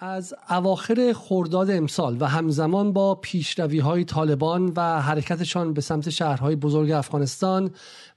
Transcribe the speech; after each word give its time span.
از 0.00 0.34
اواخر 0.50 1.12
خرداد 1.16 1.70
امسال 1.70 2.16
و 2.20 2.26
همزمان 2.26 2.92
با 2.92 3.14
پیشروی 3.14 3.78
های 3.78 4.04
طالبان 4.04 4.72
و 4.76 5.02
حرکتشان 5.02 5.72
به 5.72 5.80
سمت 5.80 6.10
شهرهای 6.10 6.56
بزرگ 6.56 6.90
افغانستان 6.90 7.70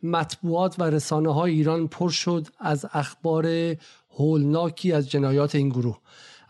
مطبوعات 0.04 0.80
و 0.80 0.84
رسانه 0.84 1.34
های 1.34 1.52
ایران 1.52 1.88
پر 1.88 2.10
شد 2.10 2.48
از 2.60 2.86
اخبار 2.94 3.76
هولناکی 4.18 4.92
از 4.92 5.10
جنایات 5.10 5.56
این 5.56 5.70
گروه. 5.70 5.98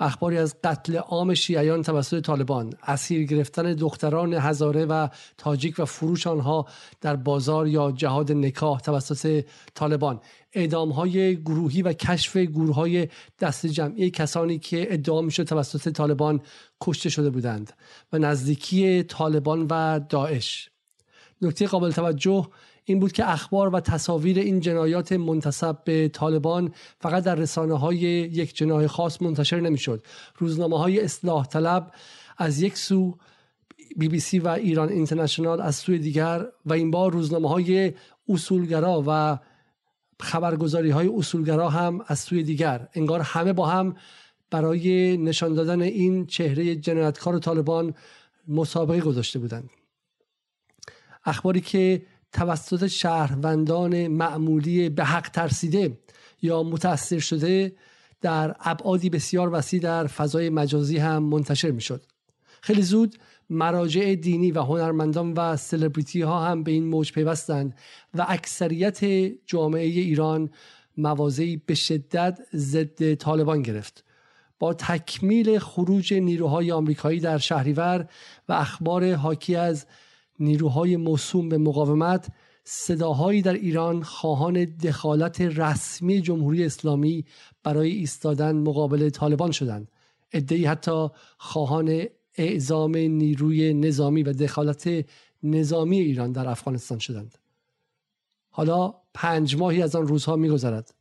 اخباری 0.01 0.37
از 0.37 0.55
قتل 0.63 0.95
عام 0.95 1.33
شیعیان 1.33 1.81
توسط 1.81 2.25
طالبان. 2.25 2.73
اسیر 2.83 3.25
گرفتن 3.25 3.73
دختران 3.73 4.33
هزاره 4.33 4.85
و 4.85 5.07
تاجیک 5.37 5.79
و 5.79 5.85
فروش 5.85 6.27
آنها 6.27 6.67
در 7.01 7.15
بازار 7.15 7.67
یا 7.67 7.91
جهاد 7.91 8.31
نکاح 8.31 8.79
توسط 8.79 9.43
طالبان. 9.75 10.19
اعدام 10.53 10.89
های 10.89 11.41
گروهی 11.41 11.81
و 11.81 11.93
کشف 11.93 12.37
گروه 12.37 12.75
های 12.75 13.07
دست 13.39 13.65
جمعی 13.65 14.11
کسانی 14.11 14.59
که 14.59 14.93
ادعا 14.93 15.21
می‌شد 15.21 15.43
توسط 15.43 15.89
طالبان 15.89 16.41
کشته 16.81 17.09
شده 17.09 17.29
بودند 17.29 17.73
و 18.13 18.17
نزدیکی 18.17 19.03
طالبان 19.03 19.67
و 19.69 19.99
داعش. 20.09 20.69
نکته 21.41 21.67
قابل 21.67 21.91
توجه 21.91 22.47
این 22.91 22.99
بود 22.99 23.11
که 23.11 23.31
اخبار 23.31 23.75
و 23.75 23.79
تصاویر 23.79 24.39
این 24.39 24.59
جنایات 24.59 25.11
منتصب 25.11 25.83
به 25.83 26.07
طالبان 26.07 26.73
فقط 26.99 27.23
در 27.23 27.35
رسانه 27.35 27.77
های 27.77 27.97
یک 27.97 28.55
جناه 28.55 28.87
خاص 28.87 29.21
منتشر 29.21 29.59
نمی‌شد. 29.59 30.03
روزنامه 30.37 30.77
های 30.77 30.99
اصلاح 30.99 31.45
طلب 31.45 31.91
از 32.37 32.61
یک 32.61 32.77
سو 32.77 33.17
بی 33.97 34.07
بی 34.07 34.19
سی 34.19 34.39
و 34.39 34.47
ایران 34.47 34.89
اینترنشنال 34.89 35.61
از 35.61 35.75
سوی 35.75 35.99
دیگر 35.99 36.45
و 36.65 36.73
این 36.73 36.91
بار 36.91 37.11
روزنامه 37.11 37.49
های 37.49 37.93
اصولگرا 38.29 39.03
و 39.07 39.39
خبرگزاری 40.19 40.89
های 40.89 41.07
اصولگرا 41.07 41.69
هم 41.69 42.01
از 42.07 42.19
سوی 42.19 42.43
دیگر. 42.43 42.87
انگار 42.93 43.19
همه 43.19 43.53
با 43.53 43.67
هم 43.67 43.95
برای 44.49 45.17
نشان 45.17 45.53
دادن 45.53 45.81
این 45.81 46.25
چهره 46.25 46.75
جنایتکار 46.75 47.39
طالبان 47.39 47.93
مسابقه 48.47 48.99
گذاشته 48.99 49.39
بودند. 49.39 49.69
اخباری 51.25 51.61
که 51.61 52.01
توسط 52.33 52.87
شهروندان 52.87 54.07
معمولی 54.07 54.89
به 54.89 55.03
حق 55.03 55.29
ترسیده 55.29 55.97
یا 56.41 56.63
متاثر 56.63 57.19
شده 57.19 57.75
در 58.21 58.55
ابعادی 58.59 59.09
بسیار 59.09 59.53
وسیع 59.53 59.79
در 59.79 60.07
فضای 60.07 60.49
مجازی 60.49 60.97
هم 60.97 61.23
منتشر 61.23 61.71
می 61.71 61.81
شد. 61.81 62.05
خیلی 62.61 62.81
زود 62.81 63.17
مراجع 63.49 64.15
دینی 64.15 64.51
و 64.51 64.61
هنرمندان 64.61 65.33
و 65.33 65.57
سلبریتی 65.57 66.21
ها 66.21 66.45
هم 66.45 66.63
به 66.63 66.71
این 66.71 66.85
موج 66.85 67.11
پیوستند 67.11 67.75
و 68.13 68.25
اکثریت 68.29 68.99
جامعه 69.45 69.85
ایران 69.85 70.49
موازی 70.97 71.61
به 71.65 71.75
شدت 71.75 72.39
ضد 72.55 73.13
طالبان 73.13 73.61
گرفت 73.61 74.03
با 74.59 74.73
تکمیل 74.73 75.59
خروج 75.59 76.13
نیروهای 76.13 76.71
آمریکایی 76.71 77.19
در 77.19 77.37
شهریور 77.37 78.07
و 78.49 78.53
اخبار 78.53 79.13
حاکی 79.13 79.55
از 79.55 79.85
نیروهای 80.41 80.97
موسوم 80.97 81.49
به 81.49 81.57
مقاومت 81.57 82.27
صداهایی 82.63 83.41
در 83.41 83.53
ایران 83.53 84.03
خواهان 84.03 84.65
دخالت 84.65 85.41
رسمی 85.41 86.21
جمهوری 86.21 86.65
اسلامی 86.65 87.25
برای 87.63 87.91
ایستادن 87.91 88.55
مقابل 88.55 89.09
طالبان 89.09 89.51
شدند. 89.51 89.91
ادهی 90.31 90.65
حتی 90.65 91.07
خواهان 91.37 92.05
اعزام 92.35 92.97
نیروی 92.97 93.73
نظامی 93.73 94.23
و 94.23 94.33
دخالت 94.33 95.05
نظامی 95.43 95.99
ایران 95.99 96.31
در 96.31 96.49
افغانستان 96.49 96.99
شدند. 96.99 97.37
حالا 98.49 98.93
پنج 99.13 99.55
ماهی 99.55 99.81
از 99.81 99.95
آن 99.95 100.07
روزها 100.07 100.35
میگذرد. 100.35 100.93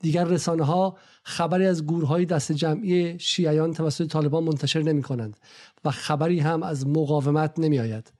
دیگر 0.00 0.24
رسانه 0.24 0.64
ها 0.64 0.96
خبری 1.22 1.66
از 1.66 1.86
گورهای 1.86 2.24
دست 2.24 2.52
جمعی 2.52 3.18
شیعیان 3.18 3.72
توسط 3.72 4.06
طالبان 4.10 4.44
منتشر 4.44 4.82
نمی 4.82 5.02
کنند 5.02 5.36
و 5.84 5.90
خبری 5.90 6.40
هم 6.40 6.62
از 6.62 6.86
مقاومت 6.86 7.58
نمی 7.58 7.78
آید. 7.78 8.12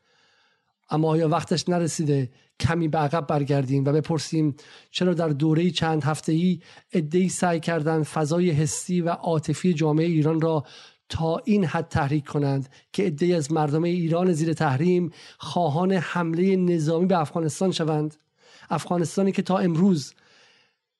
اما 0.92 1.08
آیا 1.08 1.28
وقتش 1.28 1.68
نرسیده 1.68 2.30
کمی 2.60 2.88
به 2.88 2.98
عقب 2.98 3.26
برگردیم 3.26 3.84
و 3.84 3.92
بپرسیم 3.92 4.56
چرا 4.90 5.14
در 5.14 5.28
دوره 5.28 5.70
چند 5.70 6.04
هفته 6.04 6.32
ای 6.32 6.60
ادهی 6.92 7.28
سعی 7.28 7.60
کردند 7.60 8.04
فضای 8.04 8.50
حسی 8.50 9.00
و 9.00 9.08
عاطفی 9.08 9.74
جامعه 9.74 10.06
ایران 10.06 10.40
را 10.40 10.64
تا 11.08 11.42
این 11.44 11.64
حد 11.64 11.88
تحریک 11.88 12.24
کنند 12.24 12.68
که 12.92 13.06
ادهی 13.06 13.34
از 13.34 13.52
مردم 13.52 13.82
ایران 13.82 14.32
زیر 14.32 14.52
تحریم 14.52 15.10
خواهان 15.38 15.92
حمله 15.92 16.56
نظامی 16.56 17.06
به 17.06 17.18
افغانستان 17.18 17.72
شوند؟ 17.72 18.16
افغانستانی 18.70 19.32
که 19.32 19.42
تا 19.42 19.58
امروز 19.58 20.14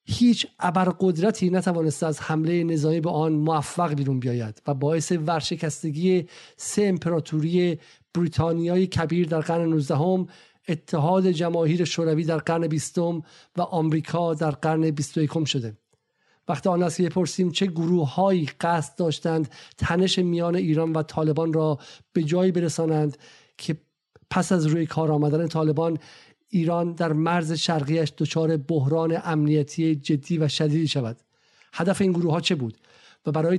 هیچ 0.05 0.47
ابرقدرتی 0.59 1.49
نتوانسته 1.49 2.05
از 2.05 2.21
حمله 2.21 2.63
نظامی 2.63 3.01
به 3.01 3.09
آن 3.09 3.33
موفق 3.33 3.93
بیرون 3.93 4.19
بیاید 4.19 4.61
و 4.67 4.73
باعث 4.73 5.11
ورشکستگی 5.11 6.27
سه 6.57 6.83
امپراتوری 6.83 7.79
بریتانیای 8.13 8.87
کبیر 8.87 9.27
در 9.27 9.39
قرن 9.39 9.69
19 9.69 10.27
اتحاد 10.67 11.27
جماهیر 11.27 11.85
شوروی 11.85 12.23
در 12.23 12.37
قرن 12.37 12.67
بیستم 12.67 13.23
و 13.57 13.61
آمریکا 13.61 14.33
در 14.33 14.51
قرن 14.51 14.91
21 14.91 15.45
شده. 15.45 15.77
وقتی 16.47 16.69
آن 16.69 16.83
است 16.83 16.97
که 16.97 17.03
بپرسیم 17.03 17.51
چه 17.51 17.65
گروه 17.65 18.13
هایی 18.13 18.49
قصد 18.61 18.95
داشتند 18.95 19.49
تنش 19.77 20.19
میان 20.19 20.55
ایران 20.55 20.93
و 20.93 21.03
طالبان 21.03 21.53
را 21.53 21.79
به 22.13 22.23
جایی 22.23 22.51
برسانند 22.51 23.17
که 23.57 23.77
پس 24.29 24.51
از 24.51 24.65
روی 24.65 24.85
کار 24.85 25.11
آمدن 25.11 25.47
طالبان 25.47 25.97
ایران 26.49 26.93
در 26.93 27.13
مرز 27.13 27.51
شرقیش 27.51 28.13
دچار 28.17 28.57
بحران 28.57 29.21
امنیتی 29.23 29.95
جدی 29.95 30.37
و 30.37 30.47
شدیدی 30.47 30.87
شود. 30.87 31.17
هدف 31.73 32.01
این 32.01 32.11
گروه 32.11 32.31
ها 32.31 32.41
چه 32.41 32.55
بود؟ 32.55 32.77
و 33.25 33.31
برای 33.31 33.57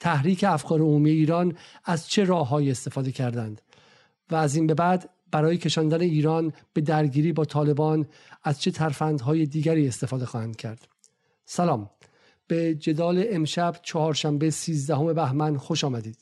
تحریک 0.00 0.44
افکار 0.44 0.80
عمومی 0.80 1.10
ایران 1.10 1.56
از 1.84 2.08
چه 2.08 2.24
راههایی 2.24 2.70
استفاده 2.70 3.12
کردند؟ 3.12 3.62
و 4.32 4.36
از 4.36 4.56
این 4.56 4.66
به 4.66 4.74
بعد 4.74 5.10
برای 5.30 5.56
کشاندن 5.56 6.00
ایران 6.00 6.52
به 6.72 6.80
درگیری 6.80 7.32
با 7.32 7.44
طالبان 7.44 8.06
از 8.42 8.60
چه 8.60 8.70
ترفندهای 8.70 9.46
دیگری 9.46 9.88
استفاده 9.88 10.26
خواهند 10.26 10.56
کرد. 10.56 10.88
سلام. 11.44 11.90
به 12.46 12.74
جدال 12.74 13.24
امشب 13.30 13.76
چهارشنبه 13.82 14.50
13 14.50 15.12
بهمن 15.12 15.56
خوش 15.56 15.84
آمدید. 15.84 16.16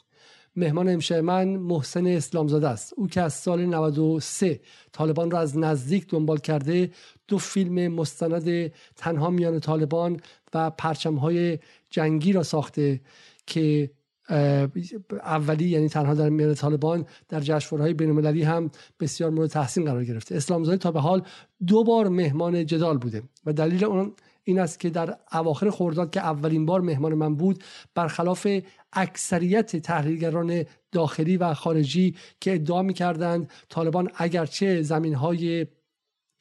مهمان 0.56 0.88
امشب 0.88 1.16
من 1.16 1.48
محسن 1.48 2.06
اسلامزاده 2.06 2.68
است. 2.68 2.92
او 2.96 3.08
که 3.08 3.20
از 3.20 3.34
سال 3.34 3.66
93 3.66 4.60
طالبان 4.92 5.30
را 5.30 5.38
از 5.38 5.58
نزدیک 5.58 6.08
دنبال 6.08 6.38
کرده 6.38 6.90
دو 7.28 7.38
فیلم 7.38 7.94
مستند 7.94 8.72
تنها 8.96 9.30
میان 9.30 9.60
طالبان 9.60 10.20
و 10.54 10.70
پرچمهای 10.70 11.58
جنگی 11.90 12.32
را 12.32 12.42
ساخته 12.42 13.00
که 13.46 13.90
اولی 14.30 15.68
یعنی 15.68 15.88
تنها 15.88 16.14
در 16.14 16.28
میان 16.28 16.54
طالبان 16.54 17.06
در 17.28 17.40
جشنواره‌های 17.40 17.94
بین‌المللی 17.94 18.42
هم 18.42 18.70
بسیار 19.00 19.30
مورد 19.30 19.50
تحسین 19.50 19.84
قرار 19.84 20.04
گرفته. 20.04 20.36
اسلامزاده 20.36 20.76
تا 20.76 20.92
به 20.92 21.00
حال 21.00 21.22
دو 21.66 21.84
بار 21.84 22.08
مهمان 22.08 22.66
جدال 22.66 22.98
بوده 22.98 23.22
و 23.46 23.52
دلیل 23.52 23.84
اون 23.84 24.12
این 24.44 24.58
است 24.58 24.80
که 24.80 24.90
در 24.90 25.16
اواخر 25.32 25.70
خرداد 25.70 26.10
که 26.10 26.20
اولین 26.20 26.66
بار 26.66 26.80
مهمان 26.80 27.14
من 27.14 27.34
بود 27.34 27.64
برخلاف 27.94 28.46
اکثریت 28.92 29.76
تحلیلگران 29.76 30.64
داخلی 30.92 31.36
و 31.36 31.54
خارجی 31.54 32.16
که 32.40 32.54
ادعا 32.54 32.82
می‌کردند 32.82 33.50
طالبان 33.68 34.10
اگرچه 34.14 34.82
زمین 34.82 35.14
های 35.14 35.66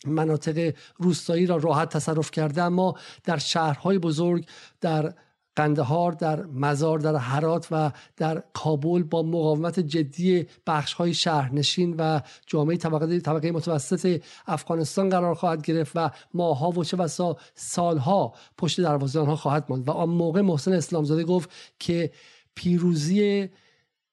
مناطق 0.08 0.74
روستایی 0.98 1.46
را 1.46 1.58
راحت 1.58 1.90
تصرف 1.90 2.32
کرده 2.32 2.64
اما 2.64 2.96
در 3.24 3.38
شهرهای 3.38 4.00
بزرگ 4.00 4.46
در 4.82 5.14
قندهار 5.60 6.12
در 6.12 6.44
مزار 6.46 7.00
در 7.00 7.16
حرات 7.16 7.68
و 7.72 7.92
در 8.18 8.44
کابل 8.54 9.04
با 9.04 9.24
مقاومت 9.24 9.80
جدی 9.80 10.46
بخش 10.68 10.94
های 10.94 11.14
شهرنشین 11.14 11.96
و 11.98 12.22
جامعه 12.46 12.78
طبقه, 12.78 13.20
طبقه 13.20 13.52
متوسط 13.52 14.22
افغانستان 14.48 15.10
قرار 15.10 15.36
خواهد 15.36 15.66
گرفت 15.66 15.92
و 15.96 16.10
ماها 16.34 16.70
و 16.70 16.84
چه 16.84 16.98
بسا 16.98 17.38
سالها 17.56 18.34
پشت 18.58 18.82
دروازه 18.82 19.20
آنها 19.20 19.36
خواهد 19.36 19.66
ماند. 19.70 19.88
و 19.88 19.92
آن 19.92 20.10
موقع 20.10 20.42
محسن 20.42 20.74
اسلامزاده 20.74 21.24
گفت 21.24 21.50
که 21.80 22.12
پیروزی 22.56 23.50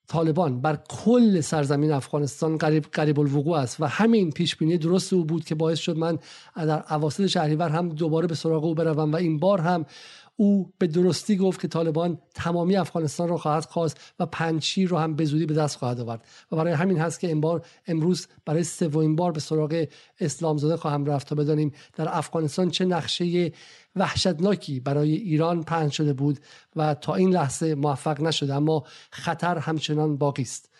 طالبان 0.08 0.60
بر 0.60 0.78
کل 0.88 1.40
سرزمین 1.40 1.92
افغانستان 1.92 2.56
قریب 2.58 2.84
قریب 2.92 3.20
الوقوع 3.20 3.58
است 3.58 3.80
و 3.80 3.84
همین 3.84 4.30
پیش 4.30 4.56
بینی 4.56 4.78
درست 4.78 5.12
او 5.12 5.24
بود 5.24 5.44
که 5.44 5.54
باعث 5.54 5.78
شد 5.78 5.96
من 5.96 6.18
در 6.56 6.84
اواسط 6.94 7.26
شهریور 7.26 7.68
هم 7.68 7.88
دوباره 7.88 8.26
به 8.26 8.34
سراغ 8.34 8.64
او 8.64 8.74
بروم 8.74 9.12
و 9.12 9.16
این 9.16 9.38
بار 9.38 9.60
هم 9.60 9.86
او 10.36 10.72
به 10.78 10.86
درستی 10.86 11.36
گفت 11.36 11.60
که 11.60 11.68
طالبان 11.68 12.18
تمامی 12.34 12.76
افغانستان 12.76 13.28
را 13.28 13.36
خواهد 13.36 13.64
خواست 13.64 14.00
و 14.18 14.26
پنچی 14.26 14.86
رو 14.86 14.98
هم 14.98 15.16
به 15.16 15.24
زودی 15.24 15.46
به 15.46 15.54
دست 15.54 15.76
خواهد 15.76 16.00
آورد. 16.00 16.24
و 16.52 16.56
برای 16.56 16.72
همین 16.72 16.98
هست 16.98 17.20
که 17.20 17.26
این 17.26 17.40
بار 17.40 17.66
امروز 17.86 18.26
برای 18.44 18.64
سومین 18.64 19.16
بار 19.16 19.32
به 19.32 19.40
سراغ 19.40 19.86
اسلام 20.20 20.58
زاده 20.58 20.76
خواهم 20.76 21.04
رفت 21.04 21.28
تا 21.28 21.34
بدانیم 21.34 21.72
در 21.96 22.08
افغانستان 22.18 22.70
چه 22.70 22.84
نقشه 22.84 23.52
وحشتناکی 23.96 24.80
برای 24.80 25.12
ایران 25.12 25.62
پهن 25.62 25.88
شده 25.88 26.12
بود 26.12 26.38
و 26.76 26.94
تا 26.94 27.14
این 27.14 27.30
لحظه 27.30 27.74
موفق 27.74 28.20
نشده. 28.20 28.54
اما 28.54 28.84
خطر 29.10 29.58
همچنان 29.58 30.16
باقی 30.16 30.42
است. 30.42 30.70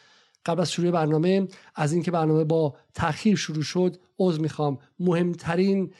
قبل 0.46 0.60
از 0.60 0.72
شروع 0.72 0.90
برنامه 0.90 1.48
از 1.74 1.92
اینکه 1.92 2.10
برنامه 2.10 2.44
با 2.44 2.74
تاخیر 2.94 3.36
شروع 3.36 3.62
شد 3.62 3.96
عذر 4.18 4.40
می‌خوام. 4.40 4.78
مهمترین 5.00 5.92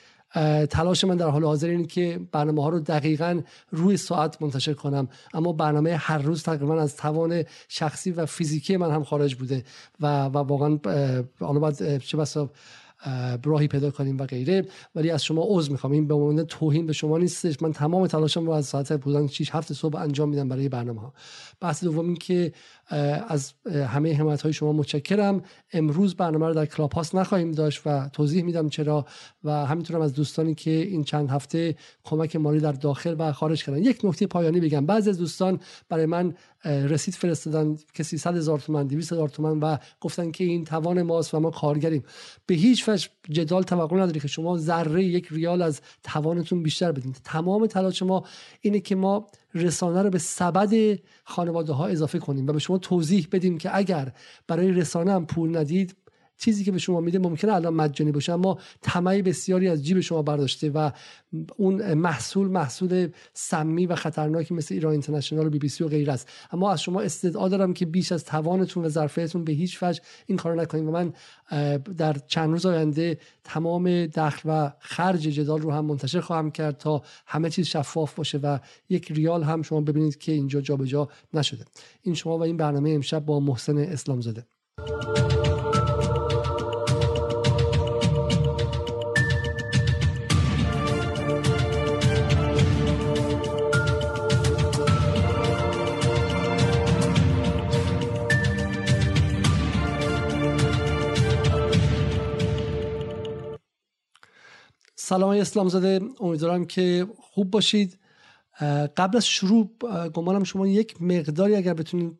تلاش 0.71 1.05
من 1.05 1.17
در 1.17 1.29
حال 1.29 1.44
حاضر 1.44 1.69
اینه 1.69 1.87
که 1.87 2.21
برنامه 2.33 2.62
ها 2.62 2.69
رو 2.69 2.81
دقیقا 2.81 3.41
روی 3.71 3.97
ساعت 3.97 4.43
منتشر 4.43 4.73
کنم. 4.73 5.09
اما 5.35 5.53
برنامه 5.53 5.97
هر 5.97 6.19
روز 6.19 6.43
تقریبا 6.43 6.81
از 6.81 6.97
توان 6.97 7.44
شخصی 7.69 8.11
و 8.11 8.27
فیزیکی 8.27 8.77
من 8.77 8.91
هم 8.91 9.05
خارج 9.05 9.35
بوده 9.35 9.65
و, 10.00 10.25
و 10.25 10.38
واقعا 10.38 10.79
حالا 11.41 11.61
باید 11.61 11.99
چه 11.99 12.17
بسا 12.17 12.50
راهی 13.44 13.69
پیدا 13.69 13.91
کنیم 13.91 14.19
و 14.19 14.27
غیره. 14.27 14.67
ولی 14.94 15.11
از 15.11 15.25
شما 15.25 15.47
عذر 15.49 15.73
می‌خوام. 15.73 15.93
این 15.93 16.06
به 16.06 16.15
عنوان 16.15 16.44
توهین 16.44 16.87
به 16.87 16.93
شما 16.93 17.19
نیستش. 17.19 17.62
من 17.62 17.73
تمام 17.73 18.06
تلاشم 18.06 18.47
رو 18.47 18.53
از 18.53 18.67
ساعت 18.67 18.93
بودن 18.93 19.27
6 19.27 19.55
هفت 19.55 19.73
صبح 19.73 19.99
انجام 19.99 20.29
میدم 20.29 20.49
برای 20.49 20.69
برنامه 20.69 21.00
ها 21.00 21.12
بحث 21.61 21.85
دوم 21.85 22.06
این 22.06 22.17
که 22.17 22.53
از 23.29 23.53
همه 23.67 24.15
حمایت 24.15 24.43
های 24.43 24.53
شما 24.53 24.73
متشکرم. 24.73 25.43
امروز 25.73 26.15
برنامه 26.15 26.47
رو 26.47 26.55
در 26.55 26.67
کلاب 26.67 26.93
هاست 26.93 27.15
نخواهیم 27.15 27.53
داشت 27.53 27.83
و 27.87 28.09
توضیح 28.12 28.43
میدم 28.43 28.69
چرا 28.69 29.06
و 29.44 29.67
همینطورم 29.67 30.00
از 30.00 30.15
دوستانی 30.15 30.55
که 30.55 30.71
این 30.71 31.05
چند 31.05 31.31
هفته 31.31 31.77
کمک 32.05 32.37
مالی 32.37 32.61
در 32.61 32.73
داخل 32.73 33.17
و 33.19 33.33
خارج 33.33 33.65
کردن. 33.65 33.79
یک 33.79 34.00
نکته 34.05 34.27
پایانی 34.27 34.61
بگم. 34.61 34.87
بعضی 34.87 35.11
از 35.11 35.19
دوستان 35.19 35.61
برای 35.88 36.06
من 36.06 36.35
رسید 36.65 37.15
فرستادن 37.15 37.77
که 37.94 38.03
300 38.03 38.37
هزار 38.37 38.59
تومان 38.59 38.87
200 38.87 39.12
هزار 39.12 39.29
تومان 39.29 39.61
و 39.61 39.77
گفتن 40.00 40.31
که 40.31 40.44
این 40.44 40.65
توان 40.65 41.03
ماست 41.03 41.35
و 41.35 41.41
ما 41.41 41.50
کارگریم. 41.50 42.03
به 42.47 42.55
هیچ 42.55 42.88
وجه 42.88 43.09
جدال 43.31 43.62
توقع 43.62 43.97
نداری 43.97 44.21
که 44.21 44.29
شما 44.29 44.59
ذره 44.59 45.05
یک 45.05 45.29
ریال 45.31 45.62
از 45.62 45.81
توانتون 46.03 46.62
بیشتر 46.62 46.93
بدین. 46.93 47.15
تمام 47.25 47.67
تلاش 47.67 48.03
ما 48.03 48.25
اینه 48.61 48.81
که 48.81 48.94
ما 48.94 49.27
رسانه 49.56 50.03
رو 50.03 50.11
به 50.11 50.19
سبد 50.19 50.99
خانواده 51.25 51.73
ها 51.73 51.87
اضافه 51.87 52.19
کنیم 52.19 52.47
و 52.47 52.53
به 52.53 52.58
شما 52.58 52.79
توضیح 52.79 53.29
بدیم 53.32 53.58
که 53.58 53.76
اگر 53.76 54.12
برای 54.47 54.73
رسانه 54.73 55.12
هم 55.12 55.26
پول 55.26 55.56
ندید 55.56 55.97
چیزی 56.38 56.65
که 56.65 56.73
به 56.73 56.79
شما 56.79 57.00
میده 57.00 57.19
ممکنه 57.19 57.53
الان 57.53 57.75
مجانی 57.75 58.12
باشه 58.12 58.33
اما 58.33 58.59
طمعی 58.81 59.23
بسیاری 59.23 59.69
از 59.69 59.85
جیب 59.85 60.00
شما 60.00 60.23
برداشته 60.23 60.71
و 60.71 60.91
اون 61.56 61.94
محصول 61.94 62.49
محصول 62.49 63.09
سمی 63.33 63.87
و 63.87 63.94
خطرناکی 63.94 64.55
مثل 64.55 64.75
ایران 64.75 64.93
اینترنشنال 64.93 65.47
و 65.47 65.50
بی 65.50 65.59
بی 65.59 65.69
سی 65.69 65.85
و 65.85 65.88
غیره 65.88 66.12
است. 66.12 66.29
اما 66.53 66.73
از 66.73 66.83
شما 66.83 67.00
استدعا 67.00 67.49
دارم 67.49 67.75
که 67.75 67.87
بیش 67.87 68.12
از 68.12 68.25
توانتون 68.25 68.85
و 68.85 68.88
ظرفیتون 68.88 69.44
به 69.44 69.53
هیچ 69.53 69.83
وجه 69.83 70.00
این 70.27 70.38
کارو 70.38 70.61
نکنید 70.61 70.85
و 70.85 70.91
من 70.91 71.12
در 71.97 72.17
چند 72.27 72.50
روز 72.50 72.67
آینده 72.67 73.19
تمام 73.44 74.06
دخل 74.06 74.49
و 74.53 74.73
خرج 74.79 75.21
جدال 75.21 75.61
رو 75.61 75.73
هم 75.73 75.85
منتشر 75.85 76.21
خواهم 76.21 76.50
کرد 76.50 76.79
تا 76.79 77.03
همه 77.27 77.50
چیز 77.50 77.67
شفاف 77.67 78.15
باشه 78.15 78.38
و 78.38 78.59
یک 78.88 79.12
ریال 79.12 79.43
هم 79.43 79.62
شما 79.62 79.81
ببینید 79.81 80.19
که 80.19 80.33
اینجا 80.33 80.61
جابجا 80.61 80.87
جا 80.87 81.09
نشده. 81.35 81.65
این 82.03 82.15
شما 82.15 82.38
و 82.38 82.43
این 82.43 82.56
برنامه 82.56 82.91
امشب 82.91 83.25
با 83.25 83.41
محسن 83.41 83.79
اسلام 83.79 84.21
زده 84.21 84.47
سلام 105.08 105.31
اسلام 105.31 105.69
زاده. 105.69 106.00
امیدوارم 106.20 106.64
که 106.64 107.06
خوب 107.20 107.50
باشید. 107.50 107.99
قبل 108.97 109.17
از 109.17 109.26
شروع 109.26 109.70
گمانم 110.08 110.44
شما 110.44 110.67
یک 110.67 111.03
مقداری 111.03 111.56
اگر 111.56 111.75
بتونید 111.75 112.19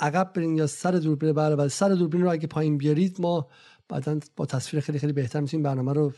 عقب 0.00 0.32
برین 0.34 0.56
یا 0.56 0.66
سر 0.66 0.90
دوربین 0.90 1.32
بله 1.32 1.56
بله 1.56 1.68
سر 1.68 1.88
دوربین 1.88 2.22
رو 2.22 2.30
اگه 2.30 2.46
پایین 2.46 2.78
بیارید 2.78 3.20
ما 3.20 3.48
بعدا 3.88 4.18
با 4.36 4.46
تصویر 4.46 4.82
خیلی 4.82 4.98
خیلی 4.98 5.12
بهتر 5.12 5.40
می‌تونیم 5.40 5.62
برنامه 5.64 5.92
رو 5.92 6.12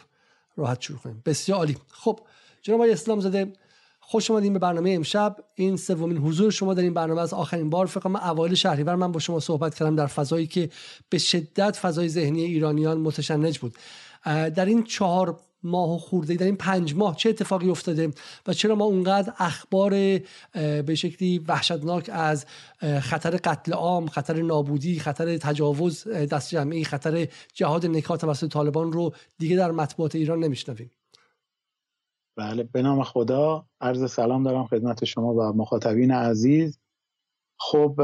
راحت 0.56 0.81
شروع 0.81 0.99
کنیم. 0.99 1.23
بسیار 1.26 1.59
عالی. 1.59 1.77
خب 1.88 2.20
جناب 2.62 2.81
آقای 2.81 2.93
اسلام 2.93 3.20
زاده 3.20 3.53
خوش 4.00 4.31
اومدین 4.31 4.53
به 4.53 4.59
برنامه 4.59 4.91
امشب. 4.91 5.37
این 5.55 5.77
سومین 5.77 6.19
حضور 6.19 6.50
شما 6.50 6.75
در 6.75 6.82
این 6.82 6.94
برنامه 6.94 7.20
از 7.20 7.35
آخرین 7.35 7.70
بار. 7.70 7.87
فکر 7.87 8.00
کنم 8.00 8.17
اوایل 8.17 8.55
شهریور 8.55 8.94
من 8.94 9.12
با 9.12 9.20
شما 9.20 9.41
صحبت 9.41 9.75
کردم 9.75 9.97
در 9.97 10.06
فضایی 10.06 10.47
که 10.47 10.70
به 11.09 11.19
شدت 11.19 11.77
فضای 11.77 12.09
ذهنی 12.09 12.43
ایرانیان 12.44 12.99
متشنج 13.00 13.59
بود. 13.59 13.75
در 14.25 14.65
این 14.65 14.85
چهار 14.85 15.41
ماه 15.65 15.95
و 15.95 15.99
خورده 15.99 16.35
در 16.35 16.47
این 16.47 16.57
پنج 16.57 16.95
ماه 16.95 17.17
چه 17.17 17.29
اتفاقی 17.29 17.71
افتاده 17.71 18.11
و 18.47 18.53
چرا 18.53 18.75
ما 18.75 18.85
اونقدر 18.85 19.33
اخبار 19.39 19.91
به 20.83 20.95
شکلی 20.95 21.39
وحشتناک 21.39 22.11
از 22.13 22.47
خطر 23.01 23.31
قتل 23.31 23.73
عام 23.73 24.07
خطر 24.07 24.43
نابودی 24.43 24.99
خطر 24.99 25.37
تجاوز 25.37 26.09
دست 26.09 26.51
جمعی 26.51 26.85
خطر 26.85 27.29
جهاد 27.55 27.87
نکات 27.87 28.21
توسط 28.21 28.53
طالبان 28.53 28.93
رو 28.93 29.13
دیگه 29.39 29.57
در 29.57 29.71
مطبوعات 29.71 30.15
ایران 30.15 30.45
نمیشنویم. 30.45 30.91
بله 32.37 32.63
به 32.63 32.83
نام 32.83 33.03
خدا. 33.03 33.67
عرض 33.81 34.13
سلام 34.13 34.43
دارم 34.43 34.67
خدمت 34.67 35.05
شما 35.05 35.35
و 35.35 35.43
مخاطبین 35.57 36.11
عزیز. 36.11 36.79
خب 37.59 38.01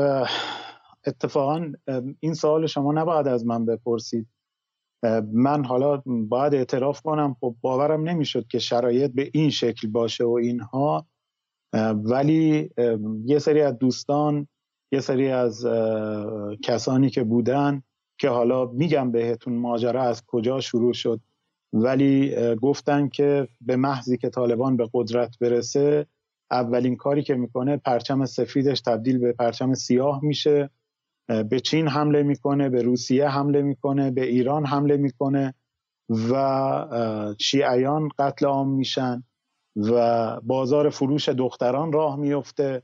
اتفاقا 1.06 1.72
این 2.20 2.34
سوال 2.34 2.66
شما 2.66 2.92
نباید 2.92 3.28
از 3.28 3.46
من 3.46 3.64
بپرسید. 3.64 4.26
من 5.32 5.64
حالا 5.64 6.02
باید 6.06 6.54
اعتراف 6.54 7.02
کنم 7.02 7.36
خب 7.40 7.54
باورم 7.60 8.08
نمی‌شد 8.08 8.46
که 8.46 8.58
شرایط 8.58 9.12
به 9.14 9.30
این 9.32 9.50
شکل 9.50 9.88
باشه 9.88 10.24
و 10.24 10.30
اینها. 10.30 11.06
ولی 11.94 12.70
یه 13.24 13.38
سری 13.38 13.60
از 13.60 13.78
دوستان 13.78 14.48
یه 14.92 15.00
سری 15.00 15.28
از 15.28 15.66
کسانی 16.62 17.10
که 17.10 17.24
بودن 17.24 17.82
که 18.18 18.28
حالا 18.28 18.66
میگم 18.66 19.12
بهتون 19.12 19.54
ماجرا 19.56 20.02
از 20.02 20.22
کجا 20.26 20.60
شروع 20.60 20.92
شد 20.92 21.20
ولی 21.72 22.34
گفتن 22.54 23.08
که 23.08 23.48
به 23.60 23.76
محضی 23.76 24.16
که 24.16 24.28
طالبان 24.30 24.76
به 24.76 24.88
قدرت 24.94 25.38
برسه 25.38 26.06
اولین 26.50 26.96
کاری 26.96 27.22
که 27.22 27.34
می‌کنه 27.34 27.76
پرچم 27.76 28.26
سفیدش 28.26 28.80
تبدیل 28.80 29.18
به 29.18 29.32
پرچم 29.32 29.74
سیاه 29.74 30.20
میشه. 30.22 30.70
به 31.50 31.60
چین 31.60 31.88
حمله 31.88 32.22
می‌کنه 32.22 32.68
به 32.68 32.82
روسیه 32.82 33.28
حمله 33.28 33.62
می‌کنه 33.62 34.10
به 34.10 34.24
ایران 34.24 34.66
حمله 34.66 34.96
می‌کنه 34.96 35.54
و 36.30 37.34
شیعیان 37.40 38.08
قتل 38.18 38.46
عام 38.46 38.70
میشن 38.70 39.22
و 39.76 40.40
بازار 40.40 40.90
فروش 40.90 41.28
دختران 41.28 41.92
راه 41.92 42.16
میفته 42.16 42.82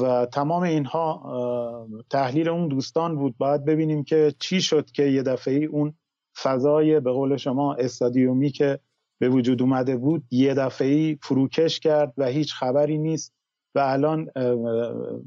و 0.00 0.26
تمام 0.26 0.62
اینها 0.62 1.88
تحلیل 2.10 2.48
اون 2.48 2.68
دوستان 2.68 3.16
بود. 3.16 3.34
باید 3.38 3.64
ببینیم 3.64 4.04
که 4.04 4.34
چی 4.40 4.60
شد 4.60 4.90
که 4.90 5.02
یه 5.02 5.22
دفعه 5.22 5.54
ای 5.54 5.64
اون 5.64 5.94
فضای 6.42 7.00
به 7.00 7.12
قول 7.12 7.36
شما 7.36 7.74
استادیومی 7.74 8.50
که 8.50 8.78
به 9.18 9.28
وجود 9.28 9.62
اومده 9.62 9.96
بود 9.96 10.24
یه 10.30 10.54
دفعه 10.54 10.88
ای 10.88 11.18
فروکش 11.22 11.80
کرد 11.80 12.14
و 12.16 12.26
هیچ 12.26 12.54
خبری 12.54 12.98
نیست. 12.98 13.32
و 13.74 13.78
الان 13.78 14.30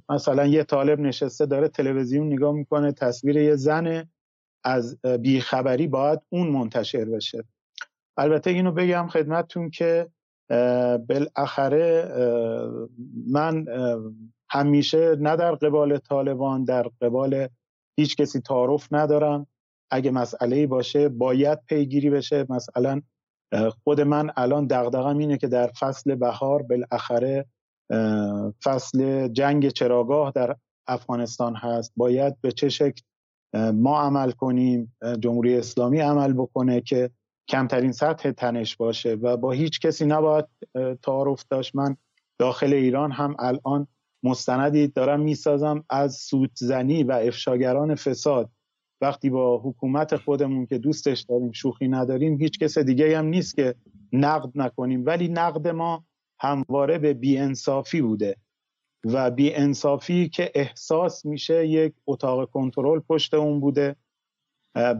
مثلا 0.09 0.45
یه 0.45 0.63
طالب 0.63 0.99
نشسته 0.99 1.45
داره 1.45 1.67
تلویزیون 1.67 2.33
نگاه 2.33 2.53
می‌کنه 2.53 2.91
تصویر 2.91 3.37
یه 3.37 3.55
زن 3.55 4.09
از 4.63 5.01
بیخبری 5.01 5.87
باید 5.87 6.19
اون 6.29 6.47
منتشر 6.47 7.05
بشه. 7.05 7.43
البته 8.17 8.49
اینو 8.49 8.71
بگم 8.71 9.07
خدمتتون 9.07 9.69
که 9.69 10.07
بالاخره 11.09 12.11
من 13.27 13.65
همیشه 14.49 15.15
نه 15.15 15.35
در 15.35 15.51
قبال 15.55 15.97
طالبان 15.97 16.63
در 16.63 16.89
قبال 17.01 17.47
هیچ 17.99 18.15
کسی 18.15 18.39
تعارف 18.39 18.87
ندارم. 18.91 19.47
اگه 19.91 20.11
مسئله 20.11 20.67
باشه 20.67 21.09
باید 21.09 21.59
پیگیری 21.65 22.09
بشه. 22.09 22.45
مثلا 22.49 23.01
خود 23.83 24.01
من 24.01 24.31
الان 24.37 24.67
دغدغم 24.67 25.17
اینه 25.17 25.37
که 25.37 25.47
در 25.47 25.67
فصل 25.67 26.15
بهار 26.15 26.61
بالاخره 26.61 27.45
فصل 28.63 29.27
جنگ 29.27 29.67
چراگاه 29.67 30.31
در 30.35 30.55
افغانستان 30.87 31.55
هست. 31.55 31.93
باید 31.95 32.41
به 32.41 32.51
چه 32.51 32.69
شکل 32.69 33.01
ما 33.73 34.01
عمل 34.01 34.31
کنیم 34.31 34.95
جمهوری 35.19 35.57
اسلامی 35.57 35.99
عمل 35.99 36.33
بکنه 36.33 36.81
که 36.81 37.09
کمترین 37.49 37.91
سطح 37.91 38.31
تنش 38.31 38.75
باشه 38.75 39.13
و 39.13 39.37
با 39.37 39.51
هیچ 39.51 39.79
کسی 39.79 40.05
نباید 40.05 40.45
تعارف 41.03 41.43
داشت. 41.49 41.75
من 41.75 41.97
داخل 42.39 42.73
ایران 42.73 43.11
هم 43.11 43.35
الان 43.39 43.87
مستندی 44.23 44.87
دارم 44.87 45.19
می‌سازم 45.19 45.83
از 45.89 46.15
سودزنی 46.15 47.03
و 47.03 47.11
افشاگران 47.11 47.95
فساد. 47.95 48.49
وقتی 49.01 49.29
با 49.29 49.57
حکومت 49.57 50.15
خودمون 50.15 50.65
که 50.65 50.77
دوستش 50.77 51.21
داریم 51.21 51.51
شوخی 51.51 51.87
نداریم 51.87 52.37
هیچ 52.37 52.59
کس 52.59 52.77
دیگه 52.77 53.17
هم 53.17 53.25
نیست 53.25 53.55
که 53.55 53.75
نقد 54.13 54.49
نکنیم. 54.55 55.05
ولی 55.05 55.27
نقد 55.27 55.67
ما 55.67 56.05
همواره 56.39 56.97
به 56.97 57.13
بیانصافی 57.13 58.01
بوده 58.01 58.35
و 59.03 59.31
بیانصافی 59.31 60.29
که 60.29 60.51
احساس 60.55 61.25
میشه 61.25 61.67
یک 61.67 61.93
اتاق 62.07 62.49
کنترل 62.49 62.99
پشت 62.99 63.33
اون 63.33 63.59
بوده. 63.59 63.95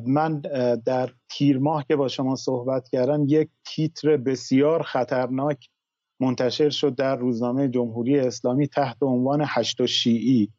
من 0.05 0.41
در 0.85 1.13
تیر 1.29 1.59
ماه 1.59 1.85
که 1.87 1.95
با 1.95 2.07
شما 2.07 2.35
صحبت 2.35 2.89
کردم 2.89 3.25
یک 3.27 3.49
تیتر 3.65 4.17
بسیار 4.17 4.83
خطرناک 4.83 5.69
منتشر 6.19 6.69
شد 6.69 6.95
در 6.95 7.15
روزنامه 7.15 7.67
جمهوری 7.67 8.19
اسلامی 8.19 8.67
تحت 8.67 9.03
عنوان 9.03 9.43
هشت 9.47 9.81
و 9.81 9.87
شیعی. 9.87 10.51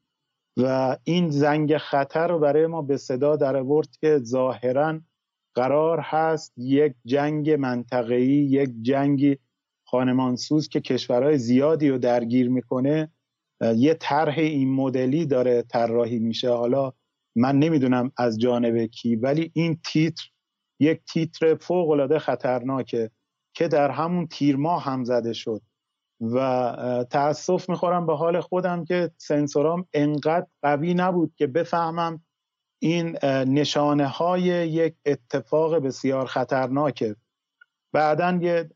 و 0.57 0.97
این 1.05 1.31
زنگ 1.31 1.77
خطر 1.77 2.29
رو 2.29 2.39
برای 2.39 2.67
ما 2.67 2.83
به 2.83 2.97
صدا 2.97 3.37
در 3.37 3.57
آورد 3.57 3.89
که 4.01 4.19
ظاهرا 4.19 5.01
قرار 5.55 6.01
هست 6.01 6.53
یک 6.57 6.95
جنگ 7.05 7.51
منطقه‌ای 7.51 8.27
یک 8.27 8.71
جنگ 8.83 9.39
خانمانسوز 9.91 10.69
که 10.69 10.81
کشورهای 10.81 11.39
زیادی 11.39 11.89
رو 11.89 11.99
درگیر 11.99 12.51
می‌کنه 12.51 13.13
یه 13.77 13.95
طرح 13.95 14.39
این 14.39 14.75
مدلی 14.75 15.27
داره 15.27 15.63
طراحی 15.63 16.19
میشه. 16.19 16.51
حالا 16.51 16.93
من 17.37 17.59
نمی‌دونم 17.59 18.13
از 18.17 18.39
جانب 18.41 18.87
کی 18.87 19.17
ولی 19.17 19.51
این 19.55 19.81
تیتر 19.85 20.25
یک 20.81 21.01
تیتر 21.13 21.55
فوق 21.55 21.91
العاده 21.91 22.19
خطرناکه 22.19 23.11
که 23.55 23.69
در 23.69 23.91
همون 23.91 24.27
تیر 24.27 24.57
ماه 24.57 24.85
هم 24.85 25.05
زده 25.05 25.33
شد. 25.33 25.63
و 26.21 27.07
تاسف 27.11 27.71
می‌خورم 27.71 28.07
به 28.07 28.17
حال 28.17 28.41
خودم 28.41 28.85
که 28.85 29.11
سنسورام 29.17 29.87
انقدر 29.93 30.47
قوی 30.63 30.95
نبود 30.95 31.35
که 31.37 31.47
بفهمم 31.47 32.23
این 32.83 33.19
نشانه 33.47 34.07
های 34.07 34.43
یک 34.69 34.95
اتفاق 35.07 35.79
بسیار 35.79 36.27
خطرناکه. 36.27 37.17
بعدا 37.93 38.39
یه 38.43 38.71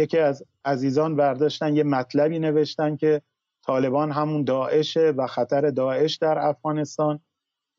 یکی 0.00 0.18
از 0.18 0.42
عزیزان 0.64 1.16
برداشتن 1.16 1.76
یه 1.76 1.82
مطلبی 1.82 2.38
نوشتن 2.38 2.96
که 2.96 3.22
طالبان 3.66 4.12
همون 4.12 4.44
داعشه 4.44 5.10
و 5.16 5.26
خطر 5.26 5.70
داعش 5.70 6.16
در 6.16 6.38
افغانستان. 6.38 7.20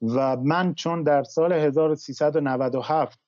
و 0.01 0.37
من 0.37 0.73
چون 0.73 1.03
در 1.03 1.23
سال 1.23 1.53
1397 1.53 3.19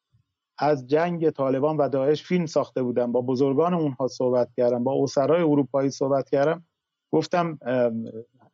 از 0.58 0.88
جنگ 0.88 1.30
طالبان 1.30 1.78
و 1.78 1.90
داعش 1.90 2.24
فیلم 2.24 2.46
ساخته 2.46 2.84
بودم 2.84 3.12
با 3.12 3.22
بزرگان 3.22 3.74
اونها 3.74 4.08
صحبت 4.08 4.50
کردم 4.58 4.84
با 4.84 5.04
اسرای 5.04 5.42
اروپایی 5.42 5.90
صحبت 5.90 6.30
کردم 6.30 6.66
گفتم 7.12 7.60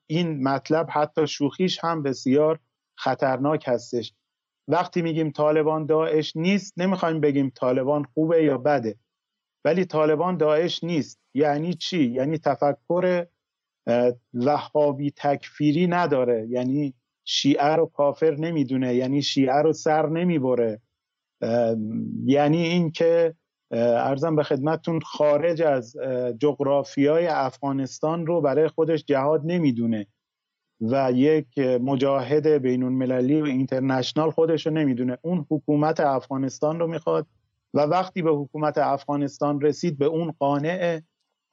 این 0.07 0.43
مطلب 0.43 0.87
حتی 0.89 1.27
شوخیش 1.27 1.79
هم 1.83 2.03
بسیار 2.03 2.59
خطرناک 2.97 3.63
هستش. 3.67 4.13
وقتی 4.67 5.01
میگیم 5.01 5.31
طالبان 5.31 5.85
داعش 5.85 6.35
نیست 6.35 6.73
نمی‌خوایم 6.77 7.19
بگیم 7.19 7.51
طالبان 7.55 8.03
خوبه 8.03 8.43
یا 8.43 8.57
بده. 8.57 8.95
ولی 9.65 9.85
طالبان 9.85 10.37
داعش 10.37 10.83
نیست. 10.83 11.19
یعنی 11.33 11.73
چی؟ 11.73 12.05
یعنی 12.05 12.37
تفکر 12.37 13.27
وهابی 14.33 15.11
تکفیری 15.11 15.87
نداره. 15.87 16.47
یعنی 16.49 16.93
شیعه 17.25 17.75
رو 17.75 17.85
کافر 17.85 18.35
نمی‌دونه. 18.35 18.95
یعنی 18.95 19.21
شیعه 19.21 19.61
رو 19.61 19.73
سر 19.73 20.09
نمی‌بره. 20.09 20.81
یعنی 22.25 22.63
اینکه 22.67 23.35
ارزم 23.71 24.35
به 24.35 24.43
خدمتتون 24.43 24.99
خارج 24.99 25.61
از 25.61 25.95
جغرافیای 26.39 27.27
افغانستان 27.27 28.25
رو 28.25 28.41
برای 28.41 28.67
خودش 28.67 29.03
جهاد 29.05 29.41
نمی‌دونه. 29.45 30.07
و 30.81 31.11
یک 31.11 31.57
مجاهد 31.57 32.47
بین 32.47 32.83
المللی 32.83 33.41
و 33.41 33.45
اینترنشنال 33.45 34.31
خودش 34.31 34.67
رو 34.67 34.73
نمی‌دونه. 34.73 35.17
اون 35.21 35.45
حکومت 35.49 35.99
افغانستان 35.99 36.79
رو 36.79 36.87
می‌خواد. 36.87 37.27
و 37.73 37.79
وقتی 37.79 38.21
به 38.21 38.31
حکومت 38.31 38.77
افغانستان 38.77 39.61
رسید 39.61 39.97
به 39.97 40.05
اون 40.05 40.31
قانعه 40.39 41.03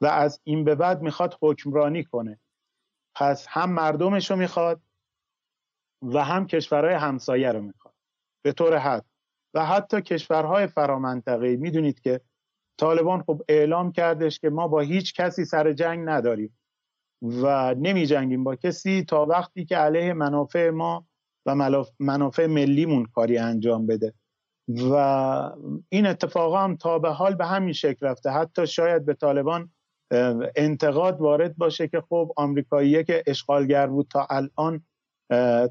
و 0.00 0.06
از 0.06 0.40
این 0.44 0.64
به 0.64 0.74
بعد 0.74 1.02
می‌خواد 1.02 1.38
حکمرانی 1.42 2.04
کنه. 2.04 2.40
پس 3.14 3.46
هم 3.48 3.72
مردمش 3.72 4.30
رو 4.30 4.36
می‌خواد 4.36 4.80
و 6.02 6.24
هم 6.24 6.46
کشورهای 6.46 6.94
همسایه 6.94 7.52
رو 7.52 7.62
می‌خواد. 7.62 7.94
به 8.44 8.52
طور 8.52 8.76
حد. 8.76 9.04
و 9.54 9.66
حتی 9.66 10.02
کشورهای 10.02 10.66
فرامنطقه 10.66 11.56
می‌دونید 11.56 12.00
که 12.00 12.20
طالبان 12.80 13.22
خب 13.22 13.42
اعلام 13.48 13.92
کردش 13.92 14.38
که 14.38 14.50
ما 14.50 14.68
با 14.68 14.80
هیچ 14.80 15.14
کسی 15.14 15.44
سر 15.44 15.72
جنگ 15.72 16.08
نداریم. 16.08 16.58
و 17.22 17.74
نمی 17.74 18.06
جنگیم 18.06 18.44
با 18.44 18.56
کسی 18.56 19.04
تا 19.04 19.26
وقتی 19.26 19.64
که 19.64 19.76
علیه 19.76 20.12
منافع 20.12 20.70
ما 20.70 21.06
و 21.46 21.54
منافع 22.00 22.46
ملیمون 22.46 23.06
کاری 23.06 23.38
انجام 23.38 23.86
بده. 23.86 24.14
و 24.68 24.94
این 25.88 26.06
اتفاق 26.06 26.54
هم 26.54 26.76
تا 26.76 26.98
به 26.98 27.10
حال 27.10 27.34
به 27.34 27.46
همین 27.46 27.72
شکل 27.72 28.06
رفته. 28.06 28.30
حتی 28.30 28.66
شاید 28.66 29.06
به 29.06 29.14
طالبان 29.14 29.70
انتقاد 30.56 31.20
وارد 31.20 31.56
باشه 31.56 31.88
که 31.88 32.00
خب 32.08 32.32
آمریکاییه 32.36 33.04
که 33.04 33.22
اشغالگر 33.26 33.86
بود 33.86 34.08
تا 34.10 34.26
الان 34.30 34.84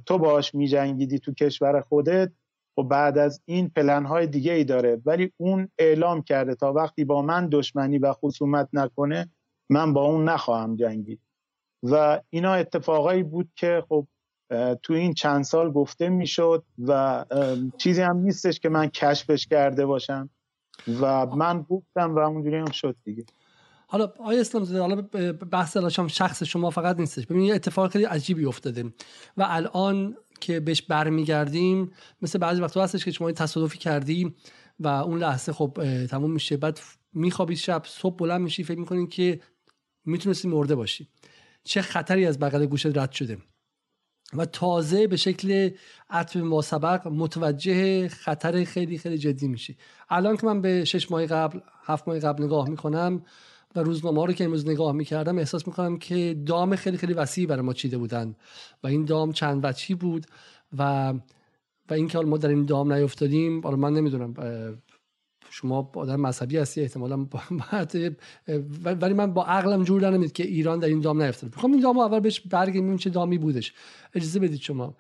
تو 0.06 0.18
باش 0.18 0.56
می 0.56 0.68
جنگیدی 0.68 1.20
تو 1.20 1.34
کشور 1.34 1.82
خودت 1.82 2.32
و 2.78 2.82
خب 2.82 2.88
بعد 2.88 3.18
از 3.18 3.42
این 3.46 3.70
پلنهای 3.70 4.28
دیگه 4.28 4.54
ای 4.54 4.64
داره. 4.64 5.02
ولی 5.06 5.32
اون 5.38 5.70
اعلام 5.78 6.22
کرده 6.22 6.56
تا 6.56 6.74
وقتی 6.74 7.06
با 7.06 7.22
من 7.22 7.50
دشمنی 7.50 7.98
و 7.98 8.14
خصومت 8.14 8.70
نکنه 8.74 9.30
من 9.70 9.94
با 9.94 10.04
اون 10.04 10.30
نخواهم 10.30 10.76
جنگید. 10.76 11.20
و 11.84 12.22
اینا 12.30 12.54
اتفاقایی 12.54 13.24
بود 13.24 13.50
که 13.56 13.84
خب 13.90 14.08
تو 14.84 14.94
این 14.94 15.14
چند 15.14 15.44
سال 15.44 15.72
گفته 15.72 16.10
می‌شد 16.10 16.64
و 16.88 17.26
چیزی 17.78 18.02
هم 18.02 18.18
نیستش 18.18 18.60
که 18.60 18.70
من 18.70 18.88
کشفش 18.88 19.48
کرده 19.48 19.86
باشم. 19.86 20.30
و 21.02 21.26
من 21.26 21.62
گفتم 21.62 22.16
و 22.16 22.20
اونجوری 22.20 22.56
هم 22.56 22.72
شد 22.72 22.96
دیگه. 23.04 23.26
حالا 23.88 24.14
آیا 24.20 24.40
اسلام 24.40 24.64
زاده 24.64 24.80
حالا 24.80 25.02
بحث 25.52 25.78
الاشام 25.78 26.08
شخص 26.08 26.44
شما 26.44 26.70
فقط 26.70 27.00
نیستش. 27.00 27.26
ببینید 27.26 27.50
یه 27.50 27.56
اتفاق 27.56 27.92
خیلی 27.92 28.06
عجیبی 28.06 28.46
افتاده. 28.46 28.84
و 29.38 29.46
الان 29.48 30.16
که 30.42 30.60
بهش 30.60 30.82
برمیگردیم 30.82 31.92
مثل 32.22 32.40
بعضی 32.40 32.62
وقتا 32.62 32.84
هستش 32.84 33.06
که 33.06 33.12
شما 33.12 33.32
تصادفی 33.32 33.78
کردی 33.78 34.36
و 34.80 34.88
اون 34.88 35.20
لحظه 35.20 35.54
خب 35.54 36.06
تموم 36.10 36.32
میشه. 36.32 36.58
بعد 36.58 36.80
میخوابی 37.14 37.56
شب 37.56 37.82
صبح 37.86 38.16
بلند 38.16 38.42
میشی 38.42 38.64
فکر 38.64 38.80
می‌کنی 38.80 39.08
که 39.08 39.40
می‌تونستی 40.06 40.48
مرده 40.48 40.76
باشی. 40.76 41.08
چه 41.64 41.82
خطری 41.82 42.26
از 42.26 42.40
بغل 42.40 42.66
گوشت 42.66 42.98
رد 42.98 43.12
شده؟ 43.12 43.38
و 44.34 44.46
تازه 44.46 45.08
به 45.08 45.18
شکل 45.18 45.70
عطب 46.10 46.40
ما 46.40 46.62
سبق 46.62 47.08
متوجه 47.08 48.08
خطر 48.08 48.64
خیلی 48.64 48.98
خیلی 48.98 49.18
جدی 49.18 49.48
میشی. 49.48 49.78
الان 50.10 50.38
که 50.38 50.46
من 50.48 50.62
به 50.62 50.86
شش 50.86 51.12
ماه 51.12 51.26
قبل 51.26 51.60
هفت 51.86 52.08
ماه 52.08 52.20
قبل 52.20 52.44
نگاه 52.44 52.70
می‌کنم 52.70 53.22
و 53.76 53.80
روزنامه 53.80 54.26
رو 54.26 54.34
که 54.34 54.44
امروز 54.44 54.68
نگاه 54.68 54.92
می‌کردم 54.92 55.38
احساس 55.38 55.68
می‌کنم 55.68 55.98
که 55.98 56.38
دام 56.46 56.76
خیلی 56.76 56.98
خیلی 56.98 57.14
وسیعی 57.14 57.48
برای 57.48 57.62
ما 57.62 57.74
چیده 57.74 57.98
بودن 57.98 58.36
و 58.84 58.88
این 58.88 59.06
دام 59.06 59.32
چند 59.32 59.60
وچی 59.64 59.96
بود 59.96 60.26
و 60.78 61.14
و 61.90 61.94
اینکه 61.94 62.18
حالا 62.18 62.30
ما 62.30 62.38
در 62.38 62.50
این 62.50 62.66
دام 62.66 62.94
نیفتادیم 62.94 63.62
حالا 63.62 63.76
من 63.76 63.94
نمی‌دونم 63.94 64.34
شما 65.50 65.92
آدم 65.96 66.20
مذهبی 66.20 66.58
هستی 66.58 66.82
احتمالا 66.82 67.28
ولی 69.02 69.14
من 69.14 69.34
با 69.34 69.46
عقلم 69.46 69.84
جور 69.84 70.10
نمید 70.10 70.32
که 70.32 70.44
ایران 70.44 70.80
در 70.80 70.88
این 70.88 71.02
دام 71.02 71.22
نیفتاد 71.22 71.56
می‌خوام 71.56 71.72
این 71.72 71.82
دام 71.82 72.00
اول 72.00 72.20
بهش 72.20 72.40
برگردیم 72.40 72.98
چه 72.98 73.10
دامی 73.10 73.38
بودش. 73.38 73.74
اجازه 74.14 74.40
بدید 74.40 74.60
شما. 74.60 74.96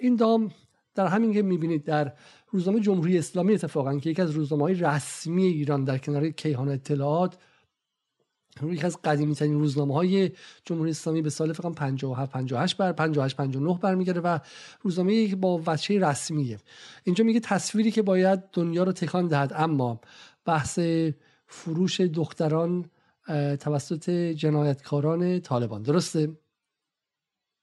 این 0.00 0.16
دام 0.16 0.50
در 0.94 1.06
همین 1.06 1.32
که 1.32 1.42
می‌بینید 1.42 1.84
در 1.84 2.12
روزنامه 2.50 2.80
جمهوری 2.80 3.18
اسلامی 3.18 3.54
اتفاقا 3.54 3.98
که 3.98 4.10
یکی 4.10 4.22
از 4.22 4.30
روزنامه 4.30 4.62
های 4.62 4.74
رسمی 4.74 5.44
ایران 5.44 5.84
در 5.84 5.98
کنار 5.98 6.28
کیهان 6.28 6.68
اطلاعات 6.68 7.36
یکی 8.62 8.86
از 8.86 9.02
قدیمی 9.02 9.34
ترین 9.34 9.58
روزنامه 9.58 9.94
های 9.94 10.30
جمهوری 10.64 10.90
اسلامی 10.90 11.22
به 11.22 11.30
سال 11.30 11.52
فقط 11.52 11.74
57 11.74 12.32
58 12.32 12.76
بر 12.76 12.92
58 12.92 13.36
59 13.36 13.78
برمیگرده 13.78 14.20
و 14.20 14.38
روزنامه 14.80 15.34
با 15.34 15.62
وجه 15.66 16.08
رسمیه. 16.08 16.58
اینجا 17.04 17.24
میگه 17.24 17.40
تصویری 17.40 17.90
که 17.90 18.02
باید 18.02 18.50
دنیا 18.52 18.82
رو 18.82 18.92
تکان 18.92 19.28
دهد 19.28 19.52
اما 19.54 20.00
بحث 20.44 20.78
فروش 21.46 22.00
دختران 22.00 22.90
توسط 23.60 24.10
جنایتکاران 24.10 25.40
طالبان. 25.40 25.82
درسته؟ 25.82 26.36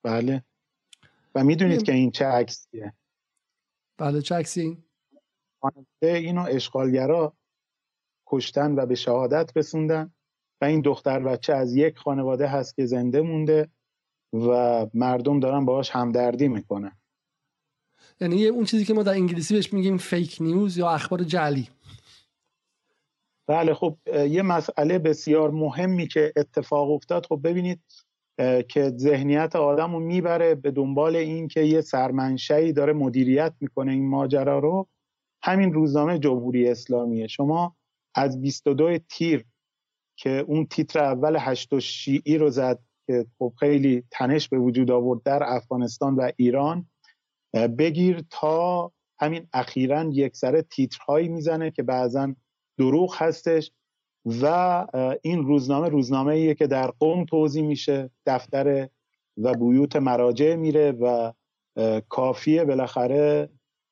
بله. 0.04 0.44
و 1.36 1.44
می‌دونید 1.44 1.84
که 1.84 1.92
این 1.92 2.12
چه 2.12 2.26
عکسیه. 2.26 2.94
بله 3.98 4.22
چه 4.22 4.36
عکسی؟ 4.36 4.84
اینو 6.02 6.46
اشغالگرا 6.50 7.38
کشتن 8.28 8.76
و 8.76 8.86
به 8.86 8.96
شهادت 8.96 9.52
رسوندن. 9.56 10.14
و 10.62 10.66
این 10.66 10.82
دختر 10.82 11.20
بچه 11.20 11.54
از 11.54 11.76
یک 11.76 11.98
خانواده 11.98 12.48
هست 12.48 12.76
که 12.76 12.86
زنده 12.86 13.22
مونده 13.22 13.70
و 14.34 14.88
مردم 14.94 15.40
دارن 15.40 15.66
باهاش 15.66 15.90
همدردی 15.90 16.48
می‌کنن. 16.48 16.98
یعنی 18.22 18.48
اون 18.48 18.66
چیزی 18.66 18.86
که 18.86 18.94
ما 18.94 19.04
در 19.04 19.12
انگلیسی 19.12 19.54
بهش 19.54 19.74
میگیم 19.74 19.98
فیک 19.98 20.38
نیوز 20.42 20.78
یا 20.78 20.90
اخبار 20.90 21.24
جعلی. 21.24 21.70
بله 23.48 23.74
خب 23.74 23.98
یه 24.08 24.42
مسئله 24.42 25.00
بسیار 25.00 25.52
مهمی 25.52 26.08
که 26.08 26.34
اتفاق 26.36 26.92
افتاد. 26.92 27.26
خب 27.26 27.40
ببینید 27.44 27.82
که 28.68 28.94
ذهنیت 28.98 29.56
آدم 29.56 29.94
رو 29.94 30.00
می‌بره 30.00 30.56
به 30.56 30.72
دنبال 30.72 31.16
این 31.16 31.48
که 31.48 31.62
یه 31.62 31.82
سرمنشهی 31.82 32.74
داره 32.74 32.94
مدیریت 32.94 33.54
می‌کنه 33.60 33.92
این 33.92 34.10
ماجرا 34.10 34.60
رو. 34.60 34.88
همین 35.44 35.74
روزنامه 35.74 36.20
جمهوری 36.20 36.70
اسلامیه. 36.70 37.28
شما 37.28 37.76
از 38.16 38.42
22 38.42 38.98
تیر 38.98 39.46
که 40.16 40.46
اون 40.48 40.66
تیتر 40.66 41.00
اول 41.00 41.38
هشت 41.40 41.74
و 41.74 41.80
شیعی 41.80 42.38
رو 42.38 42.50
زد 42.50 42.80
که 43.08 43.26
خب 43.40 43.54
خیلی 43.60 44.04
تنش 44.12 44.50
به 44.50 44.58
وجود 44.58 44.92
آورد 44.92 45.24
در 45.24 45.44
افغانستان 45.44 46.16
و 46.16 46.32
ایران. 46.38 46.88
بگیر 47.78 48.24
تا 48.30 48.92
همین 49.20 49.48
اخیرا 49.54 50.04
یک 50.04 50.36
سره 50.36 50.62
تیترهایی 50.62 51.28
می‌زنه 51.28 51.72
که 51.72 51.84
بعضا 51.84 52.34
دروغ 52.78 53.16
هستش 53.18 53.72
و 54.42 54.86
این 55.22 55.44
روزنامه 55.44 55.90
روزنامه 55.90 56.34
ایه 56.34 56.54
که 56.54 56.68
در 56.68 56.92
قوم 56.92 57.26
توضیح 57.26 57.64
میشه 57.64 58.10
دفتر 58.26 58.90
و 59.38 59.54
بیوت 59.54 59.96
مراجع 59.96 60.56
میره 60.56 60.92
و 60.92 61.32
کافیه 62.10 62.66
بالاخره 62.66 63.50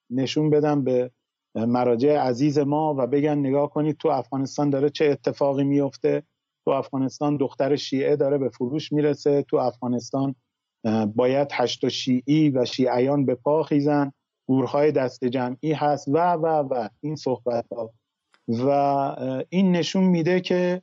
نشون 0.10 0.50
بدم 0.50 0.84
به 0.84 1.12
مراجع 1.55 2.17
عزیز 2.17 2.60
ما 2.60 2.95
و 2.98 3.07
بگن 3.07 3.38
نگاه 3.38 3.69
کنید 3.69 3.98
تو 3.98 4.10
افغانستان 4.10 4.69
داره 4.69 4.89
چه 4.89 5.05
اتفاقی 5.05 5.63
میفته. 5.63 6.24
تو 6.65 6.72
افغانستان 6.72 7.38
دختر 7.38 7.75
شیعه 7.75 8.15
داره 8.15 8.38
به 8.38 8.50
فروش 8.50 8.91
می‌رسه. 8.91 9.41
تو 9.41 9.57
افغانستان 9.57 10.36
باید 11.15 11.48
هشت 11.51 11.88
شیعی 11.88 12.50
و 12.50 12.65
شیعیان 12.65 13.25
به 13.25 13.36
پا 13.36 13.63
خیزن. 13.63 14.12
گورهای 14.48 14.91
دست 14.91 15.25
جمعی 15.25 15.74
هست 15.74 16.07
و 16.07 16.33
و 16.33 16.45
و. 16.45 16.89
این 17.01 17.15
صحبت 17.15 17.65
ها 17.72 17.93
و 18.48 18.69
این 19.50 19.72
نشون 19.72 20.03
میده 20.03 20.41
که 20.41 20.81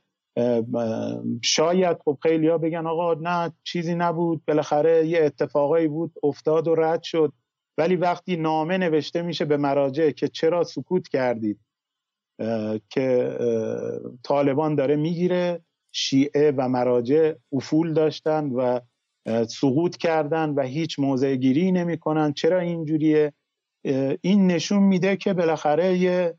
شاید 1.43 1.97
خب 2.05 2.17
خیلی 2.21 2.49
بگن 2.49 2.87
آقا 2.87 3.13
نه 3.13 3.53
چیزی 3.63 3.95
نبود. 3.95 4.41
بالاخره 4.47 5.07
یه 5.07 5.23
اتفاقایی 5.23 5.87
بود 5.87 6.13
افتاد 6.23 6.67
و 6.67 6.75
رد 6.75 7.03
شد. 7.03 7.33
ولی 7.77 7.95
وقتی 7.95 8.35
نامه 8.35 8.77
نوشته 8.77 9.21
میشه 9.21 9.45
به 9.45 9.57
مراجع 9.57 10.11
که 10.11 10.27
چرا 10.27 10.63
سکوت 10.63 11.07
کردید 11.07 11.59
که 12.89 13.37
طالبان 14.23 14.75
داره 14.75 14.95
می‌گیره 14.95 15.61
شیعه 15.91 16.53
و 16.57 16.67
مراجع 16.67 17.33
افول 17.53 17.93
داشتن 17.93 18.49
و 18.49 18.79
سقوط 19.45 19.97
کردن 19.97 20.49
و 20.49 20.61
هیچ 20.61 20.99
موضع 20.99 21.35
گیری 21.35 21.71
نمی 21.71 21.97
کنن 21.97 22.33
چرا 22.33 22.59
اینجوریه؟ 22.59 23.33
این 24.21 24.47
نشون 24.47 24.83
میده 24.83 25.17
که 25.17 25.33
بالاخره 25.33 25.97
یه 25.97 26.33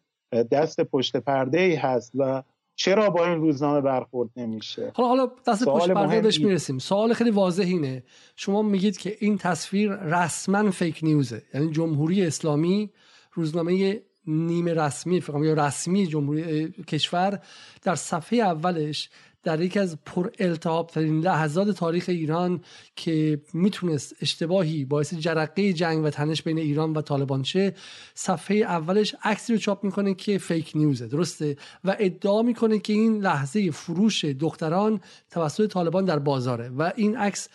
دست 0.50 0.80
پشت 0.80 1.16
پرده 1.16 1.60
ای 1.60 1.74
هست 1.74 2.12
و 2.14 2.42
چرا 2.74 3.10
با 3.10 3.26
این 3.26 3.40
روزنامه 3.40 3.80
برخورد 3.80 4.30
نمیشه؟ 4.36 4.92
حالا 4.94 5.08
حالا 5.08 5.30
دست 5.46 5.64
پشت 5.64 5.90
پرده 5.90 6.20
بهش 6.20 6.40
می‌رسیم. 6.40 6.78
سوال 6.78 7.12
خیلی 7.12 7.30
واضح 7.30 7.62
اینه. 7.62 8.02
شما 8.36 8.62
میگید 8.62 8.96
که 8.98 9.16
این 9.20 9.38
تصویر 9.38 9.92
رسما 9.92 10.70
فیک 10.70 11.00
نیوزه 11.02 11.42
یعنی 11.54 11.70
جمهوری 11.70 12.26
اسلامی 12.26 12.90
روزنامه 13.32 14.02
نیمه 14.26 14.74
رسمی 14.74 15.20
فکر 15.20 15.44
یا 15.44 15.54
رسمی 15.54 16.06
جمهوری 16.06 16.68
کشور 16.68 17.40
در 17.82 17.94
صفحه 17.94 18.38
اولش 18.38 19.10
در 19.42 19.60
یکی 19.60 19.78
از 19.78 19.98
پر 20.06 20.30
التهاب 20.38 20.86
ترین 20.86 21.20
لحظات 21.20 21.70
تاریخ 21.70 22.04
ایران 22.08 22.60
که 22.96 23.40
می‌تونست 23.54 24.14
اشتباهی 24.20 24.84
باعث 24.84 25.14
جرقه 25.14 25.72
جنگ 25.72 26.04
و 26.04 26.10
تنش 26.10 26.42
بین 26.42 26.58
ایران 26.58 26.92
و 26.92 27.00
طالبان 27.00 27.42
شه 27.42 27.74
صفحه 28.14 28.56
اولش 28.56 29.14
عکسی 29.22 29.52
رو 29.52 29.58
چاپ 29.58 29.84
می‌کنه 29.84 30.14
که 30.14 30.38
fake 30.38 30.72
news 30.74 31.00
ه 31.00 31.06
درسته؟ 31.06 31.56
و 31.84 31.96
ادعا 31.98 32.42
می‌کنه 32.42 32.78
که 32.78 32.92
این 32.92 33.20
لحظه 33.20 33.70
فروش 33.70 34.24
دختران 34.24 35.00
توسط 35.30 35.72
طالبان 35.72 36.04
در 36.04 36.18
بازاره 36.18 36.68
و 36.68 36.92
این 36.96 37.16
عکس 37.16 37.48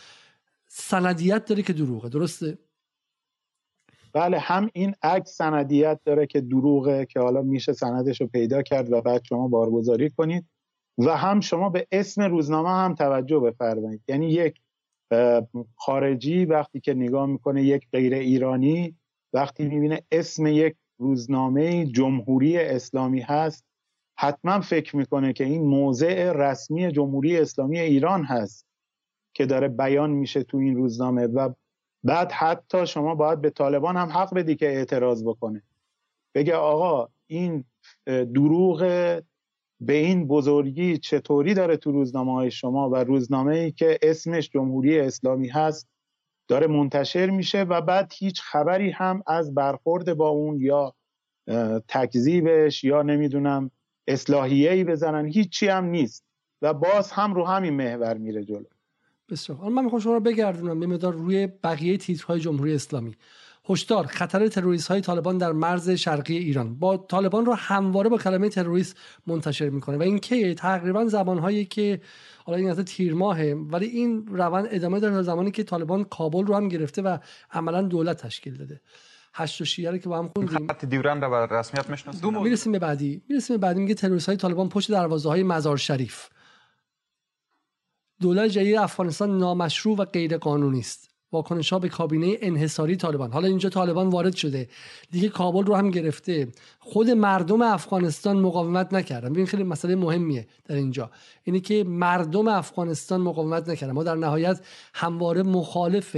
سندیت 0.67 1.45
داره 1.45 1.63
که 1.63 1.73
دروغه 1.73 2.09
درسته؟ 2.09 2.57
بله 4.13 4.39
هم 4.39 4.69
این 4.73 4.95
عکس 5.03 5.37
سندیت 5.37 5.99
داره 6.05 6.27
که 6.27 6.41
دروغه 6.41 7.05
که 7.05 7.19
حالا 7.19 7.41
میشه 7.41 7.73
سندش 7.73 8.21
رو 8.21 8.27
پیدا 8.27 8.61
کرد 8.61 8.91
و 8.91 9.01
بعد 9.01 9.23
شما 9.23 9.47
بارگذاری 9.47 10.09
کنید. 10.09 10.45
و 10.97 11.17
هم 11.17 11.39
شما 11.39 11.69
به 11.69 11.87
اسم 11.91 12.21
روزنامه 12.21 12.69
هم 12.69 12.95
توجه 12.95 13.39
بفرمایید. 13.39 14.01
یعنی 14.07 14.29
یک 14.29 14.61
خارجی 15.75 16.45
وقتی 16.45 16.79
که 16.79 16.93
نگاه 16.93 17.25
می‌کنه 17.25 17.63
یک 17.63 17.87
غیر 17.91 18.13
ایرانی 18.13 18.95
وقتی 19.33 19.65
می‌بینه 19.65 20.01
اسم 20.11 20.47
یک 20.47 20.75
روزنامه 20.97 21.85
جمهوری 21.85 22.57
اسلامی 22.57 23.21
هست 23.21 23.65
حتما 24.19 24.59
فکر 24.61 24.95
می‌کنه 24.95 25.33
که 25.33 25.43
این 25.43 25.63
موضع 25.63 26.31
رسمی 26.31 26.91
جمهوری 26.91 27.37
اسلامی 27.37 27.79
ایران 27.79 28.23
هست 28.23 28.65
که 29.33 29.45
داره 29.45 29.67
بیان 29.67 30.09
میشه 30.09 30.43
تو 30.43 30.57
این 30.57 30.75
روزنامه 30.75 31.27
و 31.27 31.53
بعد 32.03 32.31
حتی 32.31 32.87
شما 32.87 33.15
باید 33.15 33.41
به 33.41 33.49
طالبان 33.49 33.97
هم 33.97 34.09
حق 34.09 34.33
بدی 34.33 34.55
که 34.55 34.65
اعتراض 34.65 35.23
بکنه. 35.23 35.63
بگه 36.35 36.55
آقا 36.55 37.09
این 37.27 37.63
دروغ 38.05 38.81
به 39.79 39.93
این 39.93 40.27
بزرگی 40.27 40.97
چطوری 40.97 41.53
داره 41.53 41.77
تو 41.77 41.91
روزنامه 41.91 42.33
های 42.33 42.51
شما 42.51 42.89
و 42.89 42.95
روزنامه 42.95 43.55
ای 43.55 43.71
که 43.71 43.99
اسمش 44.01 44.49
جمهوری 44.49 44.99
اسلامی 44.99 45.47
هست 45.47 45.87
داره 46.47 46.67
منتشر 46.67 47.29
میشه 47.29 47.61
و 47.61 47.81
بعد 47.81 48.11
هیچ 48.15 48.41
خبری 48.41 48.89
هم 48.89 49.23
از 49.27 49.53
برخورد 49.53 50.13
با 50.13 50.29
اون 50.29 50.59
یا 50.61 50.95
تکذیبش 51.87 52.83
یا 52.83 53.01
نمی‌دونم 53.01 53.71
اصلاحیه 54.07 54.71
ای 54.71 54.83
بزنن 54.83 55.25
هیچی 55.25 55.67
هم 55.67 55.85
نیست 55.85 56.25
و 56.61 56.73
باز 56.73 57.11
هم 57.11 57.33
رو 57.33 57.45
همین 57.45 57.73
محور 57.73 58.17
میره 58.17 58.43
جلو. 58.43 58.65
بسیار. 59.29 59.69
من 59.69 59.83
می‌خوام 59.83 60.01
شما 60.01 60.13
رو 60.13 60.19
بگردونم 60.19 60.81
یه 60.81 60.87
مدار 60.87 61.13
روی 61.13 61.47
بقیه 61.47 61.97
تیترهای 61.97 62.39
جمهوری 62.39 62.75
اسلامی. 62.75 63.15
هشدار 63.69 64.05
خطر 64.05 64.47
تروریست 64.47 64.87
های 64.87 65.01
طالبان 65.01 65.37
در 65.37 65.51
مرز 65.51 65.89
شرقی 65.89 66.37
ایران. 66.37 66.79
با 66.79 66.97
طالبان 66.97 67.45
رو 67.45 67.53
همواره 67.53 68.09
با 68.09 68.17
کلمه 68.17 68.49
تروریست 68.49 68.97
منتشر 69.27 69.69
می‌کنه 69.69 69.97
و 69.97 70.01
این 70.01 70.19
که 70.19 70.53
تقریبا 70.53 71.05
زمانهایی 71.05 71.65
که 71.65 72.01
حالا 72.45 72.57
این 72.57 72.69
از 72.69 72.79
تیر 72.79 73.13
ماهه 73.13 73.53
ولی 73.71 73.85
این 73.85 74.27
روند 74.27 74.67
ادامه 74.71 74.99
داره 74.99 75.21
زمانی 75.21 75.51
که 75.51 75.63
طالبان 75.63 76.03
کابل 76.03 76.45
رو 76.45 76.55
هم 76.55 76.67
گرفته 76.67 77.01
و 77.01 77.17
عملا 77.51 77.81
دولت 77.81 78.21
تشکیل 78.21 78.57
داده. 78.57 78.81
هشت 79.33 79.61
و 79.61 79.65
شیعه 79.65 79.91
رو 79.91 79.97
که 79.97 80.09
با 80.09 80.17
هم 80.17 80.27
خوندیم. 80.27 80.67
خط 80.67 80.85
دیورند 80.85 81.23
رو 81.23 81.53
رسمیت 81.53 81.89
می‌شناسیم 81.89 82.41
می‌رسیم 82.43 82.71
به 82.71 82.79
بعدی. 82.79 83.21
می‌رسیم 83.29 83.57
به 83.57 83.67
بعدی. 83.67 83.79
میگه 83.79 83.93
تروریست 83.93 84.25
های 84.27 84.37
طالبان 84.37 84.69
پشت 84.69 84.91
دروازه 84.91 85.29
های 85.29 85.43
مزار 85.43 85.77
شریف. 85.77 86.29
دولت 88.21 88.49
جدید 88.49 88.75
افغانستان 88.75 89.37
نامشروع 89.37 89.97
و 89.97 90.05
غیر 90.05 90.37
قانونی 90.37 90.79
است. 90.79 91.16
واکنش 91.31 91.73
ها 91.73 91.79
به 91.79 91.89
کابینه 91.89 92.37
انحصاری 92.41 92.95
طالبان. 92.95 93.31
حالا 93.31 93.47
اینجا 93.47 93.69
طالبان 93.69 94.09
وارد 94.09 94.35
شده. 94.35 94.69
دیگه 95.11 95.29
کابل 95.29 95.63
رو 95.63 95.75
هم 95.75 95.91
گرفته. 95.91 96.47
خود 96.79 97.09
مردم 97.09 97.61
افغانستان 97.61 98.39
مقاومت 98.39 98.93
نکردن. 98.93 99.33
ببین 99.33 99.45
خیلی 99.45 99.63
مسئله 99.63 99.95
مهمیه 99.95 100.47
در 100.65 100.75
اینجا. 100.75 101.11
اینه 101.43 101.59
که 101.59 101.83
مردم 101.83 102.47
افغانستان 102.47 103.21
مقاومت 103.21 103.69
نکردن. 103.69 103.93
ما 103.93 104.03
در 104.03 104.15
نهایت 104.15 104.61
همواره 104.93 105.43
مخالف 105.43 106.17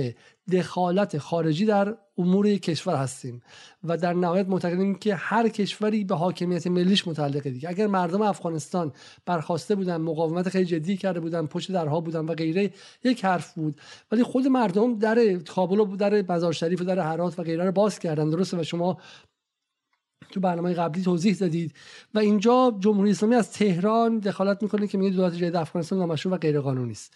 دخالت 0.51 1.17
خارجی 1.17 1.65
در 1.65 1.95
امور 2.17 2.55
کشور 2.55 2.95
هستیم 2.95 3.41
و 3.83 3.97
در 3.97 4.13
نهایت 4.13 4.47
معتقدیم 4.47 4.95
که 4.95 5.15
هر 5.15 5.49
کشوری 5.49 6.03
به 6.03 6.15
حاکمیت 6.15 6.67
ملیش 6.67 7.07
متعلقه 7.07 7.49
دیگه. 7.49 7.69
اگر 7.69 7.87
مردم 7.87 8.21
افغانستان 8.21 8.91
برخواسته 9.25 9.75
بودن 9.75 9.97
مقاومت 9.97 10.49
خیلی 10.49 10.65
جدی 10.65 10.97
کرده 10.97 11.19
بودن 11.19 11.45
پشت 11.45 11.71
درها 11.71 12.01
بودن 12.01 12.25
و 12.25 12.33
غیره 12.33 12.71
یک 13.03 13.25
حرف 13.25 13.53
بود. 13.53 13.81
ولی 14.11 14.23
خود 14.23 14.47
مردم 14.47 14.99
در 14.99 15.35
کابل 15.35 15.79
و 15.79 15.95
در 15.95 16.21
مزار 16.29 16.53
شریف 16.53 16.81
و 16.81 16.83
در 16.83 16.99
هرات 16.99 17.39
و 17.39 17.43
غیره 17.43 17.65
رو 17.65 17.71
باز 17.71 17.99
کردن 17.99 18.29
درسته؟ 18.29 18.57
و 18.57 18.63
شما 18.63 18.97
تو 20.31 20.39
برنامه 20.39 20.73
قبلی 20.73 21.03
توضیح 21.03 21.35
دادید. 21.35 21.73
و 22.13 22.19
اینجا 22.19 22.77
جمهوری 22.79 23.11
اسلامی 23.11 23.35
از 23.35 23.51
تهران 23.51 24.19
دخالت 24.19 24.63
می‌کنه 24.63 24.87
که 24.87 24.97
میگه 24.97 25.15
دولت 25.15 25.33
جدید 25.33 25.55
افغانستان 25.55 25.99
نامشروع 25.99 26.35
و 26.35 26.37
غیر 26.37 26.61
قانونی 26.61 26.91
است. 26.91 27.13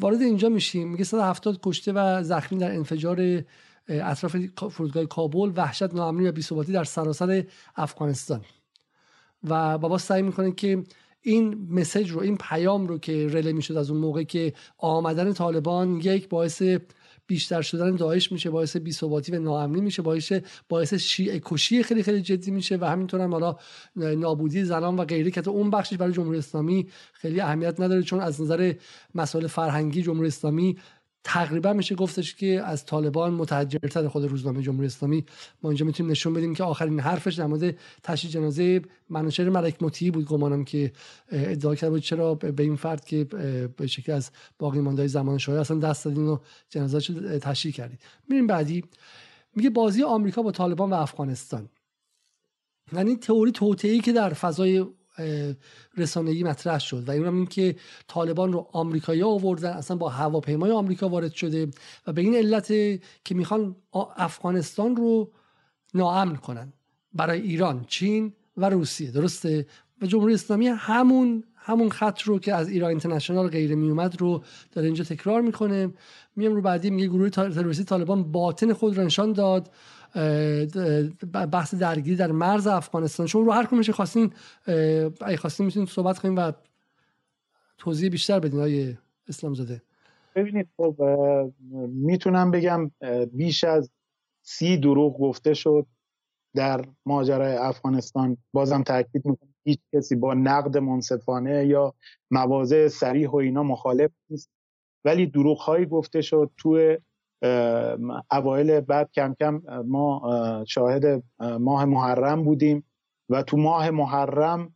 وارد 0.00 0.22
اینجا 0.22 0.48
میشیم. 0.48 0.88
میگه 0.88 1.04
170 1.04 1.60
کشته 1.62 1.92
و 1.92 2.22
زخمی 2.22 2.58
در 2.58 2.74
انفجار 2.74 3.42
اطراف 3.88 4.36
فرودگاه 4.70 5.04
کابل 5.04 5.52
وحشت 5.56 5.94
ناامنی 5.94 6.28
و 6.28 6.32
بی‌ثباتی 6.32 6.72
در 6.72 6.84
سراسر 6.84 7.44
افغانستان. 7.76 8.44
و 9.44 9.78
بابا 9.78 9.98
سعی 9.98 10.22
می‌کنه 10.22 10.52
که 10.52 10.84
این 11.20 11.66
مسیج 11.70 12.10
رو 12.10 12.20
این 12.20 12.36
پیام 12.36 12.86
رو 12.86 12.98
که 12.98 13.28
رله 13.28 13.52
می‌شد 13.52 13.76
از 13.76 13.90
اون 13.90 14.00
موقع 14.00 14.22
که 14.22 14.52
آمدن 14.78 15.32
طالبان 15.32 16.00
یک 16.00 16.28
باعث 16.28 16.62
بیشتر 17.26 17.62
شدن 17.62 17.96
داعش 17.96 18.32
میشه 18.32 18.50
باعث 18.50 18.76
بی‌ثباتی 18.76 19.32
و 19.32 19.38
ناامنی 19.38 19.80
میشه 19.80 20.02
باعث 20.02 20.32
باعث 20.68 20.94
شیعه 20.94 21.40
کشی 21.44 21.82
خیلی 21.82 22.02
خیلی 22.02 22.22
جدی 22.22 22.50
میشه 22.50 22.76
و 22.76 22.84
همینطور 22.84 23.20
هم 23.20 23.32
حالا 23.32 23.56
نابودی 23.96 24.64
زنان 24.64 24.96
و 24.96 25.04
غیره 25.04 25.30
که 25.30 25.48
اون 25.48 25.70
بخشش 25.70 25.96
برای 25.96 26.12
جمهوری 26.12 26.38
اسلامی 26.38 26.86
خیلی 27.12 27.40
اهمیت 27.40 27.80
نداره 27.80 28.02
چون 28.02 28.20
از 28.20 28.40
نظر 28.40 28.74
مسائل 29.14 29.46
فرهنگی 29.46 30.02
جمهوری 30.02 30.28
اسلامی 30.28 30.76
تقریبا 31.28 31.72
میشه 31.72 31.94
گفتش 31.94 32.34
که 32.34 32.62
از 32.64 32.86
طالبان 32.86 33.34
متحجرتر 33.34 34.08
خود 34.08 34.24
روزنامه 34.24 34.62
جمهوری 34.62 34.86
اسلامی 34.86 35.24
ما 35.62 35.70
اینجا 35.70 35.86
می‌تونیم 35.86 36.12
نشون 36.12 36.34
بدیم 36.34 36.54
که 36.54 36.64
آخرین 36.64 37.00
حرفش 37.00 37.34
در 37.34 37.46
مورد 37.46 37.76
تشییع 38.02 38.32
جنازه 38.32 38.82
منوچهر 39.08 39.48
ملک 39.48 39.82
مطیعی 39.82 40.10
بود 40.10 40.24
گمانم 40.24 40.64
که 40.64 40.92
ادعا 41.28 41.74
کرده 41.74 41.90
بود 41.90 42.02
چرا 42.02 42.34
به 42.34 42.62
این 42.62 42.76
فرد 42.76 43.04
که 43.04 43.24
به 43.76 43.86
شکل 43.86 44.12
از 44.12 44.30
باقی 44.58 44.80
مانده 44.80 45.06
زمان 45.06 45.38
شاه 45.38 45.60
اصلا 45.60 45.78
دست 45.78 46.04
دادین 46.04 46.26
و 46.26 46.38
جنازه 46.68 46.98
تشییع 47.38 47.74
کردید 47.74 48.00
میریم 48.28 48.46
بعدی. 48.46 48.84
میگه 49.54 49.70
بازی 49.70 50.02
آمریکا 50.02 50.42
با 50.42 50.50
طالبان 50.50 50.90
و 50.90 50.94
افغانستان. 50.94 51.68
یعنی 52.92 53.16
تئوری 53.16 53.52
توطئه‌ای 53.52 54.00
که 54.00 54.12
در 54.12 54.32
فضای 54.32 54.86
رسانه‌ای 55.96 56.42
مطرح 56.42 56.78
شد 56.78 57.08
و 57.08 57.12
اونم 57.12 57.36
این 57.36 57.46
که 57.46 57.76
طالبان 58.08 58.52
رو 58.52 58.68
آمریکایی 58.72 59.22
آوردن 59.22 59.70
اصلا 59.70 59.96
با 59.96 60.08
هواپیمای 60.08 60.70
آمریکا 60.70 61.08
وارد 61.08 61.32
شده 61.32 61.68
و 62.06 62.12
به 62.12 62.20
این 62.22 62.34
علت 62.34 62.66
که 63.24 63.34
می‌خوان 63.34 63.76
افغانستان 64.16 64.96
رو 64.96 65.32
ناامن 65.94 66.36
کنن 66.36 66.72
برای 67.12 67.40
ایران 67.40 67.84
چین 67.88 68.32
و 68.56 68.70
روسیه. 68.70 69.10
درسته؟ 69.10 69.66
و 70.02 70.06
جمهوری 70.06 70.34
اسلامی 70.34 70.66
همون 70.66 71.44
همون 71.56 71.88
خط 71.88 72.22
رو 72.22 72.38
که 72.38 72.54
از 72.54 72.68
ایران 72.68 72.90
اینترنشنال 72.90 73.48
غیر 73.48 73.74
میومد 73.74 74.20
رو 74.20 74.42
داره 74.72 74.86
اینجا 74.86 75.04
تکرار 75.04 75.40
می‌کنه. 75.40 75.94
میام 76.36 76.54
رو 76.54 76.62
بعدی 76.62 76.90
میگه 76.90 77.08
گروه 77.08 77.30
تروریستی 77.30 77.84
طالبان 77.84 78.32
باطن 78.32 78.72
خود 78.72 78.98
رو 78.98 79.04
نشان 79.04 79.32
داد. 79.32 79.70
بحث 81.52 81.74
درگیری 81.74 82.16
در 82.16 82.32
مرز 82.32 82.66
افغانستان. 82.66 83.26
شما 83.26 83.42
رو 83.42 83.52
هر 83.52 83.66
کمش 83.66 83.90
خواستین 83.90 84.32
اگه 85.20 85.36
خواستین 85.36 85.66
می‌تونید 85.66 85.88
صحبت 85.88 86.18
کنیم 86.18 86.36
و 86.36 86.52
توضیح 87.78 88.10
بیشتر 88.10 88.40
بدین 88.40 88.60
های 88.60 88.96
اسلام 89.28 89.54
زاده 89.54 89.82
ببینید 90.36 90.68
خب 90.76 90.96
می‌تونم 91.88 92.50
بگم 92.50 92.90
بیش 93.32 93.64
از 93.64 93.90
سی 94.42 94.76
دروغ 94.76 95.18
گفته 95.18 95.54
شد 95.54 95.86
در 96.54 96.84
ماجرای 97.06 97.56
افغانستان. 97.56 98.36
بازم 98.52 98.82
تاکید 98.82 99.26
می‌کنم 99.26 99.54
هیچ 99.64 99.80
کسی 99.94 100.16
با 100.16 100.34
نقد 100.34 100.78
منصفانه 100.78 101.66
یا 101.66 101.94
مواضع 102.30 102.88
سریح 102.88 103.30
و 103.30 103.36
اینا 103.36 103.62
مخالف 103.62 104.10
نیست. 104.30 104.50
ولی 105.04 105.26
دروغ 105.26 105.58
هایی 105.58 105.86
گفته 105.86 106.20
شد 106.20 106.50
تو 106.56 106.96
اوایل 108.30 108.80
بعد 108.80 109.12
کم 109.12 109.34
کم 109.40 109.62
ما 109.86 110.22
شاهد 110.66 111.22
ماه 111.40 111.84
محرم 111.84 112.44
بودیم 112.44 112.84
و 113.28 113.42
تو 113.42 113.56
ماه 113.56 113.90
محرم 113.90 114.74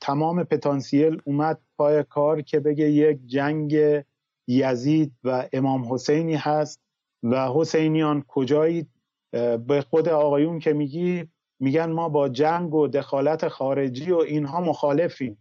تمام 0.00 0.44
پتانسیل 0.44 1.22
اومد 1.24 1.60
پای 1.78 2.02
کار 2.02 2.42
که 2.42 2.60
بگه 2.60 2.90
یک 2.90 3.26
جنگ 3.26 3.76
یزید 4.48 5.12
و 5.24 5.48
امام 5.52 5.92
حسینی 5.92 6.34
هست 6.34 6.80
و 7.22 7.48
حسینیان 7.54 8.24
کجایید 8.28 8.90
به 9.66 9.84
خود 9.90 10.08
آقایون 10.08 10.58
که 10.58 10.72
میگی 10.72 11.28
میگن 11.60 11.90
ما 11.90 12.08
با 12.08 12.28
جنگ 12.28 12.74
و 12.74 12.88
دخالت 12.88 13.48
خارجی 13.48 14.10
و 14.10 14.16
اینها 14.16 14.60
مخالفیم. 14.60 15.38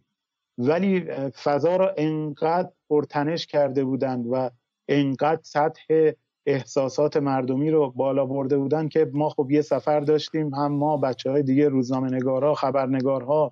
ولی 0.58 1.00
فضا 1.32 1.76
را 1.76 1.94
انقدر 1.98 2.70
پرتنش 2.90 3.48
کرده 3.48 3.84
بودند 3.84 4.26
و 4.32 4.50
انقدر 4.88 5.42
سطح 5.44 6.12
احساسات 6.50 7.18
مردمی 7.18 7.72
رو 7.72 7.92
بالا 7.92 8.26
برده 8.26 8.58
بودن 8.58 8.88
که 8.88 9.12
ما 9.14 9.30
خب 9.30 9.52
یه 9.52 9.62
سفر 9.62 10.00
داشتیم 10.00 10.54
هم 10.54 10.72
ما 10.72 10.98
بچه 10.98 11.32
های 11.32 11.44
دیگه 11.44 11.70
روزنامه 11.70 12.10
نگارها 12.10 12.54
خبرنگارها. 12.54 13.52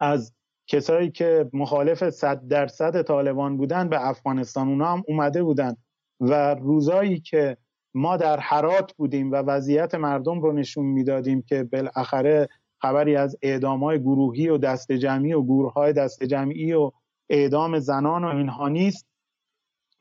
از 0.00 0.32
کسایی 0.66 1.10
که 1.10 1.50
مخالف 1.52 2.10
صد 2.10 2.48
درصد 2.48 3.02
طالبان 3.02 3.56
بودن 3.56 3.88
به 3.88 4.08
افغانستان 4.08 4.68
اونا 4.68 4.92
هم 4.92 5.02
اومده 5.08 5.42
بودن. 5.42 5.76
و 6.20 6.54
روزایی 6.54 7.20
که 7.20 7.56
ما 7.94 8.16
در 8.16 8.40
حرات 8.40 8.92
بودیم 8.92 9.32
و 9.32 9.34
وضعیت 9.36 9.94
مردم 9.94 10.40
رو 10.40 10.52
نشون 10.52 10.86
می‌دادیم 10.86 11.42
که 11.42 11.64
بالاخره 11.64 12.48
خبری 12.82 13.16
از 13.16 13.36
اعدام 13.42 13.84
های 13.84 14.00
گروهی 14.00 14.48
و 14.48 14.58
دست 14.58 14.92
جمعی 14.92 15.32
و 15.32 15.42
گروه 15.42 15.72
های 15.72 15.92
دست 15.92 16.24
جمعی 16.24 16.72
و 16.72 16.90
اعدام 17.30 17.78
زنان 17.78 18.24
و 18.24 18.28
اینها 18.28 18.68
نیست 18.68 19.06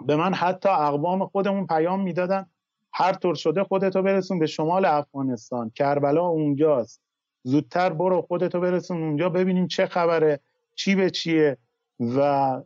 به 0.06 0.16
من 0.16 0.34
حتی 0.34 0.70
اقوام 0.70 1.26
خودمون 1.26 1.68
پیام 1.68 2.02
می‌دادن. 2.02 2.46
هر 2.94 3.14
طور 3.14 3.36
شده 3.36 3.64
خودتو 3.64 4.02
برسون 4.02 4.40
به 4.40 4.46
شمال 4.46 4.86
افغانستان. 4.86 5.70
کربلا 5.70 6.26
اونجاست. 6.26 7.02
زودتر 7.44 7.90
برو 7.90 8.22
خودتو 8.22 8.60
برسون 8.60 9.04
اونجا 9.04 9.30
ببینیم 9.30 9.68
چه 9.68 9.86
خبره 9.86 10.40
چی 10.76 10.96
به 10.96 11.10
چیه. 11.10 11.58
و 12.00 12.62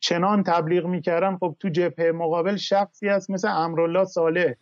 چنان 0.00 0.42
تبلیغ 0.42 0.86
می‌کردن 0.86 1.36
خب 1.36 1.56
تو 1.60 1.68
جبهه 1.68 2.12
مقابل 2.12 2.56
شخصی 2.56 3.08
هست 3.08 3.30
مثل 3.30 3.48
امرالله 3.48 4.04
صالح. 4.04 4.52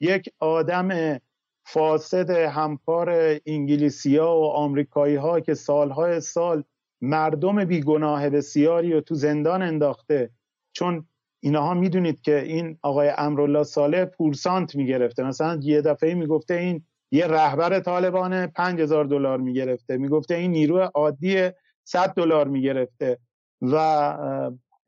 یک 0.00 0.28
آدم 0.38 1.18
فاسد 1.64 2.30
همکار 2.30 3.38
انگلیسی 3.46 4.16
ها 4.16 4.40
و 4.40 4.44
آمریکایی 4.44 5.16
ها 5.16 5.40
که 5.40 5.54
سالهای 5.54 6.20
سال 6.20 6.64
مردم 7.00 7.64
بیگناه 7.64 8.30
بسیاری 8.30 8.92
و 8.92 9.00
تو 9.00 9.14
زندان 9.14 9.62
انداخته. 9.62 10.30
چون 10.72 11.06
اینها 11.46 11.74
می‌دونید 11.74 12.20
که 12.20 12.42
این 12.42 12.78
آقای 12.82 13.12
امرالله 13.18 13.62
صالح 13.62 14.04
پورسانت 14.04 14.76
می‌گرفته. 14.76 15.22
مثلا 15.22 15.60
یه 15.62 15.80
دفعه 15.80 16.14
می‌گفته 16.14 16.54
این 16.54 16.84
یه 17.12 17.26
رهبر 17.26 17.80
طالبان 17.80 18.46
5000 18.46 19.04
دلار 19.04 19.38
می‌گرفته. 19.38 19.96
می‌گفته 19.96 20.34
این 20.34 20.50
نیرو 20.50 20.78
عادی 20.78 21.48
100 21.84 22.14
دلار 22.14 22.48
می‌گرفته. 22.48 23.18
و 23.62 24.14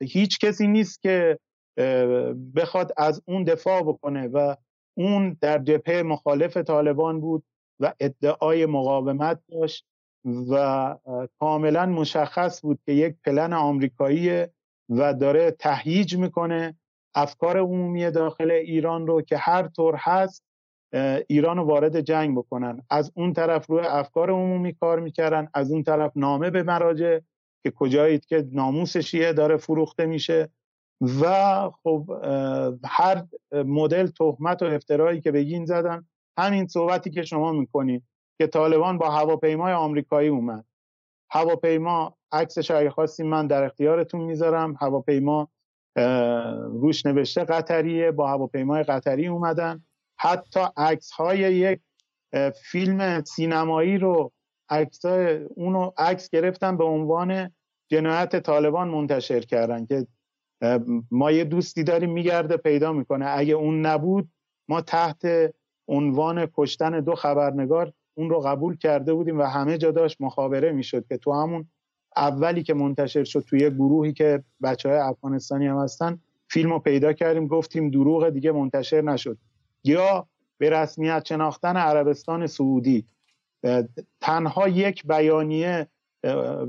هیچ 0.02 0.38
کسی 0.38 0.66
نیست 0.66 1.02
که 1.02 1.38
بخواد 2.56 2.92
از 2.96 3.22
اون 3.26 3.44
دفاع 3.44 3.82
بکنه 3.82 4.28
و 4.28 4.56
اون 4.96 5.36
در 5.40 5.58
جبهه 5.58 6.02
مخالف 6.02 6.56
طالبان 6.56 7.20
بود 7.20 7.44
و 7.80 7.92
ادعای 8.00 8.66
مقاومت 8.66 9.40
داشت 9.52 9.86
و 10.50 10.96
کاملا 11.40 11.86
مشخص 11.86 12.62
بود 12.62 12.78
که 12.86 12.92
یک 12.92 13.14
پلن 13.24 13.52
آمریکایی 13.52 14.46
و 14.88 15.14
داره 15.14 15.50
تهییج 15.50 16.16
می‌کنه 16.16 16.76
افکار 17.14 17.58
عمومی 17.58 18.10
داخل 18.10 18.50
ایران 18.50 19.06
رو 19.06 19.22
که 19.22 19.36
هر 19.36 19.68
طور 19.68 19.94
هست 19.98 20.44
ایران 21.28 21.56
رو 21.56 21.64
وارد 21.64 22.00
جنگ 22.00 22.38
بکنن. 22.38 22.82
از 22.90 23.12
اون 23.14 23.32
طرف 23.32 23.66
روی 23.66 23.86
افکار 23.86 24.30
عمومی 24.30 24.74
کار 24.74 25.00
می‌کردن 25.00 25.48
از 25.54 25.72
اون 25.72 25.82
طرف 25.82 26.12
نامه 26.16 26.50
به 26.50 26.62
مراجع 26.62 27.18
که 27.62 27.70
کجایید 27.70 28.26
که 28.26 28.48
ناموس 28.52 28.96
شیعه 28.96 29.32
داره 29.32 29.56
فروخته 29.56 30.06
میشه. 30.06 30.48
و 31.20 31.70
خب 31.82 32.10
هر 32.84 33.24
مدل 33.52 34.06
تهمت 34.06 34.62
و 34.62 34.64
افترایی 34.64 35.20
که 35.20 35.32
بگین 35.32 35.64
زدن 35.64 36.06
همین 36.38 36.66
صحبتی 36.66 37.10
که 37.10 37.22
شما 37.22 37.52
می‌کنید 37.52 38.02
که 38.38 38.46
طالبان 38.46 38.98
با 38.98 39.10
هواپیمای 39.10 39.72
آمریکایی 39.72 40.28
اومد. 40.28 40.64
هواپیما 41.30 42.16
عکسش 42.32 42.70
اگه 42.70 42.90
خواستیم 42.90 43.26
من 43.26 43.46
در 43.46 43.64
اختیارتون 43.64 44.20
می‌ذارم. 44.20 44.76
هواپیما 44.80 45.48
روش 46.72 47.06
نوشته 47.06 47.44
قطریه. 47.44 48.10
با 48.10 48.28
هواپیمای 48.28 48.82
قطری 48.82 49.26
اومدن. 49.26 49.84
حتی 50.20 50.60
عکس 50.76 51.10
های 51.10 51.38
یک 51.38 51.80
فیلم 52.70 53.24
سینمایی 53.24 53.98
رو 53.98 54.32
عکس 54.68 55.04
اونو 55.48 55.90
عکس 55.98 56.30
گرفتن 56.30 56.76
به 56.76 56.84
عنوان 56.84 57.50
جنایت 57.90 58.40
طالبان 58.40 58.88
منتشر 58.88 59.40
کردن 59.40 59.86
که 59.86 60.06
ما 61.10 61.30
یه 61.30 61.44
دوستی 61.44 61.84
داریم 61.84 62.10
میگرده 62.10 62.56
پیدا 62.56 62.92
می‌کنه. 62.92 63.26
اگه 63.28 63.54
اون 63.54 63.86
نبود 63.86 64.28
ما 64.68 64.80
تحت 64.80 65.26
عنوان 65.88 66.48
کشتن 66.54 67.00
دو 67.00 67.14
خبرنگار 67.14 67.92
اون 68.18 68.30
رو 68.30 68.40
قبول 68.40 68.76
کرده 68.76 69.14
بودیم 69.14 69.38
و 69.38 69.42
همه 69.42 69.78
جا 69.78 69.90
داشت 69.90 70.16
مخابره 70.20 70.72
می‌شد 70.72 71.06
که 71.06 71.16
تو 71.16 71.32
همون 71.32 71.68
اولی 72.16 72.62
که 72.62 72.74
منتشر 72.74 73.24
شد 73.24 73.40
توی 73.40 73.70
گروهی 73.70 74.12
که 74.12 74.44
بچه 74.62 74.88
های 74.88 74.98
افغانستانی 74.98 75.66
هم 75.66 75.78
هستن 75.78 76.18
فیلم 76.48 76.72
رو 76.72 76.78
پیدا 76.78 77.12
کردیم 77.12 77.46
گفتیم 77.46 77.90
دروغ 77.90 78.28
دیگه 78.28 78.52
منتشر 78.52 79.00
نشد. 79.00 79.38
یا 79.84 80.28
به 80.58 80.70
رسمیت 80.70 81.24
شناختن 81.24 81.76
عربستان 81.76 82.46
سعودی. 82.46 83.06
تنها 84.20 84.68
یک 84.68 85.06
بیانیه 85.06 85.86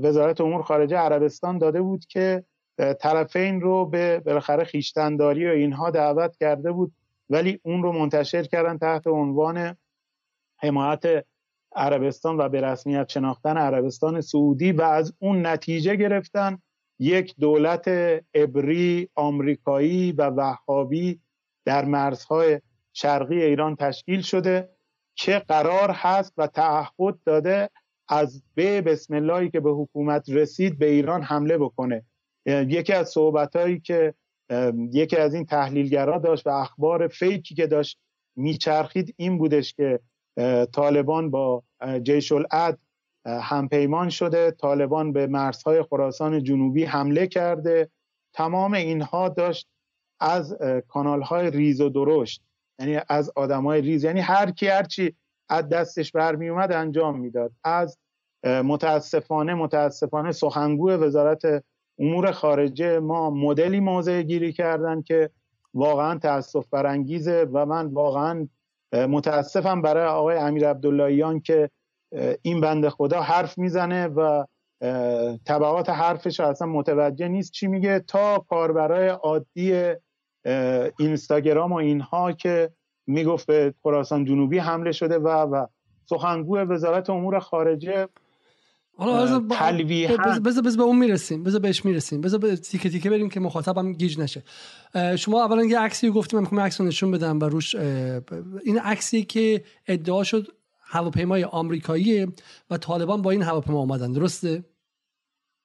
وزارت 0.02 0.40
امور 0.40 0.62
خارجه 0.62 0.96
عربستان 0.96 1.58
داده 1.58 1.82
بود 1.82 2.06
که 2.06 2.44
طرفین 3.00 3.60
رو 3.60 3.86
به 3.86 4.20
بالاخره 4.20 4.64
خیشتنداری 4.64 5.46
و 5.46 5.50
اینها 5.50 5.90
دعوت 5.90 6.36
کرده 6.36 6.72
بود 6.72 6.92
ولی 7.30 7.60
اون 7.62 7.82
رو 7.82 7.92
منتشر 7.92 8.42
کردن 8.42 8.78
تحت 8.78 9.06
عنوان 9.06 9.76
حمایت 10.56 11.24
عربستان 11.76 12.36
و 12.36 12.48
به 12.48 12.60
رسمیت 12.60 13.08
شناختن 13.08 13.56
عربستان 13.56 14.20
سعودی 14.20 14.72
و 14.72 14.82
از 14.82 15.14
اون 15.18 15.46
نتیجه 15.46 15.96
گرفتن 15.96 16.58
یک 16.98 17.34
دولت 17.38 17.88
ابری 18.34 19.08
آمریکایی 19.14 20.12
و 20.12 20.22
وهابی 20.22 21.20
در 21.64 21.84
مرزهای 21.84 22.60
شرقی 22.92 23.42
ایران 23.42 23.76
تشکیل 23.76 24.20
شده 24.20 24.68
که 25.14 25.38
قرار 25.38 25.90
هست 25.90 26.34
و 26.36 26.46
تعهد 26.46 27.18
داده 27.24 27.70
از 28.08 28.42
به 28.54 28.80
بسم 28.80 29.14
اللهی 29.14 29.50
که 29.50 29.60
به 29.60 29.70
حکومت 29.70 30.30
رسید 30.30 30.78
به 30.78 30.86
ایران 30.86 31.22
حمله 31.22 31.58
بکنه. 31.58 32.04
یکی 32.46 32.92
از 32.92 33.08
صحبت 33.08 33.82
که 33.82 34.14
یکی 34.92 35.16
از 35.16 35.34
این 35.34 35.46
تحلیلگرا 35.46 36.18
داشت 36.18 36.46
و 36.46 36.50
اخبار 36.50 37.08
فیکی 37.08 37.54
که 37.54 37.66
داشت 37.66 37.98
میچرخید 38.36 39.14
این 39.16 39.38
بودش 39.38 39.74
که 39.74 40.00
طالبان 40.72 41.30
با 41.30 41.62
جیش 42.02 42.32
العد 42.32 42.78
همپیمان 43.26 44.08
شده. 44.08 44.50
طالبان 44.50 45.12
به 45.12 45.26
مرزهای 45.26 45.82
خراسان 45.82 46.44
جنوبی 46.44 46.84
حمله 46.84 47.26
کرده. 47.26 47.90
تمام 48.32 48.74
اینها 48.74 49.28
داشت 49.28 49.68
از 50.20 50.56
کانال 50.88 51.22
های 51.22 51.50
ریز 51.50 51.80
و 51.80 51.88
درشت 51.88 52.42
یعنی 52.78 53.00
از 53.08 53.32
آدم 53.36 53.64
های 53.64 53.80
ریز 53.80 54.04
یعنی 54.04 54.20
هر 54.20 54.50
کی 54.50 54.68
هرچی 54.68 55.14
از 55.48 55.68
دستش 55.68 56.12
برمی 56.12 56.48
اومد 56.48 56.72
انجام 56.72 57.20
می‌داد. 57.20 57.52
از 57.64 57.98
متاسفانه 58.44 59.54
متاسفانه 59.54 60.32
سخنگوی 60.32 60.94
وزارت 60.94 61.64
امور 61.98 62.32
خارجه 62.32 62.98
ما 62.98 63.30
مدلی 63.30 63.80
موضع 63.80 64.22
گیری 64.22 64.52
کردن 64.52 65.02
که 65.02 65.30
واقعا 65.74 66.18
تاسف 66.18 66.68
برانگیزه 66.68 67.48
و 67.52 67.66
من 67.66 67.86
واقعا 67.86 68.48
متاسفم 68.92 69.82
برای 69.82 70.06
آقای 70.06 70.36
امیر 70.36 70.68
عبداللهیان 70.68 71.40
که 71.40 71.70
این 72.42 72.60
بنده 72.60 72.90
خدا 72.90 73.20
حرف 73.20 73.58
می‌زنه 73.58 74.06
و 74.06 74.44
طبعات 75.44 75.90
حرفش 75.90 76.40
اصلا 76.40 76.68
متوجه 76.68 77.28
نیست. 77.28 77.52
چی 77.52 77.66
میگه؟ 77.66 77.98
تا 77.98 78.38
کاربرای 78.38 79.08
عادی 79.08 79.92
اینستاگرام 80.98 81.72
و 81.72 81.76
اینها 81.76 82.32
که 82.32 82.70
می‌گفت 83.06 83.46
به 83.46 83.74
خراسان 83.82 84.24
جنوبی 84.24 84.58
حمله 84.58 84.92
شده 84.92 85.18
و 85.18 85.28
و 85.28 85.66
سخنگوی 86.06 86.60
وزارت 86.60 87.10
امور 87.10 87.38
خارجه 87.38 88.08
حالا 89.00 89.40
بذار 90.44 90.62
بذار 90.62 90.76
به 90.76 90.82
اون 90.82 90.98
می‌رسیم 90.98 91.42
بذار 91.42 91.60
بهش 91.60 91.84
می‌رسیم. 91.84 92.20
بذار 92.20 92.56
تیکه 92.56 92.90
تیکه 92.90 93.10
بریم 93.10 93.28
که 93.28 93.40
مخاطبم 93.40 93.92
گیج 93.92 94.18
نشه. 94.18 94.42
شما 95.16 95.44
اولا 95.44 95.64
یه 95.64 95.78
عکسی 95.78 96.10
گفتیم 96.10 96.38
من 96.38 96.42
می‌خوام 96.42 96.60
عکس 96.60 96.80
نشون 96.80 97.10
بدم 97.10 97.40
و 97.40 97.44
روش 97.44 97.74
این 98.64 98.78
عکسی 98.78 99.22
که 99.22 99.64
ادعا 99.86 100.24
شد 100.24 100.46
هواپیمای 100.80 101.44
آمریکایی 101.44 102.26
و 102.70 102.76
طالبان 102.76 103.22
با 103.22 103.30
این 103.30 103.42
هواپیما 103.42 103.78
اومدن. 103.78 104.12
درسته؟ 104.12 104.64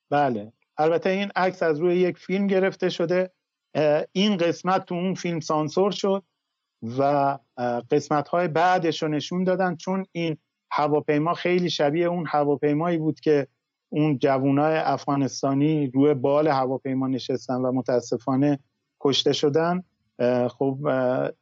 بله. 0.09 0.53
البته 0.77 1.09
این 1.09 1.31
عکس 1.35 1.63
از 1.63 1.79
روی 1.79 1.95
یک 1.95 2.17
فیلم 2.17 2.47
گرفته 2.47 2.89
شده. 2.89 3.31
این 4.11 4.37
قسمت 4.37 4.85
تو 4.85 4.95
اون 4.95 5.13
فیلم 5.13 5.39
سانسور 5.39 5.91
شد 5.91 6.23
و 6.99 7.37
قسمت 7.91 8.27
های 8.27 8.47
بعدش 8.47 9.03
رو 9.03 9.09
نشون 9.09 9.43
دادن 9.43 9.75
چون 9.75 10.05
این 10.11 10.37
هواپیما 10.71 11.33
خیلی 11.33 11.69
شبیه 11.69 12.07
اون 12.07 12.25
هواپیمایی 12.27 12.97
بود 12.97 13.19
که 13.19 13.47
اون 13.89 14.17
جوانای 14.17 14.77
افغانستانی 14.77 15.87
روی 15.87 16.13
بال 16.13 16.47
هواپیما 16.47 17.07
نشستن 17.07 17.55
و 17.55 17.71
متاسفانه 17.71 18.59
کشته 19.01 19.33
شدن. 19.33 19.83
خب 20.49 20.77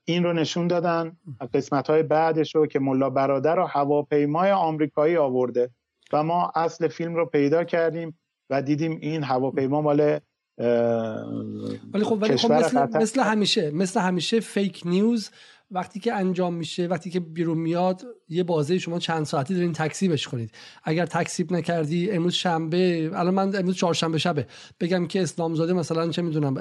این 0.06 0.24
رو 0.24 0.34
نشون 0.34 0.68
دادن 0.68 1.18
قسمت 1.54 1.90
های 1.90 2.04
بعدش 2.04 2.56
رو 2.56 2.68
که 2.68 2.80
ملا 2.80 3.10
برادر 3.10 3.56
رو 3.56 3.66
هواپیمای 3.66 4.52
آمریکایی 4.52 5.18
آورده 5.18 5.70
و 6.14 6.24
ما 6.24 6.52
اصل 6.56 6.88
فیلم 6.88 7.16
رو 7.16 7.26
پیدا 7.26 7.64
کردیم 7.64 8.20
و 8.50 8.62
دیدیم 8.62 8.98
این 9.02 9.24
هواپیما 9.24 9.82
مال 9.82 10.20
ولی 11.94 12.04
خب 12.04 12.18
ولی 12.22 12.38
خب 12.38 12.52
مثل, 12.52 12.98
مثل 12.98 13.24
همیشه 13.24 13.72
مثل 13.72 14.00
همیشه 14.00 14.40
فیک 14.40 14.82
نیوز 14.86 15.30
وقتی 15.72 16.00
که 16.00 16.14
انجام 16.14 16.54
میشه 16.54 16.88
وقتی 16.88 17.10
که 17.10 17.20
بیرون 17.20 17.58
میاد 17.58 18.06
یه 18.30 18.44
بازه 18.44 18.78
شما 18.78 19.00
چند 19.00 19.26
ساعتی 19.26 19.54
دارین 19.54 19.74
تکسیبش 19.74 20.28
کنید 20.28 20.52
اگر 20.84 21.06
تکسیب 21.06 21.54
نکردی 21.54 22.12
امروز 22.12 22.34
شنبه 22.34 23.12
الان 23.14 23.34
من 23.34 23.56
امروز 23.56 23.76
چهارشنبه 23.76 24.18
شبه. 24.18 24.48
بگم 24.80 25.08
که 25.08 25.22
اسلامزاده 25.22 25.74
مثلا 25.74 26.10
چه 26.10 26.22
می‌دونم 26.22 26.56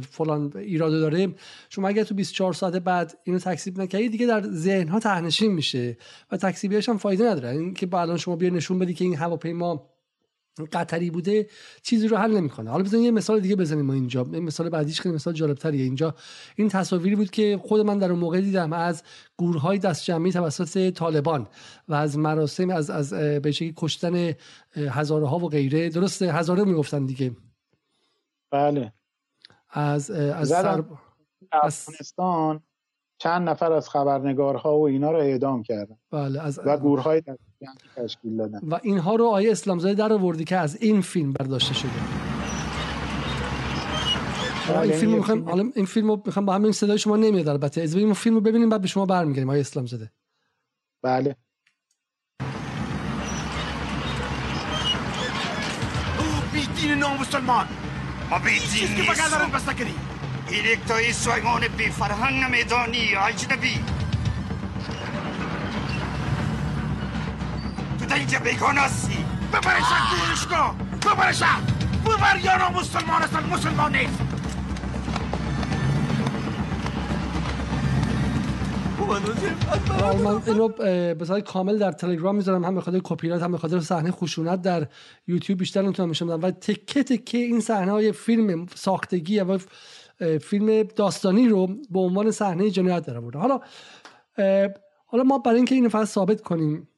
فلان 0.00 0.52
ایراده 0.56 0.98
داره. 0.98 1.34
شما 1.68 1.88
اگر 1.88 2.04
تو 2.04 2.14
24 2.14 2.52
ساعت 2.52 2.76
بعد 2.76 3.18
اینو 3.24 3.38
تکسیب 3.38 3.80
نکردی 3.80 4.08
دیگه 4.08 4.26
در 4.26 4.42
ذهن 4.42 4.88
ها 4.88 5.00
تهنشین 5.00 5.52
میشه 5.52 5.96
و 6.32 6.36
تکسیبش 6.36 6.88
هم 6.88 6.98
فایده 6.98 7.30
نداره. 7.30 7.48
این 7.48 7.74
که 7.74 7.94
الان 7.94 8.16
شما 8.16 8.36
بیا 8.36 8.50
نشون 8.50 8.78
بدی 8.78 8.94
که 8.94 9.04
این 9.04 9.16
هواپیما 9.16 9.89
قطری 10.66 11.10
بوده 11.10 11.46
چیزی 11.82 12.08
رو 12.08 12.16
حل 12.16 12.30
نمی‌کنه. 12.30 12.70
حالا 12.70 12.84
بزنیم 12.84 13.04
یه 13.04 13.10
مثال 13.10 13.40
دیگه 13.40 13.56
بزنیم 13.56 13.86
ما 13.86 13.92
اینجا. 13.92 14.26
این 14.32 14.44
مثال 14.44 14.68
بعدیش 14.68 15.00
خیلی 15.00 15.14
مثال 15.14 15.34
جالبتریه. 15.34 15.84
اینجا 15.84 16.14
این 16.56 16.68
تصاویری 16.68 17.16
بود 17.16 17.30
که 17.30 17.60
خود 17.62 17.80
من 17.80 17.98
در 17.98 18.10
اون 18.10 18.18
موقع 18.18 18.40
دیدم 18.40 18.72
از 18.72 19.02
گورهای 19.36 19.78
دست 19.78 20.04
جمعی 20.04 20.32
توسط 20.32 20.90
طالبان 20.90 21.46
و 21.88 21.94
از 21.94 22.18
مراسم 22.18 22.70
از 22.70 22.90
از 22.90 23.12
به 23.14 23.52
کشتن 23.76 24.32
هزاره 24.76 25.26
ها 25.26 25.38
و 25.38 25.48
غیره. 25.48 25.88
درسته؟ 25.88 26.32
هزاره 26.32 26.64
می‌گفتن 26.64 27.06
دیگه. 27.06 27.36
بله. 28.50 28.92
از 29.70 30.10
از 30.10 30.52
افغانستان 31.62 32.62
چند 33.18 33.48
نفر 33.48 33.72
از 33.72 33.88
خبرنگارها 33.88 34.78
و 34.78 34.82
اینا 34.88 35.10
رو 35.10 35.18
اعدام 35.18 35.62
کردن. 35.62 35.96
بله 36.10 36.40
از 36.40 36.60
و 36.64 36.76
گورهای 36.76 37.22
تشکیل 37.96 38.36
دادن. 38.36 38.58
و 38.68 38.78
اینها 38.82 39.14
رو 39.14 39.26
آیه 39.26 39.50
اسلامزاده 39.50 39.94
در 39.94 40.12
آوردی 40.12 40.44
که 40.44 40.56
از 40.56 40.76
این 40.82 41.00
فیلم 41.00 41.32
برداشته 41.32 41.74
شده. 41.74 41.90
این 44.82 44.92
فیلم 44.92 45.14
می‌خوام 45.14 45.48
حالا 45.48 45.70
این 45.74 45.86
فیلم 45.86 46.08
رو 46.08 46.22
می‌خوام 46.26 46.46
با 46.46 46.54
همین 46.54 46.72
صدای 46.72 46.98
شما 46.98 47.16
نمیاد 47.16 47.48
البته. 47.48 47.82
از 47.82 47.94
این 47.94 48.12
فیلم 48.12 48.34
رو 48.34 48.40
ببینیم 48.40 48.68
بعد 48.68 48.80
به 48.80 48.88
شما 48.88 49.06
برمیگردیم 49.06 49.50
آیه 49.50 49.60
اسلام 49.60 49.86
زده 49.86 50.10
بله. 51.02 51.36
او 56.18 56.26
دین 56.76 56.90
نامسلمان 56.90 57.66
ما 58.30 58.38
بیدین 58.38 59.08
نیستم 59.08 59.50
این 60.50 60.64
یک 60.64 60.84
تایی 60.88 61.12
سویمان 61.12 61.60
بی 61.78 61.90
فرهنگ 61.90 62.56
میدانی 62.56 63.14
اجنبی 63.28 63.80
اینجا 68.20 68.38
بیگان 68.38 68.76
هستی. 68.76 69.24
ببرشن 69.52 70.02
دورش 70.10 70.46
کن 70.46 70.76
ببرشن 70.98 71.60
ببر 72.04 72.38
یانا 72.44 72.70
مسلمان 72.70 73.22
هستن. 73.22 73.44
مسلمان 73.52 73.96
نیست. 73.96 74.20
من 80.24 80.42
اینو 80.46 80.68
به 81.14 81.40
کامل 81.46 81.78
در 81.78 81.92
تلگرام 81.92 82.36
می‌ذارم. 82.36 82.64
هم 82.64 82.74
به 82.74 82.80
خاطر 82.80 83.00
کپی 83.04 83.30
هم 83.30 83.52
به 83.52 83.58
خاطر 83.58 83.80
صحنه 83.80 84.10
خشونت 84.10 84.62
در 84.62 84.86
یوتیوب 85.26 85.58
بیشتر 85.58 85.82
نمی‌تونم 85.82 86.10
نشون 86.10 86.28
بدم 86.28 86.42
و 86.42 86.50
تکه 86.50 87.02
تکه 87.02 87.38
این 87.38 87.60
صحنه 87.60 87.92
های 87.92 88.12
فیلم 88.12 88.66
ساختگی 88.74 89.40
و 89.40 89.58
فیلم 90.38 90.82
داستانی 90.82 91.48
رو 91.48 91.66
به 91.90 92.00
عنوان 92.00 92.30
صحنه 92.30 92.70
جنایت 92.70 93.06
در 93.06 93.16
آورده 93.16 93.38
حالا 93.38 93.60
حالا 95.06 95.24
ما 95.24 95.38
برای 95.38 95.56
اینکه 95.56 95.74
اینو 95.74 95.88
فقط 95.88 96.06
ثابت 96.06 96.40
کنیم 96.40 96.88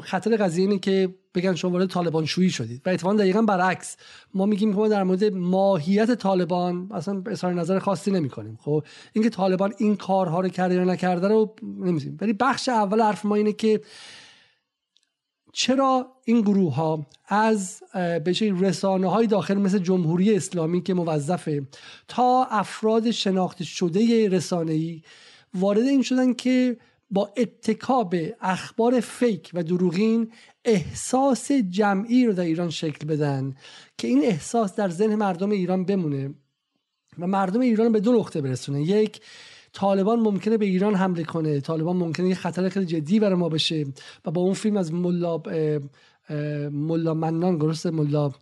خطر 0.00 0.36
قضیه 0.36 0.64
اینه 0.64 0.78
که 0.78 1.14
بگن 1.34 1.54
شما 1.54 1.70
وارد 1.70 1.90
طالبان 1.90 2.24
شویی 2.24 2.50
شدید. 2.50 2.82
و 2.86 2.90
اتفاقا 2.90 3.14
دقیقا 3.14 3.42
برعکس. 3.42 3.96
ما 4.34 4.46
میگیم 4.46 4.70
که 4.70 4.76
ما 4.76 4.88
در 4.88 5.02
مورد 5.02 5.24
ماهیت 5.24 6.14
طالبان 6.14 6.88
اصلا 6.92 7.22
اظهار 7.26 7.54
نظر 7.54 7.78
خاصی 7.78 8.10
نمی 8.10 8.28
کنیم 8.28 8.58
خب 8.62 8.84
اینکه 9.12 9.30
طالبان 9.30 9.74
این 9.78 9.96
کارها 9.96 10.40
رو 10.40 10.48
کرده 10.48 10.74
یا 10.74 10.84
نکرده 10.84 11.28
رو 11.28 11.54
نمی‌دونیم. 11.62 12.18
ولی 12.20 12.32
بخش 12.32 12.68
اول 12.68 13.02
حرف 13.02 13.24
ما 13.24 13.34
اینه 13.34 13.52
که 13.52 13.80
چرا 15.52 16.06
این 16.24 16.40
گروه 16.40 16.74
ها 16.74 17.06
از 17.28 17.82
به 17.94 18.34
رسانه 18.60 19.10
های 19.10 19.26
داخل 19.26 19.54
مثل 19.54 19.78
جمهوری 19.78 20.36
اسلامی 20.36 20.82
که 20.82 20.94
موظفه 20.94 21.66
تا 22.08 22.46
افراد 22.50 23.10
شناخته 23.10 23.64
شده 23.64 24.28
رسانه 24.28 24.72
ای 24.72 25.02
وارد 25.54 25.82
این 25.82 26.02
شدن 26.02 26.34
که 26.34 26.76
با 27.12 27.30
اتکاب 27.36 28.14
اخبار 28.40 29.00
فیک 29.00 29.50
و 29.54 29.62
دروغین 29.62 30.32
احساس 30.64 31.52
جمعی 31.52 32.26
رو 32.26 32.32
در 32.32 32.42
ایران 32.42 32.70
شکل 32.70 33.06
بدن 33.06 33.54
که 33.98 34.08
این 34.08 34.24
احساس 34.24 34.74
در 34.74 34.88
ذهن 34.88 35.14
مردم 35.14 35.50
ایران 35.50 35.84
بمونه 35.84 36.34
و 37.18 37.26
مردم 37.26 37.60
ایران 37.60 37.92
به 37.92 38.00
دو 38.00 38.12
نقطه 38.12 38.40
برسونه. 38.40 38.82
یک 38.82 39.20
طالبان 39.72 40.20
ممکنه 40.20 40.56
به 40.56 40.64
ایران 40.64 40.94
حمله 40.94 41.24
کنه. 41.24 41.60
طالبان 41.60 41.96
ممکنه 41.96 42.28
یه 42.28 42.34
خطر 42.34 42.68
خیلی 42.68 42.86
جدی 42.86 43.20
برای 43.20 43.34
ما 43.34 43.48
بشه 43.48 43.84
و 44.24 44.30
با 44.30 44.40
اون 44.40 44.54
فیلم 44.54 44.76
از 44.76 44.92
ملا 44.92 45.42
ملا 46.70 47.14
منان 47.14 47.58
درسته؟ 47.58 47.90
ملا 47.90 48.32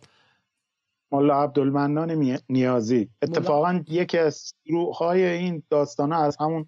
ملا 1.11 1.43
عبدالمنان 1.43 2.39
نیازی. 2.49 3.09
اتفاقا 3.21 3.83
یکی 3.87 4.17
از 4.17 4.53
های 4.99 5.25
این 5.25 5.63
داستانه 5.69 6.15
از 6.15 6.37
همون 6.39 6.65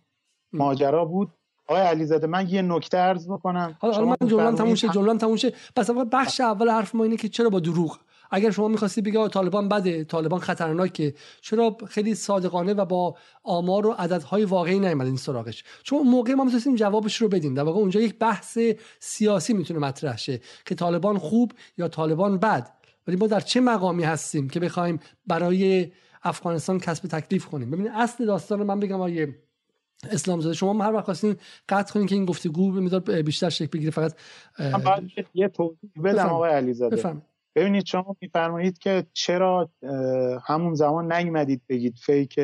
ماجرا 0.54 1.06
بود. 1.06 1.32
آقای 1.68 1.82
علیزاده 1.82 2.28
من 2.28 2.50
یه 2.50 2.62
نکته 2.62 2.98
عرض 2.98 3.28
بکنم. 3.28 3.78
حالا 3.80 4.06
من 4.06 4.28
جملم 4.28 4.56
تموم 4.56 4.76
شه 4.76 4.90
جملم 4.90 5.18
تموم 5.18 5.36
شه. 5.36 5.54
پس 5.76 5.90
بخش 5.90 6.42
اول 6.42 6.70
حرف 6.70 6.96
ما 6.96 7.04
اینه 7.04 7.18
که 7.18 7.30
چرا 7.30 7.50
با 7.50 7.60
دروغ؟ 7.60 7.98
اگر 8.32 8.52
شما 8.52 8.68
می‌خواستی 8.68 9.02
بگی 9.02 9.28
طالبان 9.28 9.70
بده 9.70 10.04
طالبان 10.04 10.40
خطرناکه. 10.40 11.14
چرا 11.42 11.78
خیلی 11.88 12.16
صادقانه 12.16 12.74
و 12.74 12.86
با 12.86 13.16
آمار 13.44 13.88
و 13.88 13.92
عددهای 13.92 14.46
واقعی 14.46 14.80
نیومدین 14.80 15.18
سراغش؟ 15.18 15.64
چون 15.84 16.08
موقع 16.08 16.34
ما 16.34 16.44
می‌تونستیم 16.44 16.76
جوابش 16.76 17.16
رو 17.16 17.28
بدیم. 17.28 17.54
در 17.54 17.64
واقع 17.64 17.80
اونجا 17.80 18.00
یک 18.02 18.20
بحث 18.20 18.58
سیاسی 19.00 19.54
می‌تونه 19.54 19.80
مطرح 19.80 20.18
شه 20.18 20.42
که 20.66 20.76
طالبان 20.76 21.18
خوب 21.18 21.52
یا 21.78 21.88
طالبان 21.88 22.38
بد. 22.38 22.70
ولی 23.08 23.18
ما 23.18 23.28
در 23.28 23.40
چه 23.40 23.62
مقامی 23.62 24.04
هستیم 24.04 24.50
که 24.50 24.60
بخوایم 24.60 25.00
برای 25.28 25.92
افغانستان 26.24 26.80
کسب 26.80 27.08
تکلیف 27.08 27.46
کنیم؟ 27.46 27.72
ببینید 27.72 27.92
اصل 27.96 28.26
داستان 28.26 28.60
رو 28.60 28.66
من 28.66 28.80
بگم 28.80 29.02
آیه 29.02 29.36
اسلام 30.12 30.40
زاده. 30.40 30.56
شما 30.56 30.84
هر 30.84 30.94
وقت 30.94 31.06
خواستین 31.06 31.36
قطع 31.70 31.94
کنین 31.94 32.06
که 32.06 32.16
این 32.16 32.26
گفتگو 32.26 32.72
به 33.00 33.24
بیشتر 33.24 33.50
شکل 33.50 33.70
بگیره 33.78 33.92
فقط 33.92 34.16
یه 35.34 35.48
توضیح 35.48 35.92
بدم 36.04 36.26
آقای 36.26 36.52
علیزاده. 36.52 37.22
ببینید 37.56 37.86
شما 37.86 38.16
میفرمایید 38.22 38.78
که 38.78 39.06
چرا 39.14 39.70
همون 40.46 40.74
زمان 40.74 41.14
نیومدید 41.14 41.62
بگید 41.70 41.98
فیک. 41.98 42.40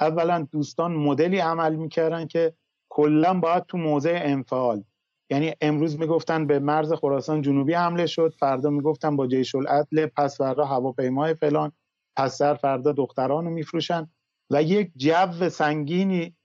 اولا 0.00 0.46
دوستان 0.52 0.92
مدلی 0.92 1.38
عمل 1.38 1.76
می‌کردن 1.76 2.26
که 2.26 2.54
کلا 2.88 3.40
باید 3.40 3.64
تو 3.66 3.78
موضع 3.78 4.20
انفعال. 4.22 4.84
یعنی 5.30 5.52
امروز 5.60 5.98
می‌گفتن 5.98 6.46
به 6.46 6.58
مرز 6.58 6.92
خراسان 6.92 7.42
جنوبی 7.42 7.74
حمله 7.74 8.06
شد 8.06 8.34
فردا 8.38 8.70
می‌گفتن 8.70 9.16
با 9.16 9.26
جیش 9.26 9.54
العدل 9.54 10.06
پس 10.06 10.38
فردا 10.38 10.64
هواپیمای 10.64 11.34
فلان 11.34 11.72
پس 12.16 12.42
در 12.42 12.54
فردا 12.54 12.92
دختران 12.92 13.44
رو 13.44 13.50
میفروشن. 13.50 14.10
و 14.50 14.62
یک 14.62 14.90
جو 14.96 15.48
سنگینی 15.48 16.36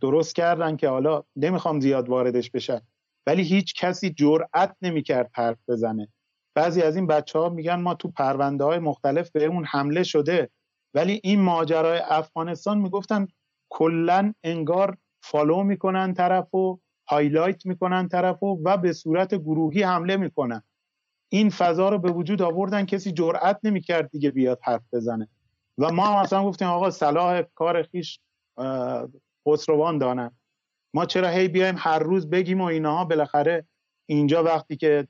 درست 0.00 0.34
کردن 0.34 0.76
که 0.76 0.88
حالا 0.88 1.22
نمی‌خوام 1.36 1.80
زیاد 1.80 2.08
واردش 2.08 2.50
بشن 2.50 2.80
ولی 3.26 3.42
هیچ 3.42 3.74
کسی 3.74 4.10
جرأت 4.10 4.76
نمی‌کرد 4.82 5.30
حرف 5.34 5.58
بزنه. 5.68 6.08
بعضی 6.54 6.82
از 6.82 6.96
این 6.96 7.06
بچه 7.06 7.38
ها 7.38 7.48
میگن 7.48 7.74
ما 7.74 7.94
تو 7.94 8.08
پرونده 8.10 8.64
های 8.64 8.78
مختلف 8.78 9.30
بهمون 9.30 9.64
حمله 9.64 10.02
شده. 10.02 10.50
ولی 10.94 11.20
این 11.24 11.40
ماجرای 11.40 12.00
افغانستان 12.08 12.78
می‌گفتن 12.78 13.26
کلا 13.70 14.34
انگار 14.44 14.96
follow 15.22 15.62
می‌کنن 15.62 16.14
طرف 16.14 16.54
و 16.54 16.80
highlight 17.08 17.66
می‌کنن 17.66 18.08
طرف 18.08 18.42
و 18.42 18.76
به 18.76 18.92
صورت 18.92 19.34
گروهی 19.34 19.82
حمله 19.82 20.16
می‌کنن. 20.16 20.62
این 21.28 21.50
فضا 21.50 21.88
رو 21.88 21.98
به 21.98 22.12
وجود 22.12 22.42
آوردن 22.42 22.84
کسی 22.84 23.12
جرأت 23.12 23.60
نمی‌کرد 23.62 24.10
دیگه 24.10 24.30
بیاد 24.30 24.58
حرف 24.62 24.82
بزنه. 24.92 25.28
و 25.78 25.92
ما 25.92 26.06
هم 26.06 26.16
اصلا 26.16 26.44
گفتیم 26.44 26.68
آقا 26.68 26.90
صلاح 26.90 27.42
کار 27.54 27.82
خیش 27.82 28.20
خسروان 29.48 29.98
دانن 29.98 30.30
ما 30.94 31.06
چرا 31.06 31.28
هی 31.28 31.48
بیایم 31.48 31.74
هر 31.78 31.98
روز 31.98 32.30
بگیم 32.30 32.60
و 32.60 32.64
اینها؟ 32.64 33.04
بالاخره 33.04 33.66
اینجا 34.06 34.44
وقتی 34.44 34.76
که 34.76 35.08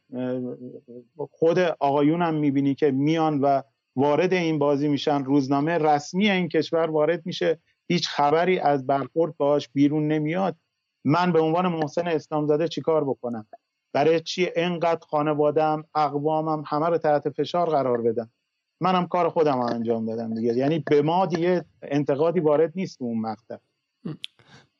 خود 1.31 1.59
آقایون 1.59 2.22
هم 2.22 2.35
می‌بینی 2.35 2.75
که 2.75 2.90
میان 2.90 3.40
و 3.40 3.62
وارد 3.96 4.33
این 4.33 4.59
بازی 4.59 4.88
میشن 4.88 5.25
روزنامه 5.25 5.79
رسمی 5.79 6.31
این 6.31 6.48
کشور 6.48 6.90
وارد 6.90 7.27
میشه 7.27 7.61
هیچ 7.88 8.09
خبری 8.09 8.59
از 8.59 8.87
برخورد 8.87 9.37
باش 9.37 9.68
بیرون 9.68 10.09
نمیاد. 10.09 10.57
من 11.05 11.33
به 11.33 11.40
عنوان 11.40 11.68
محسن 11.68 12.09
اسلام 12.09 12.46
زده 12.46 12.68
چیکار 12.68 13.05
بکنم؟ 13.05 13.46
برای 13.92 14.20
چی 14.20 14.51
انقدر 14.57 15.07
خانوادم 15.07 15.85
اقوامم 15.94 16.64
همه 16.66 16.87
رو 16.87 16.98
تحت 16.98 17.31
فشار 17.31 17.70
قرار 17.70 18.03
بدم 18.03 18.31
منم 18.83 19.07
کار 19.07 19.29
خودم 19.29 19.57
رو 19.57 19.64
انجام 19.64 20.07
دادم 20.07 20.35
دیگه. 20.35 20.55
یعنی 20.55 20.79
به 20.79 21.03
ما 21.03 21.27
دیگه 21.27 21.64
انتقادی 21.83 22.40
وارد 22.40 22.73
نیست 22.77 23.03
اون 23.03 23.21
مقطع. 23.21 23.57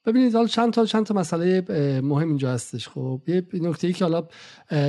ببینید 0.07 0.35
حالا 0.35 0.47
چند 0.47 0.73
تا 0.73 0.85
چند 0.85 1.07
تا 1.07 1.15
مسئله 1.15 1.65
مهم 2.03 2.29
اینجا 2.29 2.51
هستش. 2.53 2.89
خب 2.89 3.21
یه 3.27 3.47
نکته 3.53 3.87
ای 3.87 3.93
که 3.93 4.05
حالا 4.05 4.29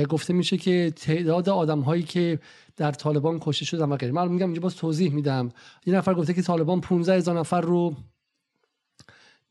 گفته 0.08 0.32
میشه 0.32 0.56
که 0.56 0.92
تعداد 0.96 1.48
آدم 1.48 1.80
هایی 1.80 2.02
که 2.02 2.38
در 2.76 2.92
طالبان 2.92 3.38
کشته 3.40 3.64
شدن 3.64 3.88
و 3.92 3.96
غیره. 3.96 4.12
من 4.12 4.28
میگم 4.28 4.46
اینجا 4.46 4.60
باز 4.60 4.76
توضیح 4.76 5.14
میدم. 5.14 5.48
یه 5.86 5.94
نفر 5.94 6.14
گفته 6.14 6.34
که 6.34 6.42
طالبان 6.42 6.80
15 6.80 7.14
هزار 7.14 7.38
نفر 7.38 7.60
رو 7.60 7.94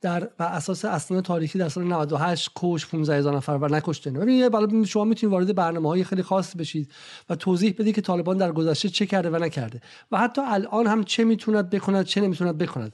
در 0.04 0.30
و 0.40 0.44
اساس 0.44 0.86
اسناد 0.86 1.24
تاریخی 1.24 1.60
در 1.60 1.70
سال 1.70 1.84
98 1.84 2.50
کش 2.56 2.88
15 2.88 3.16
هزار 3.18 3.36
نفر 3.36 3.52
و 3.52 3.68
نکشته 3.68 4.12
ببینید 4.12 4.86
شما 4.86 5.04
می‌تونید 5.04 5.34
وارد 5.34 5.56
برنامه 5.56 5.90
های 5.90 6.04
خیلی 6.04 6.24
خاص 6.24 6.56
بشید 6.56 6.92
و 7.30 7.36
توضیح 7.36 7.76
بدید 7.80 7.96
که 7.96 8.02
طالبان 8.02 8.38
در 8.38 8.52
گذشته 8.52 8.90
چه 8.90 9.06
کرده 9.06 9.30
و 9.30 9.36
نکرده. 9.36 9.82
و 10.12 10.18
حتی 10.18 10.42
الان 10.46 10.88
هم 10.88 11.04
چه 11.04 11.24
می‌توند 11.24 11.70
بکند 11.70 12.06
چه 12.06 12.22
نمی‌توند 12.22 12.58
بکند. 12.58 12.94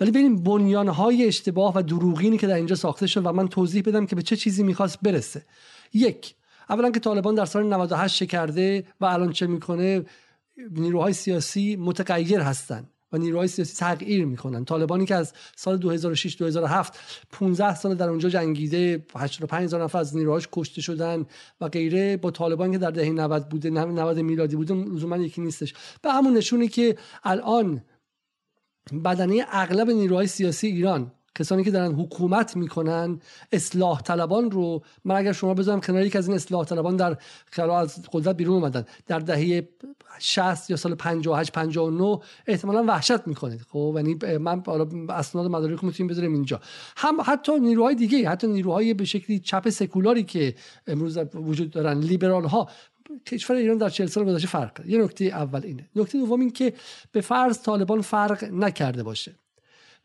ولی 0.00 0.10
ببینیم 0.10 0.42
بنیان 0.42 0.88
های 0.88 1.26
اشتباه 1.26 1.72
و 1.76 1.82
دروغینی 1.82 2.38
که 2.38 2.46
در 2.46 2.54
اینجا 2.54 2.74
ساخته 2.74 3.06
شد 3.06 3.26
و 3.26 3.32
من 3.32 3.48
توضیح 3.48 3.82
بدم 3.82 4.06
که 4.06 4.16
به 4.16 4.22
چه 4.22 4.36
چیزی 4.36 4.62
می‌خواست 4.62 4.98
برسه. 5.02 5.46
یک 5.92 6.34
اولا 6.70 6.90
که 6.90 7.00
طالبان 7.00 7.34
در 7.34 7.44
سال 7.44 7.66
98 7.66 8.24
کرده 8.24 8.84
و 9.00 9.04
الان 9.04 9.32
چه 9.32 9.46
می‌کنه 9.46 10.04
نیروهای 10.70 11.12
سیاسی 11.12 11.76
متغیر 11.76 12.40
هستند. 12.40 12.90
و 13.12 13.18
نیروهای 13.18 13.48
سیاسی 13.48 13.76
تغییر 13.76 14.24
می‌کنن. 14.24 14.64
طالبانی 14.64 15.06
که 15.06 15.14
از 15.14 15.32
سال 15.56 15.76
2006 15.76 16.36
2007 16.36 16.98
15 17.30 17.74
سال 17.74 17.94
در 17.94 18.08
اونجا 18.08 18.28
جنگیده 18.28 19.06
85 19.16 19.64
هزار 19.64 19.82
نفر 19.82 19.98
از 19.98 20.16
نیروهاش 20.16 20.48
کشته 20.52 20.80
شدن 20.80 21.26
و 21.60 21.68
غیره. 21.68 22.16
با 22.16 22.30
طالبان 22.30 22.72
که 22.72 22.78
در 22.78 22.90
دهه 22.90 23.10
90 23.10 23.48
بوده 23.48 23.70
90 23.70 24.18
میلادی 24.18 24.56
بوده 24.56 24.74
لزوما 24.74 25.16
یکی 25.16 25.40
نیستش. 25.40 25.74
به 26.02 26.12
همون 26.12 26.36
نشونی 26.36 26.68
که 26.68 26.96
الان 27.24 27.82
بدنه 29.04 29.44
اغلب 29.48 29.90
نیروهای 29.90 30.26
سیاسی 30.26 30.66
ایران 30.66 31.12
کسانی 31.34 31.64
که 31.64 31.70
دارن 31.70 31.92
حکومت 31.92 32.56
می‌کنن 32.56 33.20
اصلاح 33.52 34.02
طلبان 34.02 34.50
رو 34.50 34.82
من 35.04 35.14
اگر 35.14 35.32
شما 35.32 35.54
بذارم 35.54 35.80
کنار 35.80 36.02
یک 36.06 36.16
از 36.16 36.26
این 36.28 36.36
اصلاح 36.36 36.64
طلبان 36.64 36.96
در 36.96 37.16
از 37.70 38.02
قدرت 38.12 38.36
بیرون 38.36 38.54
اومدن 38.54 38.84
در 39.06 39.18
دهه 39.18 39.68
60 40.18 40.70
یا 40.70 40.76
سال 40.76 40.94
58 40.94 41.52
59 41.52 42.18
احتمالا 42.46 42.84
وحشت 42.84 43.26
می‌کنید. 43.26 43.60
خب 43.60 43.92
یعنی 43.96 44.38
من 44.38 44.62
اسناد 45.08 45.46
مدارک 45.46 45.84
می‌تونیم 45.84 46.10
بذاریم 46.10 46.32
اینجا. 46.32 46.60
هم 46.96 47.16
حتی 47.24 47.60
نیروهای 47.60 47.94
دیگه 47.94 48.28
حتی 48.28 48.46
نیروهای 48.46 48.94
به 48.94 49.04
شکلی 49.04 49.38
چپ 49.38 49.68
سکولاری 49.68 50.22
که 50.22 50.54
امروز 50.86 51.18
وجود 51.34 51.70
دارن 51.70 51.98
لیبرال 51.98 52.44
ها 52.44 52.68
کشور 53.26 53.56
ایران 53.56 53.78
در 53.78 53.88
40 53.88 54.06
سال 54.06 54.24
گذشته 54.24 54.48
فرق 54.48 54.86
یه 54.86 54.98
نکته 54.98 55.24
اول 55.24 55.60
اینه. 55.64 55.88
نکته 55.96 56.18
دوم 56.18 56.40
این 56.40 56.50
که 56.50 56.74
به 57.12 57.20
فرض 57.20 57.62
طالبان 57.62 58.00
فرق 58.00 58.44
نکرده 58.44 59.02
باشه. 59.02 59.34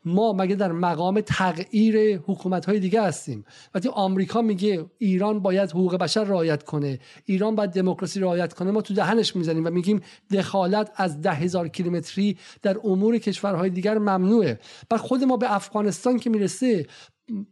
ما 0.04 0.32
مگه 0.32 0.54
در 0.54 0.72
مقام 0.72 1.20
تغییر 1.20 2.20
حکومت 2.26 2.64
های 2.64 2.80
دیگه 2.80 3.02
هستیم؟ 3.02 3.44
وقتی 3.74 3.88
آمریکا 3.88 4.42
میگه 4.42 4.84
ایران 4.98 5.40
باید 5.40 5.70
حقوق 5.70 5.96
بشر 5.96 6.24
رعایت 6.24 6.62
کنه 6.62 6.98
ایران 7.24 7.54
باید 7.54 7.70
دموکراسی 7.70 8.20
رعایت 8.20 8.52
کنه 8.52 8.70
ما 8.70 8.82
تو 8.82 8.94
دهنش 8.94 9.36
می‌زنیم 9.36 9.66
و 9.66 9.70
میگیم 9.70 10.00
دخالت 10.30 10.90
از 10.96 11.20
ده 11.20 11.32
هزار 11.32 11.68
کیلومتری 11.68 12.38
در 12.62 12.76
امور 12.84 13.18
کشورهای 13.18 13.70
دیگر 13.70 13.98
ممنوعه. 13.98 14.60
بعد 14.88 15.00
خود 15.00 15.24
ما 15.24 15.36
به 15.36 15.54
افغانستان 15.54 16.18
که 16.18 16.30
می‌رسه 16.30 16.86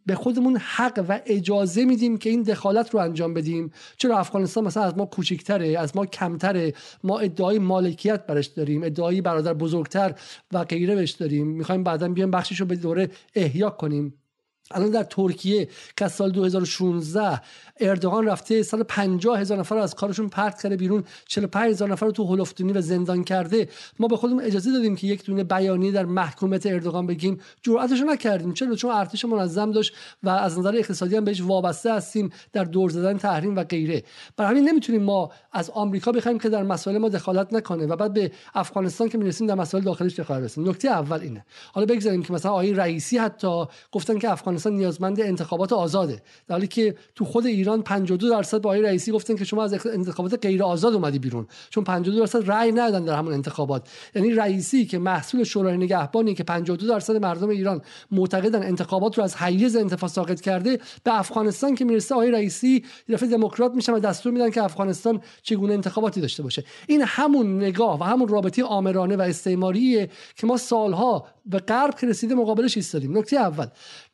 به 0.07 0.15
خودمون 0.15 0.57
حق 0.57 1.05
و 1.09 1.21
اجازه 1.27 1.85
میدیم 1.85 2.17
که 2.17 2.31
این 2.31 2.43
دخالت 2.43 2.95
رو 2.95 3.01
انجام 3.01 3.35
بدیم. 3.35 3.71
چرا 3.97 4.19
افغانستان 4.19 4.65
مثلا 4.65 4.83
از 4.83 4.99
ما 4.99 5.07
کوچکتره 5.07 5.79
از 5.79 5.97
ما 5.97 6.07
کمتره؟ 6.07 6.75
ما 7.05 7.19
ادعای 7.19 7.59
مالکیت 7.59 8.27
برش 8.27 8.47
داریم 8.47 8.83
ادعای 8.83 9.21
برادر 9.21 9.55
بزرگتر 9.55 10.15
و 10.53 10.65
غیره 10.65 10.95
بهش 10.95 11.11
داریم. 11.11 11.47
می‌خوایم 11.47 11.85
بعدا 11.85 12.09
بیایم 12.09 12.31
بخشش 12.31 12.61
رو 12.61 12.67
به 12.67 12.77
دوره 12.77 13.11
احیا 13.35 13.71
کنیم. 13.71 14.22
الان 14.71 14.91
در 14.91 15.03
ترکیه 15.03 15.69
که 15.97 16.09
سال 16.09 16.31
2016 16.31 17.41
اردوغان 17.81 18.27
رفته 18.27 18.63
سال 18.63 18.83
50 18.83 19.41
هزار 19.41 19.59
نفر 19.59 19.79
از 19.79 19.95
کارشون 19.95 20.29
پرت 20.29 20.63
کرده 20.63 20.77
بیرون 20.77 21.05
45 21.27 21.71
هزار 21.71 21.93
نفر 21.93 22.07
رو 22.07 22.13
تو 22.13 22.25
هلفتونی 22.25 22.73
و 22.73 22.81
زندان 22.81 23.25
کرده. 23.25 23.69
ما 23.99 24.09
به 24.09 24.17
خودمون 24.17 24.43
اجازه 24.43 24.73
دادیم 24.73 24.97
که 24.97 25.07
یک 25.07 25.25
دونه 25.25 25.45
بیانیه 25.45 25.93
در 25.93 26.05
محکومت 26.05 26.67
اردوغان 26.67 27.07
بگیم. 27.07 27.41
جرأتش 27.63 28.01
نکردیم 28.01 28.53
چرا؟ 28.53 28.75
چون 28.75 28.91
ارتش 28.91 29.25
منظم 29.25 29.73
داشت 29.73 29.93
و 30.23 30.29
از 30.29 30.59
نظر 30.59 30.77
اقتصادی 30.77 31.17
هم 31.17 31.25
بهش 31.25 31.41
وابسته 31.41 31.95
هستیم 31.95 32.31
در 32.53 32.65
دور 32.65 32.91
زدن 32.91 33.19
تحریم 33.19 33.57
و 33.57 33.65
غیره. 33.65 34.03
برای 34.37 34.51
همین 34.51 34.69
نمی‌تونیم 34.69 35.03
ما 35.03 35.31
از 35.53 35.71
آمریکا 35.71 36.13
بخوایم 36.13 36.39
که 36.39 36.49
در 36.49 36.63
مسائل 36.63 36.99
ما 36.99 37.09
دخالت 37.09 37.53
نکنه 37.53 37.87
و 37.87 37.97
بعد 37.97 38.13
به 38.13 38.33
افغانستان 38.55 39.09
که 39.09 39.19
می‌رسیم 39.19 39.47
در 39.47 39.55
مسائل 39.55 39.85
داخلیش 39.85 40.21
دخالت 40.21 40.53
بکنیم 40.53 40.69
نکته 40.69 40.89
اول 40.89 41.21
اینه. 41.21 41.45
حالا 41.73 41.87
بگذاریم 41.87 42.23
که 42.23 42.33
مثلا 42.33 42.53
آقای 42.53 42.75
رئیسی 42.75 43.19
حتی 43.19 43.65
گفتن 43.93 44.19
که 44.19 44.29
افغانستان 44.53 44.73
نیازمند 44.73 45.21
انتخابات 45.21 45.73
آزاده. 45.73 46.23
در 46.49 46.55
حالی 46.55 46.67
که 46.67 46.95
تو 47.15 47.25
خود 47.25 47.47
ایران 47.47 47.83
52 47.83 48.31
درصد 48.31 48.61
با 48.61 48.71
آقای 48.71 48.83
رئیسی 48.83 49.13
گفتن 49.13 49.37
که 49.37 49.45
شما 49.45 49.65
از 49.65 49.87
انتخابات 49.87 50.47
غیر 50.47 50.63
آزاد 50.63 50.95
اومدی 50.95 51.19
بیرون. 51.19 51.47
چون 51.71 51.85
52 51.85 52.21
درصد 52.21 52.51
رأی 52.51 52.73
ندادن 52.73 53.05
در 53.05 53.15
همون 53.15 53.33
انتخابات. 53.33 53.89
یعنی 54.15 54.33
رئیسی 54.33 54.87
که 54.87 54.99
محصول 54.99 55.45
شورای 55.45 55.77
نگهبانی 55.77 56.35
که 56.35 56.45
52 56.45 56.87
درصد 56.87 57.17
مردم 57.17 57.49
ایران 57.49 57.83
معتقدن 58.11 58.63
انتخابات 58.63 59.19
رو 59.19 59.25
از 59.25 59.37
حیز 59.37 59.77
انتفاع 59.77 60.11
ساقط 60.11 60.41
کرده 60.41 60.79
به 61.05 61.19
افغانستان 61.19 61.75
که 61.75 61.85
می‌رسه 61.85 62.15
آقای 62.15 62.31
رئیسی 62.31 62.85
دفعه 63.09 63.29
دموکرات 63.29 63.75
میشن 63.75 63.93
و 63.93 63.99
دستور 63.99 64.33
میدن 64.33 64.51
که 64.51 64.63
افغانستان 64.63 65.21
چگونه 65.43 65.75
انتخاباتی 65.75 66.21
داشته 66.21 66.43
باشه. 66.43 66.65
این 66.87 67.03
همون 67.07 67.57
نگاه 67.57 68.01
و 68.01 68.03
همون 68.03 68.29
رابطه 68.29 68.65
آمرانه 68.65 69.17
و 69.17 69.21
استعماریه 69.21 70.11
که 70.37 70.47
ما 70.47 70.57
سالها 70.57 71.27
به 71.47 71.59
غرب 71.59 71.95
که 71.95 72.07
رسیده 72.07 72.35
مقابلش 72.35 72.77
ایستادیم. 72.77 73.19
نکته 73.19 73.37
اول. 73.37 73.67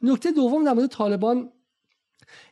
نکته 0.03 0.28
دوم 0.33 0.65
در 0.65 0.73
مورد 0.73 0.91
طالبان 0.91 1.51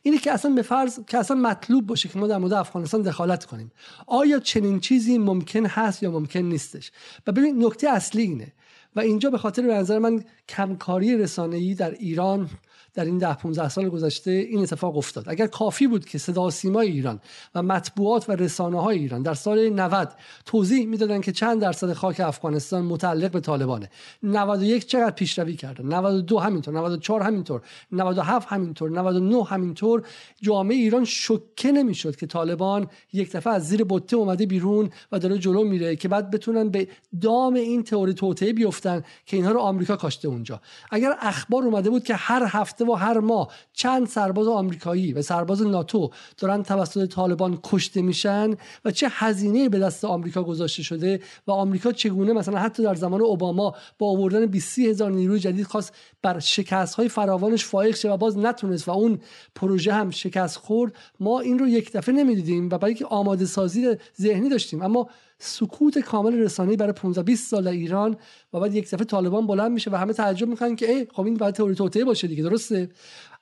اینه 0.03 0.19
که 0.19 0.33
اصلا 0.33 0.51
به 0.51 0.62
فرض 0.62 1.01
که 1.07 1.19
اصلا 1.19 1.37
مطلوب 1.37 1.87
باشه 1.87 2.09
که 2.09 2.19
ما 2.19 2.27
در 2.27 2.39
مورد 2.39 2.53
افغانستان 2.53 3.03
دخالت 3.03 3.45
کنیم. 3.45 3.73
آیا 4.07 4.39
چنین 4.41 4.81
چیزی 4.81 5.19
ممکن 5.19 5.67
هست 5.67 6.03
یا 6.03 6.11
ممکن 6.11 6.41
نیستش؟ 6.41 6.93
و 7.27 7.33
ببین 7.33 7.65
نکته 7.65 7.89
اصلی 7.89 8.23
اینه. 8.23 8.53
و 8.97 9.01
اینجا 9.01 9.31
به 9.31 9.39
خاطر 9.39 9.62
به 9.62 9.75
نظر 9.75 9.99
من 9.99 10.25
کمکاری 10.49 11.17
رسانه‌ای 11.17 11.75
در 11.75 11.91
ایران 11.91 12.51
در 12.97 13.05
این 13.05 13.19
ده 13.19 13.35
15 13.35 13.69
سال 13.69 13.89
گذشته 13.89 14.31
این 14.31 14.63
اتفاق 14.63 14.97
افتاد. 14.97 15.25
اگر 15.29 15.47
کافی 15.47 15.87
بود 15.87 16.05
که 16.05 16.19
صدا 16.19 16.51
سیمای 16.51 16.89
ایران 16.89 17.21
و 17.55 17.63
مطبوعات 17.63 18.29
و 18.29 18.33
رسانه 18.33 18.83
های 18.83 18.99
ایران 18.99 19.23
در 19.23 19.35
سال 19.35 19.69
90 19.69 20.13
توضیح 20.45 20.87
می‌دادن 20.87 21.21
که 21.21 21.33
چند 21.33 21.61
درصد 21.61 21.93
خاک 21.93 22.21
افغانستان 22.21 22.85
متعلق 22.85 23.31
به 23.31 23.41
طالبانه. 23.41 23.91
91 24.23 24.87
چقدر 24.87 25.11
پیشروی 25.11 25.57
کرده؟ 25.57 25.83
92 25.83 26.39
همینطور 26.39 26.75
94 26.75 27.23
همینطور 27.23 27.63
97 27.93 28.49
همینطور 28.49 28.91
99 28.91 29.45
همینطور. 29.45 30.03
جامعه 30.41 30.77
ایران 30.77 31.05
شوکه 31.05 31.73
نمی‌شد 31.73 32.17
که 32.17 32.27
طالبان 32.27 32.87
یک 33.13 33.33
دفعه 33.33 33.53
از 33.53 33.69
زیر 33.69 33.85
بوته 33.85 34.17
اومده 34.17 34.47
بیرون 34.47 34.91
و 35.12 35.18
داره 35.18 35.39
جلو 35.39 35.64
میره 35.64 35.97
که 35.97 36.09
بعد 36.09 36.31
بتونن 36.31 36.68
به 36.68 36.89
دام 37.20 37.55
این 37.55 37.83
تئوری 37.83 38.14
توطئه 38.14 38.53
بیفتن 38.53 39.05
که 39.27 39.37
اینها 39.37 39.53
رو 39.53 39.61
آمریکا 39.61 39.97
کاشته 39.97 40.29
اونجا. 40.29 40.61
اگر 40.91 41.14
اخبار 41.20 41.62
اومده 41.62 41.91
بود 41.91 42.05
که 42.05 42.14
هر 42.14 42.47
هفته 42.49 42.85
و 42.89 42.95
هر 42.95 43.18
ماه 43.18 43.49
چند 43.72 44.07
سرباز 44.07 44.49
آمریکایی 44.49 45.12
و 45.12 45.22
سرباز 45.22 45.62
ناتو 45.62 46.11
دارن 46.39 46.62
توسط 46.62 47.07
طالبان 47.07 47.59
کشته 47.64 48.03
میشن 48.03 48.55
و 48.84 48.91
چه 48.91 49.09
هزینه 49.11 49.68
به 49.68 49.78
دست 49.78 50.05
آمریکا 50.05 50.43
گذاشته 50.43 50.82
شده 50.82 51.20
و 51.47 51.51
آمریکا 51.51 51.93
چگونه 51.93 52.32
مثلا 52.32 52.59
حتی 52.59 52.82
در 52.82 52.95
زمان 52.95 53.20
اوباما 53.20 53.74
با 53.99 54.11
آوردن 54.11 54.47
20 54.47 54.78
هزار 54.78 55.11
نیروی 55.11 55.39
جدید 55.39 55.66
خواست 55.66 55.95
بر 56.22 56.39
شکست 56.39 56.95
های 56.95 57.09
فراوانش 57.09 57.64
فائق 57.64 57.97
شه 57.97 58.11
و 58.11 58.16
باز 58.16 58.39
نتونست 58.39 58.89
و 58.89 58.91
اون 58.91 59.20
پروژه 59.55 59.93
هم 59.93 60.11
شکست 60.11 60.57
خورد 60.57 60.93
ما 61.20 61.41
این 61.41 61.59
رو 61.59 61.68
یک 61.68 61.93
دفعه 61.93 62.14
نمی‌دیدیم 62.14 62.68
و 62.70 62.78
برای 62.78 62.95
که 62.95 63.07
آماده 63.07 63.45
سازی 63.45 63.97
ذهنی 64.20 64.49
داشتیم. 64.49 64.82
اما 64.82 65.09
سکوت 65.39 65.99
کامل 65.99 66.39
رسانه‌ای 66.39 66.76
برای 66.76 66.93
15 66.93 67.22
20 67.22 67.51
سال 67.51 67.68
ایران 67.68 68.16
و 68.53 68.61
بعد 68.61 68.74
یک 68.74 68.91
دفعه 68.91 69.05
طالبان 69.05 69.47
بلند 69.47 69.72
میشه 69.72 69.91
و 69.91 69.95
همه 69.95 70.12
تعجب 70.12 70.49
می‌کنن 70.49 70.76
که 70.76 70.91
ای 70.91 71.07
خب 71.12 71.24
این 71.24 71.34
باید 71.34 71.55
تئوری 71.55 71.74
توطئه 71.74 72.05
باشه 72.05 72.26
دیگه 72.26 72.43
درسته؟ 72.43 72.89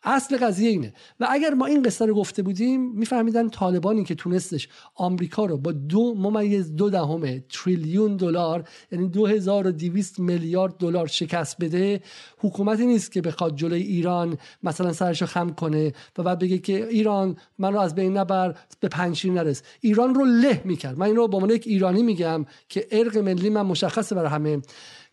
اصل 0.04 0.36
قضیه 0.36 0.70
اینه. 0.70 0.92
و 1.20 1.26
اگر 1.30 1.54
ما 1.54 1.66
این 1.66 1.82
قصه 1.82 2.06
رو 2.06 2.14
گفته 2.14 2.42
بودیم 2.42 2.92
میفهمیدن 2.92 3.48
طالبانی 3.48 4.04
که 4.04 4.14
تونستش 4.14 4.68
آمریکا 4.94 5.46
رو 5.46 5.56
با 5.56 5.72
دو 5.72 6.14
ممیز 6.14 6.76
دو 6.76 6.90
دهم 6.90 7.38
تریلیون 7.38 8.16
دلار 8.16 8.68
یعنی 8.92 9.08
2200 9.08 10.18
میلیارد 10.18 10.76
دلار 10.76 11.06
شکست 11.06 11.56
بده 11.60 12.00
حکومتی 12.38 12.86
نیست 12.86 13.12
که 13.12 13.20
بخواد 13.20 13.56
جلوی 13.56 13.82
ایران 13.82 14.38
مثلا 14.62 14.92
سرش 14.92 15.20
رو 15.20 15.26
خم 15.26 15.50
کنه 15.50 15.92
و 16.18 16.22
بعد 16.22 16.38
بگه 16.38 16.58
که 16.58 16.88
ایران 16.88 17.36
من 17.58 17.72
رو 17.72 17.80
از 17.80 17.94
بین 17.94 18.16
نبر 18.16 18.54
به 18.80 18.88
پنشیر 18.88 19.32
نرس. 19.32 19.62
ایران 19.80 20.14
رو 20.14 20.24
له 20.24 20.62
می‌کرد. 20.64 20.98
من 20.98 21.06
این 21.06 21.16
رو 21.16 21.28
به 21.28 21.36
عنوان 21.36 21.50
یک 21.50 21.66
ایرانی 21.66 22.02
میگم 22.02 22.46
که 22.68 22.86
ارق 22.90 23.18
ملی 23.18 23.50
من 23.50 23.62
مشخصه 23.62 24.14
برای 24.14 24.30
همه. 24.30 24.62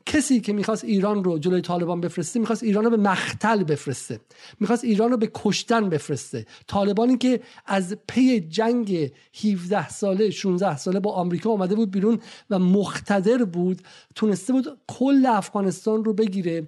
کسی 0.05 0.41
که 0.41 0.53
می‌خواست 0.53 0.83
ایران 0.83 1.23
رو 1.23 1.39
جلوی 1.39 1.61
طالبان 1.61 2.01
بفرسته 2.01 2.39
می‌خواست 2.39 2.63
ایران 2.63 2.83
رو 2.83 2.89
به 2.89 2.97
مختل 2.97 3.63
بفرسته. 3.63 4.19
می‌خواست 4.59 4.83
ایران 4.83 5.11
رو 5.11 5.17
به 5.17 5.31
کشتن 5.33 5.89
بفرسته. 5.89 6.45
طالبانی 6.67 7.17
که 7.17 7.41
از 7.65 7.97
پی 8.07 8.39
جنگ 8.39 9.11
17 9.43 9.89
ساله 9.89 10.29
16 10.29 10.77
ساله 10.77 10.99
با 10.99 11.11
آمریکا 11.11 11.51
آمده 11.51 11.75
بود 11.75 11.91
بیرون 11.91 12.19
و 12.49 12.59
مقتدر 12.59 13.45
بود 13.45 13.81
تونسته 14.15 14.53
بود 14.53 14.77
کل 14.87 15.25
افغانستان 15.25 16.03
رو 16.05 16.13
بگیره 16.13 16.67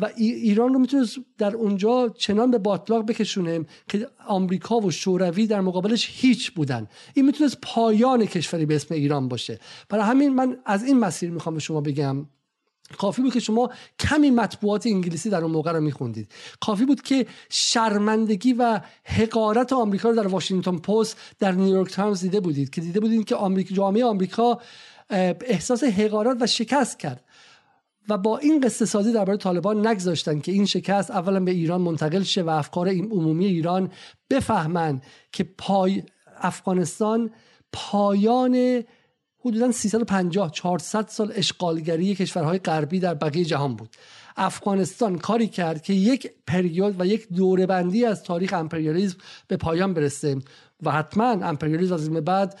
و 0.00 0.10
ایران 0.16 0.74
رو 0.74 0.78
می‌تونه 0.78 1.06
در 1.38 1.56
اونجا 1.56 2.08
چنان 2.08 2.50
به 2.50 2.58
باطلاق 2.58 3.06
بکشونه 3.06 3.66
که 3.88 4.08
آمریکا 4.26 4.76
و 4.76 4.90
شوروی 4.90 5.46
در 5.46 5.60
مقابلش 5.60 6.10
هیچ 6.12 6.52
بودن. 6.52 6.86
این 7.14 7.26
می‌تونست 7.26 7.58
پایان 7.62 8.26
کشوری 8.26 8.66
به 8.66 8.76
اسم 8.76 8.94
ایران 8.94 9.28
باشه. 9.28 9.58
برای 9.88 10.04
همین 10.04 10.34
من 10.34 10.56
از 10.64 10.84
این 10.84 10.98
مسیر 10.98 11.30
می‌خوام 11.30 11.54
به 11.54 11.60
شما 11.60 11.80
بگم 11.80 12.26
کافی 12.98 13.22
بود 13.22 13.32
که 13.32 13.40
شما 13.40 13.70
کمی 13.98 14.30
مطبوعات 14.30 14.86
انگلیسی 14.86 15.30
در 15.30 15.42
اون 15.42 15.50
موقع 15.50 15.72
رو 15.72 15.80
میخوندید. 15.80 16.32
کافی 16.60 16.84
بود 16.84 17.02
که 17.02 17.26
شرمندگی 17.50 18.52
و 18.52 18.80
حقارت 19.04 19.72
آمریکا 19.72 20.10
رو 20.10 20.16
در 20.16 20.26
واشنگتن 20.26 20.78
پست 20.78 21.16
در 21.38 21.52
نیویورک 21.52 21.92
تایمز 21.92 22.20
دیده 22.20 22.40
بودید 22.40 22.70
که 22.70 22.80
دیده 22.80 23.00
بودید 23.00 23.24
که 23.24 23.36
آمریکا 23.36 23.74
جامعه 23.74 24.04
آمریکا 24.04 24.60
احساس 25.10 25.84
حقارت 25.84 26.36
و 26.40 26.46
شکست 26.46 26.98
کرد. 26.98 27.24
و 28.08 28.18
با 28.18 28.38
این 28.38 28.60
قصه 28.60 28.84
سازی 28.84 29.12
درباره 29.12 29.38
طالبان 29.38 29.86
نگذاشتن 29.86 30.40
که 30.40 30.52
این 30.52 30.66
شکست 30.66 31.10
اولا 31.10 31.40
به 31.40 31.50
ایران 31.50 31.80
منتقل 31.80 32.22
شه 32.22 32.42
و 32.42 32.50
افکار 32.50 32.88
عمومی 32.88 33.46
ایران 33.46 33.90
بفهمن 34.30 35.00
که 35.32 35.44
پای 35.44 36.02
افغانستان 36.40 37.30
پایان 37.72 38.84
حدودا 39.48 39.72
350 39.72 40.50
400 40.50 41.08
سال 41.08 41.32
اشغالگری 41.34 42.14
کشورهای 42.14 42.58
غربی 42.58 43.00
در 43.00 43.14
بقیه 43.14 43.44
جهان 43.44 43.76
بود. 43.76 43.88
افغانستان 44.36 45.18
کاری 45.18 45.46
کرد 45.46 45.82
که 45.82 45.92
یک 45.92 46.30
period 46.46 47.00
و 47.00 47.06
یک 47.06 47.28
دوره 47.28 47.66
بندی 47.66 48.04
از 48.04 48.22
تاریخ 48.22 48.52
امپریالیسم 48.52 49.16
به 49.48 49.56
پایان 49.56 49.94
برسه 49.94 50.36
و 50.82 50.90
حتما 50.90 51.30
امپریالیسم 51.30 51.94
از 51.94 52.08
این 52.08 52.20
بعد 52.20 52.58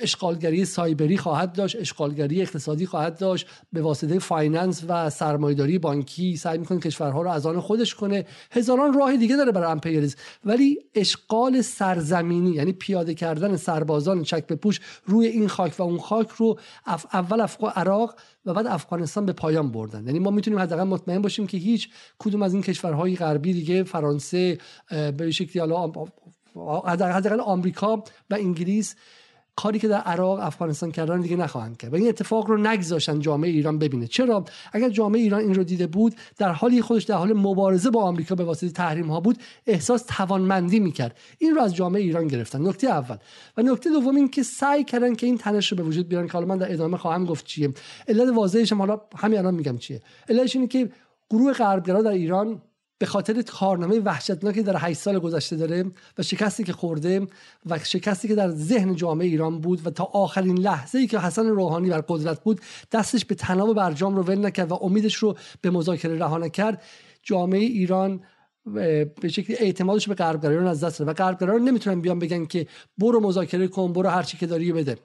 اشغالگری 0.00 0.64
سایبری 0.64 1.16
خواهد 1.16 1.52
داشت 1.52 1.76
اشغالگری 1.80 2.42
اقتصادی 2.42 2.86
خواهد 2.86 3.18
داشت 3.18 3.46
به 3.72 3.82
واسطه 3.82 4.18
finance 4.18 4.84
و 4.88 5.10
سرمایداری 5.10 5.78
بانکی 5.78 6.36
سعی 6.36 6.58
می‌کنه 6.58 6.78
کشورها 6.80 7.22
رو 7.22 7.30
از 7.30 7.46
آن 7.46 7.60
خودش 7.60 7.94
کنه. 7.94 8.26
هزاران 8.50 8.92
راه 8.92 9.16
دیگه 9.16 9.36
داره 9.36 9.52
برای 9.52 9.70
امپریالیسم 9.70 10.18
ولی 10.44 10.78
اشغال 10.94 11.60
سرزمینی 11.60 12.50
یعنی 12.50 12.72
پیاده 12.72 13.14
کردن 13.14 13.56
سربازان 13.56 14.22
چک 14.22 14.46
به 14.46 14.56
پوش 14.56 14.80
روی 15.04 15.26
این 15.26 15.48
خاک 15.48 15.74
و 15.78 15.82
اون 15.82 15.98
خاک 15.98 16.28
رو 16.28 16.58
اول 17.12 17.40
افغان 17.40 17.72
عراق 17.76 18.14
و 18.46 18.54
بعد 18.54 18.66
افغانستان 18.66 19.26
به 19.26 19.32
پایان 19.32 19.72
بردن. 19.72 20.06
یعنی 20.06 20.18
ما 20.18 20.30
می‌تونیم 20.30 20.58
حداقل 20.58 20.84
مطمئن 20.84 21.22
باشیم 21.22 21.46
که 21.46 21.56
هیچ 21.56 21.88
کدوم 22.18 22.42
از 22.42 22.52
این 22.52 22.62
کشورهای 22.62 23.16
غربی 23.16 23.52
دیگه 23.52 23.82
فرانسه 23.82 24.58
به 25.16 25.30
شکلی 25.30 25.60
حالا 25.60 25.92
حداقل 26.86 27.40
آمریکا 27.40 28.04
و 28.30 28.34
انگلیس 28.34 28.94
کاری 29.56 29.78
که 29.78 29.88
در 29.88 30.00
عراق 30.00 30.38
افغانستان 30.40 30.90
کردن 30.92 31.20
دیگه 31.20 31.36
نخواهند 31.36 31.76
کرد. 31.76 31.92
و 31.92 31.96
این 31.96 32.08
اتفاق 32.08 32.46
رو 32.46 32.56
نگذاشتن 32.56 33.20
جامعه 33.20 33.50
ایران 33.50 33.78
ببینه. 33.78 34.06
چرا؟ 34.06 34.44
اگر 34.72 34.88
جامعه 34.88 35.20
ایران 35.20 35.40
این 35.40 35.54
رو 35.54 35.64
دیده 35.64 35.86
بود 35.86 36.14
در 36.36 36.52
حالی 36.52 36.82
خودش 36.82 37.04
در 37.04 37.14
حال 37.14 37.32
مبارزه 37.32 37.90
با 37.90 38.02
آمریکا 38.02 38.34
به 38.34 38.44
واسطه 38.44 38.70
تحریم 38.70 39.10
ها 39.10 39.20
بود 39.20 39.38
احساس 39.66 40.04
توانمندی 40.08 40.80
می‌کرد. 40.80 41.16
این 41.38 41.54
رو 41.54 41.62
از 41.62 41.74
جامعه 41.74 42.02
ایران 42.02 42.26
گرفتن. 42.28 42.68
نکته 42.68 42.86
اول. 42.86 43.16
و 43.56 43.62
نکته 43.62 43.90
دوم 43.90 44.16
این 44.16 44.28
که 44.28 44.42
سعی 44.42 44.84
کردن 44.84 45.14
که 45.14 45.26
این 45.26 45.38
تنش 45.38 45.72
رو 45.72 45.76
به 45.76 45.82
وجود 45.82 46.08
بیارن 46.08 46.26
که 46.26 46.32
حالا 46.32 46.46
من 46.46 46.58
در 46.58 46.72
ادامه 46.72 46.96
خواهم 46.96 47.24
گفت 47.24 47.46
چیه. 47.46 47.72
علت 48.08 48.34
واضحش 48.34 48.72
حالا 48.72 49.00
همین 49.16 49.38
الان 49.38 49.54
میگم 49.54 49.78
چیه. 49.78 50.00
علتش 50.28 50.56
اینه 50.56 50.68
که 50.68 50.90
گروه 51.30 51.52
غربگرا 51.52 52.02
در 52.02 52.10
ایران 52.10 52.62
به 52.98 53.06
خاطر 53.06 53.42
کارنامه 53.42 54.00
وحشتناکی 54.00 54.62
در 54.62 54.76
8 54.78 54.98
سال 54.98 55.18
گذشته 55.18 55.56
داره 55.56 55.84
و 56.18 56.22
شکستی 56.22 56.64
که 56.64 56.72
خورده 56.72 57.26
و 57.66 57.78
شکستی 57.78 58.28
که 58.28 58.34
در 58.34 58.50
ذهن 58.50 58.96
جامعه 58.96 59.26
ایران 59.26 59.60
بود 59.60 59.86
و 59.86 59.90
تا 59.90 60.04
آخرین 60.04 60.58
لحظه 60.58 60.98
ای 60.98 61.06
که 61.06 61.18
حسن 61.18 61.46
روحانی 61.46 61.90
بر 61.90 62.04
قدرت 62.08 62.40
بود 62.44 62.60
دستش 62.92 63.24
به 63.24 63.34
تناب 63.34 63.74
برجام 63.76 64.16
رو 64.16 64.22
ول 64.22 64.46
نکرد 64.46 64.72
و 64.72 64.78
امیدش 64.82 65.14
رو 65.14 65.36
به 65.60 65.70
مذاکره 65.70 66.18
رها 66.18 66.38
نکرد. 66.38 66.82
جامعه 67.22 67.60
ایران 67.60 68.20
به 68.74 69.28
شکلی 69.30 69.56
اعتمادش 69.56 70.08
به 70.08 70.14
غربگرایان 70.14 70.66
از 70.66 70.84
دست 70.84 71.00
و 71.00 71.12
غربگرایان 71.12 71.62
نمی‌تونن 71.62 72.00
بیان 72.00 72.18
بگن 72.18 72.46
که 72.46 72.66
برو 72.98 73.20
مذاکره 73.20 73.68
کن 73.68 73.92
برو 73.92 74.08
هر 74.08 74.22
چی 74.22 74.36
که 74.38 74.46
داری 74.46 74.72
بده. 74.72 74.96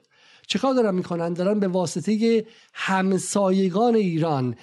چه 0.46 0.58
کار 0.58 0.74
دارن 0.74 0.94
می‌کنن؟ 0.94 1.32
دارن 1.32 1.60
به 1.60 1.68
واسطه 1.68 2.44
همسایگان 2.74 3.94
ایران 3.94 4.54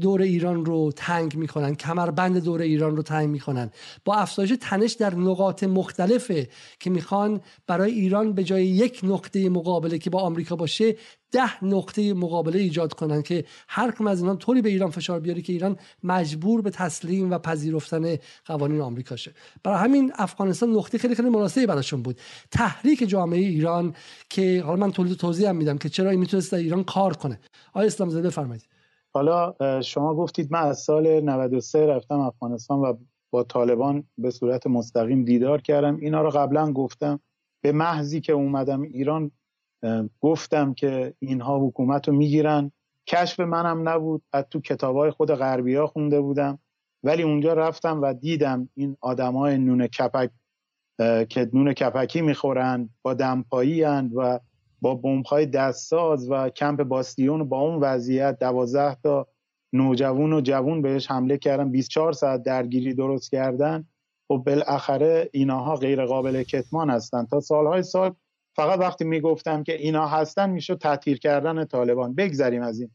دور 0.00 0.22
ایران 0.22 0.64
رو 0.64 0.92
تنگ 0.96 1.36
می‌کنن 1.36 1.74
کمربند 1.74 2.44
دور 2.44 2.60
ایران 2.60 2.96
رو 2.96 3.02
تنگ 3.02 3.28
می‌کنن. 3.28 3.70
با 4.04 4.14
افزایش 4.14 4.52
تنش 4.60 4.92
در 4.92 5.14
نقاط 5.14 5.64
مختلفه 5.64 6.48
که 6.80 6.90
می‌خوان 6.90 7.40
برای 7.66 7.92
ایران 7.92 8.32
به 8.32 8.44
جای 8.44 8.66
یک 8.66 9.00
نقطه 9.02 9.48
مقابله 9.48 9.98
که 9.98 10.10
با 10.10 10.20
آمریکا 10.20 10.56
باشه 10.56 10.96
ده 11.30 11.64
نقطه 11.64 12.14
مقابله 12.14 12.58
ایجاد 12.58 12.92
کنن 12.92 13.22
که 13.22 13.44
هر 13.68 13.90
کم 13.90 14.06
از 14.06 14.20
اینا 14.20 14.36
طوری 14.36 14.62
به 14.62 14.68
ایران 14.68 14.90
فشار 14.90 15.20
بیاره 15.20 15.42
که 15.42 15.52
ایران 15.52 15.76
مجبور 16.02 16.62
به 16.62 16.70
تسلیم 16.70 17.30
و 17.30 17.38
پذیرفتن 17.38 18.16
قوانین 18.46 18.80
آمریکا 18.80 19.16
شه. 19.16 19.32
برای 19.62 19.78
همین 19.78 20.12
افغانستان 20.14 20.70
نقطه 20.70 20.98
خیلی 20.98 21.14
خیلی 21.14 21.28
مناسبی 21.28 21.66
براشون 21.66 22.02
بود. 22.02 22.20
تحریک 22.50 23.08
جامعه 23.08 23.38
ایران 23.38 23.94
که 24.28 24.62
حالا 24.66 24.86
من 24.86 24.92
توضیح 24.92 25.48
هم 25.48 25.56
میدم 25.56 25.78
که 25.78 25.88
چرا 25.88 26.10
این 26.10 26.20
می‌تونست 26.20 26.52
در 26.52 26.58
ایران 26.58 26.84
کار 26.84 27.16
کنه. 27.16 27.40
آقای 27.72 27.86
اسلام 27.86 28.10
زاده 28.10 28.28
بفرمایید. 28.28 28.71
حالا 29.14 29.54
شما 29.80 30.14
گفتید 30.14 30.52
من 30.52 30.62
از 30.62 30.78
سال 30.78 31.20
93 31.20 31.86
رفتم 31.86 32.20
افغانستان 32.20 32.78
و 32.78 32.94
با 33.30 33.42
طالبان 33.42 34.04
به 34.18 34.30
صورت 34.30 34.66
مستقیم 34.66 35.24
دیدار 35.24 35.60
کردم. 35.60 35.96
اینا 35.96 36.22
رو 36.22 36.30
قبلا 36.30 36.72
گفتم. 36.72 37.20
به 37.62 37.72
محضی 37.72 38.20
که 38.20 38.32
اومدم 38.32 38.82
ایران 38.82 39.30
گفتم 40.20 40.74
که 40.74 41.14
اینها 41.18 41.66
حکومت 41.66 42.08
رو 42.08 42.14
می‌گیرن. 42.14 42.72
کشف 43.06 43.40
منم 43.40 43.88
نبود. 43.88 44.22
از 44.32 44.44
تو 44.50 44.60
کتابای 44.60 45.10
خود 45.10 45.34
غربی 45.34 45.74
ها 45.74 45.86
خونده 45.86 46.20
بودم. 46.20 46.58
ولی 47.02 47.22
اونجا 47.22 47.52
رفتم 47.52 48.02
و 48.02 48.14
دیدم 48.14 48.68
این 48.74 48.96
آدمای 49.00 49.58
نون 49.58 49.86
کپک 49.86 50.30
که 51.28 51.50
نون 51.52 51.72
کپکی 51.72 52.22
می‌خورن 52.22 52.88
با 53.02 53.14
دمپایی 53.14 53.82
و 53.84 54.40
با 54.82 54.94
بمب‌های 54.94 55.46
دستساز 55.46 56.30
و 56.30 56.48
کمپ 56.48 56.82
باستیون 56.82 57.48
با 57.48 57.60
اون 57.60 57.80
وضعیت 57.80 58.38
دوازده 58.38 58.94
تا 58.94 59.26
نوجوان 59.72 60.32
و 60.32 60.40
جوون 60.40 60.82
بهش 60.82 61.10
حمله 61.10 61.38
کردن 61.38 61.70
24 61.70 62.12
ساعت 62.12 62.42
درگیری 62.42 62.94
درست 62.94 63.30
کردن. 63.30 63.78
و 64.30 64.34
خب 64.34 64.42
بالاخره 64.46 65.30
ایناها 65.32 65.74
غیر 65.74 66.04
قابل 66.04 66.42
کتمان 66.42 66.90
هستن. 66.90 67.26
تا 67.26 67.40
سالهای 67.40 67.82
سال 67.82 68.14
فقط 68.56 68.78
وقتی 68.78 69.04
می‌گفتم 69.04 69.62
که 69.62 69.74
اینا 69.74 70.06
هستن 70.06 70.50
می‌شد 70.50 70.78
تطهیر 70.78 71.18
کردن 71.18 71.64
طالبان. 71.64 72.14
بگذریم 72.14 72.62
از 72.62 72.80
این. 72.80 72.90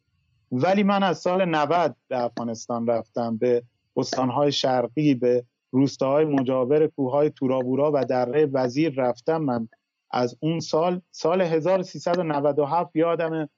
ولی 0.52 0.84
من 0.84 1.04
از 1.04 1.18
سال 1.18 1.46
90 1.46 1.96
به 2.08 2.24
افغانستان 2.24 2.88
رفتم 2.88 3.38
به 3.38 3.64
استانهای 3.98 4.52
شرقی 4.52 5.14
به 5.14 5.46
روستاهای 5.72 6.26
مجاور 6.26 6.88
کوههای 6.88 7.30
تورابورا 7.30 7.92
و 7.94 8.06
دره 8.06 8.46
وزیر 8.46 8.94
رفتم. 8.98 9.38
من 9.38 9.68
از 10.12 10.38
اون 10.40 10.60
سال 10.60 11.02
سال 11.12 11.42
1397 11.42 12.96
یادم 12.96 13.50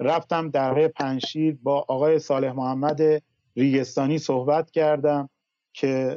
رفتم 0.00 0.50
درهای 0.50 0.88
پنشیر 0.88 1.58
با 1.62 1.84
آقای 1.88 2.18
صالح 2.18 2.52
محمد 2.52 3.00
ریگستانی 3.56 4.18
صحبت 4.18 4.70
کردم 4.70 5.28
که 5.72 6.16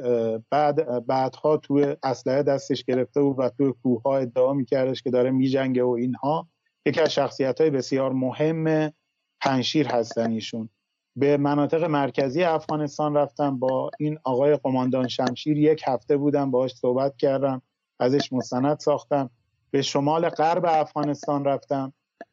بعد 0.50 1.06
بعدها 1.06 1.56
تو 1.56 1.94
اسلحه 2.02 2.42
دستش 2.42 2.84
گرفته 2.84 3.22
بود 3.22 3.38
و 3.38 3.48
تو 3.48 3.72
کوه 3.82 4.02
ها 4.02 4.18
ادعا 4.18 4.52
میکردش 4.52 5.02
که 5.02 5.10
داره 5.10 5.30
میجنگه 5.30 5.82
و 5.82 5.88
اینها. 5.88 6.48
یکی 6.86 7.00
از 7.00 7.12
شخصیت 7.12 7.60
های 7.60 7.70
بسیار 7.70 8.12
مهم 8.12 8.92
پنشیر 9.40 9.88
هستن 9.88 10.30
ایشون. 10.30 10.68
به 11.16 11.36
مناطق 11.36 11.84
مرکزی 11.84 12.42
افغانستان 12.42 13.14
رفتم 13.14 13.58
با 13.58 13.90
این 13.98 14.18
آقای 14.24 14.56
قماندان 14.56 15.08
شمشیر 15.08 15.58
یک 15.58 15.82
هفته 15.86 16.16
بودم 16.16 16.50
باهاش 16.50 16.74
صحبت 16.74 17.16
کردم 17.16 17.62
ازش 18.00 18.32
مستند 18.32 18.78
ساختم. 18.78 19.30
به 19.70 19.82
شمال 19.82 20.28
غرب 20.28 20.64
افغانستان 20.66 21.44
رفتم 21.44 21.92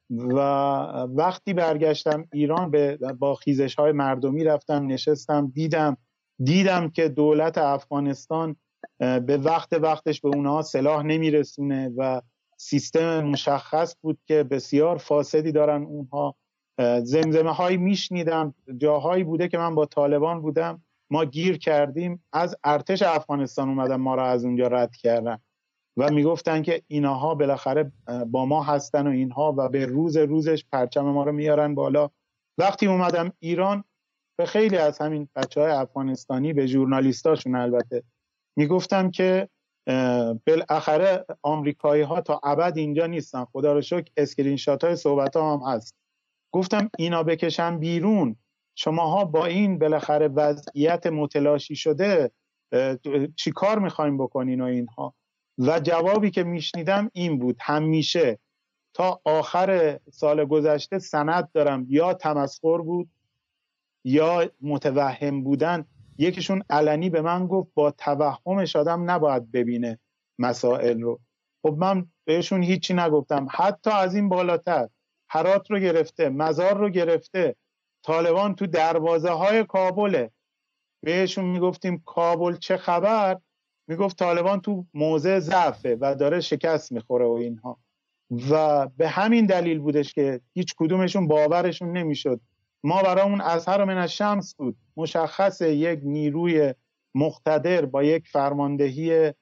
و 0.09 0.39
وقتی 1.15 1.53
برگشتم 1.53 2.25
ایران 2.33 2.71
به 2.71 2.97
با 3.19 3.35
خیزش 3.35 3.75
های 3.75 3.91
مردمی 3.91 4.43
رفتم 4.43 4.87
نشستم 4.87 5.47
دیدم 5.47 5.97
دیدم 6.43 6.89
که 6.89 7.09
دولت 7.09 7.57
افغانستان 7.57 8.55
به 8.99 9.37
وقت 9.37 9.73
وقتش 9.73 10.21
به 10.21 10.29
اونها 10.29 10.61
سلاح 10.61 11.03
نمیرسونه 11.03 11.91
و 11.97 12.21
سیستم 12.57 13.23
مشخص 13.23 13.95
بود 14.01 14.19
که 14.25 14.43
بسیار 14.43 14.97
فاسدی 14.97 15.51
دارن 15.51 15.83
اونها. 15.83 16.35
زمزمه 17.03 17.51
هایی 17.51 17.77
میشنیدم 17.77 18.53
جاهایی 18.77 19.23
بوده 19.23 19.47
که 19.47 19.57
من 19.57 19.75
با 19.75 19.85
طالبان 19.85 20.41
بودم. 20.41 20.83
ما 21.09 21.25
گیر 21.25 21.57
کردیم. 21.57 22.23
از 22.33 22.55
ارتش 22.63 23.01
افغانستان 23.01 23.69
اومدن 23.69 23.95
ما 23.95 24.15
را 24.15 24.27
از 24.27 24.45
اونجا 24.45 24.67
رد 24.67 24.95
کردن. 24.95 25.37
و 25.97 26.11
می‌گفتن 26.11 26.61
که 26.61 26.81
اینها 26.87 27.35
بالاخره 27.35 27.91
با 28.27 28.45
ما 28.45 28.63
هستن 28.63 29.07
و 29.07 29.09
اینها 29.09 29.55
و 29.57 29.69
به 29.69 29.85
روز 29.85 30.17
روزش 30.17 30.65
پرچم 30.71 31.01
ما 31.01 31.23
رو 31.23 31.31
میارن 31.31 31.75
بالا. 31.75 32.09
وقتی 32.57 32.87
اومدم 32.87 33.33
ایران 33.39 33.83
به 34.39 34.45
خیلی 34.45 34.77
از 34.77 34.99
همین 34.99 35.29
بچه 35.35 35.61
های 35.61 35.71
افغانستانی 35.71 36.53
به 36.53 36.67
journalist 36.67 37.30
اشون 37.30 37.55
البته 37.55 38.03
می‌گفتم 38.57 39.11
که 39.11 39.49
بالاخره 40.47 41.25
آمریکایی 41.41 42.01
ها 42.01 42.21
تا 42.21 42.41
ابد 42.43 42.77
اینجا 42.77 43.05
نیستن. 43.05 43.45
خدا 43.45 43.73
رو 43.73 43.81
شکر 43.81 44.11
اسکرین 44.17 44.57
شات 44.57 44.83
های 44.83 44.95
صحبت 44.95 45.35
ها 45.35 45.53
هم 45.53 45.75
هست. 45.75 45.95
گفتم 46.53 46.89
اینا 46.97 47.23
بکشن 47.23 47.79
بیرون. 47.79 48.35
شماها 48.75 49.25
با 49.25 49.45
این 49.45 49.79
بالاخره 49.79 50.27
وضعیت 50.27 51.07
متلاشی 51.07 51.75
شده 51.75 52.31
چی 53.35 53.51
کار 53.51 53.79
می‌خوایم 53.79 54.17
بکنین 54.17 54.61
و 54.61 54.65
اینها؟ 54.65 55.13
و 55.57 55.79
جوابی 55.79 56.31
که 56.31 56.43
میشنیدم 56.43 57.09
این 57.13 57.39
بود 57.39 57.57
همیشه 57.61 58.39
تا 58.93 59.21
آخر 59.25 59.99
سال 60.11 60.45
گذشته 60.45 60.99
سند 60.99 61.51
دارم. 61.53 61.85
یا 61.89 62.13
تمسخر 62.13 62.77
بود 62.77 63.09
یا 64.03 64.51
متوهم 64.61 65.43
بودن. 65.43 65.85
یکیشون 66.17 66.63
علنی 66.69 67.09
به 67.09 67.21
من 67.21 67.47
گفت 67.47 67.71
با 67.73 67.91
توهمش 67.91 68.75
آدم 68.75 69.11
نباید 69.11 69.51
ببینه 69.51 69.99
مسائل 70.39 71.01
رو. 71.01 71.19
خب 71.61 71.75
من 71.77 72.07
بهشون 72.25 72.63
هیچی 72.63 72.93
نگفتم. 72.93 73.47
حتی 73.51 73.89
از 73.89 74.15
این 74.15 74.29
بالاتر 74.29 74.89
حرات 75.29 75.71
رو 75.71 75.79
گرفته 75.79 76.29
مزار 76.29 76.77
رو 76.77 76.89
گرفته 76.89 77.55
طالبان 78.03 78.55
تو 78.55 78.67
دروازه 78.67 79.29
های 79.29 79.63
کابله. 79.63 80.31
بهشون 81.03 81.45
می‌گفتیم 81.45 82.03
کابل 82.05 82.55
چه 82.55 82.77
خبر؟ 82.77 83.37
می‌گفت 83.87 84.19
طالبان 84.19 84.61
تو 84.61 84.85
موضع 84.93 85.39
ضعفه 85.39 85.97
و 86.01 86.15
داره 86.15 86.39
شکست 86.39 86.91
می‌خوره 86.91 87.25
و 87.25 87.31
اینها. 87.31 87.79
و 88.49 88.87
به 88.97 89.07
همین 89.07 89.45
دلیل 89.45 89.79
بودش 89.79 90.13
که 90.13 90.41
هیچ 90.53 90.75
کدومشون 90.77 91.27
باورشون 91.27 91.97
نمی‌شد. 91.97 92.39
ما 92.83 93.01
برامون 93.01 93.41
اظهر 93.41 93.83
من 93.83 93.97
از 93.97 94.11
شمس 94.11 94.55
بود. 94.55 94.77
مشخص 94.97 95.61
یک 95.61 95.99
نیروی 96.03 96.73
مقتدر 97.15 97.85
با 97.85 98.03
یک 98.03 98.27
فرماندهی 98.27 99.33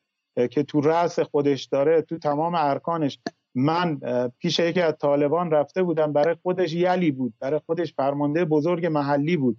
که 0.52 0.64
تو 0.64 0.82
رأس 0.82 1.20
خودش 1.20 1.66
داره 1.66 2.02
تو 2.02 2.18
تمام 2.18 2.56
ارکانش. 2.56 3.20
من 3.56 4.00
پیش 4.40 4.60
یکی 4.60 4.82
از 4.82 4.94
طالبان 5.02 5.52
رفته 5.52 5.84
بودم. 5.84 6.14
برای 6.14 6.36
خودش 6.44 6.74
یلی 6.74 7.12
بود. 7.12 7.34
برای 7.40 7.60
خودش 7.66 7.94
فرمانده 7.94 8.46
بزرگ 8.46 8.86
محلی 8.86 9.38
بود. 9.38 9.58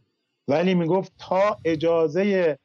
ولی 0.49 0.75
می‌گفت 0.75 1.13
تا 1.19 1.57
اجازه 1.65 2.59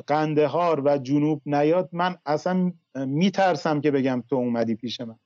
قندهار 0.00 0.82
و 0.84 0.98
جنوب 0.98 1.42
نیاد 1.46 1.88
من 1.92 2.16
اصلا 2.26 2.72
میترسم 2.94 3.80
که 3.80 3.90
بگم 3.90 4.22
تو 4.28 4.36
اومدی 4.36 4.74
پیش 4.74 5.00
من. 5.00 5.18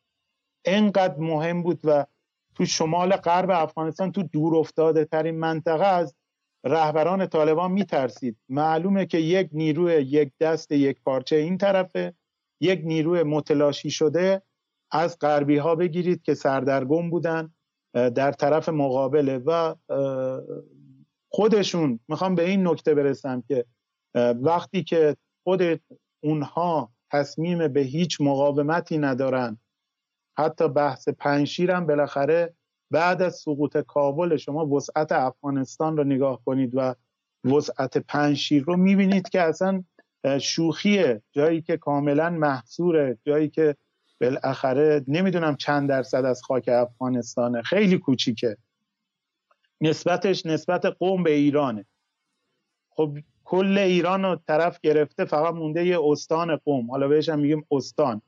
انقدر 0.64 1.18
مهم 1.18 1.62
بود 1.62 1.80
و 1.84 2.06
تو 2.54 2.64
شمال 2.64 3.16
غرب 3.16 3.50
افغانستان 3.50 4.12
تو 4.12 4.22
دور 4.22 4.56
افتاده 4.56 5.04
ترین 5.04 5.38
منطقه 5.38 5.86
از 5.86 6.14
رهبران 6.64 7.26
طالبان 7.26 7.72
میترسید. 7.72 8.36
معلومه 8.48 9.06
که 9.06 9.18
یک 9.18 9.48
نیروی 9.52 9.92
یک 10.02 10.32
دست 10.40 10.72
یک 10.72 11.02
پارچه 11.04 11.36
این 11.36 11.58
طرفه. 11.58 12.14
یک 12.60 12.80
نیروی 12.84 13.22
متلاشی 13.22 13.90
شده 13.90 14.42
از 14.90 15.18
غربی 15.18 15.56
ها 15.56 15.74
بگیرید 15.74 16.22
که 16.22 16.34
سردرگم 16.34 17.10
بودن 17.10 17.54
در 17.92 18.32
طرف 18.32 18.68
مقابله 18.68 19.38
و 19.38 19.74
خودشون. 21.28 22.00
می‌خوام 22.08 22.34
به 22.34 22.48
این 22.48 22.68
نکته 22.68 22.94
برسم 22.94 23.42
که 23.48 23.64
وقتی 24.16 24.84
که 24.84 25.16
خود 25.44 25.62
اونها 26.20 26.92
تصمیم 27.10 27.68
به 27.68 27.80
هیچ 27.80 28.20
مقاومتی 28.20 28.98
ندارن 28.98 29.58
حتی 30.38 30.68
بحث 30.68 31.08
پنشیر 31.08 31.70
هم 31.70 31.86
بالاخره 31.86 32.54
بعد 32.90 33.22
از 33.22 33.34
سقوط 33.36 33.76
کابل 33.76 34.36
شما 34.36 34.66
وسعت 34.66 35.12
افغانستان 35.12 35.96
رو 35.96 36.04
نگاه 36.04 36.44
کنید 36.44 36.70
و 36.74 36.94
وسعت 37.44 37.98
پنشیر 37.98 38.64
رو 38.64 38.76
می‌بینید 38.76 39.28
که 39.28 39.40
اصلا 39.42 39.84
شوخیه 40.40 41.22
جایی 41.32 41.62
که 41.62 41.76
کاملا 41.76 42.30
محصوره 42.30 43.18
جایی 43.24 43.48
که 43.48 43.76
بالاخره 44.20 45.04
نمی‌دونم 45.08 45.56
چند 45.56 45.88
درصد 45.88 46.24
از 46.24 46.42
خاک 46.42 46.68
افغانستانه. 46.68 47.62
خیلی 47.62 47.98
کوچیکه. 47.98 48.56
نسبتش 49.80 50.46
نسبت 50.46 50.84
قوم 50.84 51.22
به 51.22 51.30
ایرانه. 51.30 51.86
خب 52.90 53.18
کل 53.48 53.78
ایران 53.78 54.22
رو 54.22 54.36
طرف 54.46 54.80
گرفته 54.80 55.24
فقط 55.24 55.54
مونده 55.54 55.86
یه 55.86 55.98
استان 56.04 56.56
قوم. 56.56 56.90
حالا 56.90 57.08
بهش 57.08 57.28
هم 57.28 57.38
میگیم 57.38 57.66
استان. 57.70 58.22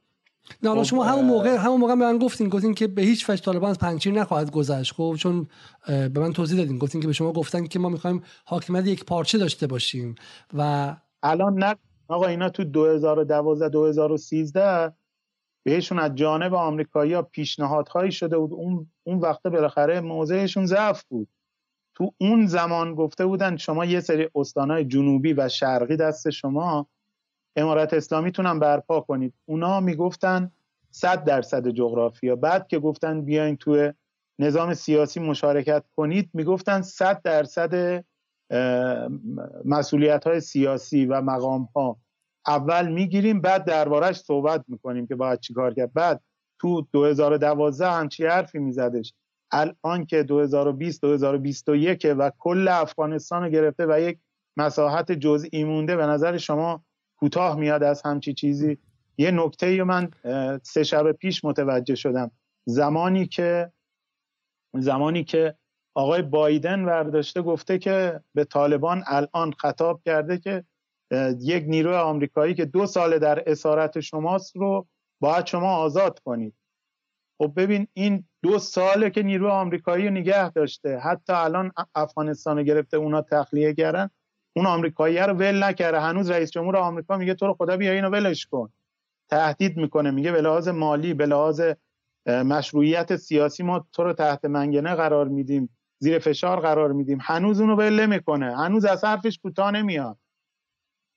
نه 0.63 0.69
حالا 0.69 0.83
خب، 0.83 0.89
شما 0.89 1.05
همون 1.05 1.25
موقع 1.25 1.57
همون 1.57 1.81
موقع 1.81 1.95
به 1.95 2.05
من 2.05 2.19
گفتین 2.19 2.49
گفتین 2.49 2.75
که 2.75 2.87
به 2.87 3.03
هیچ 3.03 3.31
وجه 3.31 3.43
طالبان 3.43 3.71
از 3.71 3.79
پنچیر 3.79 4.13
نخواهد 4.13 4.51
گذشت. 4.51 4.95
خب 4.95 5.15
چون 5.19 5.47
به 5.87 6.21
من 6.21 6.33
توضیح 6.33 6.59
دادین. 6.59 6.79
گفتین 6.79 7.01
که 7.01 7.07
به 7.07 7.13
شما 7.13 7.33
گفتن 7.33 7.67
که 7.67 7.79
ما 7.79 7.89
می‌خوایم 7.89 8.23
حاکمیت 8.45 8.87
یک 8.87 9.05
پارچه 9.05 9.39
داشته 9.39 9.67
باشیم 9.67 10.15
و 10.55 10.95
الان 11.23 11.55
نه. 11.55 11.77
آقا 12.09 12.27
اینا 12.27 12.49
تو 12.49 12.65
2012 12.65 13.69
2013 13.69 14.93
بهشون 15.63 15.99
از 15.99 16.15
جانب 16.15 16.55
آمریکایی 16.55 17.13
ها 17.13 17.23
پیشنهادهایی 17.23 18.13
شده 18.13 18.39
بود. 18.39 18.53
اون 18.53 18.87
اون 19.05 19.19
وقته 19.19 19.51
بالاخره 19.51 20.01
موضعشون 20.01 20.67
ضعف 20.67 21.05
بود. 21.09 21.29
تو 21.99 22.13
اون 22.19 22.47
زمان 22.47 22.95
گفته 22.95 23.27
بودن 23.27 23.57
شما 23.57 23.85
یه 23.85 24.01
سری 24.01 24.29
استانهای 24.35 24.85
جنوبی 24.85 25.33
و 25.33 25.49
شرقی 25.49 25.97
دست 25.97 26.31
شما 26.31 26.87
امارت 27.57 27.95
اسلامی 27.95 28.33
تونن 28.33 28.59
برپا 28.59 29.01
کنید. 29.01 29.35
اونا 29.47 29.81
می‌گفتن 29.81 30.51
صد 30.91 31.25
درصد 31.25 31.69
جغرافیا. 31.69 32.37
بعد 32.37 32.69
که 32.69 32.79
گفتن 32.79 33.21
بیاین 33.21 33.57
تو 33.57 33.93
نظام 34.39 34.75
سیاسی 34.75 35.21
مشارکت 35.21 35.85
کنید 35.97 36.31
می‌گفتن 36.35 36.83
صد 36.83 37.23
درصد 37.23 38.05
مسئولیت 39.65 40.27
های 40.27 40.41
سیاسی 40.41 41.07
و 41.07 41.21
مقام 41.21 41.69
ها 41.77 41.97
اول 42.47 42.89
می‌گیریم 42.89 43.41
بعد 43.41 43.65
دربارش 43.65 44.17
صحبت 44.17 44.65
می‌کنیم 44.69 45.07
که 45.07 45.15
باید 45.15 45.41
چیکار 45.41 45.75
کرد. 45.75 45.93
بعد 45.93 46.21
تو 46.59 46.87
2012 46.93 47.91
همچی 47.91 48.27
حرفی 48.27 48.59
میزدش. 48.59 49.13
الان 49.53 50.07
که 50.07 50.23
2020 50.23 51.03
2021 51.03 52.07
و 52.19 52.33
کل 52.39 52.69
افغانستان 52.69 53.43
رو 53.43 53.49
گرفته 53.49 53.87
و 53.87 54.01
یک 54.01 54.19
مساحت 54.57 55.13
جزئی 55.13 55.65
مونده 55.65 55.97
به 55.97 56.07
نظر 56.07 56.37
شما 56.37 56.85
کوتاه 57.17 57.57
میاد 57.57 57.83
از 57.83 58.03
همچی 58.03 58.35
چیزی؟ 58.35 58.79
یه 59.19 59.31
نکته 59.31 59.67
ای 59.67 59.83
من 59.83 60.11
سه 60.63 60.83
شب 60.83 61.13
پیش 61.13 61.45
متوجه 61.45 61.95
شدم. 61.95 62.31
زمانی 62.65 63.27
که 63.27 63.73
زمانی 64.75 65.25
که 65.25 65.55
آقای 65.95 66.23
بایدن 66.23 66.85
ورداشته 66.85 67.43
گفته 67.43 67.79
که 67.79 68.21
به 68.35 68.45
طالبان 68.45 69.05
الان 69.07 69.53
خطاب 69.53 70.03
کرده 70.05 70.39
که 70.39 70.65
یک 71.41 71.65
نیروی 71.67 71.95
آمریکایی 71.95 72.55
که 72.55 72.65
دو 72.65 72.87
سال 72.87 73.19
در 73.19 73.51
اسارت 73.51 74.01
شماست 74.01 74.57
رو 74.57 74.87
باید 75.21 75.47
شما 75.47 75.77
آزاد 75.77 76.19
کنید. 76.19 76.55
خب 77.39 77.53
ببین 77.57 77.87
این 77.93 78.25
دو 78.43 78.59
ساله 78.59 79.11
که 79.11 79.23
نیروی 79.23 79.51
آمریکایی 79.51 80.05
رو 80.05 80.11
نگه 80.11 80.51
داشته. 80.51 80.99
حتی 80.99 81.33
الان 81.33 81.73
افغانستان 81.95 82.59
رو 82.59 82.63
گرفته 82.63 82.97
اونا 82.97 83.23
تخلیه 83.23 83.75
کردن. 83.75 84.11
اون 84.57 84.67
آمریکایی 84.67 85.19
رو 85.19 85.33
ول 85.33 85.65
نکرده. 85.65 86.01
هنوز 86.01 86.31
رئیس 86.31 86.51
جمهور 86.51 86.77
آمریکا 86.77 87.17
میگه 87.17 87.35
تو 87.35 87.47
رو 87.47 87.55
خدا 87.55 87.77
بیا 87.77 87.93
اینو 87.93 88.11
ولش 88.11 88.47
کن. 88.47 88.73
تهدید 89.31 89.77
می‌کنه. 89.77 90.11
میگه 90.11 90.33
به 90.33 90.41
لحاظ 90.41 90.69
مالی 90.69 91.15
به 91.15 91.27
لحاظ 91.27 91.63
مشروعیت 92.27 93.17
سیاسی 93.17 93.63
ما 93.63 93.87
تو 93.93 94.05
رو 94.05 94.13
تحت 94.13 94.45
منگنه 94.45 94.95
قرار 94.95 95.29
میدیم. 95.29 95.71
زیر 95.99 96.19
فشار 96.19 96.61
قرار 96.61 96.93
میدیم. 96.93 97.19
هنوز 97.23 97.61
اونو 97.61 97.77
بله 97.77 98.07
می‌کنه 98.07 98.57
هنوز 98.57 98.85
از 98.85 99.05
حرفش 99.05 99.39
کوتاه 99.39 99.71
نمیاد. 99.71 100.17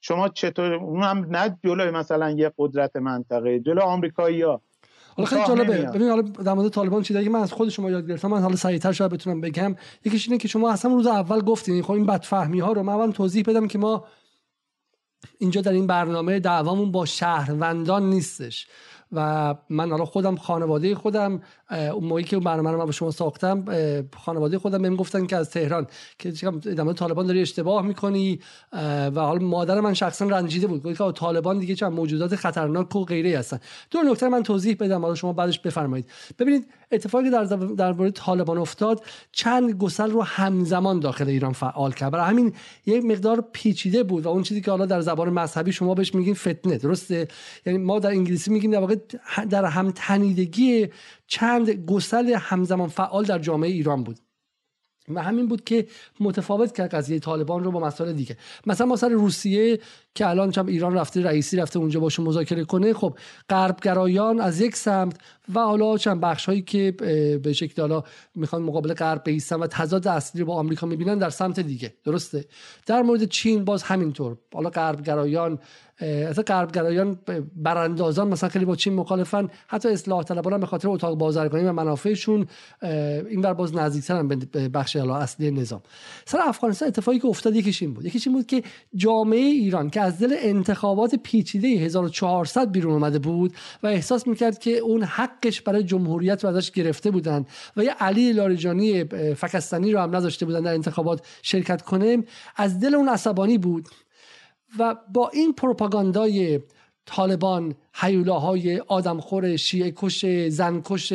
شما 0.01 0.29
چطور؟ 0.29 0.73
اون 0.73 1.03
هم 1.03 1.25
نه 1.29 1.57
جلوی 1.63 1.91
مثلا 1.91 2.29
یه 2.29 2.51
قدرت 2.57 2.95
منطقه 2.95 3.59
جلو 3.59 3.81
آمریکایی 3.81 4.41
ها 4.41 4.61
حالا 5.15 5.29
خیلی 5.29 5.41
جالبه. 5.47 5.77
ببین 5.77 6.09
حالا 6.09 6.21
در 6.21 6.53
مورد 6.53 6.69
طالبان 6.69 7.03
چیزی 7.03 7.23
که 7.23 7.29
من 7.29 7.39
از 7.39 7.53
خود 7.53 7.69
شما 7.69 7.89
یاد 7.89 8.07
گرفتم 8.07 8.27
من 8.27 8.41
حالا 8.41 8.55
سریعتر 8.55 8.91
شاید 8.91 9.11
بتونم 9.11 9.41
بگم. 9.41 9.75
یکیش 10.05 10.27
اینه 10.27 10.37
که 10.37 10.47
شما 10.47 10.71
اصلا 10.71 10.91
روز 10.91 11.07
اول 11.07 11.41
گفتین 11.41 11.83
خب 11.83 11.91
این 11.91 12.05
بدفهمی 12.05 12.59
ها 12.59 12.71
رو 12.71 12.83
من 12.83 13.11
توضیح 13.11 13.43
بدم 13.47 13.67
که 13.67 13.77
ما 13.77 14.05
اینجا 15.37 15.61
در 15.61 15.71
این 15.71 15.87
برنامه 15.87 16.39
دعوامون 16.39 16.91
با 16.91 17.05
شهروندان 17.05 18.09
نیستش. 18.09 18.67
و 19.11 19.55
من 19.69 19.91
حالا 19.91 20.05
خودم 20.05 20.35
خانواده 20.35 20.95
خودم 20.95 21.41
اون 21.69 22.03
موقعی 22.03 22.23
که 22.23 22.39
برنامه 22.39 22.71
رو 22.71 22.77
من 22.77 22.85
با 22.85 22.91
شما 22.91 23.11
ساختم 23.11 23.65
خانواده 24.17 24.59
خودم 24.59 24.81
بهم 24.81 24.95
گفتن 24.95 25.25
که 25.25 25.35
از 25.35 25.49
تهران 25.49 25.87
که 26.19 26.31
در 26.31 26.93
طالبان 26.93 27.27
داری 27.27 27.41
اشتباه 27.41 27.85
می‌کنی 27.85 28.39
و 28.73 29.11
حالا 29.15 29.45
مادر 29.45 29.79
من 29.79 29.93
شخصا 29.93 30.25
رنجیده 30.25 30.67
بود 30.67 30.83
گفت 30.83 30.97
که 30.97 31.11
طالبان 31.11 31.59
دیگه 31.59 31.75
چند 31.75 31.91
موجودات 31.91 32.35
خطرناک 32.35 32.95
و 32.95 33.05
غیره 33.05 33.39
هستن. 33.39 33.59
دو 33.91 33.99
نکته 33.99 34.29
من 34.29 34.43
توضیح 34.43 34.75
بدم 34.79 35.01
حالا 35.01 35.15
شما 35.15 35.33
بعدش 35.33 35.59
بفرمایید. 35.59 36.05
ببینید 36.39 36.67
اتفاقی 36.91 37.29
در 37.29 37.43
در 37.77 37.93
مورد 37.93 38.11
طالبان 38.13 38.57
افتاد 38.57 39.03
چند 39.31 39.71
گسل 39.71 40.11
رو 40.11 40.23
همزمان 40.23 40.99
داخل 40.99 41.27
ایران 41.27 41.53
فعال 41.53 41.91
کرد. 41.91 42.11
برای 42.11 42.25
همین 42.25 42.53
یک 42.85 43.05
مقدار 43.05 43.43
پیچیده 43.53 44.03
بود 44.03 44.25
و 44.25 44.29
اون 44.29 44.43
چیزی 44.43 44.61
که 44.61 44.71
حالا 44.71 44.85
در 44.85 45.01
زبان 45.01 45.29
مذهبی 45.29 45.71
شما 45.71 45.93
بهش 45.93 46.15
میگین 46.15 46.33
فتنه 46.33 46.77
درسته؟ 46.77 47.27
یعنی 47.65 47.79
ما 47.79 47.99
در 47.99 48.09
انگلیسی 48.09 48.51
میگیم 48.51 48.71
در 48.71 48.79
واقع 48.79 48.95
در 49.49 49.65
هم 49.65 49.91
تنیدگی 49.91 50.89
چند 51.27 51.69
گسل 51.69 52.33
همزمان 52.33 52.89
فعال 52.89 53.23
در 53.23 53.39
جامعه 53.39 53.69
ایران 53.69 54.03
بود. 54.03 54.19
و 55.09 55.23
همین 55.23 55.47
بود 55.47 55.63
که 55.63 55.87
متفاوت 56.19 56.77
کرد 56.77 56.95
قضیه 56.95 57.19
طالبان 57.19 57.63
رو 57.63 57.71
با 57.71 57.79
مسائل 57.79 58.13
دیگه. 58.13 58.37
مثلا 58.65 58.87
ما 58.87 58.95
سر 58.95 59.09
روسیه 59.09 59.79
که 60.15 60.27
الان 60.27 60.51
چم 60.51 60.65
ایران 60.65 60.93
رفته 60.93 61.21
رئیسی 61.21 61.57
رفته 61.57 61.79
اونجا 61.79 61.99
باشه 61.99 62.21
مذاکره 62.21 62.63
کنه 62.63 62.93
خب 62.93 63.17
غربگرایان 63.49 64.39
از 64.39 64.61
یک 64.61 64.75
سمت 64.75 65.17
و 65.55 65.59
حالا 65.59 65.97
چند 65.97 66.21
بخش 66.21 66.45
هایی 66.45 66.61
که 66.61 66.91
به 67.43 67.53
شکل 67.53 67.81
حالا 67.81 68.03
می‌خوان 68.35 68.61
مقابل 68.61 68.93
غرب 68.93 69.23
بیستن 69.23 69.55
و 69.55 69.67
تضاد 69.67 70.07
اصلی 70.07 70.41
رو 70.41 70.47
با 70.47 70.55
آمریکا 70.55 70.87
می‌بینن 70.87 71.17
در 71.17 71.29
سمت 71.29 71.59
دیگه. 71.59 71.93
درسته؟ 72.03 72.45
در 72.85 73.01
مورد 73.01 73.25
چین 73.25 73.65
باز 73.65 73.83
همینطور. 73.83 74.37
حالا 74.53 74.69
غربگرایان 74.69 75.59
اصلا 76.01 76.43
غربگرایان 76.43 77.19
براندازان 77.55 78.27
مثلا 78.27 78.49
خیلی 78.49 78.65
با 78.65 78.75
چین 78.75 78.93
مخالفن. 78.93 79.49
حتی 79.67 79.89
اصلاح 79.89 80.23
طلبان 80.23 80.59
به 80.59 80.65
خاطر 80.65 80.89
اتاق 80.89 81.17
بازرگانی 81.17 81.63
و 81.63 81.71
منافعشون 81.71 82.47
این 83.29 83.41
بر 83.41 83.53
باز 83.53 83.75
نزدیکترن 83.75 84.27
به 84.27 84.69
بخش 84.69 84.95
اصلی 84.95 85.51
نظام. 85.51 85.81
سر 86.25 86.39
افغانستان 86.41 86.87
اتفاقی 86.87 87.19
که 87.19 87.27
افتاد 87.27 87.55
یکیش 87.55 87.81
این 87.81 87.93
بود. 87.93 88.05
یکیش 88.05 88.27
این 88.27 88.35
بود 88.35 88.45
که 88.45 88.63
جامعه 88.95 89.39
ایران 89.39 89.89
که 89.89 90.01
از 90.01 90.19
دل 90.19 90.35
انتخابات 90.39 91.15
پیچیده 91.15 91.67
1400 91.67 92.71
بیرون 92.71 92.93
اومده 92.93 93.19
بود 93.19 93.53
و 93.83 93.87
احساس 93.87 94.27
می‌کرد 94.27 94.59
که 94.59 94.77
اون 94.77 95.03
حقش 95.03 95.61
برای 95.61 95.83
جمهوریت 95.83 96.43
رو 96.43 96.49
ازش 96.49 96.71
گرفته 96.71 97.11
بودن 97.11 97.45
و 97.77 97.83
یه 97.83 97.91
علی 97.91 98.33
لاریجانی 98.33 99.03
فکستانی 99.33 99.91
رو 99.91 99.99
هم 99.99 100.15
نذاشته 100.15 100.45
بودن 100.45 100.61
در 100.61 100.73
انتخابات 100.73 101.25
شرکت 101.41 101.81
کنه 101.81 102.23
از 102.55 102.79
دل 102.79 102.95
اون 102.95 103.09
عصبانی 103.09 103.57
بود. 103.57 103.87
و 104.79 104.95
با 105.13 105.29
این 105.29 105.53
پروپاگاندای 105.53 106.59
طالبان 107.05 107.75
حیولاهای 107.93 108.79
آدمخور 108.79 109.55
شیعه 109.55 109.93
کش 109.95 110.25
زن 110.49 110.81
کش 110.85 111.09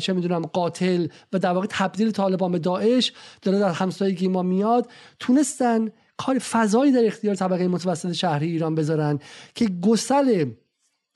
چه 0.00 0.12
می‌دونم 0.12 0.42
قاتل 0.42 1.06
و 1.32 1.38
در 1.38 1.52
واقع 1.52 1.66
تبدیل 1.70 2.10
طالبان 2.10 2.52
به 2.52 2.58
داعش 2.58 3.12
داره 3.42 3.58
در 3.58 3.72
همسایگی 3.72 4.28
ما 4.28 4.42
میاد 4.42 4.88
تونستن 5.18 5.90
کار 6.16 6.38
فضایی 6.38 6.92
در 6.92 7.06
اختیار 7.06 7.34
طبقه 7.34 7.68
متوسط 7.68 8.12
شهری 8.12 8.46
ایران 8.50 8.74
بذارن 8.74 9.18
که 9.54 9.66
گسل 9.66 10.44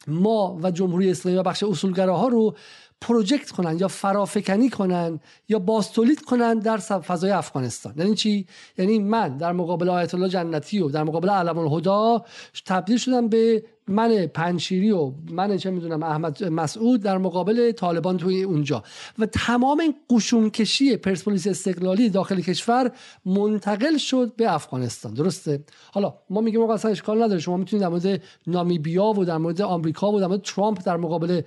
ما 0.07 0.59
و 0.63 0.71
جمهوری 0.71 1.11
اسلامی 1.11 1.39
و 1.39 1.43
بخش 1.43 1.63
اصولگراها 1.63 2.29
رو 2.29 2.57
پروژکت 3.01 3.51
کنن 3.51 3.79
یا 3.79 3.89
فرافکنی 3.89 4.71
کنن 4.71 5.21
یا 5.49 5.59
باستولید 5.59 6.21
کنن 6.21 6.59
در 6.59 6.77
فضای 6.77 7.31
افغانستان. 7.31 7.95
یعنی 7.97 8.15
چی؟ 8.15 8.47
یعنی 8.79 8.99
من 8.99 9.37
در 9.37 9.53
مقابل 9.53 9.89
آیت 9.89 10.15
الله 10.15 10.29
جنتی 10.29 10.81
و 10.81 10.89
در 10.89 11.05
مقابل 11.05 11.31
علم 11.31 11.59
الهدا 11.59 12.25
تبدیل 12.67 12.97
شدم 12.97 13.29
به 13.29 13.65
من 13.89 14.27
پنشیری 14.27 14.91
و 14.91 15.13
من 15.31 15.57
چه 15.57 15.71
می‌دونم 15.71 16.03
احمد 16.03 16.45
مسعود 16.45 17.03
در 17.03 17.19
مقابل 17.19 17.73
طالبان 17.73 18.17
توی 18.17 18.43
اونجا. 18.43 18.83
و 19.19 19.27
تمام 19.27 19.81
این 19.81 19.95
قشونکشی 20.11 20.97
پرسپولیس 20.97 21.47
استقلالی 21.47 22.11
داخل 22.11 22.41
کشور 22.41 22.91
منتقل 23.27 23.97
شد 23.97 24.33
به 24.37 24.55
افغانستان. 24.55 25.15
درسته؟ 25.15 25.65
حالا 25.93 26.15
ما 26.31 26.41
میگیم 26.41 26.63
آقا 26.63 26.75
اصلا 26.75 26.91
اشکال 26.91 27.23
نداره. 27.23 27.41
شما 27.41 27.57
می‌تونید 27.57 27.83
در 27.83 27.89
مورد 27.89 28.23
نامیبیا 28.47 29.05
و 29.05 29.25
در 29.25 29.39
مورد 29.39 29.61
آمریکا 29.63 30.13
و 30.13 30.21
در 30.21 30.27
مورد 30.27 30.43
ترامپ 30.43 30.85
در 30.85 30.97
مقابل 30.97 31.41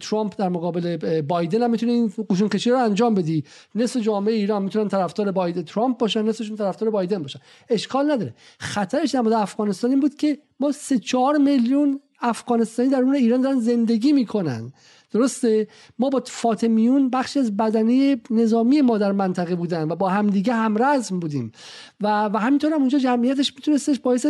ترامپ 0.00 0.36
در 0.38 0.48
مقابل 0.48 0.96
بایدن 1.20 1.62
هم 1.62 1.70
می‌تونید 1.70 2.14
قشونکشی 2.30 2.70
رو 2.70 2.78
انجام 2.78 3.14
بدی. 3.14 3.44
نصف 3.74 4.00
جامعه 4.00 4.34
ایران 4.34 4.62
می‌تونن 4.62 4.88
طرفدار 4.88 5.32
بایدن 5.32 5.62
ترامپ 5.62 5.98
باشن 5.98 6.22
نصفشون 6.22 6.56
طرفدار 6.56 6.90
بایدن 6.90 7.22
باشن. 7.22 7.40
اشکال 7.68 8.10
نداره. 8.10 8.34
خطرش 8.58 9.10
در 9.10 9.20
مورد 9.20 9.34
افغانستان 9.34 9.90
این 9.90 10.00
بود 10.00 10.14
که 10.14 10.38
ما 10.60 10.72
سه 10.72 10.98
چهار 10.98 11.38
میلیون 11.38 12.00
افغانستانی 12.20 12.88
در 12.88 13.02
اون 13.02 13.14
ایران 13.14 13.40
دارن 13.40 13.60
زندگی 13.60 14.12
می‌کنن. 14.12 14.72
درسته؟ 15.12 15.68
ما 15.98 16.10
با 16.10 16.22
فاطمیون 16.26 17.10
بخشی 17.10 17.38
از 17.38 17.56
بدنه 17.56 18.20
نظامی 18.30 18.80
ما 18.80 18.98
در 18.98 19.12
منطقه 19.12 19.54
بودن 19.54 19.90
و 19.90 19.96
با 19.96 20.08
همدیگه 20.08 20.54
همرزم 20.54 21.20
بودیم. 21.20 21.52
و 22.00 22.30
و 22.32 22.38
همینطور 22.38 22.72
هم 22.72 22.80
اونجا 22.80 22.98
جمعیتش 22.98 23.54
میتونستش 23.54 23.98
باعث 23.98 24.26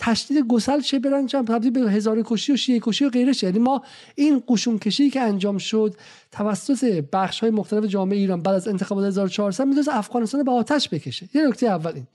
تشدید 0.00 0.46
گسل 0.46 0.80
چه 0.80 0.98
برن 0.98 1.26
چند 1.26 1.46
تبدیل 1.46 1.70
به 1.70 1.80
هزار 1.92 2.22
کشی 2.24 2.52
و 2.52 2.56
شیعه 2.56 2.80
کشی 2.82 3.04
و 3.04 3.10
غیره 3.10 3.32
یعنی 3.42 3.58
ما 3.58 3.82
این 4.14 4.42
قشون 4.48 4.78
کشی 4.78 5.10
که 5.10 5.20
انجام 5.20 5.58
شد 5.58 5.94
توسط 6.32 7.04
بخش 7.12 7.40
های 7.40 7.50
مختلف 7.50 7.84
جامعه 7.84 8.18
ایران 8.18 8.42
بعد 8.42 8.54
از 8.54 8.68
انتخابات 8.68 9.04
1400 9.04 9.66
می‌تونست 9.66 9.88
افغانستان 9.88 10.42
به 10.42 10.50
آتش 10.50 10.88
بکشه. 10.88 11.28
یه 11.34 11.46
نکته 11.46 11.66
اول 11.66 11.92
این. 11.94 12.06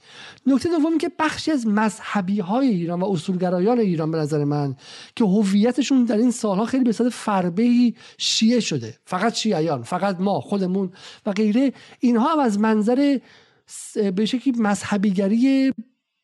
نکته 0.48 0.70
دوم 0.70 0.98
که 0.98 1.12
بخشی 1.20 1.52
از 1.52 1.68
مذهبی 1.68 2.40
های 2.40 2.68
ایران 2.68 3.02
و 3.02 3.06
اصولگرایان 3.06 3.80
ایران 3.80 4.12
به 4.12 4.18
نظر 4.18 4.44
من 4.44 4.76
که 5.16 5.26
هویتشون 5.26 6.06
در 6.06 6.18
این 6.18 6.32
سالها 6.32 6.66
خیلی 6.66 6.84
به 6.84 6.92
صورت 6.92 7.14
فربه 7.14 7.94
شیعه 8.18 8.60
شده. 8.60 8.98
فقط 9.06 9.34
شیعیان 9.34 9.84
فقط 9.84 10.20
ما 10.20 10.42
خودمون 10.42 10.92
و 11.26 11.32
غیره. 11.32 11.74
اینها 12.00 12.34
هم 12.34 12.40
از 12.40 12.60
منظر 12.60 13.20
به 14.16 14.26
شکلی 14.26 14.54
مذهبیگری 14.58 15.72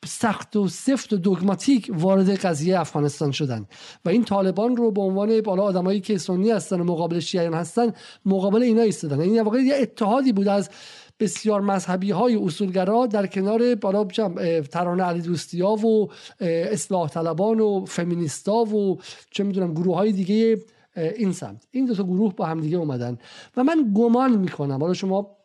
سخت 0.06 0.56
و 0.56 0.68
سفت 0.68 1.14
و 1.14 1.18
دوگماتیک 1.18 1.91
وارد 1.93 2.30
قضیه 2.30 2.80
افغانستان 2.80 3.32
شدن 3.32 3.66
و 4.06 4.10
این 4.10 4.24
طالبان 4.24 4.76
رو 4.76 4.91
به 4.91 5.02
عنوان 5.02 5.41
بالا 5.41 5.64
آدمایی 5.64 6.02
که 6.02 6.18
سنی 6.18 6.52
هستن 6.52 6.80
و 6.80 6.84
مقابل 6.84 7.20
شیعیان 7.20 7.54
هستن 7.54 7.93
مقابل 8.26 8.62
اینا 8.62 8.82
ایستادن. 8.82 9.20
این 9.20 9.34
یعنی 9.34 9.45
واقعا 9.45 9.62
یه 9.62 9.76
اتحادی 9.76 10.34
بود 10.34 10.47
از 10.47 10.70
بسیار 11.20 11.62
مذهبی 11.62 12.12
های 12.12 12.36
اصولگرا 12.36 13.06
در 13.06 13.28
کنار 13.28 13.76
بالا 13.76 14.04
ترانه 14.72 15.04
علی 15.04 15.22
دوستی 15.22 15.62
ها 15.62 15.76
و 15.76 16.10
اصلاح 16.39 17.10
طلبان 17.10 17.60
و 17.60 17.86
فمینیستا 17.86 18.56
و 18.56 18.97
چه 19.32 19.43
می‌دونم 19.43 19.74
گروه 19.74 19.95
های 19.95 20.12
دیگه 20.12 20.58
این 20.95 21.32
سمت. 21.32 21.68
این 21.72 21.86
دو 21.86 21.95
تا 21.95 22.04
گروه 22.04 22.36
با 22.36 22.45
هم 22.45 22.60
دیگه 22.60 22.78
اومدن. 22.78 23.18
و 23.58 23.64
من 23.64 23.93
گمان 23.95 24.38
می‌کنم. 24.38 24.82
حالا 24.82 24.93
شما 24.93 25.38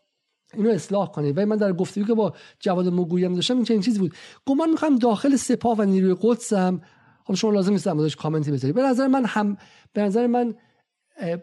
اینو 0.57 0.71
اصلاح 0.71 1.11
کنید 1.13 1.39
و 1.39 1.47
من 1.47 1.57
در 1.57 1.73
گفتگو 1.73 2.05
که 2.05 2.15
با 2.15 2.33
جواد 2.61 2.89
مگویم 2.89 3.35
داشتم 3.35 3.55
این 3.55 3.65
چنین 3.65 3.81
چیزی 3.81 3.99
بود. 3.99 4.15
گمان 4.47 4.71
می‌خوام 4.71 4.97
داخل 4.97 5.37
سپاه 5.37 5.79
و 5.79 5.83
نیروی 5.83 6.17
قدسم. 6.23 6.81
حالا 7.25 7.37
شما 7.37 7.51
لازم 7.51 7.73
نیست 7.73 7.87
در 7.87 8.09
کامنتی 8.09 8.51
بذارید 8.51 8.75
به 8.77 8.83
نظر 8.83 9.07
من 9.07 9.25
هم 9.25 9.57
به 9.93 10.03
نظر 10.03 10.27
من 10.27 10.55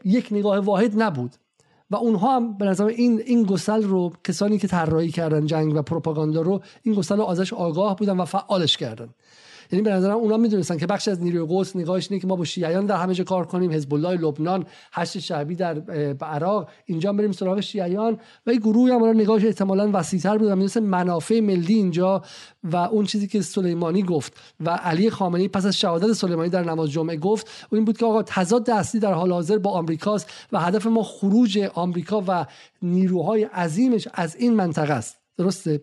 یک 0.05 0.27
نگاه 0.31 0.59
واحد 0.59 1.01
نبود. 1.01 1.31
و 1.91 1.95
اونها 1.95 2.35
هم 2.35 2.57
به 2.57 2.65
نظر 2.65 2.85
این 2.85 3.21
این 3.25 3.43
گسل 3.43 3.83
رو 3.83 4.13
کسانی 4.23 4.57
که 4.57 4.67
طراحی 4.67 5.11
کردن 5.11 5.45
جنگ 5.45 5.75
و 5.75 5.81
پروپاگاندا 5.81 6.41
رو 6.41 6.61
این 6.83 6.95
گسل 6.95 7.17
رو 7.17 7.23
ازش 7.23 7.53
آگاه 7.53 7.95
بودن 7.95 8.17
و 8.17 8.25
فعالش 8.25 8.77
کردن. 8.77 9.09
یعنی 9.73 9.83
به 9.83 9.91
نظرم 9.91 10.17
اونا 10.17 10.37
می‌دونستن 10.37 10.77
که 10.77 10.87
بخش 10.87 11.07
از 11.07 11.21
نیروی 11.21 11.47
قدس 11.49 11.75
نگاهش 11.75 12.07
اینه 12.09 12.21
که 12.21 12.27
ما 12.27 12.35
با 12.35 12.45
شیعیان 12.45 12.85
در 12.85 12.95
همه 12.95 13.13
جا 13.13 13.23
کار 13.23 13.45
کنیم. 13.45 13.71
حزب 13.71 13.93
الله 13.93 14.17
لبنان 14.17 14.65
هشت 14.93 15.19
شعبی 15.19 15.55
در 15.55 15.81
عراق. 16.21 16.69
اینجا 16.85 17.13
بریم 17.13 17.31
سراغ 17.31 17.59
شیعیان. 17.59 18.19
و 18.47 18.49
این 18.49 18.59
گروه 18.59 18.91
هم 18.91 19.05
نگاهش 19.07 19.45
احتمالاً 19.45 19.89
وسیع‌تر 19.93 20.37
بود 20.37 20.49
می‌دونست 20.49 20.77
منافع 20.77 21.39
ملی 21.39 21.73
اینجا 21.73 22.21
و 22.63 22.75
اون 22.75 23.05
چیزی 23.05 23.27
که 23.27 23.41
سلیمانی 23.41 24.03
گفت 24.03 24.33
و 24.59 24.69
علی 24.69 25.09
خامنه‌ای 25.09 25.47
پس 25.47 25.65
از 25.65 25.79
شهادت 25.79 26.13
سلیمانی 26.13 26.49
در 26.49 26.63
نماز 26.63 26.91
جمعه 26.91 27.17
گفت 27.17 27.47
و 27.71 27.75
این 27.75 27.85
بود 27.85 27.97
که 27.97 28.05
آقا 28.05 28.23
تضاد 28.23 28.69
اصلی 28.69 28.99
در 28.99 29.13
حال 29.13 29.31
حاضر 29.31 29.57
با 29.57 29.71
آمریکاست 29.71 30.29
و 30.51 30.59
هدف 30.59 30.87
ما 30.87 31.03
خروج 31.03 31.69
آمریکا 31.73 32.23
و 32.27 32.45
نیروهای 32.81 33.43
عظیمش 33.43 34.07
از 34.13 34.35
این 34.35 34.53
منطقه 34.53 34.93
است. 34.93 35.22
درسته. 35.37 35.81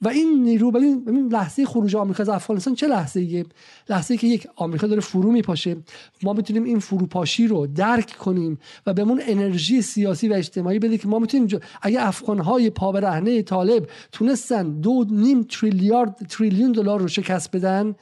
و 0.00 0.08
این 0.08 0.42
نیرو 0.42 0.70
ببین 0.70 1.28
لحظه 1.32 1.66
خروج 1.66 1.96
آمریکا 1.96 2.22
از 2.22 2.28
افغانستان 2.28 2.74
چه 2.74 2.88
لحظه 2.88 3.20
ایه؟ 3.20 3.44
لحظه 3.88 4.16
که 4.16 4.26
یک 4.26 4.48
آمریکا 4.56 4.86
داره 4.86 5.00
فرو 5.00 5.32
میپاشه. 5.32 5.76
ما 6.22 6.32
می‌تونیم 6.32 6.64
این 6.64 6.78
فروپاشی 6.78 7.46
رو 7.46 7.66
درک 7.66 8.16
کنیم 8.16 8.58
و 8.86 8.94
بهمون 8.94 9.20
انرژی 9.26 9.82
سیاسی 9.82 10.28
و 10.28 10.32
اجتماعی 10.32 10.78
بده 10.78 10.98
که 10.98 11.08
ما 11.08 11.18
می‌تونیم 11.18 11.60
اگه 11.82 12.06
افغانهای 12.06 12.70
پا 12.70 12.90
رهنه 12.90 13.42
طالب 13.42 13.88
تونستن 14.12 14.80
دو 14.80 15.04
نیم 15.10 15.42
تریلیارد 15.42 16.26
تریلیون 16.28 16.72
دلار 16.72 17.00
رو 17.00 17.08
شکست 17.08 17.56
بدن 17.56 17.94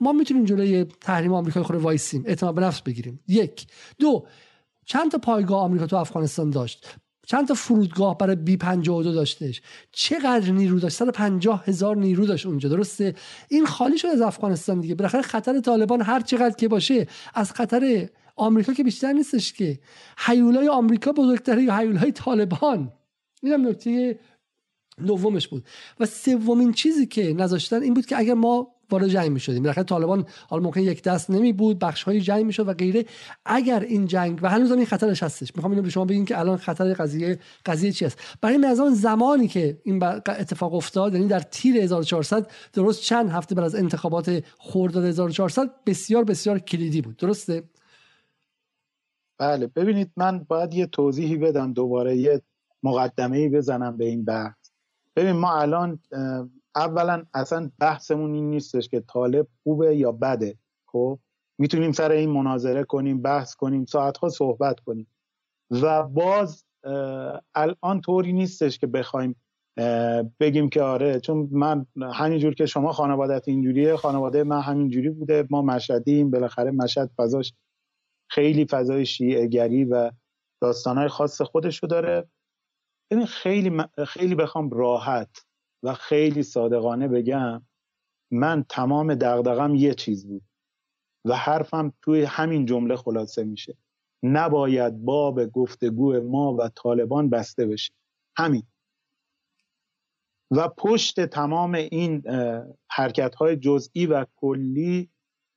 ما 0.00 0.12
می‌تونیم 0.12 0.44
جلوی 0.44 0.84
تحریم 0.84 1.32
آمریکا 1.32 1.62
خود 1.62 1.76
وایسیم. 1.76 2.22
اعتماد 2.26 2.54
به 2.54 2.60
نفس 2.60 2.80
بگیریم. 2.80 3.20
یک. 3.28 3.66
دو. 3.98 4.26
چند 4.84 5.10
تا 5.10 5.18
پایگاه 5.18 5.60
آمریکا 5.62 5.86
تو 5.86 5.96
افغانستان 5.96 6.50
داشت؟ 6.50 6.96
چند 7.26 7.48
تا 7.48 7.54
فرودگاه 7.54 8.18
برای 8.18 8.36
بی 8.36 8.56
52 8.56 9.12
داشتش؟ 9.12 9.62
چقدر 9.92 10.50
نیرو 10.50 10.78
داشت؟ 10.78 10.96
150 10.96 11.64
هزار 11.66 11.96
نیرو 11.96 12.26
داشت 12.26 12.46
اونجا 12.46 12.68
درسته؟ 12.68 13.14
این 13.48 13.66
خالی 13.66 13.98
شد 13.98 14.08
از 14.08 14.20
افغانستان 14.20 14.80
دیگه. 14.80 14.94
بالاخره 14.94 15.22
خطر 15.22 15.60
طالبان 15.60 16.02
هر 16.02 16.20
چقدر 16.20 16.56
که 16.56 16.68
باشه 16.68 17.06
از 17.34 17.52
خطر 17.52 18.08
آمریکا 18.36 18.72
که 18.72 18.84
بیشتر 18.84 19.12
نیستش 19.12 19.52
که. 19.52 19.80
حیولای 20.18 20.68
آمریکا 20.68 21.12
بزرگتره 21.12 21.62
یا 21.62 21.76
حیولای 21.76 22.12
طالبان؟ 22.12 22.92
اینم 23.42 23.68
نکته 23.68 24.18
دومش 25.06 25.48
بود. 25.48 25.64
و 26.00 26.06
سومین 26.06 26.72
چیزی 26.72 27.06
که 27.06 27.34
نذاشتن 27.34 27.82
این 27.82 27.94
بود 27.94 28.06
که 28.06 28.18
اگر 28.18 28.34
ما 28.34 28.71
وارد 28.90 29.08
جنگ 29.08 29.30
می‌شدیم. 29.30 29.62
بالاخره 29.62 29.84
طالبان 29.84 30.26
حالا 30.48 30.62
ممکن 30.62 30.80
یک 30.80 31.02
دست 31.02 31.30
نمی 31.30 31.52
بود 31.52 31.78
بخش 31.78 32.02
های 32.02 32.20
جنگ 32.20 32.44
می‌شد 32.44 32.68
و 32.68 32.72
غیره. 32.72 33.04
اگر 33.44 33.80
این 33.80 34.06
جنگ 34.06 34.38
و 34.42 34.48
هنوز 34.48 34.72
این 34.72 34.86
خطرش 34.86 35.22
هستش 35.22 35.56
می‌خوام 35.56 35.72
اینو 35.72 35.82
به 35.82 35.90
شما 35.90 36.04
بگیم 36.04 36.24
که 36.24 36.38
الان 36.38 36.56
خطر 36.56 36.94
قضیه 36.94 37.38
قضیه 37.66 37.92
چی 37.92 38.04
است؟ 38.04 38.18
برای 38.40 38.58
نظام 38.58 38.94
زمانی 38.94 39.48
که 39.48 39.80
این 39.84 40.04
اتفاق 40.04 40.74
افتاد 40.74 41.14
یعنی 41.14 41.26
در 41.26 41.40
تیر 41.40 41.76
1400 41.76 42.50
درست 42.72 43.02
چند 43.02 43.30
هفته 43.30 43.54
بعد 43.54 43.64
از 43.64 43.74
انتخابات 43.74 44.44
خرداد 44.58 45.04
1400 45.04 45.70
بسیار 45.86 46.24
بسیار 46.24 46.58
کلیدی 46.58 47.02
بود. 47.02 47.16
درسته؟ 47.16 47.62
بله. 49.38 49.66
ببینید 49.66 50.10
من 50.16 50.38
باید 50.38 50.74
یه 50.74 50.86
توضیحی 50.86 51.36
بدم 51.36 51.72
دوباره 51.72 52.16
یه 52.16 52.42
مقدمه 52.82 53.38
ای 53.38 53.48
بزنم 53.48 53.96
به 53.96 54.04
این 54.04 54.24
بحث. 54.24 54.70
ببین 55.16 55.32
ما 55.32 55.60
الان 55.60 55.98
اولا 56.76 57.24
اصلا 57.34 57.70
بحثمون 57.78 58.34
این 58.34 58.50
نیستش 58.50 58.88
که 58.88 59.00
طالب 59.00 59.46
خوبه 59.62 59.96
یا 59.96 60.12
بده. 60.12 60.58
خب 60.86 61.18
می‌تونیم 61.58 61.92
سر 61.92 62.10
این 62.10 62.30
مناظره 62.30 62.84
کنیم 62.84 63.22
بحث 63.22 63.54
کنیم 63.54 63.84
ساعتها 63.84 64.28
صحبت 64.28 64.80
کنیم. 64.80 65.06
و 65.70 66.02
باز 66.02 66.64
الان 67.54 68.00
طوری 68.04 68.32
نیستش 68.32 68.78
که 68.78 68.86
بخوایم 68.86 69.36
بگیم 70.40 70.68
که 70.68 70.82
آره 70.82 71.20
چون 71.20 71.48
من 71.52 71.86
همینجور 72.12 72.54
که 72.54 72.66
شما 72.66 72.92
خانوادت 72.92 73.48
اینجوریه 73.48 73.96
خانواده 73.96 74.44
من 74.44 74.60
همینجوری 74.60 75.10
بوده 75.10 75.46
ما 75.50 75.62
مشهدیم 75.62 76.30
بالاخره 76.30 76.70
مشهد 76.70 77.10
فضاش 77.16 77.54
خیلی 78.30 78.66
فضای 78.66 79.06
شیعه 79.06 79.46
گری 79.46 79.84
و 79.84 80.10
داستانهای 80.62 81.08
خاص 81.08 81.42
خودشو 81.42 81.86
داره. 81.86 82.28
ببین 83.10 83.26
خیلی 83.26 83.82
خیلی 84.06 84.34
بخوام 84.34 84.70
راحت 84.70 85.46
و 85.82 85.94
خیلی 85.94 86.42
صادقانه 86.42 87.08
بگم 87.08 87.62
من 88.30 88.64
تمام 88.68 89.14
دغدغم 89.14 89.74
یه 89.74 89.94
چیز 89.94 90.26
بود 90.26 90.42
و 91.24 91.36
حرفم 91.36 91.92
توی 92.02 92.22
همین 92.22 92.66
جمله 92.66 92.96
خلاصه 92.96 93.44
میشه. 93.44 93.76
نباید 94.22 95.04
باب 95.04 95.46
گفتگو 95.46 96.20
ما 96.20 96.54
و 96.54 96.68
طالبان 96.68 97.30
بسته 97.30 97.66
بشه. 97.66 97.92
همین. 98.36 98.62
و 100.50 100.68
پشت 100.68 101.26
تمام 101.26 101.74
این 101.74 102.22
حرکت 102.90 103.34
های 103.34 103.56
جزئی 103.56 104.06
و 104.06 104.26
کلی 104.36 105.10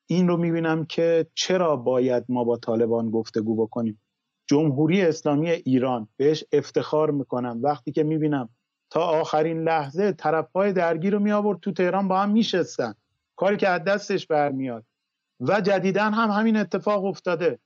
این 0.09 0.27
رو 0.27 0.37
می‌بینم 0.37 0.85
که 0.85 1.27
چرا 1.33 1.75
باید 1.75 2.25
ما 2.29 2.43
با 2.43 2.57
طالبان 2.57 3.11
گفتگو 3.11 3.55
بکنیم. 3.55 4.01
جمهوری 4.47 5.01
اسلامی 5.01 5.49
ایران 5.49 6.07
بهش 6.17 6.43
افتخار 6.51 7.11
می‌کنم. 7.11 7.59
وقتی 7.63 7.91
که 7.91 8.03
می‌بینم 8.03 8.49
تا 8.95 9.01
آخرین 9.01 9.63
لحظه 9.63 10.11
طرفهای 10.11 10.73
درگیر 10.73 11.13
رو 11.13 11.19
می 11.19 11.31
آورد 11.31 11.59
تو 11.59 11.71
تهران 11.71 12.07
با 12.07 12.19
هم 12.19 12.29
میشستن. 12.29 12.93
کاری 13.35 13.57
که 13.57 13.69
از 13.69 13.83
دستش 13.83 14.27
برمیاد. 14.27 14.85
و 15.39 15.61
جدیدا 15.61 16.03
هم 16.03 16.29
همین 16.29 16.57
اتفاق 16.57 17.05
افتاده. 17.05 17.59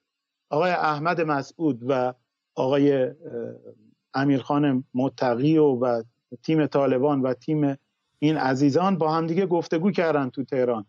آقای 0.49 0.71
احمد 0.71 1.21
مسعود 1.21 1.81
و 1.87 2.13
آقای 2.55 3.11
امیرخان 4.13 4.83
متقی 4.93 5.57
و, 5.57 5.75
و 5.75 6.03
تیم 6.43 6.67
طالبان 6.67 7.21
و 7.21 7.33
تیم 7.33 7.77
این 8.19 8.37
عزیزان 8.37 8.97
با 8.97 9.11
همدیگه 9.11 9.45
گفتگو 9.45 9.91
کردن 9.91 10.29
تو 10.29 10.43
تهران. 10.43 10.85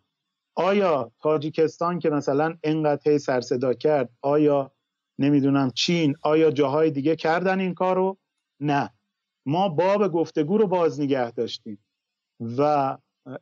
آیا 0.54 1.12
تاجیکستان 1.22 1.98
که 1.98 2.10
مثلا 2.10 2.56
انقدر 2.62 3.18
سر 3.18 3.40
صدا 3.40 3.74
کرد 3.74 4.10
آیا 4.22 4.72
نمی‌دونم 5.18 5.70
چین 5.70 6.14
آیا 6.22 6.50
جاهای 6.50 6.90
دیگه 6.90 7.16
کردن 7.16 7.60
این 7.60 7.74
کارو؟ 7.74 8.18
نه. 8.60 8.90
ما 9.46 9.68
باب 9.68 10.08
گفتگو 10.08 10.58
رو 10.58 10.66
باز 10.66 11.00
نگه 11.00 11.30
داشتیم. 11.30 11.84
و 12.58 12.96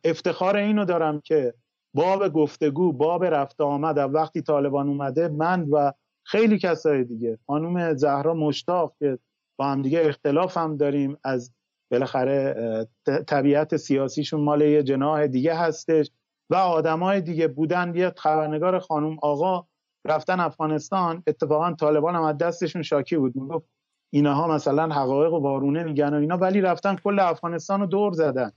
افتخار 0.05 0.57
اینو 0.57 0.85
دارم 0.85 1.21
که 1.21 1.55
باب 1.95 2.29
گفتگو 2.29 2.93
باب 2.93 3.25
رفت 3.25 3.61
آمد. 3.61 3.99
وقتی 3.99 4.43
طالبان 4.43 4.89
اومده 4.89 5.29
من 5.29 5.69
و 5.71 5.93
خیلی 6.27 6.59
کسای 6.59 7.05
دیگه 7.05 7.39
خانوم 7.47 7.95
زهرا 7.95 8.35
مشتاق 8.35 8.95
که 8.99 9.19
با 9.59 9.67
هم 9.67 9.83
دیگه 9.83 10.01
اختلاف 10.05 10.57
هم 10.57 10.77
داریم 10.77 11.17
از 11.25 11.53
بالاخره 11.91 12.87
طبیعت 13.27 13.77
سیاسیشون 13.77 14.41
مال 14.41 14.61
یه 14.61 14.83
جناح 14.83 15.27
دیگه 15.27 15.55
هستش 15.55 16.11
و 16.51 16.55
آدمای 16.55 17.21
دیگه 17.21 17.49
بودن. 17.49 17.95
یه 17.95 18.13
خبرنگار 18.17 18.79
خانوم 18.79 19.17
آقا 19.23 19.67
رفتن 20.05 20.41
افغانستان 20.41 21.23
اتفاقا 21.27 21.73
طالبان 21.73 22.15
هم 22.15 22.23
از 22.23 22.39
دستشون 22.39 22.83
شاکی 22.83 23.17
بود. 23.17 23.37
می‌گفت 23.37 23.67
اینها 24.11 24.47
مثلا 24.47 24.95
حقایق 24.95 25.33
و 25.33 25.39
وارونه 25.39 25.85
میگن 25.85 26.15
و 26.15 26.17
اینا 26.17 26.37
ولی 26.37 26.61
رفتن 26.61 26.97
کل 26.97 27.19
افغانستان 27.19 27.81
رو 27.81 27.87
دور 27.87 28.13
زدن. 28.13 28.53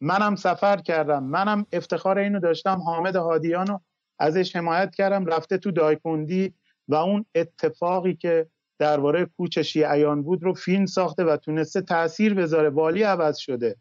منم 0.00 0.34
سفر 0.34 0.76
کردم 0.76 1.24
منم 1.24 1.66
افتخار 1.72 2.18
اینو 2.18 2.40
داشتم 2.40 2.80
حامد 2.80 3.16
هادیانو 3.16 3.78
ازش 4.18 4.56
حمایت 4.56 4.94
کردم 4.94 5.26
رفته 5.26 5.58
تو 5.58 5.70
دایکوندی 5.70 6.54
و 6.88 6.94
اون 6.94 7.26
اتفاقی 7.34 8.14
که 8.14 8.46
درباره 8.78 9.24
کوچ 9.24 9.58
شیعیان 9.58 10.22
بود 10.22 10.42
رو 10.42 10.54
فیلم 10.54 10.86
ساخته 10.86 11.24
و 11.24 11.36
تونسته 11.36 11.80
تاثیر 11.80 12.34
بذاره. 12.34 12.70
والی 12.70 13.02
عوض 13.02 13.36
شده. 13.36 13.76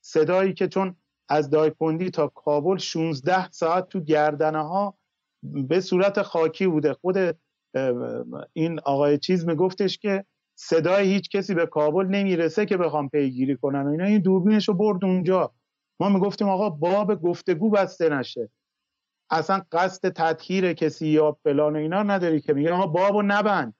صدایی 0.00 0.54
که 0.54 0.68
چون 0.68 0.96
از 1.28 1.50
دایکوندی 1.50 2.10
تا 2.10 2.28
کابل 2.28 2.76
16 2.76 3.50
ساعت 3.50 3.88
تو 3.88 4.00
گردنه 4.00 4.62
ها 4.62 4.98
به 5.42 5.80
صورت 5.80 6.22
خاکی 6.22 6.66
بوده. 6.66 6.92
خود 6.92 7.16
این 8.52 8.80
آقای 8.80 9.18
چیز 9.18 9.46
میگفتش 9.46 9.98
که 9.98 10.24
صدای 10.58 11.12
هیچ 11.12 11.30
کسی 11.30 11.54
به 11.54 11.66
کابل 11.66 12.06
نمی‌رسه 12.06 12.66
که 12.66 12.76
بخوام 12.76 13.08
پیگیری 13.08 13.56
کنن 13.56 13.86
و 13.86 13.90
اینا. 13.90 14.04
این 14.04 14.18
دوربینش 14.18 14.68
رو 14.68 14.74
برد 14.74 15.04
اونجا. 15.04 15.54
ما 16.00 16.08
می‌گفتیم 16.08 16.48
آقا 16.48 16.70
باب 16.70 17.22
گفتگو 17.22 17.70
بسته 17.70 18.08
نشه. 18.08 18.50
اصلا 19.30 19.62
قصد 19.72 20.08
تطهیر 20.08 20.72
کسی 20.72 21.06
یا 21.06 21.32
فلان 21.44 21.76
و 21.76 21.78
اینا 21.78 22.02
نداری 22.02 22.40
که. 22.40 22.52
میگه 22.52 22.72
آقا 22.72 22.86
بابو 22.86 23.22
نبند. 23.22 23.74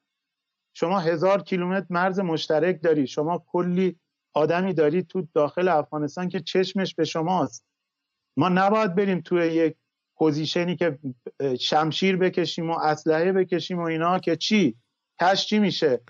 شما 0.75 0.99
هزار 0.99 1.43
کیلومتر 1.43 1.87
مرز 1.91 2.21
مشترک 2.21 2.83
داری. 2.83 3.07
شما 3.07 3.45
کلی 3.47 3.99
آدمی 4.35 4.75
داری 4.75 5.03
تو 5.03 5.29
داخل 5.35 5.69
افغانستان 5.69 6.29
که 6.29 6.41
چشمش 6.41 6.95
به 6.95 7.05
شماست. 7.05 7.65
ما 8.37 8.49
نباید 8.49 8.95
بریم 8.95 9.21
توی 9.21 9.47
یک 9.47 9.77
position 10.17 10.70
ی 10.70 10.77
که 10.77 10.99
شمشیر 11.61 12.17
بکشیم 12.17 12.71
و 12.71 12.79
اسلحه 12.79 13.33
بکشیم 13.33 13.79
و 13.79 13.83
اینا 13.83 14.19
که 14.19 14.37
چی؟ 14.37 14.77
تش 15.19 15.47
چی 15.47 15.59
میشه؟ 15.59 16.01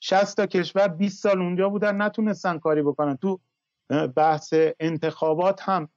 60 0.00 0.36
تا 0.36 0.46
کشور 0.46 0.88
20 0.88 1.22
سال 1.22 1.40
اونجا 1.40 1.68
بودن 1.68 2.02
نتونستن 2.02 2.58
کاری 2.58 2.82
بکنن. 2.82 3.16
تو 3.16 3.40
بحث 4.16 4.54
انتخابات 4.80 5.62
هم 5.62 5.88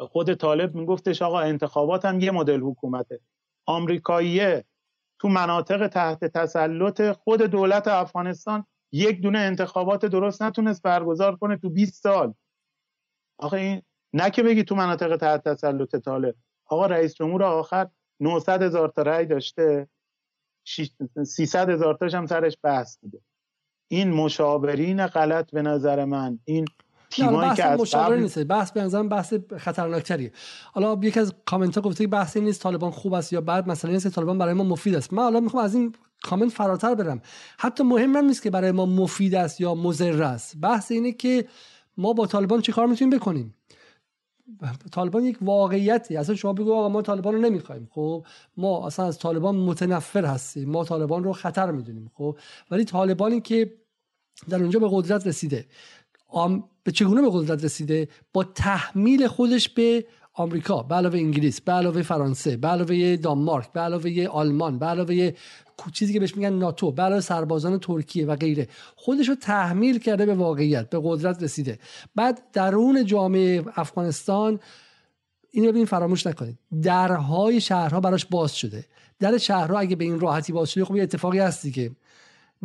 خود 0.00 0.34
طالب 0.34 0.74
میگفتش 0.74 1.22
آقا 1.22 1.40
انتخابات 1.40 2.04
هم 2.04 2.20
یه 2.20 2.30
مدل 2.30 2.60
حکومته. 2.60 3.20
آمریکاییه 3.66 4.64
تو 5.18 5.28
مناطق 5.28 5.86
تحت 5.86 6.24
تسلط 6.24 7.02
خود 7.12 7.42
دولت 7.42 7.88
افغانستان 7.88 8.66
یک 8.92 9.20
دونه 9.20 9.38
انتخابات 9.38 10.06
درست 10.06 10.42
نتونست 10.42 10.82
برگزار 10.82 11.36
کنه 11.36 11.56
تو 11.56 11.70
20 11.70 12.02
سال. 12.02 12.34
آخه 13.38 13.56
این 13.56 13.82
نه 14.12 14.30
که 14.30 14.42
بگی 14.42 14.64
تو 14.64 14.74
مناطق 14.74 15.16
تحت 15.16 15.48
تسلط 15.48 15.96
طالب. 15.96 16.34
آقا 16.66 16.86
رئیس 16.86 17.14
جمهور 17.14 17.42
آخر 17.42 17.88
900 18.20 18.62
هزار 18.62 18.88
تا 18.88 19.02
رأی 19.02 19.26
داشته. 19.26 19.88
300 21.26 21.70
هزار 21.70 21.94
تاش 21.94 22.14
هم 22.14 22.26
سرش 22.26 22.56
بحث 22.62 22.96
بوده 22.96 23.20
این 23.88 24.10
مشاورین 24.10 25.06
غلط 25.06 25.50
به 25.50 25.62
نظر 25.62 26.04
من. 26.04 26.38
این 26.44 26.64
تیمایی 27.10 27.54
که 27.54 27.64
از 27.64 27.80
مشاوره 27.80 28.20
نیست. 28.20 28.44
بحث 28.44 28.72
به 28.72 28.82
نظرم 28.82 29.08
بحث 29.08 29.34
خطرناکتریه. 29.58 30.32
حالا 30.72 30.98
یکی 31.02 31.20
از 31.20 31.34
کامنت 31.44 31.74
ها 31.74 31.80
گفته 31.80 32.04
که 32.04 32.08
بحث 32.08 32.36
نیست 32.36 32.62
طالبان 32.62 32.90
خوب 32.90 33.14
است 33.14 33.32
یا 33.32 33.40
بعد 33.40 33.68
مثلا 33.68 33.90
نیست 33.90 34.08
طالبان 34.08 34.38
برای 34.38 34.54
ما 34.54 34.64
مفید 34.64 34.94
است. 34.94 35.12
من 35.12 35.22
حالا 35.22 35.40
می‌خوام 35.40 35.64
از 35.64 35.74
این 35.74 35.94
کامنت 36.22 36.52
فراتر 36.52 36.94
برم. 36.94 37.22
حتی 37.58 37.84
مهم 37.84 38.16
نیست 38.16 38.42
که 38.42 38.50
برای 38.50 38.70
ما 38.72 38.86
مفید 38.86 39.34
است 39.34 39.60
یا 39.60 39.74
مضر 39.74 40.22
است. 40.22 40.56
بحث 40.60 40.92
اینه 40.92 41.12
که 41.12 41.48
ما 41.96 42.12
با 42.12 42.26
طالبان 42.26 42.60
چه 42.60 42.72
کار 42.72 42.86
می‌تونیم 42.86 43.18
بکنیم؟ 43.18 43.54
طالبان 44.92 45.24
یک 45.24 45.38
واقعیتی. 45.40 46.16
اصلا 46.16 46.34
شما 46.34 46.52
بگو 46.52 46.74
آقا 46.74 46.88
ما 46.88 47.02
طالبان 47.02 47.34
رو 47.34 47.40
نمی‌خوایم. 47.40 47.88
خب 47.90 48.26
ما 48.56 48.86
اصلا 48.86 49.06
از 49.06 49.18
طالبان 49.18 49.56
متنفر 49.56 50.24
هستیم. 50.24 50.70
ما 50.70 50.84
طالبان 50.84 51.24
رو 51.24 51.32
خطر 51.32 51.70
می‌دونیم. 51.70 52.10
خب 52.14 52.38
ولی 52.70 52.84
طالبانی 52.84 53.40
که 53.40 53.72
در 54.48 54.60
اونجا 54.60 54.80
به 54.80 54.88
قدرت 54.90 55.26
رسیده 55.26 55.66
به 56.84 56.92
چگونه 56.92 57.22
به 57.22 57.28
قدرت 57.32 57.64
رسیده؟ 57.64 58.08
با 58.32 58.44
تحمیل 58.44 59.26
خودش 59.26 59.68
به 59.68 60.06
آمریکا 60.34 60.82
به 60.82 60.94
علاوه 60.94 61.18
انگلیس 61.18 61.60
به 61.60 61.72
علاوه 61.72 62.02
فرانسه 62.02 62.56
به 62.56 62.68
علاوه 62.68 63.16
دانمارک 63.16 63.72
به 63.72 63.80
علاوه 63.80 64.26
آلمان 64.26 64.78
به 64.78 64.86
علاوه 64.86 65.32
چیزی 65.92 66.12
که 66.12 66.20
بهش 66.20 66.36
میگن 66.36 66.52
ناتو 66.52 66.92
به 66.92 67.02
علاوه 67.02 67.20
سربازان 67.20 67.78
ترکیه 67.78 68.26
و 68.26 68.36
غیره. 68.36 68.68
خودش 68.96 69.28
رو 69.28 69.34
تحمیل 69.34 69.98
کرده 69.98 70.26
به 70.26 70.34
واقعیت 70.34 70.90
به 70.90 71.00
قدرت 71.04 71.42
رسیده. 71.42 71.78
بعد 72.14 72.42
درون 72.52 73.06
جامعه 73.06 73.64
افغانستان 73.76 74.60
اینو 75.50 75.68
ببین 75.68 75.84
فراموش 75.84 76.26
نکنید. 76.26 76.58
درهای 76.82 77.60
شهرها 77.60 78.00
براش 78.00 78.26
باز 78.26 78.56
شده. 78.56 78.84
در 79.18 79.38
شهرها 79.38 79.78
اگه 79.78 79.96
به 79.96 80.04
این 80.04 80.20
راحتی 80.20 80.52
باز 80.52 80.70
شده 80.70 80.84
خب 80.84 80.96
یه 80.96 81.02
اتفاقی 81.02 81.38
هستی 81.38 81.70
که 81.70 81.90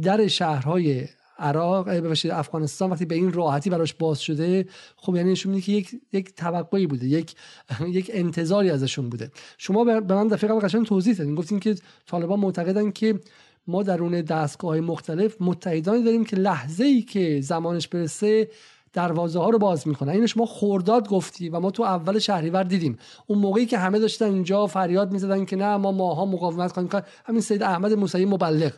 در 0.01 0.27
شهرهای 0.27 1.07
عراق 1.39 1.89
ببخشید 1.89 2.31
افغانستان 2.31 2.89
وقتی 2.89 3.05
به 3.05 3.15
این 3.15 3.33
راحتی 3.33 3.69
براش 3.69 3.93
باز 3.93 4.19
شده 4.19 4.65
خب 4.95 5.15
یعنی 5.15 5.31
نشون 5.31 5.51
میده 5.51 5.65
که 5.65 5.71
یک 5.71 6.01
یک 6.13 6.35
توقعی 6.35 6.87
بوده 6.87 7.07
یک 7.07 7.35
یک 7.87 8.11
انتظاری 8.13 8.69
ازشون 8.69 9.09
بوده. 9.09 9.31
شما 9.57 9.83
به 9.83 10.15
من 10.15 10.27
دفعه 10.27 10.49
قبل 10.49 10.59
قشنگ 10.59 10.85
توضیح 10.85 11.15
دادین 11.15 11.35
گفتین 11.35 11.59
که 11.59 11.75
طالبان 12.05 12.39
معتقدن 12.39 12.91
که 12.91 13.19
ما 13.67 13.83
درون 13.83 14.21
دستگاه 14.21 14.71
های 14.71 14.79
مختلف 14.79 15.35
متحدانی 15.39 16.03
داریم 16.03 16.25
که 16.25 16.35
لحظه 16.35 16.83
ای 16.83 17.01
که 17.01 17.41
زمانش 17.41 17.87
برسه 17.87 18.49
دروازه 18.93 19.39
ها 19.39 19.49
رو 19.49 19.59
باز 19.59 19.87
می‌کنن. 19.87 20.09
اینو 20.09 20.27
شما 20.27 20.45
خورداد 20.45 21.09
گفتی 21.09 21.49
و 21.49 21.59
ما 21.59 21.71
تو 21.71 21.83
اول 21.83 22.19
شهریور 22.19 22.63
دیدیم. 22.63 22.97
اون 23.27 23.39
موقعی 23.39 23.65
که 23.65 23.77
همه 23.77 23.99
داشتن 23.99 24.25
اینجا 24.25 24.67
فریاد 24.67 25.11
می‌زدن 25.11 25.45
که 25.45 25.55
نه 25.55 25.77
ما 25.77 25.91
ماها 25.91 26.25
مقاومت 26.25 26.71
کنیم. 26.71 26.89
همین 27.25 27.41
سید 27.41 27.63
احمد 27.63 27.93
موسوی 27.93 28.25
مبلغ. 28.25 28.71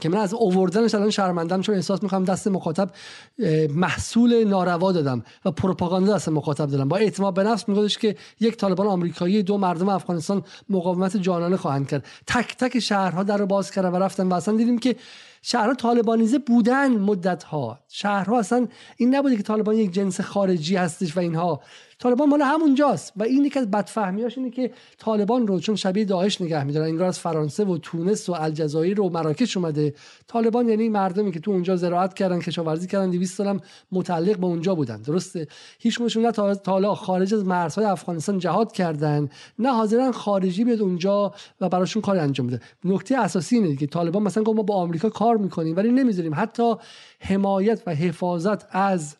که 0.00 0.08
من 0.08 0.18
از 0.18 0.34
اووردنش 0.34 0.94
الان 0.94 1.10
شرمندم 1.10 1.60
چون 1.60 1.74
احساس 1.74 2.02
می‌کنم 2.02 2.24
دست 2.24 2.48
مخاطب 2.48 2.90
محصول 3.74 4.44
ناروا 4.44 4.92
دادم 4.92 5.22
و 5.44 5.50
پروپاگاندا 5.50 6.14
دست 6.14 6.28
مخاطب 6.28 6.70
دادم. 6.70 6.88
با 6.88 6.96
اعتماد 6.96 7.34
به 7.34 7.42
نفس 7.42 7.68
میگفتش 7.68 7.98
که 7.98 8.16
یک 8.40 8.56
طالبان 8.56 8.86
آمریکایی 8.86 9.42
دو 9.42 9.58
مردم 9.58 9.88
افغانستان 9.88 10.42
مقاومت 10.68 11.16
جانانه 11.16 11.56
خواهند 11.56 11.88
کرد. 11.88 12.06
تک 12.26 12.56
تک 12.56 12.78
شهرها 12.78 13.22
در 13.22 13.36
رو 13.36 13.46
باز 13.46 13.70
کردن 13.70 13.88
و 13.88 13.96
رفتن 13.96 14.28
و 14.28 14.34
اصلا 14.34 14.56
دیدیم 14.56 14.78
که 14.78 14.96
شهرها 15.42 15.74
طالبانیزه 15.74 16.38
بودن 16.38 16.88
مدت 16.88 17.42
ها 17.42 17.78
شهرها 17.88 18.38
اصلا 18.38 18.68
این 18.96 19.14
نبوده 19.14 19.36
که 19.36 19.42
طالبان 19.42 19.76
یک 19.76 19.92
جنس 19.92 20.20
خارجی 20.20 20.76
هستش 20.76 21.16
و 21.16 21.20
اینها 21.20 21.60
طالبان 22.02 22.28
مال 22.28 22.42
همونجاست. 22.42 23.12
و 23.16 23.22
این 23.22 23.44
یکی 23.44 23.58
از 23.58 23.70
بدفهمیاش 23.70 24.38
اینه 24.38 24.50
که 24.50 24.70
طالبان 24.98 25.46
رو 25.46 25.60
چون 25.60 25.76
شبیه 25.76 26.04
داعش 26.04 26.40
نگه 26.40 26.64
میدارن 26.64 26.86
انگار 26.86 27.06
از 27.06 27.18
فرانسه 27.18 27.64
و 27.64 27.78
تونس 27.78 28.28
و 28.28 28.32
الجزایر 28.32 29.00
و 29.00 29.08
مراکش 29.08 29.56
اومده. 29.56 29.94
طالبان 30.26 30.68
یعنی 30.68 30.88
مردمی 30.88 31.32
که 31.32 31.40
تو 31.40 31.50
اونجا 31.50 31.76
زراعت 31.76 32.14
کردن 32.14 32.40
کشاورزی 32.40 32.86
کردن 32.86 33.10
200 33.10 33.36
سالم 33.36 33.60
متعلق 33.92 34.38
به 34.38 34.46
اونجا 34.46 34.74
بودن. 34.74 35.02
درسته؟ 35.02 35.46
هیچ 35.78 36.00
نه 36.16 36.32
تا 36.32 36.94
خارج 36.94 37.34
از 37.34 37.44
مرزهای 37.44 37.86
افغانستان 37.86 38.38
جهاد 38.38 38.72
کردن 38.72 39.28
نه 39.58 39.72
حاضرن 39.72 40.12
خارجی 40.12 40.64
بیاد 40.64 40.80
اونجا 40.80 41.34
و 41.60 41.68
براشون 41.68 42.02
کار 42.02 42.16
انجام 42.16 42.46
بده. 42.46 42.60
نکته 42.84 43.18
اساسی 43.18 43.56
اینه 43.56 43.76
که 43.76 43.86
طالبان 43.86 44.22
مثلا 44.22 44.42
ما 44.42 44.62
با 44.62 44.74
آمریکا 44.74 45.08
کار 45.08 45.36
می‌کنیم 45.36 45.76
ولی 45.76 45.92
نمی‌ذاریم. 45.92 46.34
حتی 46.34 46.74
حمایت 47.20 47.82
و 47.86 47.94
حفاظت 47.94 48.66
از 48.70 49.16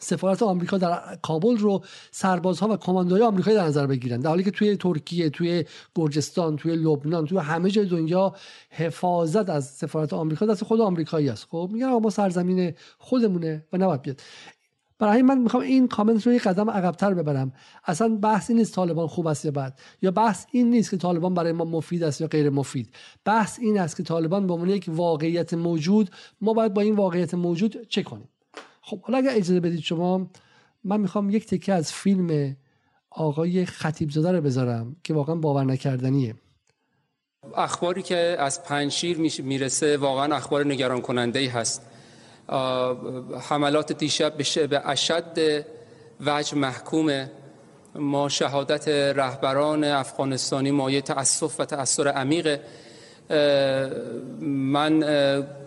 سفارت 0.00 0.42
آمریکا 0.42 0.78
در 0.78 1.18
کابل 1.22 1.56
رو 1.56 1.84
سربازها 2.10 2.68
و 2.68 2.76
کماندوهای 2.76 3.22
آمریکایی 3.22 3.56
در 3.56 3.64
نظر 3.64 3.86
بگیرن. 3.86 4.20
در 4.20 4.28
حالی 4.28 4.44
که 4.44 4.50
توی 4.50 4.76
ترکیه 4.76 5.30
توی 5.30 5.64
گرجستان 5.94 6.56
توی 6.56 6.76
لبنان 6.76 7.26
توی 7.26 7.38
همه 7.38 7.70
جای 7.70 7.86
دنیا 7.86 8.34
حفاظت 8.70 9.50
از 9.50 9.66
سفارت 9.66 10.12
آمریکا 10.12 10.46
دست 10.46 10.64
خود 10.64 10.80
آمریکایی 10.80 11.28
است. 11.28 11.46
خب 11.50 11.70
میگن 11.72 11.86
ما 11.86 12.10
سرزمین 12.10 12.74
خودمونه 12.98 13.64
و 13.72 13.76
نباید 13.76 14.02
بیاد. 14.02 14.20
برای 14.98 15.22
من 15.22 15.38
می‌خوام 15.38 15.62
این 15.62 15.88
کامنت 15.88 16.26
رو 16.26 16.32
یه 16.32 16.38
قدم 16.38 16.70
عقبتر 16.70 17.14
ببرم. 17.14 17.52
اصلا 17.84 18.08
بحث 18.08 18.50
این 18.50 18.58
نیست 18.58 18.74
طالبان 18.74 19.06
خوب 19.06 19.26
است 19.26 19.44
یا 19.44 19.50
بد 19.50 19.78
یا 20.02 20.10
بحث 20.10 20.46
این 20.52 20.70
نیست 20.70 20.90
که 20.90 20.96
طالبان 20.96 21.34
برای 21.34 21.52
ما 21.52 21.64
مفید 21.64 22.02
است 22.02 22.20
یا 22.20 22.26
غیر 22.26 22.50
مفید. 22.50 22.94
بحث 23.24 23.58
این 23.58 23.78
است 23.78 23.96
که 23.96 24.02
طالبان 24.02 24.46
به 24.46 24.52
عنوان 24.52 24.68
یک 24.68 24.84
واقعیت 24.88 25.54
موجود 25.54 26.10
ما 26.40 26.52
باید 26.52 26.74
با 26.74 26.82
این 26.82 26.96
واقعیت 26.96 27.34
موجود 27.34 27.88
چه 27.88 28.02
کنیم؟ 28.02 28.28
خب 28.86 29.00
حالا 29.02 29.18
اگر 29.18 29.30
اجازه 29.30 29.60
بدید 29.60 29.80
شما 29.80 30.26
من 30.84 31.00
می‌خوام 31.00 31.30
یک 31.30 31.46
تکه 31.46 31.72
از 31.72 31.92
فیلم 31.92 32.56
آقای 33.10 33.66
خطیب 33.66 34.10
زاده 34.10 34.32
رو 34.32 34.40
بذارم 34.40 34.96
که 35.04 35.14
واقعا 35.14 35.34
باور 35.34 35.64
نکردنیه. 35.64 36.34
اخباری 37.56 38.02
که 38.02 38.36
از 38.38 38.64
پنشیر 38.64 39.18
می‌رسه 39.42 39.96
واقعا 39.96 40.36
اخبار 40.36 40.66
نگران 40.66 41.00
کننده 41.00 41.38
ای 41.38 41.46
هست 41.46 41.82
حملات 43.40 43.92
دیشب 43.92 44.36
به 44.68 44.88
اشد 44.88 45.64
وجه 46.20 46.54
محکومه 46.56 47.30
ما 47.94 48.28
شهادت 48.28 48.88
رهبران 48.88 49.84
افغانستانی 49.84 50.70
مایه 50.70 51.00
تأسف 51.00 51.60
و 51.60 51.64
تأثیر 51.64 52.08
عمیقه 52.08 52.60
من 54.40 55.00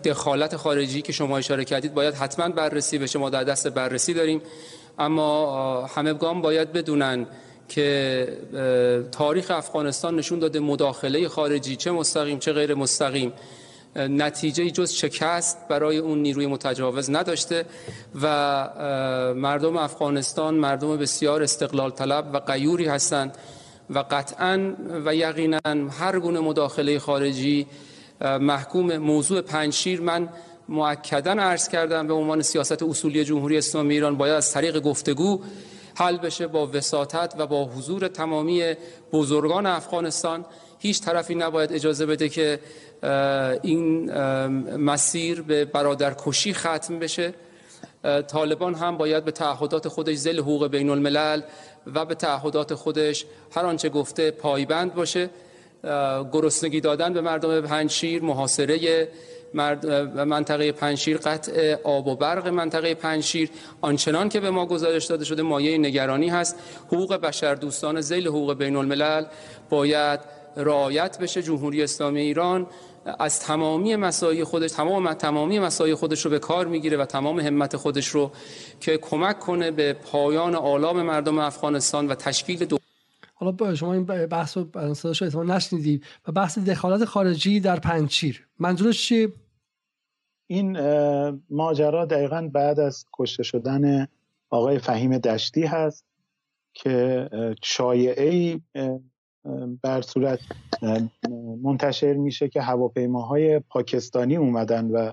دخالت 0.04 0.56
خارجی 0.56 1.02
که 1.02 1.12
شما 1.12 1.38
اشاره 1.38 1.64
کردید 1.64 1.94
باید 1.94 2.14
حتما 2.14 2.48
بررسی 2.48 2.98
بشه. 2.98 3.18
ما 3.18 3.30
در 3.30 3.44
دست 3.44 3.68
بررسی 3.68 4.14
داریم. 4.14 4.42
اما 4.98 5.86
همگان 5.86 6.42
باید 6.42 6.72
بدونن 6.72 7.26
که 7.68 8.28
تاریخ 9.12 9.50
افغانستان 9.50 10.16
نشون 10.16 10.38
داده 10.38 10.60
مداخله 10.60 11.28
خارجی 11.28 11.76
چه 11.76 11.90
مستقیم 11.90 12.38
چه 12.38 12.52
غیر 12.52 12.74
مستقیم. 12.74 13.32
نتیجه 13.96 14.70
جز 14.70 14.92
شکست 14.92 15.68
برای 15.68 15.98
اون 15.98 16.18
نیروی 16.18 16.46
متجاوز 16.46 17.10
نداشته 17.10 17.64
و 18.22 18.26
مردم 19.36 19.76
افغانستان 19.76 20.54
مردم 20.54 20.96
بسیار 20.96 21.42
استقلال 21.42 21.90
طلب 21.90 22.30
و 22.32 22.36
قیوری 22.38 22.86
هستند 22.86 23.38
و 23.90 24.04
قطعا 24.10 24.74
و 25.04 25.14
یقینا 25.14 25.60
هر 26.00 26.18
گونه 26.18 26.40
مداخله 26.40 26.98
خارجی 26.98 27.66
محکوم 28.20 28.96
موضوع 28.96 29.40
پنجشیر 29.40 30.00
من 30.00 30.28
معکدا 30.68 31.32
عرض 31.32 31.68
کردم 31.68 32.06
به 32.06 32.14
عنوان 32.14 32.42
سیاست 32.42 32.82
اصولی 32.82 33.24
جمهوری 33.24 33.58
اسلامی 33.58 33.94
ایران 33.94 34.16
باید 34.16 34.34
از 34.34 34.52
طریق 34.52 34.80
گفتگو 34.80 35.40
حل 35.94 36.16
بشه 36.16 36.46
با 36.46 36.66
وساطت 36.66 37.34
و 37.38 37.46
با 37.46 37.64
حضور 37.64 38.08
تمامی 38.08 38.74
بزرگان 39.12 39.66
افغانستان. 39.66 40.44
هیچ 40.78 41.02
طرفی 41.02 41.34
نباید 41.34 41.72
اجازه 41.72 42.06
بده 42.06 42.28
که 42.28 42.60
این 43.62 44.12
مسیر 44.76 45.42
به 45.42 45.64
برادرکشی 45.64 46.54
ختم 46.54 46.98
بشه. 46.98 47.34
طالبان 48.28 48.74
هم 48.74 48.96
باید 48.96 49.24
به 49.24 49.30
تعهدات 49.30 49.88
خودش 49.88 50.16
زل 50.16 50.38
حقوق 50.38 50.66
بین 50.66 50.90
الملل 50.90 51.42
و 51.94 52.04
به 52.04 52.14
تعهدات 52.14 52.74
خودش 52.74 53.24
هر 53.56 53.66
آنچه 53.66 53.88
گفته 53.88 54.30
پایبند 54.30 54.94
باشه. 54.94 55.30
گرسنگی 56.32 56.80
دادن 56.80 57.12
به 57.12 57.20
مردم 57.20 57.60
پنشیر 57.60 58.22
محاصره 58.22 59.08
منطقه 60.14 60.72
پنشیر 60.72 61.16
قطع 61.16 61.76
آب 61.84 62.06
و 62.06 62.16
برق 62.16 62.48
منطقه 62.48 62.94
پنشیر 62.94 63.50
آنچنان 63.80 64.28
که 64.28 64.40
به 64.40 64.50
ما 64.50 64.66
گزارش 64.66 65.04
داده 65.04 65.24
شده 65.24 65.42
مایه 65.42 65.78
نگرانی 65.78 66.28
هست. 66.28 66.56
حقوق 66.86 67.16
بشر 67.16 67.54
دوستان 67.54 68.00
زیل 68.00 68.28
حقوق 68.28 68.54
بین 68.54 68.76
الملل 68.76 69.24
باید 69.70 70.20
رعایت 70.58 71.18
بشه 71.18 71.42
جمهوری 71.42 71.82
اسلامی 71.82 72.20
ایران 72.20 72.66
از 73.18 73.40
تمامی 73.40 73.96
مسایی 73.96 74.44
خودش 74.44 74.72
تمام 74.72 75.14
تمامی 75.14 75.58
مسایی 75.58 75.94
خودش 75.94 76.24
رو 76.24 76.30
به 76.30 76.38
کار 76.38 76.66
می‌گیره 76.66 76.96
و 76.96 77.04
تمام 77.04 77.40
همت 77.40 77.76
خودش 77.76 78.08
رو 78.08 78.30
که 78.80 78.98
کمک 78.98 79.38
کنه 79.38 79.70
به 79.70 79.92
پایان 79.92 80.54
آلام 80.54 81.02
مردم 81.02 81.38
افغانستان 81.38 82.08
و 82.08 82.14
تشکیل 82.14 82.64
دو 82.64 82.78
حالا 83.34 83.74
شما 83.74 83.94
این 83.94 84.04
بحث 84.04 84.56
رو 84.56 84.94
صداش 84.94 85.22
نشنیدید 85.22 86.04
و 86.28 86.32
بحث 86.32 86.58
دخالت 86.58 87.04
خارجی 87.04 87.60
در 87.60 87.80
پنچیر 87.80 88.46
منظورش 88.58 89.06
چیه؟ 89.08 89.32
این 90.46 90.78
ماجرا 91.50 92.04
دقیقا 92.04 92.50
بعد 92.52 92.80
از 92.80 93.04
کشته 93.12 93.42
شدن 93.42 94.08
آقای 94.50 94.78
فهیم 94.78 95.18
دشتی 95.18 95.62
هست 95.62 96.04
که 96.74 97.28
شایعه 97.62 98.60
بر 99.82 100.00
صورت 100.00 100.38
منتشر 101.62 102.12
میشه 102.14 102.48
که 102.48 102.60
هواپیماهای 102.60 103.58
پاکستانی 103.58 104.36
اومدن 104.36 104.90
و 104.90 105.12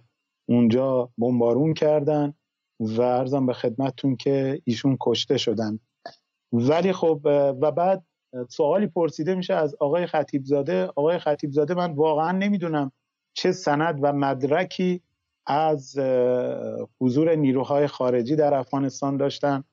اونجا 0.49 1.09
بمبارون 1.17 1.73
کردن 1.73 2.33
و 2.79 3.01
ارزم 3.01 3.45
به 3.45 3.53
خدمتتون 3.53 4.15
که 4.15 4.61
ایشون 4.63 4.97
کشته 5.01 5.37
شدن. 5.37 5.79
ولی 6.53 6.93
خب 6.93 7.19
و 7.61 7.71
بعد 7.71 8.03
سوالی 8.49 8.87
پرسیده 8.87 9.35
میشه 9.35 9.53
از 9.53 9.75
آقای 9.79 10.05
خطیبزاده. 10.05 10.85
آقای 10.85 11.19
خطیبزاده 11.19 11.73
من 11.73 11.93
واقعا 11.93 12.31
نمی‌دونم 12.31 12.91
چه 13.33 13.51
سند 13.51 13.99
و 14.01 14.13
مدرکی 14.13 15.01
از 15.47 15.99
حضور 17.01 17.35
نیروهای 17.35 17.87
خارجی 17.87 18.35
در 18.35 18.53
افغانستان 18.53 19.17
داشتن. 19.17 19.63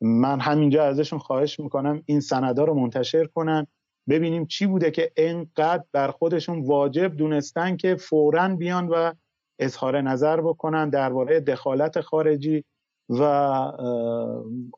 من 0.00 0.40
همینجا 0.40 0.84
ازشون 0.84 1.18
خواهش 1.18 1.60
می‌کنم 1.60 2.02
این 2.06 2.20
سندها 2.20 2.64
رو 2.64 2.74
منتشر 2.74 3.24
کنن. 3.24 3.66
ببینیم 4.08 4.46
چی 4.46 4.66
بوده 4.66 4.90
که 4.90 5.12
اینقدر 5.16 5.84
بر 5.92 6.10
خودشون 6.10 6.66
واجب 6.66 7.16
دونستن 7.16 7.76
که 7.76 7.96
فورا 7.96 8.48
بیان 8.48 8.88
و 8.88 9.12
اظهار 9.58 10.00
نظر 10.00 10.40
بکنن 10.40 10.90
درباره 10.90 11.40
دخالت 11.40 12.00
خارجی 12.00 12.64
و 13.08 13.22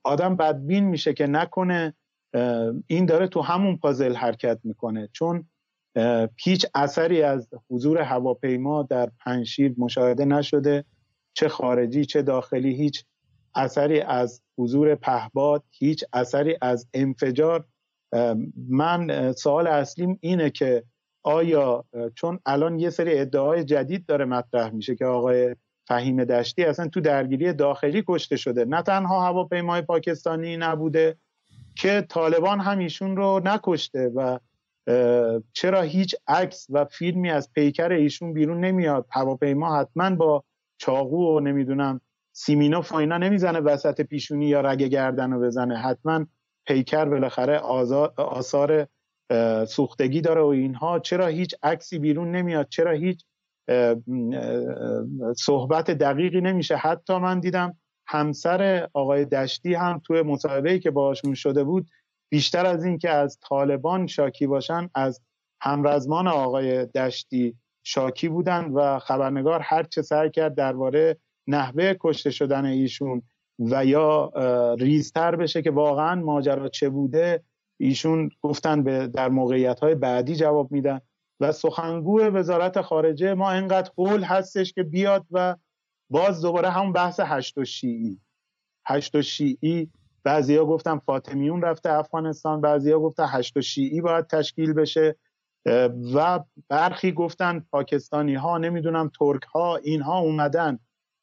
آدم 0.04 0.36
بدبین 0.36 0.84
میشه 0.84 1.14
که 1.14 1.26
نکنه 1.26 1.94
این 2.86 3.06
داره 3.06 3.28
تو 3.28 3.40
همون 3.40 3.76
پازل 3.76 4.14
حرکت 4.14 4.60
می‌کنه. 4.64 5.08
چون 5.12 5.48
هیچ 6.36 6.66
اثری 6.74 7.22
از 7.22 7.48
حضور 7.70 7.98
هواپیما 7.98 8.82
در 8.82 9.10
پنشیر 9.24 9.74
مشاهده 9.78 10.24
نشده 10.24 10.84
چه 11.34 11.48
خارجی 11.48 12.04
چه 12.04 12.22
داخلی 12.22 12.74
هیچ 12.74 13.04
اثری 13.54 14.00
از 14.00 14.42
حضور 14.58 14.94
پهباد 14.94 15.64
هیچ 15.70 16.04
اثری 16.12 16.56
از 16.60 16.88
انفجار 16.94 17.66
من 18.68 19.32
سوال 19.32 19.66
اصلیم 19.66 20.18
اینه 20.20 20.50
که 20.50 20.84
آیا 21.22 21.84
چون 22.14 22.38
الان 22.46 22.78
یه 22.78 22.90
سری 22.90 23.18
ادعای 23.18 23.64
جدید 23.64 24.06
داره 24.06 24.24
مطرح 24.24 24.70
میشه 24.70 24.96
که 24.96 25.04
آقای 25.04 25.56
فهیم 25.88 26.24
دشتی 26.24 26.64
اصلا 26.64 26.88
تو 26.88 27.00
درگیری 27.00 27.52
داخلی 27.52 28.04
کشته 28.08 28.36
شده. 28.36 28.64
نه 28.64 28.82
تنها 28.82 29.26
هواپیمای 29.26 29.82
پاکستانی 29.82 30.56
نبوده 30.56 31.16
که 31.76 32.06
طالبان 32.08 32.60
هم 32.60 32.78
ایشون 32.78 33.16
رو 33.16 33.40
نکشته 33.44 34.12
و 34.14 34.38
چرا 35.52 35.82
هیچ 35.82 36.14
عکس 36.26 36.66
و 36.70 36.84
فیلمی 36.84 37.30
از 37.30 37.52
پیکر 37.52 37.92
ایشون 37.92 38.32
بیرون 38.32 38.60
نمیاد. 38.60 39.06
هواپیما 39.10 39.80
حتما 39.80 40.10
با 40.10 40.44
چاقو 40.78 41.36
و 41.36 41.40
نمی‌دونم 41.40 42.00
سیمینوف 42.32 42.92
و 42.92 42.96
اینا 42.96 43.18
نمی‌زنه 43.18 43.60
وسط 43.60 44.00
پیشونی 44.00 44.46
یا 44.46 44.60
رگ 44.60 44.82
گردن 44.82 45.32
رو 45.32 45.40
بزنه. 45.40 45.76
حتما 45.76 46.26
پیکر 46.66 47.04
بالاخره 47.04 47.58
آثار 48.16 48.86
سوختگی 49.68 50.20
داره 50.20 50.40
و 50.40 50.46
اینها. 50.46 50.98
چرا 50.98 51.26
هیچ 51.26 51.54
عکسی 51.62 51.98
بیرون 51.98 52.30
نمیاد؟ 52.30 52.68
چرا 52.68 52.90
هیچ 52.90 53.24
صحبت 55.36 55.90
دقیقی 55.90 56.40
نمیشه؟ 56.40 56.76
حتی 56.76 57.18
من 57.18 57.40
دیدم 57.40 57.78
همسر 58.06 58.88
آقای 58.94 59.24
دشتی 59.24 59.74
هم 59.74 60.00
توی 60.04 60.22
مصاحبه‌ای 60.22 60.80
که 60.80 60.90
باهاشون 60.90 61.34
شده 61.34 61.64
بود 61.64 61.90
بیشتر 62.30 62.66
از 62.66 62.84
این 62.84 62.98
که 62.98 63.10
از 63.10 63.38
طالبان 63.48 64.06
شاکی 64.06 64.46
باشن 64.46 64.90
از 64.94 65.20
همرزمان 65.62 66.28
آقای 66.28 66.86
دشتی 66.86 67.56
شاکی 67.86 68.28
بودند 68.28 68.72
و 68.74 68.98
خبرنگار 68.98 69.60
هر 69.60 69.82
چه 69.82 70.02
سعی 70.02 70.30
کرد 70.30 70.54
درباره 70.54 71.16
نحوه 71.46 71.94
کشته 72.00 72.30
شدن 72.30 72.64
ایشون 72.64 73.22
و 73.58 73.84
یا 73.84 74.32
ریزتر 74.78 75.36
بشه 75.36 75.62
که 75.62 75.70
واقعا 75.70 76.14
ماجرا 76.14 76.68
چه 76.68 76.88
بوده 76.88 77.42
ایشون 77.80 78.30
گفتن 78.42 78.82
به 78.82 79.06
در 79.06 79.28
موقعیت 79.28 79.80
های 79.80 79.94
بعدی 79.94 80.36
جواب 80.36 80.72
میدن. 80.72 81.00
و 81.40 81.52
سخنگو 81.52 82.20
وزارت 82.20 82.80
خارجه 82.80 83.34
ما 83.34 83.52
اینقدر 83.52 83.90
قول 83.96 84.22
هستش 84.22 84.72
که 84.72 84.82
بیاد 84.82 85.26
و 85.30 85.56
باز 86.10 86.42
دوباره 86.42 86.70
همون 86.70 86.92
بحث 86.92 87.20
هشت 87.20 87.58
و 87.58 87.64
شیعی 87.64 88.20
هشت 88.86 89.14
و 89.14 89.22
شیعی 89.22 89.90
بعضیا 90.24 90.64
گفتن 90.64 90.98
فاطمیون 90.98 91.62
رفته 91.62 91.92
افغانستان 91.92 92.60
بعضیا 92.60 93.00
گفتن 93.00 93.26
هشت 93.28 93.56
و 93.56 93.60
شیعی 93.60 94.00
باید 94.00 94.26
تشکیل 94.26 94.72
بشه. 94.72 95.16
و 96.14 96.40
برخی 96.68 97.12
گفتن 97.12 97.66
پاکستانی 97.72 98.34
ها 98.34 98.58
نمی‌دونم 98.58 99.10
ترک 99.18 99.42
ها 99.42 99.76
اینها 99.76 100.18
اومدن. 100.18 100.78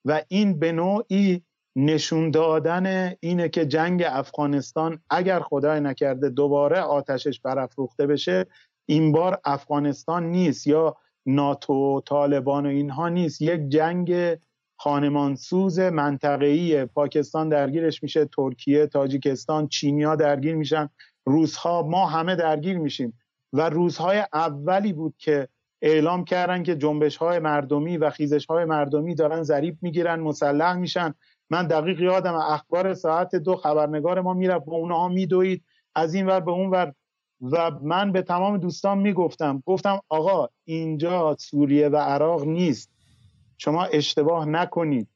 و 0.05 0.21
این 0.27 0.59
به 0.59 0.71
نوعی 0.71 1.43
نشون 1.75 2.31
دادن 2.31 3.13
اینه 3.19 3.49
که 3.49 3.65
جنگ 3.65 4.03
افغانستان 4.07 4.99
اگر 5.09 5.39
خدای 5.39 5.79
نکرده 5.79 6.29
دوباره 6.29 6.79
آتشش 6.79 7.39
برافروخته 7.39 8.07
بشه 8.07 8.45
این 8.85 9.11
بار 9.11 9.39
افغانستان 9.45 10.25
نیست 10.25 10.67
یا 10.67 10.97
ناتو 11.25 12.01
طالبان 12.05 12.65
و 12.65 12.69
اینها 12.69 13.09
نیست. 13.09 13.41
یک 13.41 13.69
جنگ 13.69 14.37
خانمانسوز 14.79 15.79
منطقه‌ای. 15.79 16.85
پاکستان 16.85 17.49
درگیرش 17.49 18.03
میشه 18.03 18.25
ترکیه 18.25 18.87
تاجیکستان 18.87 19.67
چینیا 19.67 20.15
درگیر 20.15 20.55
میشن. 20.55 20.89
روزها 21.25 21.81
ما 21.81 22.05
همه 22.05 22.35
درگیر 22.35 22.77
میشیم. 22.77 23.19
و 23.53 23.69
روزهای 23.69 24.23
اولی 24.33 24.93
بود 24.93 25.15
که 25.17 25.47
اعلام 25.81 26.25
کردن 26.25 26.63
که 26.63 26.75
جنبش 26.75 27.17
های 27.17 27.39
مردمی 27.39 27.97
و 27.97 28.09
خیزش 28.09 28.45
های 28.45 28.65
مردمی 28.65 29.15
دارن 29.15 29.43
ضریب 29.43 29.77
می‌گیرن 29.81 30.19
مسلح 30.19 30.75
میشن. 30.75 31.13
من 31.51 31.67
دقیق 31.67 32.01
یادم 32.01 32.33
اخبار 32.33 32.93
ساعت 32.93 33.35
دو 33.35 33.55
خبرنگار 33.55 34.21
ما 34.21 34.33
می‌رفت 34.33 34.65
با 34.65 34.75
اونها 34.77 35.07
میدوید. 35.07 35.63
از 35.95 36.13
این 36.13 36.25
ور 36.25 36.39
به 36.39 36.51
اون 36.51 36.69
ور. 36.69 36.93
و 37.41 37.71
من 37.81 38.11
به 38.11 38.21
تمام 38.21 38.57
دوستان 38.57 38.97
می‌گفتم. 38.97 39.63
گفتم 39.65 39.99
آقا 40.09 40.47
اینجا 40.65 41.35
سوریه 41.39 41.89
و 41.89 41.97
عراق 41.97 42.43
نیست. 42.43 42.91
شما 43.57 43.83
اشتباه 43.83 44.45
نکنید. 44.45 45.07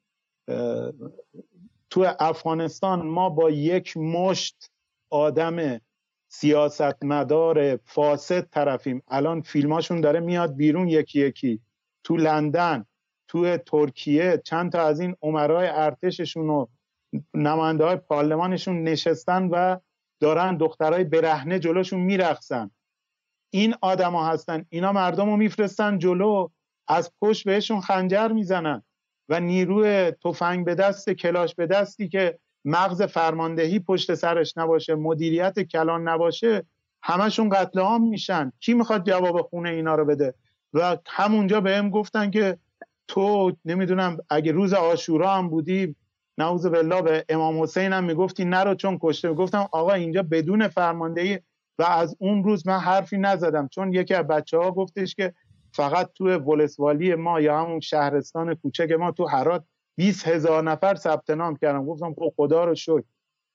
تو 1.89 2.13
افغانستان 2.19 3.07
ما 3.07 3.29
با 3.29 3.49
یک 3.49 3.97
مشت 3.97 4.71
آدم 5.09 5.81
سیاستمدار 6.27 7.79
فاسد 7.85 8.49
طرفیم. 8.49 9.03
الان 9.07 9.41
فیلماشون 9.41 10.01
داره 10.01 10.19
میاد 10.19 10.55
بیرون 10.55 10.87
یکی 10.87 11.19
یکی. 11.19 11.59
تو 12.03 12.17
لندن. 12.17 12.85
تو 13.27 13.57
ترکیه 13.57 14.41
چند 14.45 14.71
تا 14.71 14.81
از 14.81 14.99
این 14.99 15.15
عمرای 15.21 15.67
ارتششون 15.67 16.49
و 16.49 16.65
نماینده 17.33 17.83
های 17.83 17.95
پارلمانشون 17.95 18.83
نشستن 18.83 19.47
و 19.47 19.77
دارن 20.19 20.57
دخترای 20.57 21.03
برهنه 21.03 21.59
جلوشون 21.59 21.99
میرخصن 21.99 22.71
این 23.49 23.75
آدما 23.81 24.27
هستن. 24.27 24.65
اینا 24.69 24.91
مردم 24.91 25.29
رو 25.29 25.37
میفرستن 25.37 25.97
جلو 25.97 26.47
از 26.87 27.11
پشت 27.21 27.43
بهشون 27.45 27.81
خنجر 27.81 28.27
می‌زنن 28.27 28.83
و 29.29 29.39
نیروی 29.39 30.11
تفنگ 30.11 30.65
به 30.65 30.75
دست 30.75 31.09
کلاش 31.09 31.55
به 31.55 31.67
دستی 31.67 32.09
که 32.09 32.39
مغز 32.65 33.01
فرماندهی 33.01 33.79
پشت 33.79 34.13
سرش 34.13 34.57
نباشه 34.57 34.95
مدیریت 34.95 35.59
کلان 35.59 36.07
نباشه 36.07 36.65
همشون 37.03 37.49
قتل 37.49 37.79
عام 37.79 38.09
میشن. 38.09 38.51
کی 38.59 38.73
می‌خواد 38.73 39.09
جواب 39.09 39.41
خونه 39.41 39.69
اینا 39.69 39.95
رو 39.95 40.05
بده؟ 40.05 40.33
و 40.73 40.97
همونجا 41.07 41.61
بهم 41.61 41.89
گفتن 41.89 42.31
که 42.31 42.57
تو 43.07 43.51
نمی‌دونم 43.65 44.17
اگه 44.29 44.51
روز 44.51 44.73
آشورا 44.73 45.33
هم 45.33 45.49
بودی 45.49 45.95
نعوذ 46.37 46.65
بالله 46.65 47.01
به 47.01 47.25
امام 47.29 47.63
حسین 47.63 47.93
هم 47.93 48.03
می‌گفتی 48.03 48.45
نرو 48.45 48.75
چون 48.75 48.99
کشته. 49.01 49.33
گفتم 49.33 49.69
آقا 49.71 49.93
اینجا 49.93 50.23
بدون 50.23 50.67
فرماندهی 50.67 51.39
و 51.79 51.83
از 51.83 52.15
اون 52.19 52.43
روز 52.43 52.67
من 52.67 52.79
حرفی 52.79 53.17
نزدم. 53.17 53.67
چون 53.67 53.93
یکی 53.93 54.13
از 54.13 54.27
بچه 54.27 54.57
ها 54.57 54.71
گفتش 54.71 55.15
که 55.15 55.33
فقط 55.73 56.09
تو 56.13 56.37
ولسوالی 56.37 57.15
ما 57.15 57.41
یا 57.41 57.59
همون 57.59 57.79
شهرستان 57.79 58.55
کوچک 58.55 58.91
ما 58.91 59.11
تو 59.11 59.25
هرات 59.25 59.63
20 59.95 60.27
هزار 60.27 60.63
نفر 60.63 60.95
ثبت 60.95 61.29
نام 61.29 61.55
کردم 61.55 61.85
گفتم 61.85 62.13
خب 62.13 62.33
خدا 62.35 62.65
رو 62.65 62.75
شکر. 62.75 63.03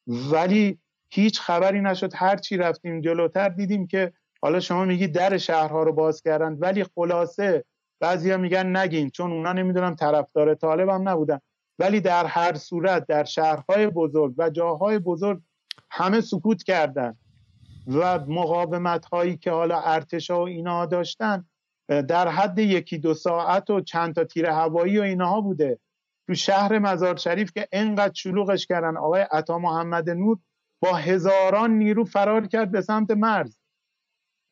ولی 0.07 0.79
هیچ 1.11 1.41
خبری 1.41 1.81
نشد. 1.81 2.13
هر 2.15 2.37
چی 2.37 2.57
رفتیم 2.57 3.01
جلوتر 3.01 3.49
دیدیم 3.49 3.87
که 3.87 4.13
حالا 4.43 4.61
شما 4.61 4.85
میگی 4.85 5.09
در 5.09 5.39
شهرها 5.39 5.83
رو 5.83 5.93
باز 5.93 6.23
کردن. 6.23 6.53
ولی 6.53 6.85
خلاصه 6.85 7.65
بعضیا 8.01 8.37
میگن 8.37 8.77
نگین 8.77 9.11
چون 9.11 9.33
اونا 9.33 9.53
نمی‌دونم 9.53 9.95
طرفدار 9.95 10.55
طالب 10.55 10.89
هم 10.89 11.09
نبودن. 11.09 11.41
ولی 11.79 12.01
در 12.01 12.27
هر 12.27 12.55
صورت 12.55 13.07
در 13.07 13.25
شهرهای 13.25 13.87
بزرگ 13.87 14.35
و 14.39 14.51
جاهای 14.51 14.99
بزرگ 14.99 15.41
همه 15.91 16.21
سکوت 16.21 16.63
کردن 16.63 17.17
و 17.87 18.19
مقاومت 18.19 19.05
هایی 19.05 19.37
که 19.37 19.51
حالا 19.51 19.81
ارتشا 19.81 20.41
و 20.41 20.47
اینا 20.47 20.87
داشتن 20.87 21.45
در 21.89 22.29
حد 22.29 22.59
یکی 22.59 22.99
دو 22.99 23.15
ساعت 23.15 23.71
و 23.71 23.81
چند 23.81 24.15
تا 24.15 24.25
تیر 24.25 24.47
هوایی 24.47 24.99
و 24.99 25.03
اینها 25.03 25.41
بوده. 25.41 25.79
تو 26.27 26.35
شهر 26.35 26.79
مزار 26.79 27.17
شریف 27.17 27.53
که 27.53 27.69
انقدر 27.73 28.15
شلوغش 28.15 28.67
کردن. 28.67 28.97
آقای 28.97 29.27
عطا 29.33 29.59
محمد 29.59 30.11
نور 30.11 30.39
با 30.83 30.93
هزاران 30.93 31.71
نیرو 31.71 32.05
فرار 32.05 32.47
کرد 32.47 32.71
به 32.71 32.81
سمت 32.81 33.11
مرز. 33.11 33.57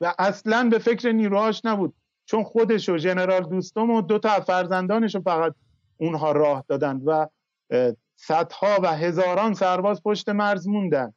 و 0.01 0.14
اصلا 0.18 0.68
به 0.68 0.78
فکر 0.78 1.12
نیروهاش 1.12 1.64
نبود. 1.64 1.94
چون 2.28 2.44
خودش 2.44 2.88
و 2.88 2.98
ژنرال 2.98 3.42
دوستم 3.42 3.90
و 3.90 4.02
دو 4.02 4.18
تا 4.18 4.40
فرزندانش 4.40 5.14
رو 5.14 5.20
فقط 5.20 5.54
اونها 5.96 6.32
راه 6.32 6.64
دادن 6.68 6.96
و 7.04 7.26
صدها 8.16 8.78
و 8.82 8.96
هزاران 8.96 9.54
سرباز 9.54 10.02
پشت 10.02 10.28
مرز 10.28 10.68
موندن. 10.68 11.14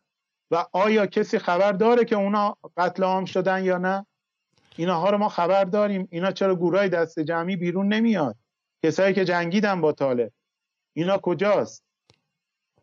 و 0.51 0.65
آیا 0.71 1.05
کسی 1.05 1.39
خبر 1.39 1.71
داره 1.71 2.05
که 2.05 2.15
اونا 2.15 2.57
قتل 2.77 3.03
عام 3.03 3.25
شدن 3.25 3.63
یا 3.63 3.77
نه؟ 3.77 4.05
اینها 4.75 5.09
رو 5.09 5.17
ما 5.17 5.29
خبر 5.29 5.63
داریم. 5.63 6.07
اینا 6.11 6.31
چرا 6.31 6.55
گورای 6.55 6.89
دست 6.89 7.19
جمعی 7.19 7.55
بیرون 7.55 7.93
نمیاد؟ 7.93 8.35
کسایی 8.83 9.13
که 9.13 9.25
جنگیدن 9.25 9.81
با 9.81 9.91
طالب. 9.91 10.31
اینا 10.93 11.17
کجاست؟ 11.17 11.83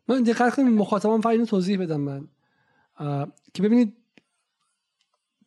من 0.09 0.23
دقیق 0.23 0.55
کنم 0.55 0.75
مخاطبان 0.75 1.21
فقط 1.21 1.41
توضیح 1.41 1.81
بدم 1.81 2.01
من. 2.01 2.29
که 3.55 3.63
ببینید 3.63 3.97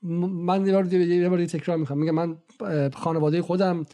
من 0.02 0.68
یه 0.68 1.30
بار 1.30 1.46
تکرار 1.46 1.78
می‌کنم. 1.78 1.98
میگم 1.98 2.16
من 2.16 2.38
خانواده 2.94 3.42
خودم 3.42 3.86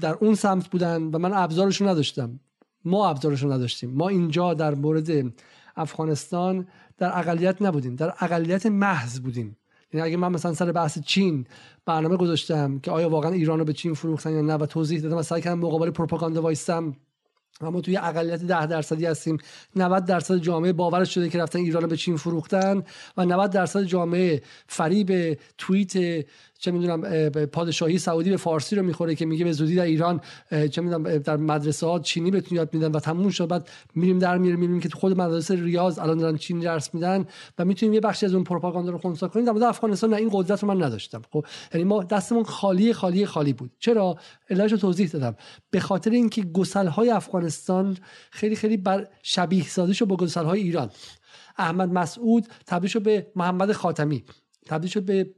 در 0.00 0.14
اون 0.20 0.34
سمت 0.34 0.68
بودن 0.68 1.02
و 1.02 1.18
من 1.18 1.32
ابزارشون 1.32 1.88
نداشتم. 1.88 2.40
ما 2.84 3.08
ابزارشون 3.08 3.52
نداشتیم. 3.52 3.90
ما 3.90 4.08
اینجا 4.08 4.54
در 4.54 4.74
مورد 4.74 5.32
افغانستان 5.76 6.66
در 6.98 7.18
اقلیت 7.18 7.62
نبودیم. 7.62 7.96
در 7.96 8.14
اقلیت 8.20 8.66
محض 8.66 9.20
بودیم. 9.20 9.56
یعنی 9.92 10.06
اگه 10.06 10.16
من 10.16 10.32
مثلا 10.32 10.54
سر 10.54 10.72
بحث 10.72 10.98
چین 10.98 11.46
برنامه 11.86 12.16
گذاشتم 12.16 12.78
که 12.78 12.90
آیا 12.90 13.08
واقعا 13.08 13.32
ایران 13.32 13.58
رو 13.58 13.64
به 13.64 13.72
چین 13.72 13.94
فروختن 13.94 14.32
یا 14.32 14.40
نه 14.40 14.54
و 14.54 14.66
توضیح 14.66 15.00
دادم 15.00 15.16
و 15.16 15.22
سعی 15.22 15.40
کردم 15.40 15.58
مقابل 15.58 15.90
پروپاگاندا 15.90 16.42
وایستم 16.42 16.96
اما 17.60 17.80
توی 17.80 17.96
اقلیت 17.96 18.42
ده 18.42 18.66
درصدی 18.66 19.06
هستیم. 19.06 19.38
90 19.76 20.04
درصد 20.04 20.36
جامعه 20.36 20.72
باورش 20.72 21.14
شده 21.14 21.28
که 21.28 21.38
رفتن 21.38 21.58
ایران 21.58 21.82
رو 21.82 21.88
به 21.88 21.96
چین 21.96 22.16
فروختن 22.16 22.82
و 23.16 23.24
90 23.24 23.50
درصد 23.50 23.82
جامعه 23.82 24.42
فریب 24.66 25.38
توییت 25.58 26.24
چه 26.62 26.70
می‌دونم 26.70 27.28
پادشاهی 27.46 27.98
سعودی 27.98 28.30
به 28.30 28.36
فارسی 28.36 28.76
رو 28.76 28.82
می‌خوره 28.82 29.14
که 29.14 29.26
میگه 29.26 29.44
به 29.44 29.52
زودی 29.52 29.74
در 29.74 29.82
ایران 29.82 30.20
چه 30.70 30.82
می‌دونم 30.82 31.18
در 31.18 31.36
مدرسه 31.36 31.86
ها 31.86 31.98
چینی 31.98 32.30
بهتون 32.30 32.58
یاد 32.58 32.74
میدن 32.74 32.92
و 32.92 33.00
تموم 33.00 33.30
شد. 33.30 33.48
بعد 33.48 33.68
میریم 33.94 34.18
در 34.18 34.38
میریم 34.38 34.58
می‌بینیم 34.58 34.80
که 34.80 34.88
خود 34.88 35.20
مدرسه 35.20 35.54
ریاض 35.54 35.98
الان 35.98 36.18
دارن 36.18 36.36
چینی 36.36 36.64
درس 36.64 36.94
میدن 36.94 37.26
و 37.58 37.64
می‌تونیم 37.64 37.94
یه 37.94 38.00
بخشی 38.00 38.26
از 38.26 38.34
اون 38.34 38.44
پروپاگاندا 38.44 38.90
رو 38.90 38.98
خونسا 38.98 39.28
کنیم. 39.28 39.44
در 39.46 39.52
مورد 39.52 39.64
افغانستان 39.64 40.10
نه 40.10 40.16
این 40.16 40.30
قدرت 40.32 40.62
رو 40.62 40.74
من 40.74 40.82
نداشتم. 40.82 41.22
خب 41.30 41.46
یعنی 41.74 41.84
ما 41.84 42.02
دستمون 42.02 42.44
خالی 42.44 42.92
خالی 42.92 43.26
خالی 43.26 43.52
بود. 43.52 43.70
چرا؟ 43.78 44.16
علتش 44.50 44.72
رو 44.72 44.78
توضیح 44.78 45.08
دادم. 45.08 45.36
به 45.70 45.80
خاطر 45.80 46.10
اینکه 46.10 46.42
گسل 46.42 46.86
های 46.86 47.10
افغانستان 47.10 47.96
خیلی 48.30 48.56
خیلی 48.56 48.76
بر 48.76 49.08
شبیه 49.22 49.64
سازی 49.64 49.94
شد 49.94 50.04
با 50.04 50.16
گسل 50.16 50.44
های 50.44 50.60
ایران. 50.60 50.90
احمد 51.58 51.92
مسعود 51.92 52.46
تبدیل 52.66 52.90
شد 52.90 53.02
به 53.02 53.26
محمد 53.36 53.72
خاتمی. 53.72 54.24
تبدیل 54.66 54.90
شد 54.90 55.02
به 55.02 55.30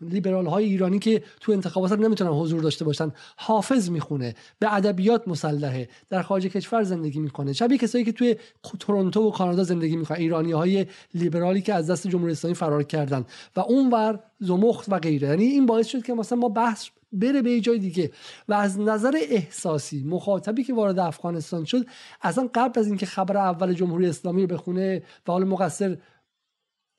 لیبرال 0.00 0.46
های 0.46 0.64
ایرانی 0.64 0.98
که 0.98 1.22
تو 1.40 1.52
انتخابات 1.52 1.92
نمی‌تونن 1.92 2.30
حضور 2.30 2.60
داشته 2.60 2.84
باشن 2.84 3.12
حافظ 3.36 3.90
می‌خونه 3.90 4.34
به 4.58 4.74
ادبیات 4.74 5.28
مسلحه 5.28 5.88
در 6.10 6.22
خارج 6.22 6.46
کشور 6.46 6.82
زندگی 6.82 7.20
می‌کنه. 7.20 7.52
شبیه 7.52 7.78
کسایی 7.78 8.04
که 8.04 8.12
توی 8.12 8.36
تورنتو 8.78 9.28
و 9.28 9.30
کانادا 9.30 9.64
زندگی 9.64 9.96
می‌کنن 9.96 10.18
ایرانی 10.18 10.52
های 10.52 10.86
لیبرالی 11.14 11.62
که 11.62 11.74
از 11.74 11.90
دست 11.90 12.08
جمهوری 12.08 12.32
اسلامی 12.32 12.54
فرار 12.54 12.82
کردن. 12.82 13.24
و 13.56 13.60
اونور 13.60 14.20
زمخت 14.40 14.88
و 14.88 14.98
غیره. 14.98 15.28
یعنی 15.28 15.44
این 15.44 15.66
باعث 15.66 15.86
شد 15.86 16.02
که 16.02 16.14
مثلا 16.14 16.38
ما 16.38 16.48
بحث 16.48 16.86
بره 17.12 17.42
به 17.42 17.60
جای 17.60 17.78
دیگه. 17.78 18.10
و 18.48 18.54
از 18.54 18.80
نظر 18.80 19.12
احساسی 19.30 20.04
مخاطبی 20.04 20.64
که 20.64 20.74
وارد 20.74 20.98
افغانستان 20.98 21.64
شد 21.64 21.86
اصلا 22.22 22.48
قبل 22.54 22.80
از 22.80 22.86
اینکه 22.86 23.06
خبر 23.06 23.36
اول 23.36 23.72
جمهوری 23.72 24.06
اسلامی 24.06 24.42
رو 24.42 24.46
بخونه 24.46 25.02
و 25.28 25.32
حال 25.32 25.44
مقصر 25.44 25.96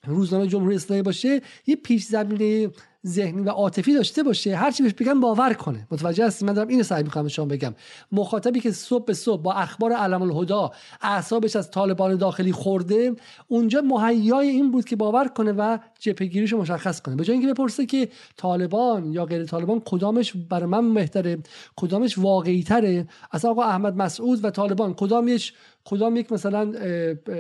روزنامه 0.08 0.48
جمهوری 0.48 0.76
اسلامی 0.76 1.02
باشه 1.02 1.42
یه 1.68 1.76
پیش 1.76 2.06
زمینه 2.06 2.70
ذهنی 3.08 3.42
و 3.42 3.50
عاطفی 3.50 3.94
داشته 3.94 4.24
باشه. 4.24 4.56
هر 4.56 4.72
چی 4.72 4.84
بهش 4.84 4.94
بگم 4.94 5.20
باور 5.20 5.54
کنه. 5.54 5.88
متوجه 5.92 6.26
هستی 6.26 6.46
من 6.46 6.54
دارم 6.54 6.68
اینو 6.68 6.84
سعی 6.84 7.04
می‌کنم 7.04 7.28
شما 7.28 7.46
بگم. 7.46 7.76
مخاطبی 8.12 8.60
که 8.60 8.72
صبح 8.72 9.06
به 9.06 9.14
صبح 9.14 9.42
با 9.42 9.54
اخبار 9.54 9.94
علم 9.94 10.22
الهدا 10.22 10.72
اعصابش 11.02 11.56
از 11.56 11.72
طالبان 11.72 12.16
داخلی 12.16 12.52
خورده 12.52 13.16
اونجا 13.48 13.82
مهیای 13.82 14.48
این 14.48 14.72
بود 14.72 14.86
که 14.86 14.96
باور 14.96 15.28
کنه 15.28 15.52
و 15.52 15.78
جبهگیریش 16.00 16.54
مشخص 16.54 17.02
کنه. 17.02 17.16
به 17.16 17.24
جای 17.24 17.38
اینکه 17.38 17.54
بپرسه 17.54 17.86
که 17.86 18.10
طالبان 18.38 19.14
یا 19.14 19.26
غیر 19.26 19.46
طالبان 19.46 19.82
کدامش 19.86 20.34
برای 20.50 20.66
من 20.66 20.94
بهتره 20.94 21.38
کدامش 21.76 22.18
واقعی 22.18 22.64
تره 22.64 23.08
اصلا 23.32 23.52
آقا 23.52 23.64
احمد 23.64 23.98
مسعود 23.98 24.46
و 24.46 24.50
طالبان 24.50 24.94
کدامش 24.94 25.54
کدام 25.86 26.16
یک 26.16 26.32
مثلا 26.32 26.74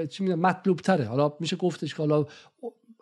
چی 0.05 0.23
مطلوب 0.23 0.79
تره 0.79 1.05
حالا 1.05 1.33
میشه 1.39 1.55
گفتش 1.55 1.95
که 1.95 1.97
حالا 1.97 2.25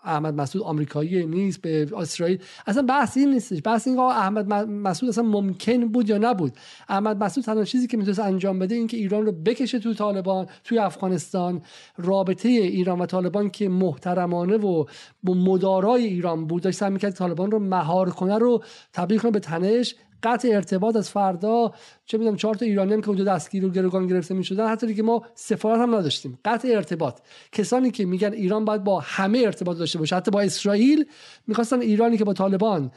احمد 0.03 0.33
مسعود 0.33 0.65
آمریکایی 0.65 1.25
نیست 1.25 1.61
به 1.61 1.89
اسرائیل. 1.97 2.39
اصلا 2.67 2.81
بحث 2.81 3.17
این 3.17 3.33
نیستش. 3.33 3.61
بحث 3.63 3.87
این 3.87 3.99
احمد 3.99 4.53
مسعود 4.69 5.09
اصلا 5.09 5.23
ممکن 5.23 5.87
بود 5.87 6.09
یا 6.09 6.17
نبود. 6.17 6.53
احمد 6.89 7.23
مسعود 7.23 7.45
تنها 7.45 7.63
چیزی 7.63 7.87
که 7.87 7.97
می‌تونست 7.97 8.19
انجام 8.19 8.59
بده 8.59 8.75
این 8.75 8.87
که 8.87 8.97
ایران 8.97 9.25
رو 9.25 9.31
بکشه 9.31 9.79
تو 9.79 9.93
طالبان 9.93 10.47
توی 10.63 10.77
افغانستان. 10.79 11.61
رابطه 11.97 12.49
ایران 12.49 12.99
و 12.99 13.05
طالبان 13.05 13.49
که 13.49 13.69
محترمانه 13.69 14.57
و 14.57 14.85
با 15.23 15.33
مدارای 15.33 16.05
ایران 16.05 16.47
بود 16.47 16.63
داشت 16.63 16.77
سعی 16.77 16.89
می‌کرد 16.89 17.13
طالبان 17.13 17.51
رو 17.51 17.59
مهار 17.59 18.09
کنه 18.09 18.37
رو 18.37 18.63
تبدیل 18.93 19.19
کنه 19.19 19.31
به 19.31 19.39
تنش. 19.39 19.95
قطع 20.23 20.49
ارتباط 20.51 20.95
از 20.95 21.09
فردا 21.09 21.73
چه 22.05 22.17
می‌دونم 22.17 22.35
چهار 22.35 22.55
تا 22.55 22.65
ایرانی 22.65 22.93
هم 22.93 23.01
که 23.01 23.07
اونجا 23.07 23.23
دستگیر 23.23 23.65
و 23.65 23.69
گروگان 23.69 24.07
گرفته 24.07 24.33
می‌شدن 24.33 24.67
حتی 24.67 24.95
که 24.95 25.03
ما 25.03 25.23
سفارت 25.35 25.79
هم 25.79 25.95
نداشتیم. 25.95 26.39
قطع 26.45 26.67
ارتباط. 26.67 27.19
کسانی 27.51 27.91
که 27.91 28.05
میگن 28.05 28.33
ایران 28.33 28.65
باید 28.65 28.83
با 28.83 28.99
همه 28.99 29.39
ارتباط 29.45 29.77
داشته 29.77 29.99
باشه 29.99 30.15
حتی 30.15 30.31
با 30.31 30.41
اسرائیل 30.41 31.05
می‌خواستن 31.47 31.81
ایرانی 31.81 32.17
که 32.17 32.23
با 32.23 32.33
طالبان 32.33 32.91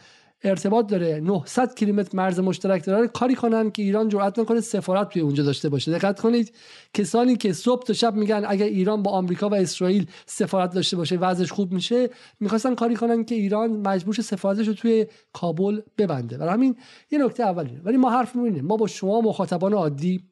ارتباط 0.45 0.87
داره. 0.87 1.21
900 1.21 1.75
کیلومتر 1.75 2.17
مرز 2.17 2.41
مشترک 2.41 2.85
داره. 2.85 3.09
کاری 3.09 3.35
کنن 3.35 3.71
که 3.71 3.83
ایران 3.83 4.09
جرئت 4.09 4.39
نکنه 4.39 4.61
سفارت 4.61 5.09
توی 5.09 5.23
اونجا 5.23 5.43
داشته 5.43 5.69
باشه. 5.69 5.93
دقت 5.93 6.21
کنید 6.21 6.53
کسانی 6.95 7.37
که 7.37 7.53
صبح 7.53 7.83
تا 7.83 7.93
شب 7.93 8.15
میگن 8.15 8.45
اگر 8.49 8.67
ایران 8.67 9.03
با 9.03 9.11
آمریکا 9.11 9.49
و 9.49 9.55
اسرائیل 9.55 10.07
سفارت 10.27 10.75
داشته 10.75 10.97
باشه 10.97 11.17
وضعش 11.17 11.53
خوب 11.53 11.73
میشه 11.73 12.11
می‌خواستن 12.41 12.75
کاری 12.75 12.95
کنن 12.95 13.25
که 13.25 13.35
ایران 13.35 13.71
مجبور 13.71 14.15
سفارتش 14.15 14.69
رو 14.69 14.75
توی 14.75 15.07
کابل 15.33 15.81
ببنده. 15.99 16.39
برای 16.39 16.53
همین 16.53 16.77
یه 17.11 17.25
نکته 17.25 17.43
اولیه. 17.43 17.81
ولی 17.85 17.97
ما 17.97 18.11
حرف 18.11 18.37
اینه. 18.37 18.63
ما 18.63 18.77
با 18.77 18.87
شما 18.87 19.21
مخاطبان 19.21 19.73
عادی 19.73 20.25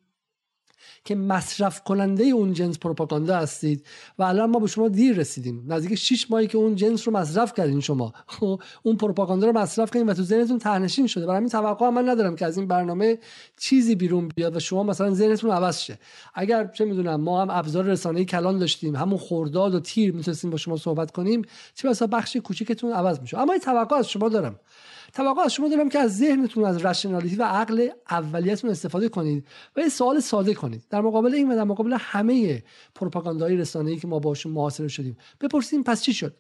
که 1.05 1.15
مصرف 1.15 1.83
کننده 1.83 2.25
اون 2.25 2.53
جنس 2.53 2.79
پروپاگاندا 2.79 3.37
هستید. 3.37 3.87
و 4.19 4.23
الان 4.23 4.51
ما 4.51 4.59
به 4.59 4.67
شما 4.67 4.89
دیر 4.89 5.17
رسیدیم. 5.17 5.65
نزدیک 5.69 5.95
6 5.95 6.31
ماهی 6.31 6.47
که 6.47 6.59
اون 6.59 6.77
جنس 6.77 7.09
رو 7.09 7.15
مصرف 7.15 7.55
کردین 7.55 7.81
شما. 7.81 8.13
خب، 8.27 8.63
اون 8.83 8.97
پروپاگاندا 8.97 9.47
رو 9.47 9.59
مصرف 9.59 9.91
کردین 9.91 10.09
و 10.09 10.15
تو 10.15 10.23
ذهنتون 10.23 10.59
تهنشین 10.59 11.07
شده. 11.07 11.27
برای 11.27 11.37
همین 11.37 11.49
توقع 11.49 11.89
من 11.89 12.09
ندارم 12.09 12.37
که 12.37 12.47
از 12.47 12.59
این 12.59 12.67
برنامه 12.67 13.19
چیزی 13.61 13.95
بیرون 13.95 14.29
بیاد 14.29 14.57
و 14.57 14.61
شما 14.61 14.83
مثلا 14.83 15.11
ذهنتون 15.11 15.51
عوض 15.51 15.79
شه. 15.79 15.99
اگر 16.35 16.67
چه 16.67 16.85
می‌دونم 16.85 17.21
ما 17.21 17.43
هم 17.43 17.51
ابزار 17.51 17.85
رسانه‌ای 17.85 18.25
کلان 18.25 18.59
داشتیم 18.59 18.97
همون 18.97 19.19
خورداد 19.19 19.75
و 19.75 19.81
تیر 19.81 20.15
می‌تونستیم 20.15 20.51
با 20.51 20.57
شما 20.57 20.77
صحبت 20.77 21.11
کنیم 21.11 21.43
چه 21.75 21.89
بسا 21.89 22.07
بخش 22.07 22.37
کوچیکتون 22.37 22.93
عوض 22.93 23.21
میشه. 23.21 23.39
اما 23.39 23.53
این 23.53 23.63
توقع 23.63 23.97
از 23.97 24.09
شما 24.09 24.29
دارم. 24.29 24.59
توقع 25.13 25.43
از 25.43 25.53
شما 25.53 25.69
دارم 25.69 25.89
که 25.89 25.99
از 25.99 26.19
ذهنتون 26.19 26.65
از 26.65 26.85
رشنالیتی 26.85 27.37
و 27.37 27.43
عقل 27.43 27.89
اولیتون 28.11 28.71
استفاده 28.71 29.09
کنید 29.09 29.47
و 29.77 29.81
یه 29.81 29.89
سوال 29.89 30.21
ساده 30.21 30.55
کنید. 30.55 30.85
در 30.91 31.01
مقابل 31.01 31.35
این 31.35 31.53
و 31.53 31.57
در 31.57 31.65
مقابل 31.65 31.97
همه 32.01 32.63
پروپاگاندای 32.95 33.57
رسانه‌ای 33.57 33.97
که 33.97 34.07
ما 34.07 34.19
باشون 34.19 34.53
محاصره 34.53 34.89
شدیم 34.89 35.17
بپرسید 35.41 35.85
پس 35.85 36.03
چی 36.03 36.13
شد؟ 36.13 36.37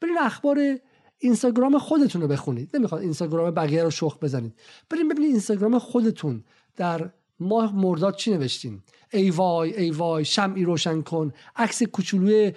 برین 0.00 0.18
اخبار 0.18 0.78
اینستاگرام 1.18 1.78
خودتون 1.78 2.22
رو 2.22 2.28
بخونید. 2.28 2.76
نمی‌خواد 2.76 3.00
اینستاگرام 3.00 3.50
بقیه 3.50 3.82
رو 3.82 3.90
شخ 3.90 4.18
بزنید. 4.18 4.54
برین 4.90 5.08
ببینید 5.08 5.30
اینستاگرام 5.30 5.78
خودتون 5.78 6.44
در 6.76 7.10
ماه 7.40 7.76
مرداد 7.76 8.16
چی 8.16 8.30
نوشتین؟ 8.30 8.82
ای 9.12 9.30
وای 9.30 9.76
ای 9.76 9.90
وای 9.90 10.24
شمعی 10.24 10.64
روشن 10.64 11.02
کن. 11.02 11.32
عکس 11.56 11.82
کوچولوی 11.82 12.52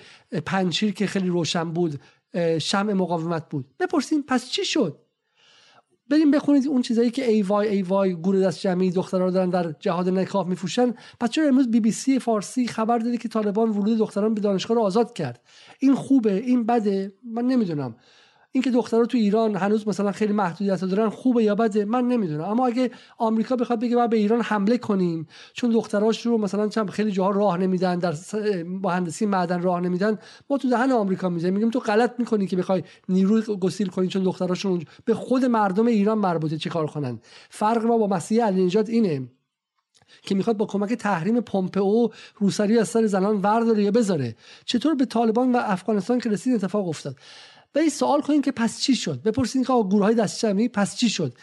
پنچیر 0.46 0.94
که 0.94 1.08
خیلی 1.08 1.28
روشن 1.28 1.72
بود 1.72 2.02
شمع 2.60 2.94
مقاومت 2.94 3.50
بود. 3.50 3.66
بپرسین 3.80 4.24
پس 4.24 4.50
چی 4.50 4.66
شد؟ 4.66 5.00
بریم 6.10 6.32
بخونید 6.32 6.68
اون 6.68 6.82
چیزایی 6.82 7.12
که 7.12 7.28
ای 7.28 7.42
وای 7.42 7.68
ای 7.68 7.82
وای 7.82 8.14
گور 8.14 8.40
دست 8.40 8.60
جمعی 8.60 8.92
دخترها 8.92 9.26
رو 9.26 9.32
دارن 9.32 9.50
در 9.50 9.76
جهاد 9.80 10.10
نکاح 10.10 10.48
میفوشن 10.48 10.94
پس 11.20 11.30
چرا 11.30 11.48
امروز 11.48 11.72
بی 11.72 11.80
بی 11.80 11.92
سی 11.92 12.20
فارسی 12.20 12.68
خبر 12.68 12.98
داده 12.98 13.18
که 13.18 13.30
طالبان 13.30 13.70
ورود 13.70 13.98
دختران 13.98 14.34
به 14.34 14.42
دانشگاه 14.42 14.78
رو 14.78 14.84
آزاد 14.84 15.14
کرد؟ 15.14 15.42
این 15.80 15.96
خوبه 15.96 16.34
این 16.34 16.66
بده 16.66 17.14
من 17.24 17.46
نمی‌دونم. 17.46 17.96
اینکه 18.52 18.72
دخترها 18.72 19.06
تو 19.06 19.18
ایران 19.18 19.56
هنوز 19.56 19.88
مثلا 19.88 20.12
خیلی 20.12 20.34
محدودیت 20.34 20.86
دارن 20.86 21.10
خوبه 21.10 21.44
یا 21.44 21.56
بده 21.56 21.86
من 21.86 22.08
نمی‌دونم. 22.08 22.44
اما 22.44 22.68
اگه 22.68 22.92
آمریکا 23.18 23.56
بخواد 23.56 23.80
بگه 23.80 24.08
به 24.08 24.18
ایران 24.18 24.42
حمله 24.42 24.78
کنیم 24.78 25.28
چون 25.54 25.72
دختراش 25.72 26.26
رو 26.26 26.38
مثلا 26.38 26.68
چند 26.68 26.90
خیلی 26.90 27.12
جاها 27.12 27.30
راه 27.30 27.58
نمیدن 27.58 28.00
در 28.00 28.14
مهندسی 28.66 29.26
معدن 29.26 29.62
راه 29.62 29.82
نمیدن 29.82 30.18
ما 30.50 30.58
تو 30.58 30.70
دهن 30.70 30.92
آمریکا 30.92 31.30
می‌ذاریم. 31.30 31.54
میگیم 31.54 31.70
تو 31.70 31.80
غلط 31.80 32.14
می‌کنی 32.20 32.48
که 32.48 32.56
بخوای 32.58 32.84
نیروی 33.10 33.42
گسیل 33.42 33.88
کنی 33.88 34.08
چون 34.08 34.24
دختراشون 34.24 34.84
به 35.06 35.14
خود 35.14 35.46
مردم 35.46 35.88
ایران 35.88 36.18
مربوطه 36.18 36.58
چه 36.58 36.70
کار 36.70 36.88
کنن؟ 36.88 37.20
فرق 37.50 37.86
ما 37.86 37.98
با 37.98 38.08
مسیح 38.08 38.46
علی 38.46 38.72
اینه 38.88 39.28
که 40.22 40.36
می‌خواد 40.36 40.58
با 40.58 40.66
کمک 40.66 40.94
تحریم 40.94 41.42
پومپئو 41.42 42.08
روسری 42.36 42.80
از 42.80 42.90
سر 42.90 43.06
زنان 43.06 43.42
ورداره 43.42 43.84
یا 43.84 43.92
بذاره. 43.92 44.36
چطور 44.66 44.96
به 44.96 45.06
طالبان 45.06 45.52
و 45.52 45.58
افغانستان 45.64 46.20
که 46.20 46.30
رسید 46.30 46.56
اتفاق 46.56 46.88
افتاد؟ 46.88 47.16
و 47.76 47.80
این 47.80 47.90
سوال 47.90 48.22
کنیم 48.22 48.42
که 48.42 48.52
پس 48.52 48.82
چی 48.82 48.96
شد؟ 48.96 49.22
بپرسید 49.22 49.68
که 49.68 49.74
گروه 49.74 50.04
های 50.04 50.16
دست 50.16 50.40
جمعی 50.40 50.68
پس 50.68 50.96
چی 50.96 51.10
شد؟ 51.10 51.34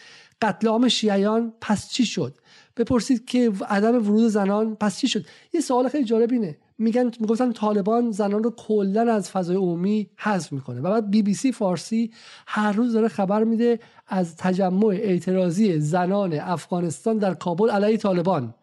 قتل 0.41 0.67
عام 0.67 0.87
شیعیان 0.87 1.53
پس 1.61 1.89
چی 1.89 2.05
شد؟ 2.05 2.37
بپرسید 2.77 3.25
که 3.25 3.51
عدم 3.69 3.95
ورود 3.95 4.27
زنان 4.27 4.75
پس 4.75 4.99
چی 4.99 5.07
شد؟ 5.07 5.25
یه 5.53 5.61
سوال 5.61 5.89
خیلی 5.89 6.05
جالب 6.05 6.31
اینه. 6.31 6.57
میگن 6.77 7.11
می‌گفتن 7.19 7.51
طالبان 7.51 8.11
زنان 8.11 8.43
رو 8.43 8.51
کلا 8.51 9.13
از 9.13 9.31
فضای 9.31 9.55
عمومی 9.55 10.09
حذف 10.17 10.51
می‌کنه. 10.51 10.79
و 10.79 10.83
بعد 10.83 11.11
بی 11.11 11.21
بی 11.21 11.33
سی 11.33 11.51
فارسی 11.51 12.11
هر 12.47 12.71
روز 12.71 12.93
داره 12.93 13.07
خبر 13.07 13.43
میده 13.43 13.79
از 14.07 14.35
تجمع 14.35 14.87
اعتراضی 14.87 15.79
زنان 15.79 16.33
افغانستان 16.33 17.17
در 17.17 17.33
کابل 17.33 17.69
علیه 17.69 17.97
طالبان. 17.97 18.53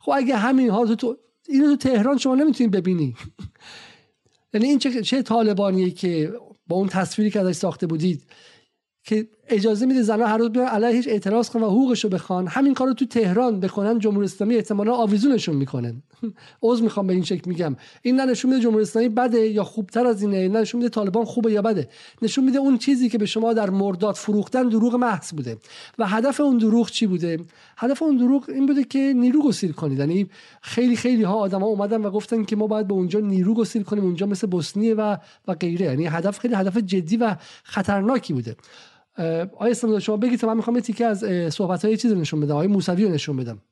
خب 0.00 0.12
اگه 0.14 0.36
همین 0.36 0.70
ها 0.70 0.94
تو 0.94 1.16
اینو 1.48 1.66
تو 1.66 1.76
تهران 1.76 2.18
شما 2.18 2.34
نمی‌تونید 2.34 2.72
ببینی. 2.72 3.14
یعنی 4.54 4.66
این 4.66 4.78
چه, 4.78 5.02
چه 5.02 5.22
طالبانیه 5.22 5.90
که 5.90 6.32
با 6.70 6.76
اون 6.76 6.88
تصویری 6.88 7.30
که 7.30 7.40
ازش 7.40 7.52
ساخته 7.52 7.86
بودید 7.86 8.22
که 9.04 9.28
اجازه 9.50 9.86
میده 9.86 10.02
زنها 10.02 10.26
هر 10.26 10.36
روز 10.36 10.50
بیان 10.50 10.66
علیه 10.66 10.96
هیچ 10.96 11.08
اعتراض 11.08 11.50
کنن 11.50 11.62
و 11.62 11.66
حقوقش 11.66 12.04
رو 12.04 12.10
بخوان. 12.10 12.46
همین 12.46 12.74
کار 12.74 12.86
رو 12.86 12.94
تو 12.94 13.06
تهران 13.06 13.60
بکنن 13.60 13.98
جمهوری 13.98 14.24
اسلامی 14.24 14.54
احتمالا 14.54 14.94
آویزونشون 14.94 15.56
می‌کنه 15.56 15.94
عذر 16.62 16.82
می‌خوام 16.82 17.06
به 17.06 17.12
این 17.12 17.22
شکل 17.22 17.42
میگم. 17.50 17.76
این 18.02 18.16
نه 18.16 18.24
نشون 18.24 18.50
میده 18.50 18.62
جمهوری 18.62 18.82
اسلامی 18.82 19.08
بده 19.08 19.38
یا 19.38 19.64
خوبتر 19.64 20.06
از 20.06 20.22
اینه 20.22 20.48
نه 20.48 20.60
نشون 20.60 20.78
میده 20.78 20.90
طالبان 20.90 21.24
خوبه 21.24 21.52
یا 21.52 21.62
بده. 21.62 21.88
نشون 22.22 22.44
میده 22.44 22.58
اون 22.58 22.78
چیزی 22.78 23.08
که 23.08 23.18
به 23.18 23.26
شما 23.26 23.52
در 23.52 23.70
مرداد 23.70 24.14
فروختن 24.14 24.68
دروغ 24.68 24.94
محض 24.94 25.32
بوده. 25.32 25.56
و 25.98 26.06
هدف 26.06 26.40
اون 26.40 26.58
دروغ 26.58 26.90
چی 26.90 27.06
بوده؟ 27.06 27.38
هدف 27.76 28.02
اون 28.02 28.16
دروغ 28.16 28.44
این 28.48 28.66
بوده 28.66 28.84
که 28.84 29.12
نیرو 29.16 29.42
گسیل 29.42 29.72
کنید. 29.72 29.98
یعنی 29.98 30.26
خیلی 30.62 30.96
خیلی 30.96 31.22
ها 31.22 31.34
آدما 31.34 31.66
اومدن 31.66 32.00
و 32.00 32.10
گفتن 32.10 32.44
که 32.44 32.56
ما 32.56 32.66
باید 32.66 32.86
به 32.86 32.94
اونجا 32.94 33.20
نیرو 33.20 33.54
گسیل 33.54 33.82
کنیم 33.82 34.04
اونجا 34.04 34.26
مثل 34.26 34.46
بوسنیه 34.46 34.94
و 34.94 35.16
و 35.48 35.54
غیره. 35.54 35.86
یعنی 35.86 36.06
هدف 36.06 36.38
خیلی 36.38 36.54
هدف 36.54 36.76
جدی 36.76 37.16
و 37.16 37.36
خطرناکی 37.64 38.32
بوده. 38.32 38.56
آیا 39.56 39.70
اسلام 39.70 39.98
شما 39.98 40.16
بگید 40.16 40.44
من 40.44 40.56
می‌خوام 40.56 40.76
یه 40.76 40.82
تیکه 40.82 41.06
از 41.06 41.24
صحبت 41.54 41.84
های 41.84 41.96
چیز 41.96 42.12
نشون 42.12 42.40
بدم 42.40 42.52
آقای 42.52 42.66
موسوی 42.66 43.04
رو 43.04 43.10
نشون 43.10 43.36
بدم. 43.36 43.62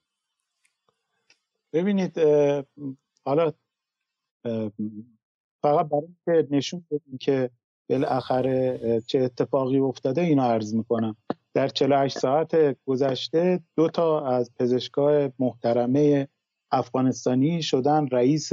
ببینید 1.72 2.18
حالا 3.24 3.52
فقط 5.62 5.88
برای 5.88 6.08
که 6.24 6.48
نشون 6.50 6.86
بدیم 6.90 7.18
که 7.18 7.50
بالاخره 7.90 8.80
چه 9.06 9.18
اتفاقی 9.18 9.78
افتاده 9.78 10.20
اینو 10.20 10.42
عرض 10.42 10.74
می‌کنم. 10.74 11.16
در 11.54 11.68
48 11.68 12.18
ساعت 12.18 12.76
گذشته 12.86 13.60
دو 13.76 13.88
تا 13.88 14.26
از 14.26 14.54
پزشکای 14.54 15.30
محترمه 15.38 16.28
افغانستانی 16.70 17.62
شدن 17.62 18.06
رئیس 18.06 18.50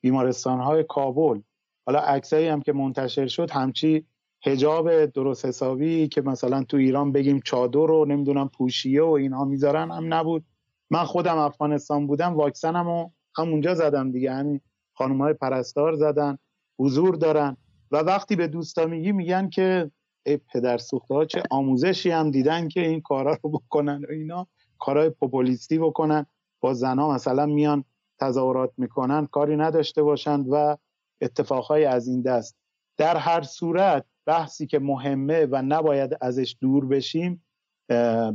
بیمارستان 0.00 0.60
های 0.60 0.84
کابل. 0.88 1.40
حالا 1.86 1.98
عکسایی 1.98 2.48
هم 2.48 2.62
که 2.62 2.72
منتشر 2.72 3.26
شد 3.26 3.50
همچی 3.50 4.06
هجاب 4.46 5.06
درست 5.06 5.46
حسابی 5.46 6.08
که 6.08 6.22
مثلا 6.22 6.62
تو 6.62 6.76
ایران 6.76 7.12
بگیم 7.12 7.40
چادر 7.44 7.86
رو 7.86 8.04
نمی‌دونم 8.04 8.48
پوشیه 8.48 9.02
و 9.02 9.10
اینها 9.10 9.44
می‌ذارن 9.44 9.90
هم 9.90 10.14
نبود. 10.14 10.44
من 10.90 11.04
خودم 11.04 11.38
افغانستان 11.38 12.06
بودم 12.06 12.34
واکسنم 12.34 12.88
رو 12.88 13.12
همونجا 13.36 13.74
زدم 13.74 14.12
دیگه. 14.12 14.32
همین 14.32 14.60
خانم 14.94 15.22
های 15.22 15.34
پرستار 15.34 15.94
زدن 15.94 16.38
حضور 16.78 17.14
دارن. 17.14 17.56
و 17.90 17.96
وقتی 17.96 18.36
به 18.36 18.48
دوستا 18.48 18.86
میگی 18.86 19.12
میگن 19.12 19.48
که 19.48 19.90
ای 20.26 20.36
پدر 20.36 20.78
سوخته 20.78 21.14
ها 21.14 21.24
چه 21.24 21.42
آموزشی 21.50 22.10
هم 22.10 22.30
دیدن 22.30 22.68
که 22.68 22.86
این 22.86 23.00
کارا 23.00 23.38
رو 23.42 23.50
بکنن 23.50 24.04
و 24.08 24.12
اینا. 24.12 24.46
کارهای 24.78 25.10
پوپولیستی 25.10 25.78
بکنن. 25.78 26.26
با 26.60 26.74
زنا 26.74 27.10
مثلا 27.10 27.46
میان 27.46 27.84
تظاهرات 28.20 28.72
می‌کنن 28.76 29.26
کاری 29.26 29.56
نداشته 29.56 30.02
باشند 30.02 30.46
و 30.50 30.76
اتفاقهای 31.20 31.84
از 31.84 32.08
این 32.08 32.22
دست. 32.22 32.56
در 32.96 33.16
هر 33.16 33.42
صورت 33.42 34.04
بحثی 34.28 34.66
که 34.66 34.78
مهمه 34.78 35.46
و 35.50 35.62
نباید 35.62 36.16
ازش 36.20 36.56
دور 36.60 36.86
بشیم 36.86 37.44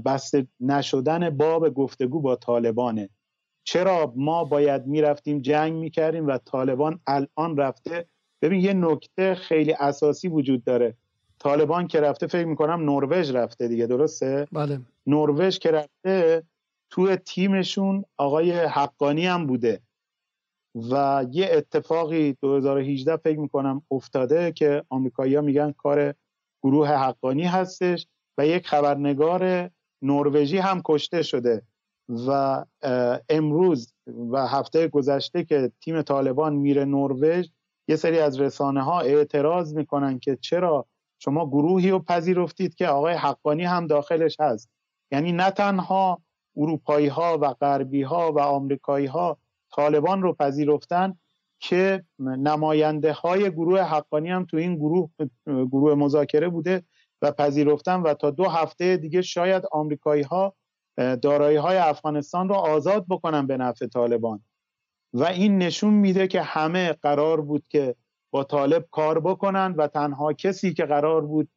بسته 0.05 0.47
نشدن 0.59 1.29
باب 1.29 1.69
گفتگو 1.69 2.21
با 2.21 2.35
طالبانه. 2.35 3.09
چرا 3.63 4.13
ما 4.15 4.43
باید 4.43 4.87
می‌رفتیم 4.87 5.39
جنگ 5.39 5.73
می‌کردیم 5.73 6.27
و 6.27 6.37
طالبان 6.37 6.99
الان 7.07 7.57
رفته؟ 7.57 8.05
ببین 8.41 8.61
یه 8.61 8.73
نکته 8.73 9.35
خیلی 9.35 9.73
اساسی 9.79 10.27
وجود 10.27 10.63
داره. 10.63 10.93
طالبان 11.39 11.87
که 11.87 12.01
رفته 12.01 12.27
فکر 12.27 12.45
می‌کنم 12.45 12.89
نروژ 12.89 13.31
رفته 13.31 13.67
دیگه 13.67 13.85
درسته؟ 13.87 14.47
بله. 14.51 14.79
نروژ 15.07 15.57
که 15.57 15.71
رفته 15.71 16.43
تو 16.89 17.15
تیمشون 17.15 18.05
آقای 18.17 18.51
حقانی 18.51 19.25
هم 19.25 19.47
بوده. 19.47 19.81
و 20.75 21.25
یه 21.31 21.49
اتفاقی 21.51 22.33
2018 22.33 23.17
فکر 23.17 23.39
می‌کنم 23.39 23.81
افتاده 23.91 24.51
که 24.51 24.83
آمریکایی‌ها 24.89 25.41
میگن 25.41 25.71
کار 25.71 26.13
گروه 26.63 26.87
حقانی 26.87 27.43
هستش 27.43 28.07
و 28.37 28.47
یک 28.47 28.67
خبرنگار 28.67 29.69
نروژی 30.01 30.57
هم 30.57 30.81
کشته 30.85 31.21
شده 31.21 31.61
و 32.27 32.65
امروز 33.29 33.93
و 34.31 34.47
هفته 34.47 34.87
گذشته 34.87 35.43
که 35.43 35.71
تیم 35.81 36.01
طالبان 36.01 36.55
میره 36.55 36.85
نروژ 36.85 37.47
یه 37.87 37.95
سری 37.95 38.19
از 38.19 38.41
رسانه 38.41 38.83
ها 38.83 38.99
اعتراض 38.99 39.73
می‌کنن 39.73 40.19
که 40.19 40.35
چرا 40.35 40.85
شما 41.19 41.47
گروهی 41.47 41.89
رو 41.89 41.99
پذیرفتید 41.99 42.75
که 42.75 42.87
آقای 42.87 43.13
حقانی 43.13 43.63
هم 43.63 43.87
داخلش 43.87 44.39
هست. 44.39 44.69
یعنی 45.11 45.31
نه 45.31 45.51
تنها 45.51 46.21
اروپایی 46.57 47.07
ها 47.07 47.37
و 47.41 47.53
غربی 47.53 48.01
ها 48.01 48.31
و 48.31 48.39
آمریکایی 48.39 49.05
ها 49.05 49.37
طالبان 49.75 50.21
رو 50.21 50.33
پذیرفتن 50.33 51.17
که 51.59 52.03
نماینده 52.19 53.13
های 53.13 53.51
گروه 53.51 53.81
حقانی 53.81 54.29
هم 54.29 54.45
تو 54.45 54.57
این 54.57 54.75
گروه 54.75 55.09
گروه 55.47 55.95
مذاکره 55.95 56.49
بوده 56.49 56.83
و 57.21 57.31
پذیرفتن 57.31 58.01
و 58.01 58.13
تا 58.13 58.31
دو 58.31 58.43
هفته 58.43 58.97
دیگه 58.97 59.21
شاید 59.21 59.63
آمریکایی 59.71 60.23
ها 60.23 60.55
دارایی 60.97 61.57
های 61.57 61.77
افغانستان 61.77 62.49
رو 62.49 62.55
آزاد 62.55 63.05
بکنن 63.09 63.47
به 63.47 63.57
نفع 63.57 63.87
طالبان. 63.87 64.43
و 65.13 65.23
این 65.23 65.57
نشون 65.57 65.93
میده 65.93 66.27
که 66.27 66.41
همه 66.41 66.93
قرار 66.93 67.41
بود 67.41 67.67
که 67.67 67.95
با 68.31 68.43
طالب 68.43 68.85
کار 68.91 69.19
بکنن 69.19 69.75
و 69.77 69.87
تنها 69.87 70.33
کسی 70.33 70.73
که 70.73 70.85
قرار 70.85 71.21
بود 71.25 71.49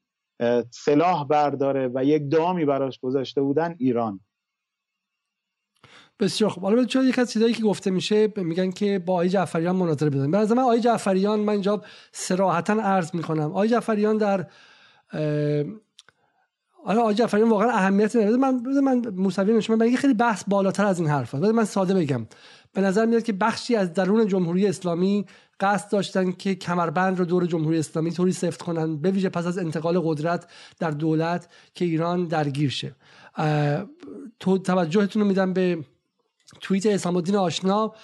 سلاح 0.71 1.27
برداره 1.27 1.91
و 1.95 2.05
یک 2.05 2.31
دامی 2.31 2.65
براش 2.65 2.99
گذاشته 2.99 3.43
بودن 3.43 3.75
ایران. 3.79 4.21
بسیار 6.21 6.51
خوب. 6.51 6.65
حالا 6.65 6.85
چون 6.85 7.09
یک 7.09 7.19
از 7.19 7.33
چیزایی 7.33 7.55
که 7.55 7.63
گفته 7.63 7.91
میشه 7.91 8.33
میگن 8.37 8.71
که 8.71 8.99
با 8.99 9.13
آقای 9.13 9.29
جعفریان 9.29 9.77
مناظره 9.77 10.11
بزنیم 10.11 10.31
به 10.31 10.55
من 10.55 10.59
آقای 10.59 10.81
جعفریان 10.81 11.41
من 11.41 11.53
اینجا 11.53 11.83
صراحتا 12.13 12.73
عرض 12.73 13.15
می‌کنم 13.15 13.51
آقای 13.51 13.69
جعفریان 13.69 14.17
در 14.17 14.47
آره 16.85 16.99
آقای 16.99 17.15
جعفریان 17.15 17.49
واقعا 17.49 17.71
اهمیت 17.71 18.17
نداره. 18.17 18.37
من 18.37 18.61
من 18.85 19.03
موسوی 19.17 19.53
نشون 19.53 19.79
من 19.79 19.97
خیلی 19.97 20.15
بحث 20.15 20.45
بالاتر 20.47 20.87
از 20.87 21.01
این 21.01 21.09
حرفه 21.09 21.39
من 21.39 21.65
ساده 21.65 21.95
بگم. 21.95 22.27
به 22.73 22.81
نظر 22.81 23.07
میاد 23.07 23.23
که 23.23 23.33
بخشی 23.33 23.77
از 23.77 23.93
درون 23.93 24.27
جمهوری 24.27 24.67
اسلامی 24.67 25.27
قصد 25.61 25.93
داشتن 25.93 26.33
که 26.33 26.55
کمربند 26.55 27.19
رو 27.19 27.25
دور 27.25 27.47
جمهوری 27.47 27.79
اسلامی 27.79 28.11
طوری 28.11 28.33
سفت 28.33 28.63
کنن 28.63 28.97
به 28.97 29.11
ویژه 29.11 29.29
پس 29.29 29.47
از 29.47 29.59
انتقال 29.59 30.01
قدرت 30.01 30.47
در 30.79 30.91
دولت 30.91 31.49
که 31.75 31.85
ایران 31.85 32.27
درگیر 32.27 32.71
شه. 32.71 32.95
تو 34.41 34.59
توجهتون 34.59 35.23
رو 35.23 35.29
میدم 35.29 35.53
به 35.53 35.79
توییت 36.61 36.87
اسلام 36.87 37.17
الدین 37.17 37.37
آشنا 37.37 37.95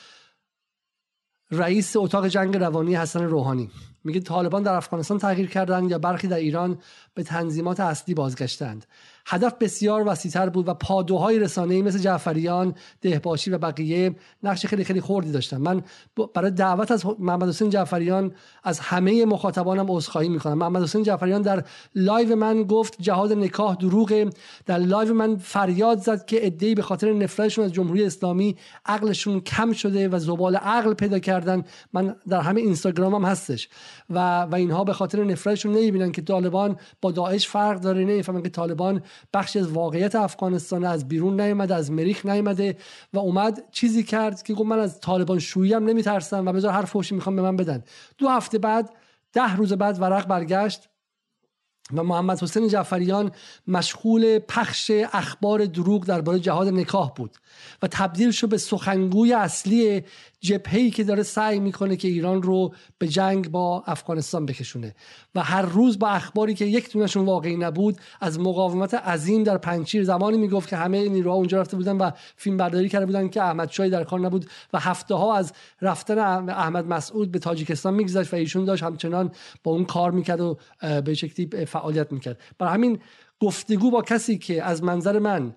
رئیس 1.51 1.97
اتاق 1.97 2.27
جنگ 2.28 2.56
روانی 2.56 2.97
حسن 2.97 3.23
روحانی. 3.23 3.70
میگه 4.05 4.20
طالبان 4.20 4.62
در 4.62 4.74
افغانستان 4.74 5.19
تغییر 5.19 5.48
کردند 5.48 5.90
یا 5.90 5.98
برخی 5.98 6.28
در 6.28 6.36
ایران 6.36 6.78
به 7.14 7.23
تنظیمات 7.23 7.81
اصلی 7.81 8.14
بازگشتند. 8.14 8.86
هدف 9.27 9.55
بسیار 9.61 10.05
وسیعتر 10.07 10.49
بود 10.49 10.69
و 10.69 10.74
پادوهای 10.74 11.39
رسانه‌ای 11.39 11.82
مثل 11.82 11.99
جعفریان 11.99 12.74
دهباشی 13.01 13.51
و 13.51 13.59
بقیه 13.59 14.16
نقش 14.43 14.66
خیلی 14.66 14.85
خیلی 14.85 15.01
خوردی 15.01 15.32
داشتن. 15.32 15.57
من 15.57 15.82
برای 16.35 16.51
دعوت 16.51 16.90
از 16.90 17.07
محمد 17.19 17.49
حسین 17.49 17.70
جعفریان 17.70 18.35
از 18.65 18.81
همه 18.81 19.24
مخاطبانم 19.24 19.86
عذرخواهی 19.90 20.28
می‌کنم. 20.28 20.59
محمد 20.59 20.82
حسین 20.82 21.03
جعفریان 21.03 21.43
در 21.43 21.65
live 21.94 22.36
من 22.36 22.62
گفت 22.62 22.97
جهاد 23.01 23.32
نکاح 23.32 23.74
دروغه 23.77 24.31
در 24.66 24.78
live 24.78 25.15
من 25.15 25.36
فریاد 25.36 25.99
زد 25.99 26.24
که 26.24 26.47
ادعی 26.47 26.74
به 26.74 26.82
خاطر 26.82 27.12
نفرتشون 27.12 27.65
از 27.65 27.73
جمهوری 27.73 28.05
اسلامی 28.05 28.57
عقلشون 28.86 29.40
کم 29.40 29.73
شده 29.73 30.09
و 30.09 30.19
زبال 30.19 30.57
عقل 30.57 30.94
پیدا 30.94 31.19
کردن. 31.19 31.65
من 31.93 32.16
در 32.28 32.40
همه 32.40 32.61
اینستاگرام 32.61 33.15
هم 33.15 33.24
هستش. 33.24 33.69
و 34.11 34.43
و 34.43 34.55
اینها 34.55 34.85
به 34.85 34.93
خاطر 34.93 35.24
نفرتشون 35.24 35.73
نمی‌بینن 35.73 36.12
که 36.12 36.23
طالبان 36.23 36.77
با 37.01 37.11
داعش 37.11 37.49
فرق 37.49 37.81
داره. 37.81 38.05
نمی‌فهمن 38.05 38.43
که 38.43 38.49
طالبان 38.49 39.03
بخشی 39.34 39.59
از 39.59 39.68
واقعیت 39.68 40.14
افغانستان 40.14 40.84
از 40.84 41.09
بیرون 41.09 41.40
نیامده 41.40 41.74
از 41.74 41.90
مریخ 41.90 42.26
نیامده 42.26 42.76
و 43.12 43.18
اومد 43.18 43.64
چیزی 43.70 44.02
کرد 44.02 44.43
که 44.43 44.55
گفت 44.55 44.66
من 44.66 44.78
از 44.78 45.01
طالبان 45.01 45.39
شویی 45.39 45.72
هم 45.72 45.84
نمیترسم 45.84 46.47
و 46.47 46.52
بذار 46.52 46.72
هر 46.72 46.84
فوشی 46.84 47.14
می‌خوام 47.14 47.36
به 47.36 47.43
من 47.43 47.56
بدن. 47.56 47.84
دو 48.18 48.28
هفته 48.28 48.59
بعد 48.59 48.90
ده 49.32 49.56
روز 49.56 49.72
بعد 49.72 50.01
ورق 50.01 50.26
برگشت 50.26 50.89
و 51.94 52.02
محمد 52.02 52.43
حسین 52.43 52.68
جعفریان 52.68 53.32
مشغول 53.68 54.39
پخش 54.39 54.90
اخبار 55.12 55.64
دروغ 55.64 56.05
درباره 56.05 56.39
جهاد 56.39 56.68
نکاح 56.68 57.12
بود 57.14 57.36
و 57.82 57.86
تبدیل 57.86 58.30
شد 58.30 58.48
به 58.48 58.59
سخنگوی 58.59 59.32
اصلی 59.32 60.02
جبهه‌ای 60.44 60.90
که 60.90 61.05
داره 61.05 61.23
سعی 61.23 61.60
می‌کنه 61.60 61.97
که 61.97 62.09
ایران 62.09 62.43
رو 62.43 62.74
به 62.98 63.09
جنگ 63.09 63.51
با 63.51 63.82
افغانستان 63.86 64.47
بکشونه. 64.47 64.94
و 65.35 65.43
هر 65.43 65.62
روز 65.62 65.98
با 65.98 66.09
اخباری 66.09 66.55
که 66.55 66.64
یک 66.64 66.93
دونشون 66.93 67.24
واقعی 67.24 67.56
نبود 67.56 67.97
از 68.20 68.40
مقاومت 68.40 68.94
عظیم 68.94 69.43
در 69.43 69.59
پنچیر 69.59 70.05
زمانی 70.05 70.39
می‌گفت 70.39 70.69
که 70.69 70.77
همه 70.77 71.09
نیروها 71.09 71.36
اونجا 71.36 71.60
رفته 71.60 71.77
بودن 71.77 71.97
و 71.97 72.10
فیلم 72.36 72.56
برداری 72.56 72.89
کرده 72.89 73.06
بودن 73.06 73.28
که 73.28 73.43
احمد 73.43 73.70
شای 73.70 73.90
در 73.90 74.05
کار 74.05 74.20
نبود 74.20 74.47
و 74.73 74.78
هفته 74.78 75.14
ها 75.14 75.36
از 75.36 75.52
رفتن 75.81 76.19
احمد 76.48 76.86
مسعود 76.86 77.32
به 77.32 77.39
تاجیکستان 77.39 77.94
میگذشت 77.94 78.32
و 78.32 78.36
ایشون 78.36 78.64
داشت 78.64 78.82
همچنان 78.82 79.32
با 79.64 79.73
اون 79.73 79.85
کار 79.85 80.10
می‌کرد 80.10 80.40
و 80.40 80.59
به 81.05 81.14
شکلی 81.14 81.66
فعالیت 81.66 82.12
می‌کرد. 82.12 82.40
برای 82.59 82.74
همین 82.74 82.98
گفتگو 83.40 83.90
با 83.90 84.02
کسی 84.02 84.39
که 84.39 84.62
از 84.62 84.82
منظر 84.82 85.19
من 85.19 85.55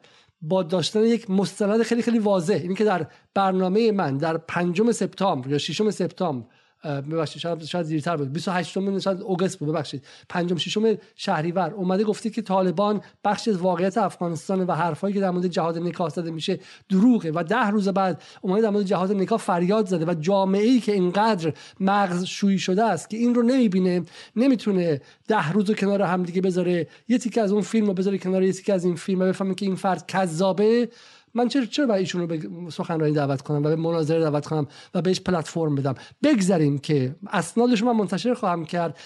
با 0.48 0.64
داشتن 0.64 1.04
یک 1.04 1.30
مستند 1.30 1.84
خیلی 1.84 2.02
خیلی 2.02 2.20
واضح. 2.20 2.54
اینی 2.54 2.76
که 2.76 2.84
در 2.84 3.08
برنامه 3.34 3.92
من 3.92 4.18
در 4.18 4.38
پنجم 4.38 4.92
سپتامبر 4.92 5.50
یا 5.50 5.58
ششم 5.58 5.92
سپتامبر 5.92 6.48
ببخشید 6.86 7.41
شاید 7.41 7.64
شاید 7.64 7.86
دیرتر 7.86 8.18
بود. 8.18 8.34
28 8.34 8.78
م 8.78 8.99
شاید 8.99 9.22
اوگست 9.22 9.60
بود 9.60 9.70
ببخشید. 9.70 10.03
پنجم 10.30 10.57
ششم 10.57 10.98
شهریور. 11.16 11.72
اومده 11.72 12.03
گفته 12.03 12.30
که 12.30 12.41
طالبان 12.41 13.02
بخش 13.24 13.48
از 13.48 13.57
واقعیت 13.57 13.98
افغانستان 13.98 14.60
و 14.60 14.72
حرفایی 14.72 15.14
که 15.14 15.20
در 15.20 15.32
مورد 15.32 15.48
جهاد 15.48 15.78
نکاح 15.78 16.10
زده 16.10 16.32
میشه 16.32 16.60
دروغه 16.90 17.32
و 17.36 17.44
ده 17.44 17.70
روز 17.70 17.88
بعد 17.88 18.22
اومده 18.41 18.62
در 18.62 18.70
مورد 18.70 18.86
جهاد 18.86 19.12
نکاح 19.12 19.38
فریاد 19.38 19.88
زده 19.88 20.06
و 20.06 20.14
جامعه 20.14 20.64
ای 20.64 20.80
که 20.80 20.91
اینقدر 20.91 21.53
مغز 21.80 22.24
شویی 22.24 22.60
شده 22.60 22.84
است 22.84 23.10
که 23.10 23.18
این 23.18 23.36
رو 23.36 23.41
نمی‌بینه 23.41 24.03
نمی‌تونه 24.36 25.02
ده 25.28 25.52
روز 25.52 25.72
کنار 25.72 26.02
هم 26.02 26.24
دیگه 26.24 26.41
بذاره 26.41 26.88
یه 27.07 27.18
تیکه 27.18 27.41
از 27.41 27.52
اون 27.52 27.62
فیلم 27.62 27.88
رو 27.88 27.94
بذاره 27.94 28.18
کنار 28.18 28.44
یه 28.44 28.53
تیکه 28.53 28.74
از 28.74 28.86
این 28.86 28.95
فیلم 28.95 29.22
و 29.22 29.26
بفهمه 29.26 29.56
که 29.56 29.66
این 29.66 29.76
فرد 29.76 30.07
کذابه. 30.07 30.90
من 31.36 31.48
چرا 31.48 31.66
چرا 31.66 31.86
باید 31.86 31.99
ایشون 31.99 32.22
رو 32.22 32.28
به 32.28 32.40
سخنرانی 32.72 33.14
دعوت 33.14 33.41
کنم 33.41 33.57
و 33.57 33.70
به 33.70 33.76
مناظره 33.76 34.20
دعوت 34.20 34.45
کنم 34.45 34.68
و 34.94 35.02
بهش 35.02 35.20
پلتفرم 35.20 35.76
بدم؟ 35.76 35.95
بگذاریم 36.24 36.78
که 36.78 37.16
اسنادش 37.28 37.84
من 37.84 37.91
منتشر 37.91 38.34
خواهم 38.34 38.66
کرد. 38.66 38.98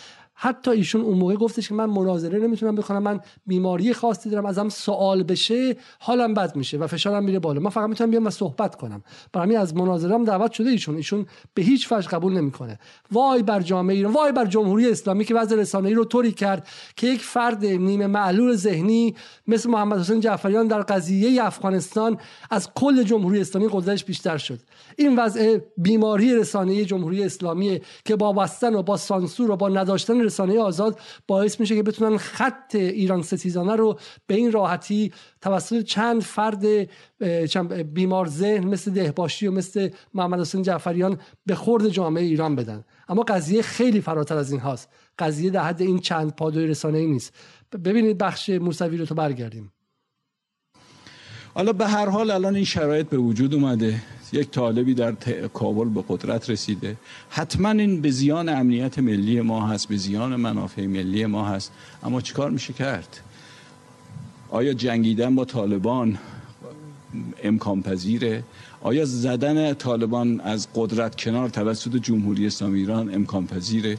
حتی 0.42 0.72
ایشون 0.72 1.02
اون 1.02 1.18
موقع 1.18 1.36
گفتش 1.36 1.68
که 1.68 1.74
من 1.74 1.86
مناظره 1.86 2.40
نمی‌تونم 2.40 2.76
بکنم 2.76 3.04
من 3.04 3.20
بیماری 3.46 3.94
خاصی 3.94 4.30
دارم 4.30 4.46
ازم 4.46 4.70
سوال 4.70 5.24
بشه 5.24 5.78
حالم 6.00 6.34
بد 6.34 6.56
میشه 6.56 6.78
و 6.78 6.88
فشارم 6.88 7.24
میره 7.24 7.40
بالا. 7.40 7.60
من 7.60 7.70
فقط 7.70 7.90
می‌تونم 7.90 8.12
بیام 8.12 8.26
و 8.26 8.30
صحبت 8.30 8.76
کنم. 8.76 9.04
برای 9.34 9.46
همین 9.46 9.58
از 9.58 9.76
مناظرم 9.76 10.26
دعوت 10.26 10.52
شده 10.52 10.70
ایشون. 10.70 10.96
ایشون 10.96 11.26
به 11.54 11.62
هیچ 11.62 11.92
وجه 11.92 12.08
قبول 12.08 12.34
نمی‌کنه. 12.34 12.80
وای 13.12 13.44
بر 13.44 13.62
جامعه 13.62 13.96
ایران 13.96 14.14
وای 14.14 14.32
بر 14.32 14.46
جمهوری 14.46 14.90
اسلامی 14.90 15.26
که 15.26 15.36
وضع 15.36 15.56
رسانه‌ای 15.56 15.94
رو 15.94 16.06
طوری 16.06 16.32
کرد 16.32 16.68
که 16.96 17.08
یک 17.08 17.22
فرد 17.22 17.66
نیمه 17.66 18.08
معلول 18.08 18.56
ذهنی 18.56 19.16
مثل 19.48 19.70
محمد 19.70 20.00
حسین 20.00 20.20
جعفریان 20.20 20.68
در 20.68 20.82
قضیه 20.82 21.44
افغانستان 21.44 22.18
از 22.52 22.70
کل 22.74 23.04
جمهوری 23.04 23.42
اسلامی 23.42 23.68
قدرتش 23.72 24.06
بیشتر 24.06 24.38
شد. 24.38 24.60
این 24.98 25.20
وضع 25.20 25.60
بیماری 25.78 26.36
رسانه‌ای 26.36 26.86
جمهوری 26.86 27.24
اسلامی 27.24 27.82
که 28.06 28.16
با 28.16 28.34
بستن 28.34 28.76
و 28.76 28.84
با 28.84 28.98
سانسور 28.98 29.52
و 29.52 29.56
با 29.56 29.70
نداشتن 29.70 30.29
رسانه 30.30 30.60
آزاد 30.60 31.00
باعث 31.28 31.60
میشه 31.60 31.76
که 31.76 31.84
بتونن 31.84 32.18
خط 32.18 32.76
ایران 32.76 33.22
ستیزانه 33.22 33.76
رو 33.76 34.00
به 34.28 34.36
این 34.36 34.52
راحتی 34.52 35.12
توسط 35.42 35.82
چند 35.82 36.22
فرد 36.22 36.66
بیمار 37.94 38.28
ذهن 38.28 38.68
مثل 38.68 38.92
دهباشی 38.92 39.48
و 39.48 39.52
مثل 39.52 39.90
محمد 40.14 40.40
حسین 40.40 40.62
جعفریان 40.62 41.20
به 41.46 41.56
خورد 41.56 41.90
جامعه 41.90 42.24
ایران 42.24 42.56
بدن. 42.56 42.84
اما 43.08 43.24
قضیه 43.24 43.62
خیلی 43.62 44.02
فراتر 44.02 44.38
از 44.38 44.52
این 44.52 44.62
هاست. 44.62 44.90
قضیه 45.20 45.50
در 45.50 45.64
حد 45.64 45.82
این 45.82 46.00
چند 46.00 46.36
پادوی 46.36 46.68
رسانه 46.68 46.98
ای 46.98 47.08
نیست 47.08 47.34
ببینید 47.86 48.18
بخش 48.18 48.50
موسوی 48.50 48.98
رو 48.98 49.06
تو 49.06 49.16
برگردیم. 49.16 49.72
حالا 51.54 51.74
به 51.74 51.88
هر 51.88 52.10
حال 52.10 52.32
الان 52.32 52.56
این 52.56 52.66
شرایط 52.66 53.10
به 53.10 53.18
وجود 53.18 53.54
اومده. 53.54 54.02
یک 54.34 54.52
طالبی 54.52 54.94
در 54.94 55.12
کابل 55.54 55.90
به 55.90 56.04
قدرت 56.10 56.50
رسیده. 56.50 56.96
حتما 57.30 57.70
این 57.70 58.02
به 58.02 58.12
زیان 58.12 58.50
امنیت 58.50 59.00
ملی 59.00 59.42
ما 59.42 59.68
هست 59.68 59.88
به 59.88 59.98
زیان 59.98 60.36
منافع 60.36 60.86
ملی 60.86 61.26
ما 61.26 61.46
هست. 61.46 61.72
اما 62.04 62.22
چیکار 62.22 62.50
میشه 62.50 62.74
کرد؟ 62.74 63.20
آیا 64.50 64.74
جنگیدن 64.74 65.36
با 65.36 65.46
طالبان 65.46 66.18
امکان 67.44 67.82
پذیره؟ 67.82 68.44
آیا 68.82 69.06
زدن 69.06 69.74
طالبان 69.74 70.40
از 70.40 70.68
قدرت 70.76 71.16
کنار 71.16 71.50
توسط 71.50 71.96
جمهوری 71.96 72.48
اسلامی 72.48 72.80
ایران 72.80 73.14
امکان 73.14 73.48
پذیره؟ 73.48 73.98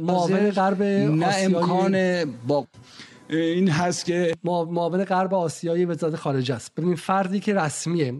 معاون 0.00 0.50
غرب 0.50 0.82
نه 0.82 1.34
امکان 1.38 2.24
با 2.46 2.66
این 3.30 3.68
هست 3.68 4.04
که 4.04 4.34
معاون 4.44 5.04
غرب 5.04 5.34
آسیایی 5.34 5.84
وزارت 5.84 6.16
خارجه 6.16 6.54
است. 6.54 6.74
ببینید 6.74 6.98
فردی 6.98 7.40
که 7.40 7.54
رسمیه 7.54 8.14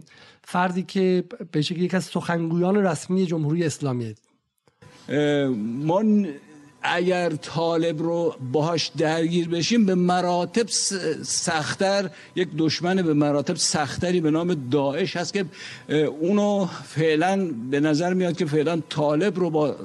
فردی 0.45 0.83
که 0.83 1.23
به 1.51 1.61
شکل 1.61 1.81
یک 1.81 1.93
از 1.93 2.03
سخنگویان 2.03 2.77
رسمی 2.77 3.25
جمهوری 3.25 3.63
اسلامی. 3.63 4.15
ما 5.57 6.03
اگر 6.87 7.29
طالب 7.29 8.01
رو 8.01 8.35
باهاش 8.51 8.91
درگیر 8.97 9.49
بشیم 9.49 9.85
به 9.85 9.95
مراتب 9.95 10.67
سختتر 11.23 12.09
یک 12.35 12.49
دشمن 12.57 13.01
به 13.01 13.13
مراتب 13.13 13.55
سختری 13.55 14.21
به 14.21 14.31
نام 14.31 14.53
داعش 14.71 15.17
هست 15.17 15.33
که 15.33 15.45
اونو 16.19 16.65
فعلا 16.83 17.51
به 17.71 17.79
نظر 17.79 18.13
میاد 18.13 18.37
که 18.37 18.45
فعلا 18.45 18.81
طالب 18.89 19.39
رو 19.39 19.49
با 19.49 19.75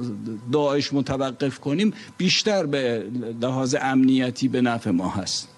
داعش 0.52 0.92
متوقف 0.92 1.58
کنیم 1.58 1.92
بیشتر 2.18 2.66
به 2.66 3.04
لحاظ 3.40 3.76
امنیتی 3.80 4.48
به 4.48 4.60
نفع 4.60 4.90
ما 4.90 5.08
هست. 5.08 5.48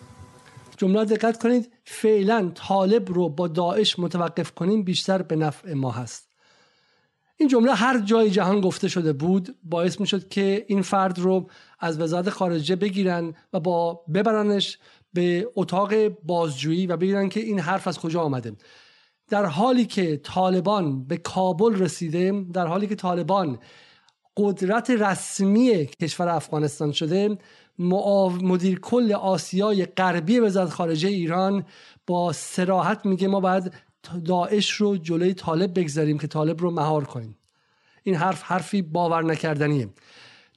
جمله 0.76 1.04
دقت 1.04 1.42
کنید. 1.42 1.71
فعلا 1.84 2.52
طالب 2.54 3.12
رو 3.12 3.28
با 3.28 3.48
داعش 3.48 3.98
متوقف 3.98 4.50
کنیم 4.50 4.82
بیشتر 4.82 5.22
به 5.22 5.36
نفع 5.36 5.72
ما 5.72 5.90
هست. 5.90 6.32
این 7.36 7.48
جمله 7.48 7.74
هر 7.74 7.98
جای 7.98 8.30
جهان 8.30 8.60
گفته 8.60 8.88
شده 8.88 9.12
بود 9.12 9.56
باعث 9.62 10.00
می 10.00 10.06
شد 10.06 10.28
که 10.28 10.64
این 10.68 10.82
فرد 10.82 11.18
رو 11.18 11.50
از 11.80 12.00
وزارت 12.00 12.30
خارجه 12.30 12.76
بگیرن 12.76 13.34
و 13.52 13.60
با 13.60 14.04
ببرنش 14.14 14.78
به 15.12 15.48
اتاق 15.56 16.08
بازجویی 16.08 16.86
و 16.86 16.96
بگیرن 16.96 17.28
که 17.28 17.40
این 17.40 17.60
حرف 17.60 17.88
از 17.88 17.98
کجا 17.98 18.22
آمده. 18.22 18.52
در 19.28 19.44
حالی 19.44 19.86
که 19.86 20.16
طالبان 20.16 21.04
به 21.04 21.16
کابل 21.16 21.74
رسیده 21.74 22.44
در 22.52 22.66
حالی 22.66 22.86
که 22.86 22.94
طالبان 22.94 23.58
قدرت 24.36 24.90
رسمی 24.90 25.86
کشور 25.86 26.28
افغانستان 26.28 26.92
شده 26.92 27.38
مدیر 27.78 28.80
کل 28.80 29.12
آسیای 29.12 29.86
غربی 29.86 30.38
وزارت 30.38 30.70
خارجه 30.70 31.08
ایران 31.08 31.64
با 32.06 32.32
سراحت 32.32 33.06
میگه 33.06 33.28
ما 33.28 33.40
باید 33.40 33.72
داعش 34.24 34.70
رو 34.70 34.96
جلوی 34.96 35.34
طالب 35.34 35.78
بگذاریم 35.78 36.18
که 36.18 36.26
طالب 36.26 36.60
رو 36.60 36.70
مهار 36.70 37.04
کنیم. 37.04 37.38
این 38.02 38.14
حرف 38.14 38.42
حرفی 38.42 38.82
باور 38.82 39.24
نکردنیه. 39.24 39.88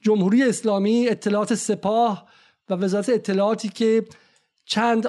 جمهوری 0.00 0.42
اسلامی 0.42 1.08
اطلاعات 1.08 1.54
سپاه 1.54 2.28
و 2.70 2.74
وزارت 2.74 3.08
اطلاعاتی 3.08 3.68
که 3.68 4.04
چند 4.64 5.08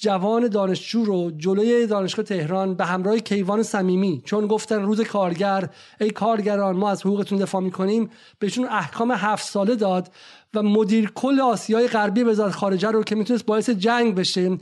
جوان 0.00 0.48
دانشجو 0.48 1.04
رو 1.04 1.30
جلوی 1.30 1.86
دانشگاه 1.86 2.24
تهران 2.24 2.74
به 2.74 2.84
همراه 2.84 3.18
کیوان 3.18 3.62
صمیمی 3.62 4.22
چون 4.24 4.46
گفتن 4.46 4.82
روز 4.82 5.00
کارگر 5.00 5.68
ای 6.00 6.10
کارگران 6.10 6.76
ما 6.76 6.90
از 6.90 7.06
حقوقتون 7.06 7.38
دفاع 7.38 7.60
می‌کنیم 7.60 8.10
بهشون 8.38 8.64
احکام 8.64 9.12
هفت 9.12 9.48
ساله 9.48 9.76
داد 9.76 10.10
و 10.54 10.62
مدیر 10.62 11.10
کل 11.14 11.40
آسیای 11.40 11.88
غربی 11.88 12.22
وزارت 12.22 12.52
خارجه 12.52 12.90
رو 12.90 13.02
که 13.02 13.14
می‌تونست 13.14 13.46
باعث 13.46 13.70
جنگ 13.70 14.14
بشه. 14.14 14.58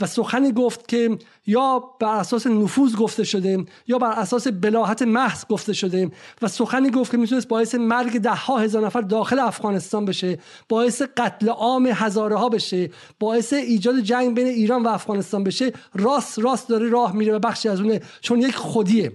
و 0.00 0.06
سخنی 0.06 0.52
گفت 0.52 0.88
که 0.88 1.18
یا 1.46 1.78
بر 2.00 2.14
اساس 2.14 2.46
نفوذ 2.46 2.96
گفته 2.96 3.24
شده 3.24 3.64
یا 3.86 3.98
بر 3.98 4.12
اساس 4.12 4.48
بلاحت 4.48 5.02
محض 5.02 5.44
گفته 5.48 5.72
شده 5.72 6.10
و 6.42 6.48
سخنی 6.48 6.90
گفت 6.90 7.10
که 7.10 7.16
می‌تونست 7.16 7.48
باعث 7.48 7.74
مرگ 7.74 8.18
ده 8.18 8.34
ها 8.34 8.58
هزار 8.58 8.86
نفر 8.86 9.00
داخل 9.00 9.38
افغانستان 9.38 10.04
بشه 10.04 10.38
باعث 10.68 11.02
قتل 11.16 11.48
عام 11.48 11.86
هزاره 11.86 12.36
ها 12.36 12.48
بشه 12.48 12.90
باعث 13.18 13.52
ایجاد 13.52 14.00
جنگ 14.00 14.34
بین 14.34 14.46
ایران 14.46 14.82
و 14.82 14.88
افغانستان 14.88 15.44
بشه 15.44 15.72
راست 15.94 16.38
راست 16.38 16.68
داره 16.68 16.88
راه 16.88 17.16
میره 17.16 17.34
و 17.34 17.38
بخشی 17.38 17.68
از 17.68 17.80
اونه 17.80 18.00
چون 18.20 18.40
یک 18.40 18.54
خودیه. 18.54 19.12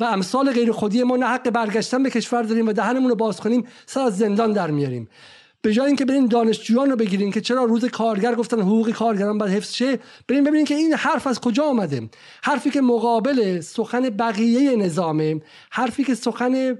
و 0.00 0.04
امثال 0.04 0.52
غیر 0.52 0.72
خودی 0.72 1.02
ما 1.02 1.16
نه 1.16 1.26
حق 1.26 1.50
برگشتن 1.50 2.02
به 2.02 2.10
کشور 2.10 2.42
داریم 2.42 2.68
و 2.68 2.72
دهنمون 2.72 3.10
رو 3.10 3.16
باز 3.16 3.40
کنیم 3.40 3.66
سر 3.86 4.00
از 4.00 4.18
زندان 4.18 4.52
در 4.52 4.70
میاریم. 4.70 5.08
به 5.64 5.72
جای 5.72 5.86
اینکه 5.86 6.04
برین 6.04 6.26
دانشجویان 6.26 6.90
رو 6.90 6.96
بگیرین 6.96 7.30
که 7.30 7.40
چرا 7.40 7.64
روز 7.64 7.84
کارگر 7.84 8.34
گفتن 8.34 8.60
حقوق 8.60 8.90
کارگران 8.90 9.38
باید 9.38 9.52
حفظ 9.52 9.74
شه 9.74 9.98
برین 10.28 10.44
ببینین 10.44 10.66
که 10.66 10.74
این 10.74 10.92
حرف 10.92 11.26
از 11.26 11.40
کجا 11.40 11.64
آمده 11.64 12.08
حرفی 12.42 12.70
که 12.70 12.80
مقابل 12.80 13.60
سخن 13.60 14.00
بقیه 14.00 14.76
نظامه 14.76 15.40
حرفی 15.70 16.04
که 16.04 16.14
سخن 16.14 16.78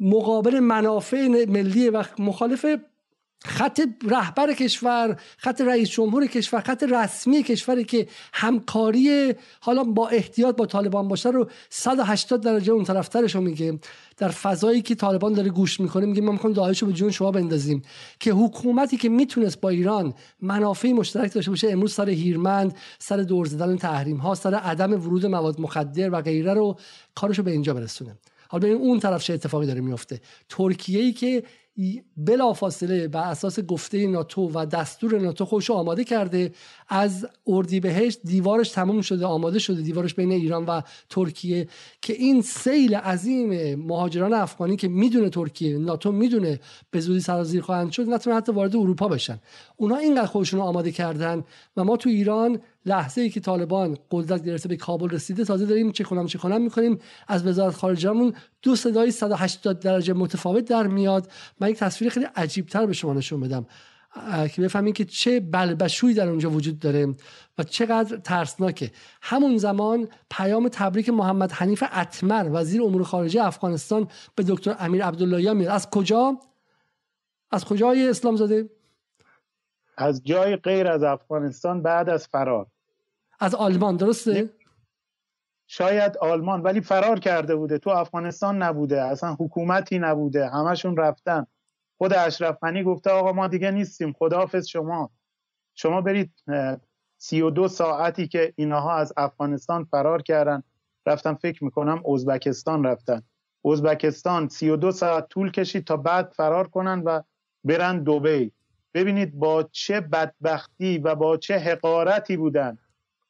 مقابل 0.00 0.60
منافع 0.60 1.28
ملی 1.28 1.88
و 1.88 2.04
مخالف 2.18 2.66
خط 3.44 3.80
رهبر 4.08 4.52
کشور 4.52 5.16
خط 5.36 5.60
رئیس 5.60 5.88
جمهور 5.90 6.26
کشور 6.26 6.60
خط 6.60 6.82
رسمی 6.82 7.42
کشوری 7.42 7.84
که 7.84 8.08
همکاری 8.32 9.34
حالا 9.60 9.84
با 9.84 10.08
احتیاط 10.08 10.56
با 10.56 10.66
طالبان 10.66 11.08
باشه 11.08 11.28
رو 11.28 11.50
180 11.70 12.40
درجه 12.40 12.72
اون 12.72 12.84
طرفترش 12.84 13.34
رو 13.34 13.40
میگه. 13.40 13.78
در 14.16 14.28
فضایی 14.28 14.82
که 14.82 14.94
طالبان 14.94 15.32
داره 15.32 15.50
گوش 15.50 15.80
می‌کنه 15.80 16.06
میگه 16.06 16.22
ما 16.22 16.32
می‌خوایم 16.32 16.56
داعش 16.56 16.82
رو 16.82 16.88
به 16.88 16.94
جون 16.94 17.10
شما 17.10 17.30
بندازیم. 17.30 17.82
که 18.20 18.32
حکومتی 18.32 18.96
که 18.96 19.08
می‌تونست 19.08 19.60
با 19.60 19.68
ایران 19.68 20.14
منافع 20.40 20.92
مشترک 20.92 21.32
داشته 21.32 21.50
باشه 21.50 21.70
امروز 21.70 21.94
سر 21.94 22.08
هیرمند 22.08 22.76
سر 22.98 23.16
دور 23.16 23.46
زدن 23.46 23.76
تحریم 23.76 24.16
ها 24.16 24.34
سر 24.34 24.54
عدم 24.54 24.92
ورود 24.92 25.26
مواد 25.26 25.60
مخدر 25.60 26.10
و 26.10 26.20
غیره 26.20 26.54
رو 26.54 26.76
کارشو 27.14 27.42
به 27.42 27.50
اینجا 27.50 27.74
برسونه. 27.74 28.16
حالا 28.48 28.66
ببین 28.66 28.76
اون 28.76 29.00
طرف 29.00 29.24
چه 29.24 29.34
اتفاقی 29.34 29.66
داره 29.66 29.80
میفته 29.80 30.20
ترکیه 30.48 31.00
ای 31.00 31.12
که 31.12 31.42
بلافاصله 32.16 33.08
بر 33.08 33.30
اساس 33.30 33.60
گفته 33.60 34.06
ناتو 34.06 34.50
و 34.54 34.66
دستور 34.66 35.18
ناتو 35.20 35.44
خوش 35.44 35.70
آماده 35.70 36.04
کرده 36.04 36.52
از 36.90 37.26
اردیبهشت 37.46 38.20
دیوارش 38.24 38.70
تموم 38.70 39.00
شده 39.00 39.26
آماده 39.26 39.58
شده 39.58 39.82
دیوارش 39.82 40.14
بین 40.14 40.32
ایران 40.32 40.64
و 40.64 40.80
ترکیه 41.10 41.68
که 42.02 42.12
این 42.12 42.42
سیل 42.42 42.94
عظیم 42.94 43.74
مهاجران 43.74 44.32
افغانی 44.32 44.76
که 44.76 44.88
می‌دونه 44.88 45.28
ترکیه 45.28 45.78
ناتو 45.78 46.12
می‌دونه 46.12 46.60
به 46.90 47.00
زودی 47.00 47.20
سرازیر 47.20 47.62
خواهند 47.62 47.92
شد 47.92 48.08
نتونه 48.08 48.36
حتی 48.36 48.52
وارد 48.52 48.76
اروپا 48.76 49.08
بشن. 49.08 49.38
اونا 49.76 49.96
اینقدر 49.96 50.26
خودشون 50.26 50.60
آماده 50.60 50.92
کردن 50.92 51.44
و 51.76 51.84
ما 51.84 51.96
تو 51.96 52.10
ایران 52.10 52.60
لحظه 52.86 53.20
ای 53.20 53.30
که 53.30 53.40
طالبان 53.40 53.98
قدرت 54.10 54.44
گرفته 54.44 54.68
به 54.68 54.76
کابل 54.76 55.08
رسیده 55.08 55.44
تازه 55.44 55.66
داریم 55.66 55.92
چه 55.92 56.04
کنم 56.04 56.26
چه 56.26 56.38
کنم 56.38 56.62
می‌کنیم. 56.62 56.98
از 57.28 57.46
وزارت 57.46 57.74
خارجهمون 57.74 58.34
دو 58.62 58.76
صدای 58.76 59.10
180 59.10 59.80
درجه 59.80 60.12
متفاوت 60.12 60.64
در 60.64 60.86
میاد. 60.86 61.30
من 61.60 61.68
یک 61.68 61.76
تصویر 61.76 62.10
خیلی 62.10 62.26
عجیب 62.36 62.66
تر 62.66 62.86
به 62.86 62.92
شما 62.92 63.12
نشون 63.12 63.40
بدم. 63.40 63.66
که 64.52 64.62
بفهمین 64.62 64.92
که 64.92 65.04
چه 65.04 65.40
بلبشویی 65.40 66.14
در 66.14 66.28
اونجا 66.28 66.50
وجود 66.50 66.78
داره 66.78 67.14
و 67.58 67.62
چقدر 67.62 68.16
ترسناکه. 68.16 68.90
همون 69.22 69.56
زمان 69.58 70.08
پیام 70.30 70.68
تبریک 70.68 71.08
محمد 71.08 71.52
حنیف 71.52 71.84
اتمر 71.96 72.48
وزیر 72.52 72.82
امور 72.82 73.02
خارجه 73.02 73.44
افغانستان 73.44 74.08
به 74.34 74.44
دکتر 74.48 74.76
امیر 74.78 75.04
عبداللهیان 75.04 75.56
میاد 75.56 75.70
از 75.70 75.90
کجا؟ 75.90 76.38
از 77.50 77.64
کجای 77.64 78.08
اسلام 78.08 78.36
زاده 78.36 78.70
از 79.96 80.24
جای 80.24 80.56
غیر 80.56 80.88
از 80.88 81.02
افغانستان 81.02 81.82
بعد 81.82 82.08
از 82.08 82.26
فرار. 82.26 82.66
از 83.40 83.54
آلمان 83.54 83.96
درسته؟ 83.96 84.50
شاید 85.66 86.16
آلمان 86.16 86.62
ولی 86.62 86.80
فرار 86.80 87.18
کرده 87.20 87.56
بوده. 87.56 87.78
تو 87.78 87.90
افغانستان 87.90 88.62
نبوده 88.62 89.02
اصلا 89.02 89.36
حکومتی 89.40 89.98
نبوده 89.98 90.48
همشون 90.48 90.96
رفتن. 90.96 91.46
خود 92.00 92.12
اشرف 92.12 92.58
غنی 92.62 92.82
گفته 92.82 93.10
آقا 93.10 93.32
ما 93.32 93.48
دیگه 93.48 93.70
نیستیم 93.70 94.12
خداحافظ 94.12 94.66
شما. 94.66 95.10
شما 95.74 96.00
برید 96.00 96.32
سی 97.18 97.42
و 97.42 97.50
دو 97.50 97.68
ساعتی 97.68 98.28
که 98.28 98.52
اینها 98.56 98.96
از 98.96 99.12
افغانستان 99.16 99.84
فرار 99.84 100.22
کردن 100.22 100.62
رفتن 101.06 101.34
فکر 101.34 101.64
می‌کنم 101.64 102.02
ازبکستان 102.12 102.84
رفتن. 102.84 103.22
ازبکستان 103.64 104.48
سی 104.48 104.70
و 104.70 104.76
دو 104.76 104.92
ساعت 104.92 105.28
طول 105.28 105.50
کشید 105.50 105.84
تا 105.84 105.96
بعد 105.96 106.32
فرار 106.36 106.68
کنن 106.68 107.02
و 107.04 107.22
برن 107.64 108.02
دوبی 108.02 108.52
ببینید 108.94 109.38
با 109.38 109.68
چه 109.72 110.00
بدبختی 110.00 110.98
و 110.98 111.14
با 111.14 111.36
چه 111.36 111.58
حقارتی 111.58 112.36
بودن. 112.36 112.78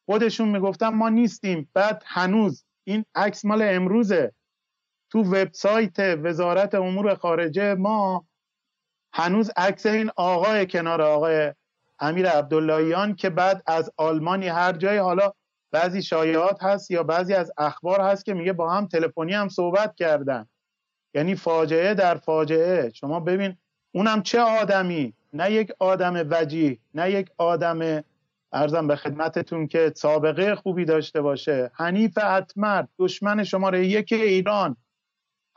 خودشون 0.06 0.48
می‌گفتن 0.48 0.88
ما 0.88 1.08
نیستیم 1.08 1.68
بعد 1.74 2.02
هنوز 2.06 2.64
این 2.84 3.04
عکس 3.14 3.44
مال 3.44 3.62
امروزه. 3.62 4.32
تو 5.10 5.22
وبسایت 5.22 5.98
وزارت 5.98 6.74
امور 6.74 7.14
خارجه 7.14 7.74
ما 7.74 8.26
هنوز 9.12 9.50
عکس 9.56 9.86
این 9.86 10.10
آقای 10.16 10.66
کنار 10.66 11.02
آقای 11.02 11.52
امیر 12.00 12.28
عبداللهیان 12.28 13.14
که 13.14 13.30
بعد 13.30 13.62
از 13.66 13.90
آلمانی 13.96 14.48
هر 14.48 14.72
جای 14.72 14.98
حالا 14.98 15.32
بعضی 15.72 16.02
شایعات 16.02 16.62
هست 16.62 16.90
یا 16.90 17.02
بعضی 17.02 17.34
از 17.34 17.52
اخبار 17.58 18.00
هست 18.00 18.24
که 18.24 18.34
میگه 18.34 18.52
با 18.52 18.70
هم 18.70 18.86
تلفنی 18.86 19.32
هم 19.32 19.48
صحبت 19.48 19.94
کردن. 19.94 20.46
یعنی 21.14 21.34
فاجعه 21.34 21.94
در 21.94 22.14
فاجعه. 22.14 22.90
شما 22.94 23.20
ببین 23.20 23.56
اونم 23.92 24.22
چه 24.22 24.40
آدمی؟ 24.40 25.14
نه 25.32 25.52
یک 25.52 25.72
آدم 25.78 26.26
وجیه 26.30 26.78
نه 26.94 27.10
یک 27.10 27.30
آدم 27.38 28.02
ارزم 28.52 28.86
به 28.86 28.96
خدمتتون 28.96 29.66
که 29.66 29.92
سابقه 29.96 30.54
خوبی 30.54 30.84
داشته 30.84 31.20
باشه. 31.20 31.70
حنیف 31.74 32.18
اتمر 32.18 32.84
دشمن 32.98 33.44
شماره 33.44 33.86
یک 33.86 34.12
ایران. 34.12 34.76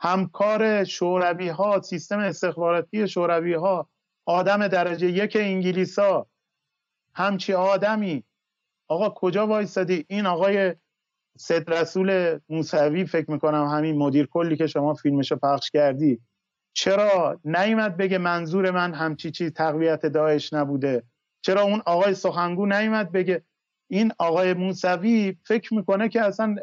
همکار 0.04 0.84
شوروی 0.84 1.48
ها 1.48 1.80
سیستم 1.80 2.18
استخباراتی 2.18 3.08
شوروی 3.08 3.54
ها 3.54 3.88
آدم 4.26 4.68
درجه 4.68 5.06
یک 5.06 5.36
انگلیس 5.40 5.98
ها 5.98 6.26
همچی 7.14 7.52
آدمی. 7.52 8.24
آقا 8.88 9.10
کجا 9.10 9.46
وایستادی 9.46 10.04
این 10.08 10.26
آقای 10.26 10.74
سید 11.38 11.70
رسول 11.70 12.38
موسوی 12.48 13.04
فکر 13.04 13.30
می‌کنم 13.30 13.66
همین 13.66 13.98
مدیر 13.98 14.26
کلی 14.26 14.56
که 14.56 14.66
شما 14.66 14.94
فیلمشو 14.94 15.36
پخش 15.36 15.70
کردی. 15.70 16.20
چرا 16.76 17.40
نیومد 17.44 17.96
بگه 17.96 18.18
منظور 18.18 18.70
من 18.70 18.94
همچی 18.94 19.30
چیز 19.30 19.52
تقویت 19.52 20.06
داعش 20.06 20.52
نبوده؟ 20.52 21.02
چرا 21.42 21.62
اون 21.62 21.82
آقای 21.86 22.14
سخنگو 22.14 22.66
نیومد 22.66 23.12
بگه؟ 23.12 23.42
این 23.90 24.12
آقای 24.18 24.54
موسوی 24.54 25.36
فکر 25.44 25.74
می‌کنه 25.74 26.08
که 26.08 26.20
اصلا 26.20 26.56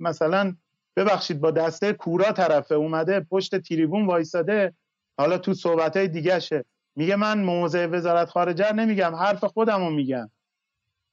مثلا 0.00 0.56
ببخشید 0.96 1.40
با 1.40 1.50
دسته 1.50 1.92
کورا 1.92 2.32
طرفه 2.32 2.74
اومده 2.74 3.20
پشت 3.20 3.58
تریبون 3.58 4.06
وایساده. 4.06 4.74
حالا 5.18 5.38
تو 5.38 5.54
صحبت 5.54 5.96
های 5.96 6.08
دیگه 6.08 6.40
شه 6.40 6.64
میگه 6.96 7.16
من 7.16 7.42
موضع 7.42 7.86
وزارت 7.86 8.30
خارجه 8.30 8.72
نمیگم 8.72 9.14
حرف 9.14 9.44
خودمو 9.44 9.90
میگم. 9.90 10.30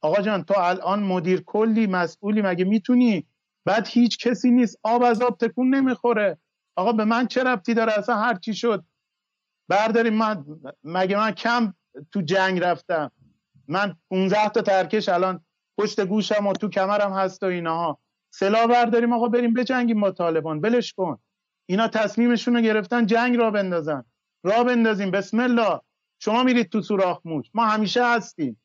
آقا 0.02 0.22
جان 0.22 0.44
تو 0.44 0.54
الان 0.58 1.04
مدیر 1.04 1.44
کلی 1.46 1.88
مسئولی 1.88 2.42
مگه 2.42 2.66
می‌تونی؟ 2.66 3.28
بعد 3.66 3.88
هیچ 3.88 4.28
کسی 4.28 4.52
نیست 4.52 4.80
آب 4.84 5.04
از 5.04 5.22
آب 5.22 5.38
تکون 5.38 5.76
نمی‌خوره. 5.76 6.38
آقا 6.76 6.92
به 6.92 7.06
من 7.06 7.28
چه 7.28 7.44
ربطی 7.44 7.74
داره؟ 7.74 7.94
اصلا 7.94 8.16
هر 8.16 8.36
چی 8.36 8.54
شد. 8.54 8.84
برداریم 9.68 10.14
من 10.14 10.46
مگه 10.84 11.18
من 11.18 11.32
کم 11.32 11.74
تو 12.12 12.22
جنگ 12.22 12.60
رفتم؟ 12.60 13.12
من 13.68 13.96
15 14.10 14.50
تا 14.50 14.62
ترکش 14.62 15.10
الان 15.10 15.46
پشت 15.78 16.00
گوشم 16.00 16.48
و 16.48 16.54
تو 16.54 16.70
کمرم 16.70 17.14
هست 17.14 17.44
و 17.44 17.46
اینها. 17.46 18.00
سلاح 18.30 18.68
برداریم 18.68 19.14
آقا 19.14 19.28
بریم 19.28 19.54
بجنگیم 19.54 20.02
با 20.02 20.12
طالبان. 20.12 20.62
بلش 20.62 20.94
کن. 20.94 21.20
اینا 21.66 21.88
تصمیمشون 21.88 22.56
رو 22.56 22.62
گرفتن 22.62 23.06
جنگ 23.06 23.38
را 23.38 23.52
بندازن. 23.52 24.06
را 24.44 24.64
بندازیم. 24.64 25.12
بسم 25.12 25.40
الله. 25.40 25.82
شما 26.20 26.44
میرید 26.44 26.70
تو 26.70 26.82
سوراخ 26.82 27.22
موج. 27.26 27.50
ما 27.54 27.66
همیشه 27.66 28.06
هستیم. 28.06 28.62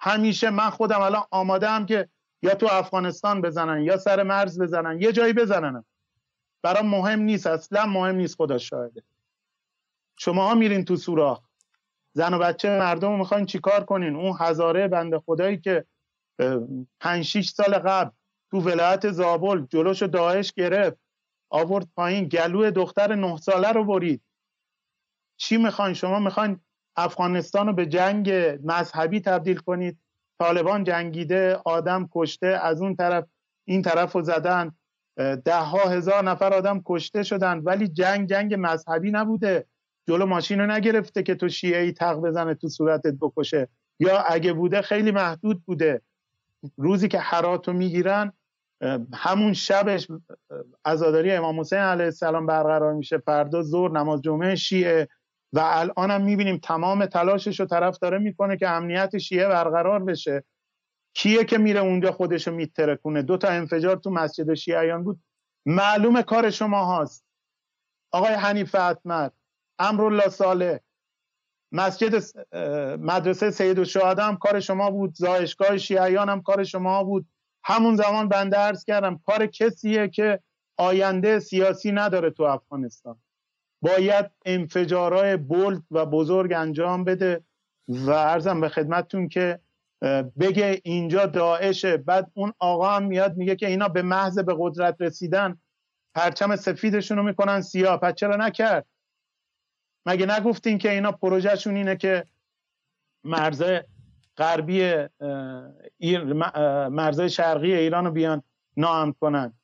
همیشه. 0.00 0.50
من 0.50 0.70
خودم 0.70 1.00
الان 1.00 1.22
آماده 1.30 1.68
هم 1.68 1.86
که 1.86 2.08
یا 2.42 2.54
تو 2.54 2.66
افغانستان 2.66 3.40
بزنن 3.40 3.82
یا 3.82 3.96
سر 3.96 4.22
مرز 4.22 4.60
بزنن 4.60 5.00
یه 5.00 5.12
جایی 5.12 5.32
بزنن. 5.32 5.84
برام 6.62 6.86
مهم 6.86 7.20
نیست. 7.20 7.46
اصلا 7.46 7.86
مهم 7.86 8.14
نیست 8.14 8.36
خدا 8.36 8.58
شاهده. 8.58 9.02
شما 10.18 10.48
ها 10.48 10.54
میرین 10.54 10.84
تو 10.84 10.96
سوراخ. 10.96 11.40
زن 12.14 12.34
و 12.34 12.38
بچه 12.38 12.78
مردم 12.78 13.08
رو 13.08 13.16
می‌خواین 13.16 13.46
چیکار 13.46 13.84
کنین؟ 13.84 14.16
اون 14.16 14.36
هزاره 14.40 14.88
بنده 14.88 15.18
خدایی 15.18 15.58
که 15.58 15.84
پنج 17.00 17.24
شیش 17.24 17.50
سال 17.50 17.74
قبل 17.78 18.10
تو 18.52 18.60
ولایت 18.60 19.10
زابل 19.10 19.66
جلوش 19.70 20.02
داعش 20.02 20.52
گرفت 20.52 20.96
آورد 21.50 21.88
پایین 21.96 22.24
گلو 22.28 22.70
دختر 22.70 23.14
نه 23.14 23.36
ساله 23.36 23.72
رو 23.72 23.84
برید. 23.84 24.22
چی 25.36 25.56
می‌خواین 25.56 25.94
شما؟ 25.94 26.18
می‌خواین 26.18 26.60
افغانستان 26.96 27.66
رو 27.66 27.72
به 27.72 27.86
جنگ 27.86 28.30
مذهبی 28.64 29.20
تبدیل 29.20 29.56
کنید؟ 29.56 29.98
طالبان 30.38 30.84
جنگیده 30.84 31.60
آدم 31.64 32.08
کشته 32.14 32.46
از 32.46 32.82
اون 32.82 32.96
طرف 32.96 33.24
این 33.64 33.82
طرف 33.82 34.12
رو 34.12 34.22
زدن. 34.22 34.72
ده 35.44 35.56
ها 35.56 35.88
هزار 35.88 36.24
نفر 36.24 36.54
آدم 36.54 36.82
کشته 36.86 37.22
شدن 37.22 37.58
ولی 37.58 37.88
جنگ 37.88 38.28
جنگ 38.28 38.54
مذهبی 38.58 39.10
نبوده. 39.10 39.66
جلو 40.08 40.26
ماشین 40.26 40.60
رو 40.60 40.66
نگرفته 40.66 41.22
که 41.22 41.34
تو 41.34 41.48
شیعه 41.48 41.82
ای 41.82 41.92
تق 41.92 42.16
بزنه 42.16 42.54
تو 42.54 42.68
صورتت 42.68 43.14
بکشه. 43.20 43.68
یا 44.00 44.18
اگه 44.18 44.52
بوده 44.52 44.82
خیلی 44.82 45.10
محدود 45.10 45.64
بوده. 45.64 46.02
روزی 46.76 47.08
که 47.08 47.18
حرات 47.18 47.68
رو 47.68 47.74
می‌گیرن 47.74 48.32
همون 49.14 49.52
شبش 49.52 50.08
عزاداری 50.84 51.32
امام 51.32 51.60
حسین 51.60 51.78
علیه 51.78 52.04
السلام 52.04 52.46
برقرار 52.46 52.92
میشه. 52.92 53.18
فردا 53.18 53.62
زور 53.62 53.90
نماز 53.90 54.22
جمعه 54.22 54.54
شیعه. 54.54 55.08
و 55.52 55.60
الان 55.62 56.10
هم 56.10 56.22
می‌بینیم 56.22 56.58
تمام 56.58 57.06
تلاشش 57.06 57.60
رو 57.60 57.66
طرف 57.66 57.98
داره 57.98 58.18
می‌کنه 58.18 58.56
که 58.56 58.68
امنیت 58.68 59.18
شیعه 59.18 59.48
برقرار 59.48 60.04
بشه. 60.04 60.44
کیه 61.14 61.44
که 61.44 61.58
میره 61.58 61.80
اونجا 61.80 62.12
خودش 62.12 62.48
رو 62.48 62.54
میترکونه؟ 62.54 63.22
دو 63.22 63.36
تا 63.36 63.48
انفجار 63.48 63.96
تو 63.96 64.10
مسجد 64.10 64.54
شیعیان 64.54 65.04
بود. 65.04 65.20
معلوم 65.66 66.22
کار 66.22 66.50
شما 66.50 66.84
هاست. 66.84 67.24
آقای 68.12 68.32
حنیف 68.34 68.74
اتمر 68.74 69.28
امرالله 69.78 70.28
صالح 70.28 70.78
مسجد 71.72 72.22
مدرسه 72.96 73.50
سید 73.50 73.78
و 73.78 73.84
هم 74.22 74.36
کار 74.36 74.60
شما 74.60 74.90
بود. 74.90 75.14
زایشگاه 75.14 75.78
شیعیان 75.78 76.28
هم 76.28 76.42
کار 76.42 76.64
شما 76.64 77.04
بود. 77.04 77.26
همون 77.64 77.96
زمان 77.96 78.28
بنده 78.28 78.56
عرض 78.56 78.84
کردم 78.84 79.20
کار 79.26 79.46
کسیه 79.46 80.08
که 80.08 80.40
آینده 80.76 81.38
سیاسی 81.38 81.92
نداره 81.92 82.30
تو 82.30 82.42
افغانستان. 82.42 83.18
باید 83.82 84.30
انفجارهای 84.46 85.36
بولد 85.36 85.82
و 85.90 86.06
بزرگ 86.06 86.52
انجام 86.52 87.04
بده 87.04 87.44
و 87.88 88.10
ارزم 88.10 88.60
به 88.60 88.68
خدمتتون 88.68 89.28
که 89.28 89.60
بگه 90.40 90.80
اینجا 90.84 91.26
داعشه. 91.26 91.96
بعد 91.96 92.30
اون 92.34 92.52
آقا 92.58 92.90
هم 92.90 93.02
میاد 93.02 93.36
میگه 93.36 93.56
که 93.56 93.66
اینا 93.66 93.88
به 93.88 94.02
محض 94.02 94.38
به 94.38 94.54
قدرت 94.58 94.96
رسیدن 95.00 95.60
پرچم 96.14 96.56
سفیدشون 96.56 97.16
رو 97.16 97.22
می‌کنن 97.22 97.60
سیاه. 97.60 98.00
پس 98.00 98.14
چرا 98.14 98.36
نکرد؟ 98.36 98.86
مگه 100.06 100.26
نگفتین 100.26 100.78
که 100.78 100.90
اینا 100.90 101.12
پروژهشون 101.12 101.76
اینه 101.76 101.96
که 101.96 102.26
مرزه 103.24 103.86
غربی 104.36 104.94
مرزهای 106.90 107.30
شرقی 107.30 107.74
ایران 107.74 108.04
رو 108.04 108.10
بیان 108.10 108.42
نام 108.76 109.12
کنن. 109.12 109.54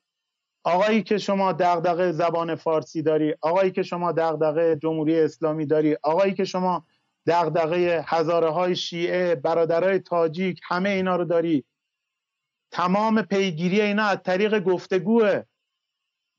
آقایی 0.64 1.02
که 1.02 1.18
شما 1.18 1.52
دغدغه 1.52 2.12
زبان 2.12 2.54
فارسی 2.54 3.02
داری 3.02 3.34
آقایی 3.40 3.70
که 3.70 3.82
شما 3.82 4.12
دغدغه 4.12 4.76
جمهوری 4.76 5.20
اسلامی 5.20 5.66
داری 5.66 5.96
آقایی 6.02 6.34
که 6.34 6.44
شما 6.44 6.86
دغدغه 7.26 8.04
هزاره 8.06 8.50
های 8.50 8.76
شیعه 8.76 9.34
برادرای 9.34 9.98
تاجیک 9.98 10.60
همه 10.64 10.88
اینا 10.88 11.16
رو 11.16 11.24
داری. 11.24 11.64
تمام 12.70 13.22
پیگیری 13.22 13.80
اینا 13.80 14.04
از 14.04 14.18
طریق 14.24 14.58
گفتگوه. 14.58 15.42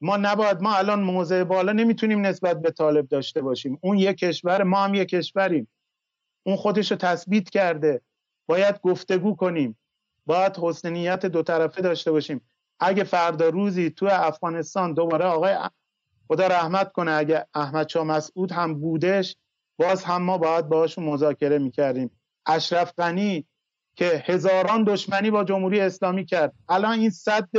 ما 0.01 0.18
نباید 0.18 0.61
ما 0.61 0.76
الان 0.76 1.03
موضع 1.03 1.43
بالا 1.43 1.72
نمی‌تونیم 1.72 2.26
نسبت 2.26 2.61
به 2.61 2.72
طالب 2.72 3.07
داشته 3.07 3.41
باشیم. 3.41 3.80
اون 3.81 3.97
یک 3.97 4.18
کشور 4.18 4.64
ما 4.64 4.84
هم 4.84 4.93
یک 4.93 5.10
کشوریم. 5.10 5.68
اون 6.43 6.56
خودش 6.56 6.91
رو 6.91 6.97
تثبیت 6.97 7.49
کرده. 7.49 8.01
باید 8.49 8.81
گفتگو 8.81 9.35
کنیم. 9.35 9.77
باید 10.26 10.57
حسن 10.57 10.89
نیت 10.89 11.26
دو 11.26 11.43
طرفه 11.43 11.81
داشته 11.81 12.11
باشیم. 12.11 12.41
اگه 12.80 13.03
فردا 13.03 13.49
روزی 13.49 13.89
تو 13.89 14.07
افغانستان 14.11 14.93
دوباره 14.93 15.26
آقای 15.26 15.55
خدا 16.27 16.47
رحمت 16.47 16.91
کنه 16.91 17.11
اگه 17.11 17.45
احمد 17.53 17.89
شاه 17.89 18.03
مسعود 18.03 18.51
هم 18.51 18.80
بودش 18.80 19.35
باز 19.77 20.03
هم 20.03 20.21
ما 20.21 20.38
باید 20.38 20.69
باهاشون 20.69 21.03
مذاکره 21.03 21.57
می‌کردیم. 21.57 22.11
اشرف 22.45 22.93
غنی 22.97 23.45
که 23.95 24.23
هزاران 24.26 24.84
دشمنی 24.84 25.31
با 25.31 25.43
جمهوری 25.43 25.80
اسلامی 25.80 26.26
کرد. 26.26 26.53
الان 26.69 26.99
این 26.99 27.09
صد 27.09 27.49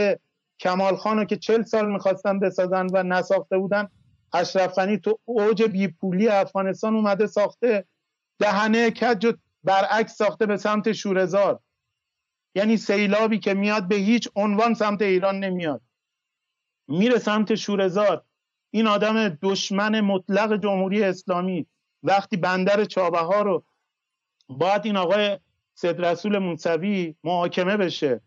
کمال 0.61 0.97
خانو 0.97 1.25
که 1.25 1.37
چل 1.37 1.63
سال 1.63 1.93
می‌خواستن 1.93 2.39
بسازن 2.39 2.87
و 2.93 3.03
نساخته 3.03 3.59
بودن 3.59 3.89
اشرف 4.33 4.75
غنی 4.75 4.99
تو 4.99 5.19
اوج 5.25 5.63
بیپولی 5.63 6.29
افغانستان 6.29 6.95
اومده 6.95 7.27
ساخته. 7.27 7.85
دهنه 8.39 8.91
کج 8.91 9.35
برعکس 9.65 10.17
ساخته 10.17 10.47
به 10.47 10.57
سمت 10.57 10.93
شورزار. 10.93 11.61
یعنی 12.55 12.77
سیلابی 12.77 13.39
که 13.39 13.55
میاد 13.55 13.89
به 13.89 13.97
هیچ 13.97 14.29
عنوان 14.37 14.75
سمت 14.75 15.03
ایران 15.03 15.39
نمیاد. 15.39 15.83
میره 16.89 17.19
سمت 17.19 17.55
شورزار. 17.55 18.25
این 18.71 18.87
آدم 18.87 19.29
دشمن 19.29 20.01
مطلق 20.01 20.63
جمهوری 20.63 21.05
اسلامی. 21.05 21.67
وقتی 22.03 22.37
بندر 22.37 22.85
چابه 22.85 23.19
ها 23.19 23.43
رو 23.43 23.65
باید 24.49 24.87
این 24.87 24.97
آقای 24.97 25.39
سید 25.75 26.01
رسول 26.01 26.39
موسوی 26.39 27.15
محاکمه 27.25 27.77
بشه. 27.77 28.21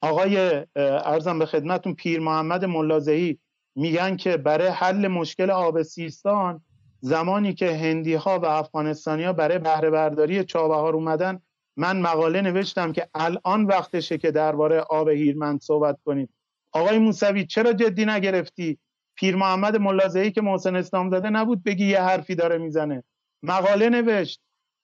آقای 0.00 0.66
ارزم 0.76 1.38
به 1.38 1.46
خدمتون 1.46 1.94
پیر 1.94 2.20
محمد 2.20 2.64
ملازهی 2.64 3.38
میگن 3.74 4.16
که 4.16 4.36
برای 4.36 4.68
حل 4.68 5.08
مشکل 5.08 5.50
آب 5.50 5.82
سیستان 5.82 6.64
زمانی 7.04 7.54
که 7.54 7.76
هندی 7.76 8.14
ها 8.14 8.38
و 8.38 8.44
افغانستانی 8.44 9.24
ها 9.24 9.32
برای 9.32 9.58
بهره 9.58 9.90
برداری 9.90 10.44
چابهار 10.44 10.94
اومدن 10.94 11.40
من 11.76 12.00
مقاله 12.00 12.40
نوشتم 12.40 12.92
که 12.92 13.08
الان 13.14 13.64
وقتشه 13.64 14.18
که 14.18 14.30
درباره 14.30 14.80
آب 14.80 15.08
هیرمند 15.08 15.60
صحبت 15.60 15.98
کنیم. 16.04 16.28
آقای 16.72 16.98
موسوی 16.98 17.46
چرا 17.46 17.72
جدی 17.72 18.04
نگرفتی؟ 18.04 18.78
پیر 19.14 19.36
محمد 19.36 19.76
ملازهی 19.76 20.30
که 20.30 20.40
محسن 20.40 20.76
اسلام 20.76 21.10
زاده 21.10 21.30
نبود 21.30 21.64
بگی 21.64 21.86
یه 21.86 22.02
حرفی 22.02 22.34
داره 22.34 22.58
می‌زنه. 22.58 23.04
مقاله 23.42 23.88
نوشت 23.88 24.40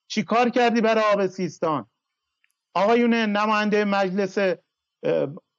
چی 0.08 0.22
کار 0.22 0.48
کردی 0.48 0.80
برای 0.80 1.04
آب 1.12 1.26
سیستان؟ 1.26 1.86
آقایون 2.74 3.14
نماینده 3.14 3.84
مجلس 3.84 4.56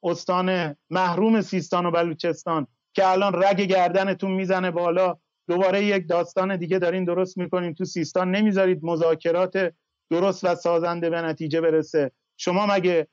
استان 0.02 0.76
محروم 0.90 1.40
سیستان 1.40 1.86
و 1.86 1.90
بلوچستان 1.90 2.66
که 2.92 3.08
الان 3.08 3.42
رگ 3.42 3.60
گردنتون 3.60 4.30
می‌زنه 4.30 4.70
بالا 4.70 5.16
دوباره 5.50 5.84
یک 5.84 6.08
داستان 6.08 6.56
دیگه 6.56 6.78
دارین 6.78 7.04
درست 7.04 7.38
می‌کنین 7.38 7.74
تو 7.74 7.84
سیستان. 7.84 8.30
نمی‌ذارید 8.30 8.84
مذاکرات 8.84 9.74
درست 10.10 10.44
و 10.44 10.54
سازنده 10.54 11.10
به 11.10 11.22
نتیجه 11.22 11.60
برسه. 11.60 12.12
شما 12.36 12.66
مگه 12.66 13.06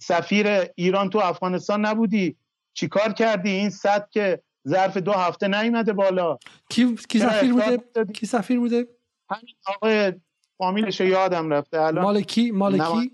سفیر 0.00 0.46
ایران 0.74 1.10
تو 1.10 1.18
افغانستان 1.18 1.86
نبودی؟ 1.86 2.36
چیکار 2.74 3.12
کردی 3.12 3.50
این 3.50 3.70
صد 3.70 4.08
که 4.10 4.42
ظرف 4.68 4.96
دو 4.96 5.12
هفته 5.12 5.48
نیومده 5.48 5.92
بالا؟ 5.92 6.38
کی, 6.70 6.96
کی 7.08 7.18
سفیر 7.18 7.52
بوده؟ 7.52 7.78
کی 8.12 8.26
سفیر 8.26 8.58
بوده؟ 8.58 8.86
همین 9.30 9.54
آقای 9.66 10.12
فامیلش 10.58 11.00
یادم 11.00 11.50
رفته. 11.50 11.80
الان 11.80 12.04
مالکی 12.04 12.50
مالکی؟ 12.50 13.10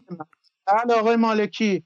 بله 0.66 0.94
آقای 0.94 1.16
مالکی. 1.16 1.84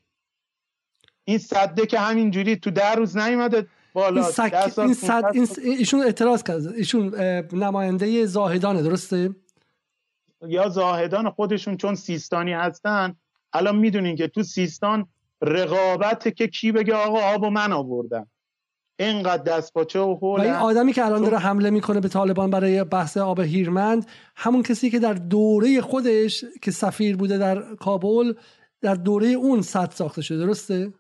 این 1.24 1.38
صده 1.38 1.86
که 1.86 1.98
همینجوری 1.98 2.56
تو 2.56 2.70
در 2.70 2.96
روز 2.96 3.16
نیومده 3.16 3.66
بالا 3.96 4.22
این, 4.22 4.30
سک... 4.30 4.78
این 4.78 4.94
صد... 4.94 5.24
این... 5.34 5.48
ایشون 5.62 6.00
اعتراض 6.00 6.42
کرده 6.42 6.70
ایشون 6.76 7.14
نماینده 7.52 8.26
زاهدانه 8.26 8.82
درسته؟ 8.82 9.30
یا 10.48 10.68
زاهدان 10.68 11.30
خودشون 11.30 11.76
چون 11.76 11.94
سیستانی 11.94 12.52
هستن 12.52 13.16
الان 13.52 13.76
می‌دونین 13.76 14.16
که 14.16 14.28
تو 14.28 14.42
سیستان 14.42 15.06
رقابت 15.42 16.36
که 16.36 16.46
کی 16.46 16.72
بگه 16.72 16.94
آقا 16.94 17.20
آب 17.20 17.42
و 17.42 17.50
من 17.50 17.72
آوردم 17.72 18.26
اینقدر 18.98 19.42
دست 19.42 19.72
پاچه 19.72 20.00
و 20.00 20.18
و 20.20 20.26
این 20.40 20.52
آدمی 20.52 20.92
که 20.92 21.04
الان 21.04 21.22
داره 21.22 21.38
حمله 21.38 21.70
می‌کنه 21.70 22.00
به 22.00 22.08
طالبان 22.08 22.50
برای 22.50 22.84
بحث 22.84 23.16
آب 23.16 23.40
هیرمند 23.40 24.06
همون 24.36 24.62
کسی 24.62 24.90
که 24.90 24.98
در 24.98 25.12
دوره 25.12 25.80
خودش 25.80 26.44
که 26.62 26.70
سفیر 26.70 27.16
بوده 27.16 27.38
در 27.38 27.74
کابل 27.74 28.34
در 28.80 28.94
دوره 28.94 29.28
اون 29.28 29.62
صد 29.62 29.90
ساخته 29.90 30.22
شده 30.22 30.38
درسته؟ 30.38 30.92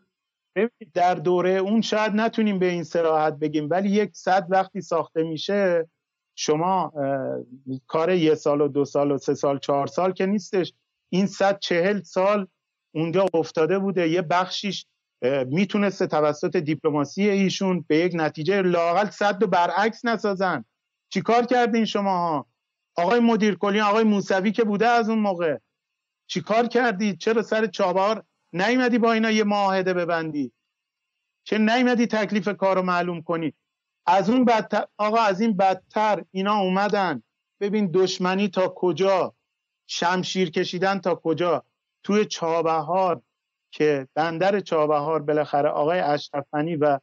در 0.94 1.14
دوره 1.14 1.50
اون 1.50 1.80
شاید 1.80 2.12
نتونیم 2.12 2.58
به 2.58 2.66
این 2.66 2.82
سراحت 2.82 3.34
بگیم 3.34 3.68
ولی 3.70 3.88
یک 3.90 4.10
صد 4.12 4.46
وقتی 4.50 4.80
ساخته 4.80 5.22
میشه 5.22 5.88
شما 6.34 6.92
کار 7.86 8.10
یه 8.10 8.34
سال 8.34 8.60
و 8.60 8.68
دو 8.68 8.84
سال 8.84 9.10
و 9.10 9.18
سه 9.18 9.34
سال 9.34 9.58
چهار 9.58 9.86
سال 9.86 10.12
که 10.12 10.26
نیستش 10.26 10.72
این 11.08 11.26
صد 11.26 11.58
چهل 11.58 12.02
سال 12.02 12.46
اونجا 12.94 13.26
افتاده 13.34 13.78
بوده. 13.78 14.08
یه 14.08 14.22
بخشیش 14.22 14.86
می‌تونسته 15.46 16.06
توسط 16.06 16.56
دیپلماسی 16.56 17.28
ایشون 17.28 17.84
به 17.88 17.96
یک 17.96 18.12
نتیجه 18.14 18.62
لاقل 18.62 19.10
صد 19.10 19.42
و 19.42 19.46
برعکس 19.46 20.04
نسازن. 20.04 20.64
چیکار 21.08 21.46
کردین 21.46 21.84
شما 21.84 22.46
آقای 22.96 23.20
مدیر 23.20 23.54
کلی 23.54 23.80
آقای 23.80 24.04
موسوی 24.04 24.52
که 24.52 24.64
بوده 24.64 24.86
از 24.86 25.08
اون 25.08 25.18
موقع. 25.18 25.56
چیکار 26.26 26.66
کردی 26.66 27.16
چرا 27.16 27.42
سر 27.42 27.66
چابهار 27.66 28.24
نیومدی 28.56 28.98
با 28.98 29.12
اینا 29.12 29.30
یه 29.30 29.44
معاهده 29.44 29.94
ببندی. 29.94 30.52
چه 31.44 31.58
نیومدی 31.58 32.06
تکلیف 32.06 32.48
کار 32.48 32.76
رو 32.76 32.82
معلوم 32.82 33.22
کنی؟ 33.22 33.54
از 34.06 34.30
اون 34.30 34.44
بدتر 34.44 34.84
آقا 34.98 35.18
از 35.18 35.40
این 35.40 35.56
بدتر 35.56 36.24
اینا 36.30 36.56
اومدن. 36.58 37.22
ببین 37.60 37.90
دشمنی 37.94 38.48
تا 38.48 38.68
کجا؟ 38.68 39.34
شمشیر 39.86 40.50
کشیدن 40.50 40.98
تا 40.98 41.14
کجا؟ 41.14 41.64
توی 42.02 42.24
چابهار 42.24 43.22
که 43.70 44.08
بندر 44.14 44.60
چابهار 44.60 45.22
بالاخره 45.22 45.68
آقای 45.68 46.00
اشرفنی 46.00 46.76
و 46.76 46.98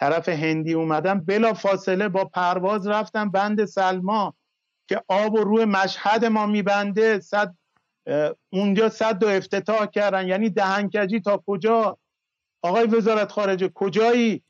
طرف 0.00 0.28
هندی 0.28 0.74
اومدن 0.74 1.20
بلا 1.20 1.54
فاصله 1.54 2.08
با 2.08 2.24
پرواز 2.24 2.86
رفتن 2.86 3.30
بند 3.30 3.64
سلما 3.64 4.34
که 4.88 5.02
آب 5.08 5.34
و 5.34 5.44
روی 5.44 5.64
مشهد 5.64 6.24
ما 6.24 6.46
میبنده 6.46 7.20
صد 7.20 7.54
اونجا 8.52 8.88
صد 8.88 9.22
و 9.22 9.26
افتتاح 9.26 9.86
کردن. 9.86 10.28
یعنی 10.28 10.50
دهنکجی 10.50 11.20
تا 11.20 11.42
کجا؟ 11.46 11.98
آقای 12.62 12.86
وزارت 12.86 13.32
خارجه 13.32 13.68
کجایی؟ 13.74 14.42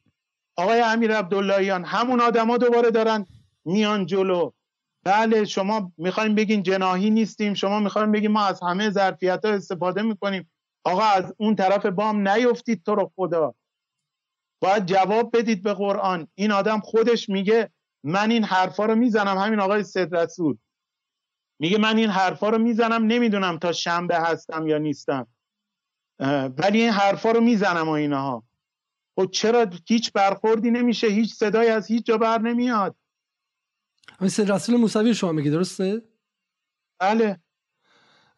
آقای 0.56 0.80
امیر 0.80 1.16
عبداللهیان 1.16 1.85
همون 1.85 2.20
آدما 2.20 2.56
دوباره 2.56 2.90
دارن 2.90 3.26
میان 3.64 4.06
جلو. 4.06 4.51
بله 5.05 5.44
شما 5.44 5.93
می‌خوایم 5.97 6.35
بگین 6.35 6.62
جناهی 6.62 7.10
نیستیم. 7.10 7.55
شما 7.55 7.80
می‌خوایم 7.80 8.12
بگین 8.12 8.30
ما 8.30 8.47
از 8.47 8.60
همه 8.62 8.90
ظرفیت 8.90 9.44
ها 9.44 9.51
استفاده 9.51 10.02
می‌کنیم. 10.02 10.51
آقا 10.85 11.02
از 11.02 11.35
اون 11.36 11.55
طرف 11.55 11.86
بام 11.86 12.28
نیفتید 12.28 12.82
تو 12.85 12.94
رو 12.94 13.12
خدا. 13.16 13.55
باید 14.62 14.86
جواب 14.86 15.36
بدید 15.36 15.62
به 15.62 15.74
قرآن. 15.74 16.28
این 16.35 16.52
آدم 16.52 16.80
خودش 16.80 17.28
میگه 17.28 17.70
من 18.05 18.30
این 18.30 18.44
حرفا 18.44 18.86
رو 18.86 18.94
می‌زنم. 18.94 19.39
همین 19.39 19.60
آقای 19.60 19.85
سید 19.85 20.16
رسول 20.16 20.56
میگه 21.59 21.78
من 21.78 21.97
این 21.97 22.10
حرفا 22.10 22.48
رو 22.48 22.59
می‌زنم 22.59 23.05
نمی‌دونم 23.05 23.59
تا 23.59 23.72
شنبه 23.72 24.16
هستم 24.16 24.66
یا 24.66 24.78
نیستم. 24.78 25.26
ولی 26.59 26.80
این 26.80 26.90
حرفا 26.90 27.30
رو 27.30 27.40
می‌زنم 27.40 27.89
و 27.89 27.90
اینها. 27.90 28.44
و 29.18 29.22
خب 29.22 29.30
چرا 29.30 29.70
هیچ 29.89 30.12
برخوردی 30.12 30.70
نمیشه 30.70 31.06
هیچ 31.06 31.35
صدای 31.35 31.68
از 31.68 31.86
هیچ 31.86 32.06
جا 32.06 32.18
بر 32.18 32.39
نمیاد. 32.39 32.97
سید 34.26 34.52
رسول 34.52 34.76
موسوی 34.76 35.14
شما 35.14 35.32
میگی 35.32 35.51
درسته؟ 35.51 36.02
بله. 37.01 37.40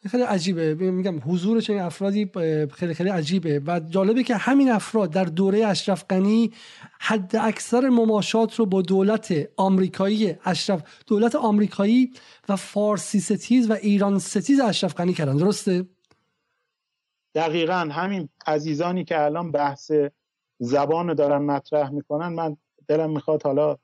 خیلی 0.09 0.23
عجیبه. 0.23 0.75
میگم 0.75 1.19
حضور 1.19 1.61
چنین 1.61 1.81
افرادی 1.81 2.31
خیلی 2.73 2.95
خیلی 2.95 3.11
عجیبه. 3.11 3.63
و 3.67 3.81
جالبه 3.81 4.23
که 4.23 4.37
همین 4.37 4.71
افراد 4.71 5.11
در 5.11 5.25
دوره 5.25 5.67
اشرف 5.67 6.05
غنی 6.11 6.53
حد 7.01 7.37
اکثر 7.37 7.89
مماشات 7.89 8.55
رو 8.55 8.67
با 8.67 8.83
دولت 8.83 9.35
آمریکایی 9.57 10.35
اشرف 10.45 10.83
دولت 11.07 11.35
آمریکایی 11.35 12.11
و 12.49 12.57
فارسی 12.57 13.21
ستیز 13.21 13.71
و 13.71 13.73
ایران 13.73 14.19
ستیز 14.19 14.61
اشرف 14.61 14.95
غنی 14.95 15.13
کردن. 15.13 15.37
درسته؟ 15.37 15.87
دقیقا 17.35 17.89
همین 17.93 18.29
عزیزانی 18.47 19.05
که 19.05 19.25
الان 19.25 19.53
بحث 19.53 19.93
زبان 20.59 21.15
دارن 21.15 21.43
مطرح 21.43 21.91
می‌کنن 21.91 22.29
من 22.29 22.57
دلم 22.89 23.11
می‌خواد 23.11 23.43
حالا 23.43 23.77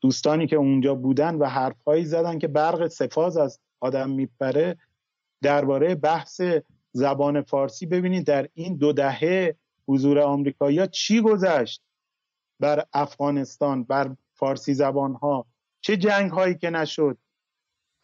دوستانی 0.00 0.46
که 0.46 0.56
اونجا 0.56 0.94
بودن 0.94 1.34
و 1.34 1.44
حرفهایی 1.44 2.04
زدن 2.04 2.38
که 2.38 2.48
برق 2.48 2.88
سفاز 2.88 3.36
از 3.36 3.60
آدم 3.80 4.10
میپره 4.10 4.76
درباره 5.42 5.94
بحث 5.94 6.40
زبان 6.92 7.42
فارسی 7.42 7.86
ببینید 7.86 8.26
در 8.26 8.48
این 8.54 8.76
دو 8.76 8.92
دهه 8.92 9.56
حضور 9.88 10.18
آمریکایی 10.18 10.86
چی 10.86 11.20
گذشت؟ 11.20 11.82
بر 12.60 12.84
افغانستان 12.92 13.84
بر 13.84 14.16
فارسی 14.34 14.74
زبان 14.74 15.14
ها 15.14 15.46
چه 15.80 15.96
جنگ 15.96 16.30
هایی 16.30 16.54
که 16.54 16.70
نشد؟ 16.70 17.18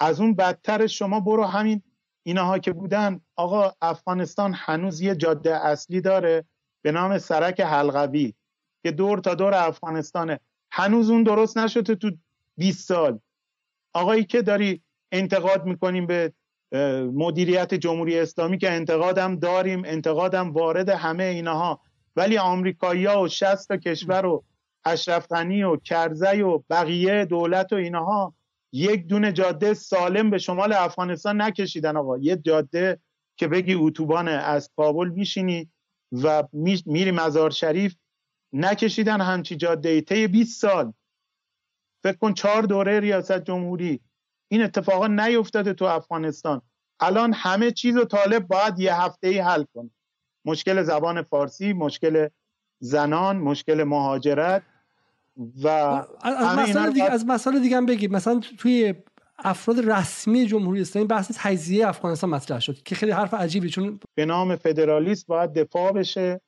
از 0.00 0.20
اون 0.20 0.34
بدتر 0.34 0.86
شما 0.86 1.20
برو 1.20 1.44
همین 1.44 1.82
اینها 2.22 2.58
که 2.58 2.72
بودن. 2.72 3.20
آقا 3.36 3.72
افغانستان 3.82 4.54
هنوز 4.56 5.00
یه 5.00 5.14
جاده 5.14 5.56
اصلی 5.56 6.00
داره 6.00 6.44
به 6.82 6.92
نام 6.92 7.18
سرک 7.18 7.60
حلقوی 7.60 8.34
که 8.82 8.90
دور 8.90 9.18
تا 9.18 9.34
دور 9.34 9.54
افغانستانه. 9.54 10.40
هنوز 10.72 11.10
اون 11.10 11.22
درست 11.22 11.58
نشده 11.58 11.94
تو 11.94 12.10
20 12.56 12.88
سال. 12.88 13.20
آقایی 13.92 14.24
که 14.24 14.42
داری 14.42 14.82
انتقاد 15.14 15.64
می‌کنیم 15.64 16.06
به 16.06 16.32
مدیریت 17.14 17.74
جمهوری 17.74 18.18
اسلامی 18.18 18.58
که 18.58 18.70
انتقادم 18.70 19.36
داریم 19.36 19.82
انتقادم 19.86 20.52
وارد 20.52 20.88
همه 20.88 21.24
اینها. 21.24 21.80
ولی 22.16 22.38
آمریکایی 22.38 23.06
و 23.06 23.28
60 23.28 23.68
تا 23.68 23.76
کشور 23.76 24.26
و 24.26 24.44
اشرف 24.84 25.26
و 25.32 25.76
کرزی 25.76 26.42
و 26.42 26.58
بقیه 26.70 27.24
دولت 27.24 27.72
و 27.72 27.76
اینها 27.76 28.34
یک 28.72 29.06
دونه 29.06 29.32
جاده 29.32 29.74
سالم 29.74 30.30
به 30.30 30.38
شمال 30.38 30.72
افغانستان 30.72 31.42
نکشیدن 31.42 31.96
آقا. 31.96 32.18
یه 32.18 32.36
جاده 32.36 32.98
که 33.36 33.48
بگی 33.48 33.74
اتوبان 33.74 34.28
از 34.28 34.70
کابل 34.76 35.08
میشینی 35.08 35.70
و 36.12 36.42
میری 36.86 37.10
مزار 37.10 37.50
شریف 37.50 37.94
نکشیدن 38.52 39.20
همچی 39.20 39.56
جاده 39.56 39.88
ای 39.88 40.02
طی 40.02 40.26
20 40.26 40.60
سال. 40.60 40.92
فکر 42.02 42.16
کن 42.16 42.34
چهار 42.34 42.62
دوره 42.62 43.00
ریاست 43.00 43.44
جمهوری 43.44 44.00
این 44.48 44.62
اتفاقا 44.62 45.06
نیفتاده 45.06 45.72
تو 45.72 45.84
افغانستان. 45.84 46.62
الان 47.00 47.32
همه 47.32 47.70
چیز 47.70 47.96
و 47.96 48.04
طالب 48.04 48.46
باید 48.46 48.78
یه 48.78 49.00
هفته 49.00 49.28
ای 49.28 49.38
حل 49.38 49.64
کنه. 49.74 49.90
مشکل 50.44 50.82
زبان 50.82 51.22
فارسی 51.22 51.72
مشکل 51.72 52.28
زنان 52.80 53.36
مشکل 53.36 53.84
مهاجرت 53.84 54.62
و 55.62 55.68
از 56.22 56.58
مسئله 56.58 56.92
دیگه 56.92 57.10
از 57.10 57.26
مسئله 57.26 57.60
دیگه 57.60 57.76
هم 57.76 57.86
بگید 57.86 58.12
مثلا 58.12 58.40
توی 58.58 58.94
افراد 59.38 59.90
رسمی 59.90 60.46
جمهوری 60.46 60.80
اسلامی 60.80 61.08
بحث 61.08 61.32
تجزیه 61.34 61.88
افغانستان 61.88 62.30
مطرح 62.30 62.60
شد 62.60 62.82
که 62.82 62.94
خیلی 62.94 63.12
حرف 63.12 63.34
عجیبی 63.34 63.70
چون 63.70 64.00
به 64.14 64.24
نام 64.24 64.56
فدرالیست 64.56 65.26
باید 65.26 65.52
دفاع 65.52 65.92
بشه 65.92 66.40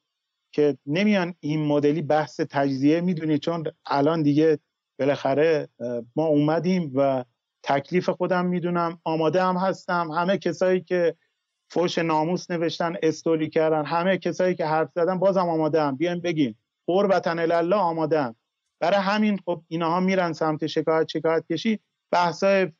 که 0.52 0.78
نمیان 0.86 1.34
این 1.40 1.66
مدلی 1.66 2.02
بحث 2.02 2.40
تجزیه 2.40 3.00
می‌دونی 3.00 3.38
چون 3.38 3.64
الان 3.86 4.22
دیگه 4.22 4.58
بالاخره 4.98 5.68
ما 6.16 6.26
اومدیم 6.26 6.92
و 6.94 7.24
تکلیف 7.66 8.08
خودم 8.08 8.46
می‌دونم. 8.46 9.00
آماده 9.04 9.42
هم 9.42 9.56
هستم. 9.56 10.10
همه 10.10 10.38
کسایی 10.38 10.80
که 10.80 11.16
فوش 11.70 11.98
ناموس 11.98 12.50
نوشتن 12.50 12.96
استوری 13.02 13.50
کردن 13.50 13.84
همه 13.84 14.18
کسایی 14.18 14.54
که 14.54 14.66
حرف 14.66 14.88
زدن 14.94 15.18
بازم 15.18 15.48
آماده 15.48 15.82
هم. 15.82 15.96
بیایم 15.96 16.20
بگیم. 16.20 16.58
قربتن 16.86 17.38
الله 17.38 17.76
آماده 17.76 18.22
هم. 18.22 18.36
برای 18.80 19.00
همین 19.00 19.38
خب 19.44 19.62
اینها 19.68 20.00
میرن 20.00 20.32
سمت 20.32 20.66
شکایت 20.66 21.08
شکایت 21.08 21.44
کشی. 21.52 21.80
بحثای 22.12 22.72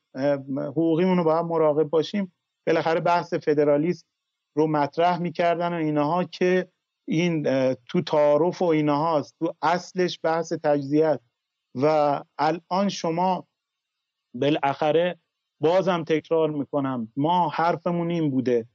حقوقیمون 0.57 1.19
رو 1.19 1.25
باید 1.25 1.47
مراقب 1.47 1.83
باشیم. 1.83 2.33
بالاخره 2.67 3.01
بحث 3.01 3.35
فدرالیست 3.35 4.07
رو 4.57 4.67
مطرح 4.67 5.19
می‌کردن 5.19 5.73
و 5.73 5.77
اینها 5.77 6.25
که 6.25 6.69
این 7.09 7.43
تو 7.75 8.01
تعارف 8.07 8.63
و 8.63 8.65
اینهاست 8.65 9.35
تو 9.39 9.55
اصلش 9.63 10.21
بحث 10.23 10.53
تجزیه 10.53 11.21
و 11.75 12.23
الان 12.39 12.89
شما 12.89 13.47
بالاخره 14.41 15.19
بازم 15.61 16.05
تکرار 16.05 16.51
می‌کنم. 16.51 17.13
ما 17.17 17.49
حرفمون 17.49 18.11
این 18.11 18.31
بوده. 18.31 18.67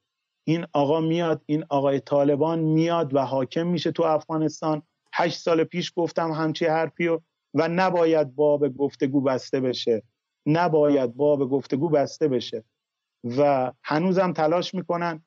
این 0.48 0.66
آقا 0.74 1.02
میاد 1.02 1.42
این 1.46 1.66
آقای 1.70 2.00
طالبان 2.00 2.60
میاد 2.60 3.16
و 3.16 3.20
حاکم 3.20 3.68
میشه 3.68 3.92
تو 3.92 4.04
افغانستان. 4.04 4.82
هشت 5.14 5.40
سال 5.40 5.64
پیش 5.64 5.94
گفتم 5.96 6.32
همچی 6.32 6.66
حرفی 6.66 7.08
و, 7.08 7.20
و 7.54 7.68
نباید 7.68 8.36
باب 8.36 8.78
گفتگو 8.78 9.22
بسته 9.22 9.60
بشه. 9.60 10.04
نباید 10.46 11.16
باب 11.16 11.50
گفتگو 11.50 11.90
بسته 11.90 12.28
بشه. 12.28 12.64
و 13.38 13.72
هنوزم 13.84 14.34
تلاش 14.34 14.74
می‌کنن. 14.74 15.24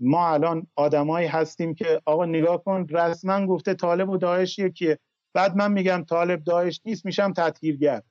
ما 0.00 0.28
الان 0.28 0.66
آدمایی 0.76 1.26
هستیم 1.26 1.74
که 1.74 2.00
آقا 2.04 2.24
نگاه 2.24 2.64
کن 2.64 2.86
رسما 2.90 3.46
گفته 3.46 3.74
طالب 3.74 4.10
و 4.10 4.16
داعش 4.16 4.58
یکیه. 4.58 4.98
بعد 5.34 5.56
من 5.56 5.72
میگم 5.72 6.04
طالب 6.08 6.44
داعش 6.44 6.80
نیست 6.84 7.04
میشم 7.04 7.32
تطهیرگر. 7.32 8.02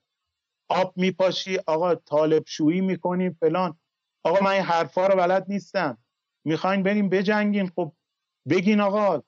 آب 0.70 0.94
میپاشی 0.96 1.58
آقا 1.68 1.96
طالب 1.96 2.44
شویی 2.48 2.82
می‌کنیم 2.82 3.38
فلان. 3.40 3.80
آقا 4.24 4.46
من 4.46 4.52
این 4.52 4.62
حرفا 4.62 5.08
رو 5.08 5.16
بلد 5.16 5.46
نیستم. 5.50 5.98
می‌خواین 6.46 6.84
بریم 6.84 7.10
بجنگین. 7.10 7.68
خب 7.76 7.94
بگین 8.50 8.80
آقا 8.80 9.24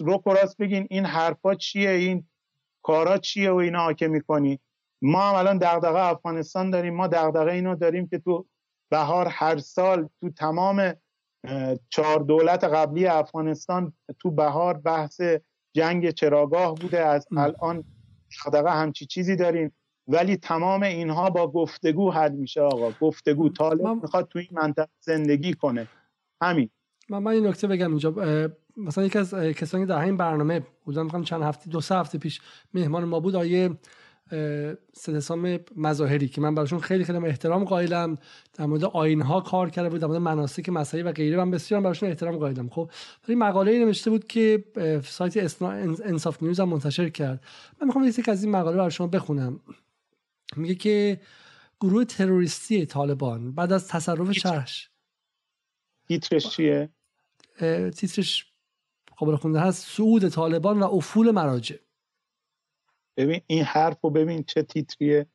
رو 0.00 0.22
راست 0.24 0.56
بگین 0.56 0.86
این 0.90 1.04
حرفا 1.04 1.54
چیه؟ 1.54 1.90
این 1.90 2.28
کارا 2.84 3.18
چیه 3.18 3.50
و 3.50 3.54
اینا 3.54 3.92
که 3.92 4.08
می‌کنی؟ 4.08 4.60
ما 5.02 5.20
هم 5.20 5.34
الان 5.34 5.58
دغدغه 5.58 5.98
افغانستان 5.98 6.70
داریم. 6.70 6.94
ما 6.94 7.06
دغدغه 7.06 7.52
اینو 7.52 7.74
داریم 7.74 8.08
که 8.08 8.18
تو 8.18 8.46
بهار 8.90 9.28
هر 9.28 9.58
سال 9.58 10.08
تو 10.20 10.30
تمام 10.30 10.94
چهار 11.90 12.20
دولت 12.20 12.64
قبلی 12.64 13.06
افغانستان 13.06 13.92
تو 14.18 14.30
بهار 14.30 14.78
بحث 14.78 15.20
جنگ 15.76 16.10
چراگاه 16.10 16.74
بوده. 16.74 17.00
از 17.00 17.26
الان 17.36 17.84
دغدغه 18.44 18.70
همچی 18.70 19.06
چیزی 19.06 19.36
داریم. 19.36 19.72
ولی 20.08 20.36
تمام 20.36 20.82
اینها 20.82 21.30
با 21.30 21.52
گفتگو 21.52 22.10
حل 22.10 22.32
میشه 22.32 22.60
آقا. 22.60 22.92
گفتگو 23.00 23.48
طالب 23.48 23.86
می‌خواد 23.86 24.28
تو 24.28 24.38
این 24.38 24.48
منطقه 24.52 24.88
زندگی 25.00 25.54
کنه. 25.54 25.88
همین. 26.42 26.70
من, 27.08 27.18
من 27.18 27.32
این 27.32 27.46
نکته 27.46 27.66
بگم 27.66 27.88
اینجا. 27.88 28.14
مثلا 28.76 29.04
یکی 29.04 29.18
از 29.18 29.34
کسانی 29.34 29.86
در 29.86 29.98
همین 29.98 30.16
برنامه 30.16 30.62
بودم 30.84 31.22
چند 31.22 31.42
هفته 31.42 31.70
دو 31.70 31.80
سه 31.80 31.96
هفته 31.96 32.18
پیش 32.18 32.40
مهمان 32.74 33.04
ما 33.04 33.20
بود 33.20 33.36
آیه 33.36 33.70
سدسام 34.92 35.58
مظاهری 35.76 36.28
که 36.28 36.40
من 36.40 36.54
براشون 36.54 36.78
خیلی 36.78 37.04
خیلی 37.04 37.18
احترام 37.18 37.64
قائلم. 37.64 38.18
در 38.54 38.66
مورد 38.66 38.84
آین 38.84 39.22
ها 39.22 39.40
کار 39.40 39.70
کرده 39.70 39.88
بود 39.88 40.00
در 40.00 40.06
مورد 40.06 40.20
مناسک 40.20 40.68
مذهبی 40.68 41.02
و 41.02 41.12
غیره 41.12 41.36
من 41.36 41.50
بسیار 41.50 41.80
براشون 41.80 42.08
احترام 42.08 42.36
قائلم. 42.36 42.68
خب 42.68 42.90
ولی 43.28 43.36
مقاله 43.36 43.84
نوشته 43.84 44.10
بود 44.10 44.26
که 44.26 44.64
سایت 45.04 45.62
انصاف 46.04 46.42
نیوز 46.42 46.60
هم 46.60 46.68
منتشر 46.68 47.08
کرد. 47.08 47.44
من 47.80 47.86
می‌خوام 47.86 48.04
یکی 48.04 48.30
از 48.30 48.44
این 48.44 48.52
مقاله 48.52 48.76
برای 48.76 48.90
شما 48.90 49.06
بخونم. 49.06 49.60
میگه 50.56 50.74
که 50.74 51.20
گروه 51.80 52.04
تروریستی 52.04 52.86
طالبان 52.86 53.52
بعد 53.52 53.72
از 53.72 53.88
تصرف 53.88 54.32
شهرش 54.32 54.90
تیترش 56.08 56.48
چیه؟ 56.48 56.90
تیترش 57.96 58.52
قابل 59.16 59.36
خونده 59.36 59.60
هست. 59.60 59.86
سعود 59.88 60.28
طالبان 60.28 60.80
و 60.80 60.84
افول 60.84 61.30
مراجع. 61.30 61.76
ببین 63.16 63.40
این 63.46 63.64
حرف 63.64 64.00
رو 64.00 64.10
ببین 64.10 64.44
چه 64.44 64.62
تیتریه. 64.62 65.26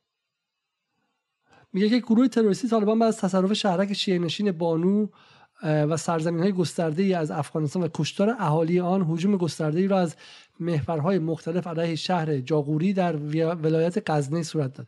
میگه 1.73 1.89
که 1.89 1.99
گروه 1.99 2.27
تروریستی 2.27 2.67
طالبان 2.67 2.99
بعد 2.99 3.07
از 3.07 3.17
تصرف 3.17 3.53
شهرک 3.53 3.93
شیعه 3.93 4.19
نشین 4.19 4.51
بانو 4.51 5.07
و 5.63 5.97
سرزمین 5.97 6.43
های 6.43 6.51
گسترده 6.51 7.03
ای 7.03 7.13
از 7.13 7.31
افغانستان 7.31 7.83
و 7.83 7.87
کشتار 7.93 8.35
اهالی 8.39 8.79
آن 8.79 9.01
حجوم 9.01 9.37
گسترده 9.37 9.79
ای 9.79 9.87
را 9.87 9.99
از 9.99 10.15
محورهای 10.59 11.19
مختلف 11.19 11.67
علیه 11.67 11.95
شهر 11.95 12.37
جاغوری 12.37 12.93
در 12.93 13.15
ولایت 13.55 14.11
غزنی 14.11 14.43
صورت 14.43 14.73
داد. 14.73 14.87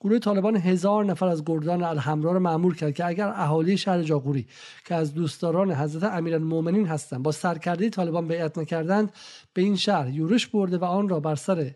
گروه 0.00 0.18
طالبان 0.18 0.56
هزار 0.56 1.04
نفر 1.04 1.26
از 1.26 1.44
گردان 1.44 1.82
الحمرا 1.82 2.32
را 2.32 2.38
معمول 2.38 2.74
کرد 2.74 2.94
که 2.94 3.06
اگر 3.06 3.28
اهالی 3.28 3.76
شهر 3.76 4.02
جاغوری 4.02 4.46
که 4.84 4.94
از 4.94 5.14
دوستداران 5.14 5.72
حضرت 5.72 6.12
امیرالمؤمنین 6.12 6.86
هستند 6.86 7.22
با 7.22 7.32
سرکرده 7.32 7.90
طالبان 7.90 8.28
بیعت 8.28 8.58
نکردند 8.58 9.12
به 9.54 9.62
این 9.62 9.76
شهر 9.76 10.08
یورش 10.08 10.46
برده 10.46 10.78
و 10.78 10.84
آن 10.84 11.08
را 11.08 11.20
بر 11.20 11.34
سر 11.34 11.70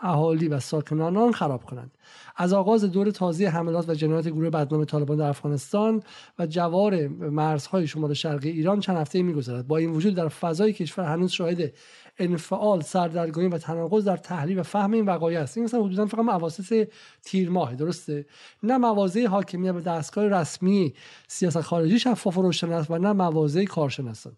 اهالی 0.00 0.48
و 0.48 0.60
ساکنان 0.60 1.16
آن 1.16 1.32
خراب 1.32 1.64
کنند. 1.64 1.98
از 2.36 2.52
آغاز 2.52 2.84
دور 2.84 3.10
تازه 3.10 3.48
حملات 3.48 3.88
و 3.88 3.94
جنایات 3.94 4.28
گروه 4.28 4.50
بدنام 4.50 4.84
طالبان 4.84 5.16
در 5.16 5.28
افغانستان 5.28 6.02
و 6.38 6.46
جوار 6.46 7.08
مرزهای 7.08 7.86
شمال 7.86 8.14
شرقی 8.14 8.50
ایران 8.50 8.80
چند 8.80 8.96
هفته 8.96 9.22
میگذرد. 9.22 9.66
با 9.66 9.76
این 9.76 9.90
وجود 9.90 10.14
در 10.14 10.28
فضای 10.28 10.72
کشور 10.72 11.04
هنوز 11.04 11.30
شاهد 11.30 11.72
انفعال 12.18 12.80
سردرگمی 12.80 13.46
و 13.46 13.58
تناقض 13.58 14.04
در 14.04 14.16
تحلیل 14.16 14.58
و 14.58 14.62
فهم 14.62 14.92
این 14.92 15.04
وقایع 15.04 15.40
است. 15.40 15.56
این 15.56 15.64
مثلا 15.64 15.84
حدودا 15.84 16.06
فقط 16.06 16.28
اواسط 16.28 16.88
تیر 17.24 17.50
ماه 17.50 17.74
درسته؟ 17.74 18.26
نه 18.62 18.78
مواضع 18.78 19.26
حاکمیت 19.26 19.72
به 19.72 19.80
دستگاه 19.80 20.28
رسمی 20.28 20.94
سیاست 21.28 21.60
خارجی 21.60 21.98
شفاف 21.98 22.38
و 22.38 22.42
روشن 22.42 22.72
است 22.72 22.90
و 22.90 22.98
نه 22.98 23.12
مواضع 23.12 23.64
کارشناسان. 23.64 24.36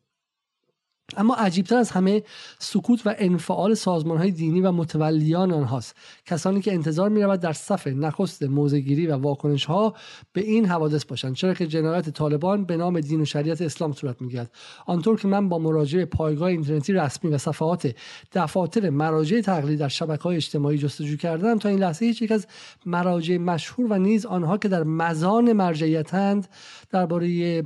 اما 1.17 1.35
عجیبتر 1.35 1.77
از 1.77 1.91
همه 1.91 2.23
سکوت 2.59 3.07
و 3.07 3.15
انفعال 3.19 3.75
سازمان 3.75 4.19
های 4.19 4.31
دینی 4.31 4.61
و 4.61 4.73
متولیان 4.73 5.53
آنهاست. 5.53 5.97
کسانی 6.27 6.61
که 6.61 6.73
انتظار 6.73 7.09
می 7.09 7.23
رود 7.23 7.41
در 7.41 7.53
صف 7.53 7.87
نخست 7.87 8.43
موزگیری 8.43 9.07
و 9.07 9.17
واکنش 9.17 9.65
ها 9.65 9.95
به 10.33 10.41
این 10.41 10.67
حوادث 10.67 11.05
باشند. 11.05 11.35
چرا 11.35 11.55
که 11.55 11.67
جنایت 11.67 12.11
طالبان 12.11 12.65
به 12.65 12.77
نام 12.77 13.01
دین 13.01 13.21
و 13.21 13.25
شریعت 13.25 13.63
اسلام 13.63 13.93
صورت 13.93 14.23
می‌گیرد. 14.23 14.51
آنطور 14.87 15.21
که 15.21 15.29
من 15.29 15.49
با 15.49 15.59
مراجعه 15.59 16.05
پایگاه 16.05 16.49
اینترنتی 16.49 16.93
رسمی 16.93 17.31
و 17.31 17.39
صفحات 17.39 17.95
دفاتر 18.33 18.91
مراجع 18.91 19.41
تقلید 19.41 19.79
در 19.79 19.89
شبکه 19.89 20.23
های 20.23 20.37
اجتماعی 20.37 20.79
جستجو 20.79 21.17
کردم 21.17 21.59
تا 21.59 21.69
این 21.69 21.79
لحظه 21.79 22.07
هیچ 22.07 22.23
یک 22.23 22.33
از 22.33 22.47
مراجع 22.87 23.37
مشهور 23.37 23.93
و 23.93 23.99
نیز 23.99 24.27
آنها 24.27 24.59
که 24.59 24.69
در 24.69 24.83
مزان 24.83 25.53
مرجعیتند 25.53 26.49
درباره 26.91 27.63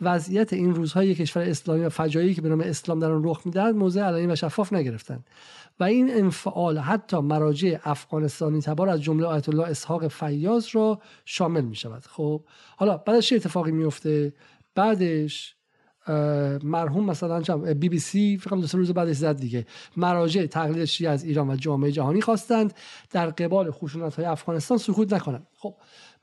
وضعیت 0.00 0.52
این 0.52 0.74
روزهای 0.74 1.14
کشور 1.14 1.42
اسلامی 1.42 1.84
و 1.84 1.88
فجایی 1.88 2.34
که 2.34 2.42
به 2.42 2.48
نام 2.48 2.60
اسلام 2.60 2.98
در 2.98 3.12
آن 3.12 3.24
رخ 3.24 3.42
می‌دهد 3.44 3.74
موضع 3.74 4.02
علنی 4.02 4.26
و 4.26 4.34
شفاف 4.34 4.72
نگرفتند. 4.72 5.26
و 5.80 5.84
این 5.84 6.14
انفعال 6.14 6.78
حتی 6.78 7.18
مراجع 7.18 7.78
افغانستانی 7.84 8.60
تبار 8.60 8.88
از 8.88 9.02
جمله 9.02 9.26
آیت 9.26 9.48
الله 9.48 9.64
اسحاق 9.64 10.08
فیاض 10.08 10.66
را 10.72 11.00
شامل 11.24 11.60
می 11.60 11.76
شود 11.76 12.02
خب 12.06 12.44
حالا 12.76 12.96
بعدش 12.96 13.28
چه 13.28 13.36
اتفاقی 13.36 13.72
میفته 13.72 14.32
بعدش 14.74 15.56
مرحوم 16.62 17.04
مثلا 17.04 17.40
بی 17.74 17.88
بی 17.88 17.98
سی 17.98 18.38
فقط 18.38 18.58
دو 18.58 18.78
روز 18.78 18.90
بعدش 18.90 19.16
زد 19.16 19.36
دیگه. 19.36 19.66
مراجع 19.96 20.46
تقلید 20.46 20.84
شیعه 20.84 21.10
از 21.10 21.24
ایران 21.24 21.50
و 21.50 21.56
جامعه 21.56 21.92
جهانی 21.92 22.20
خواستند 22.20 22.74
در 23.10 23.30
قبال 23.30 23.70
خشونت 23.70 24.14
های 24.14 24.24
افغانستان 24.24 24.78
سکوت 24.78 25.12
نکنند. 25.12 25.46
خب 25.56 25.74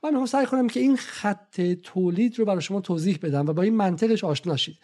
من 0.04 0.10
می‌خوام 0.10 0.26
سعی 0.26 0.46
کنم 0.46 0.66
که 0.66 0.80
این 0.80 0.96
خط 0.96 1.60
تولید 1.82 2.38
رو 2.38 2.44
برای 2.44 2.60
شما 2.60 2.80
توضیح 2.80 3.18
بدم 3.22 3.46
و 3.46 3.52
با 3.52 3.62
این 3.62 3.74
منطقش 3.74 4.24
آشنا 4.24 4.56
شید. 4.56 4.76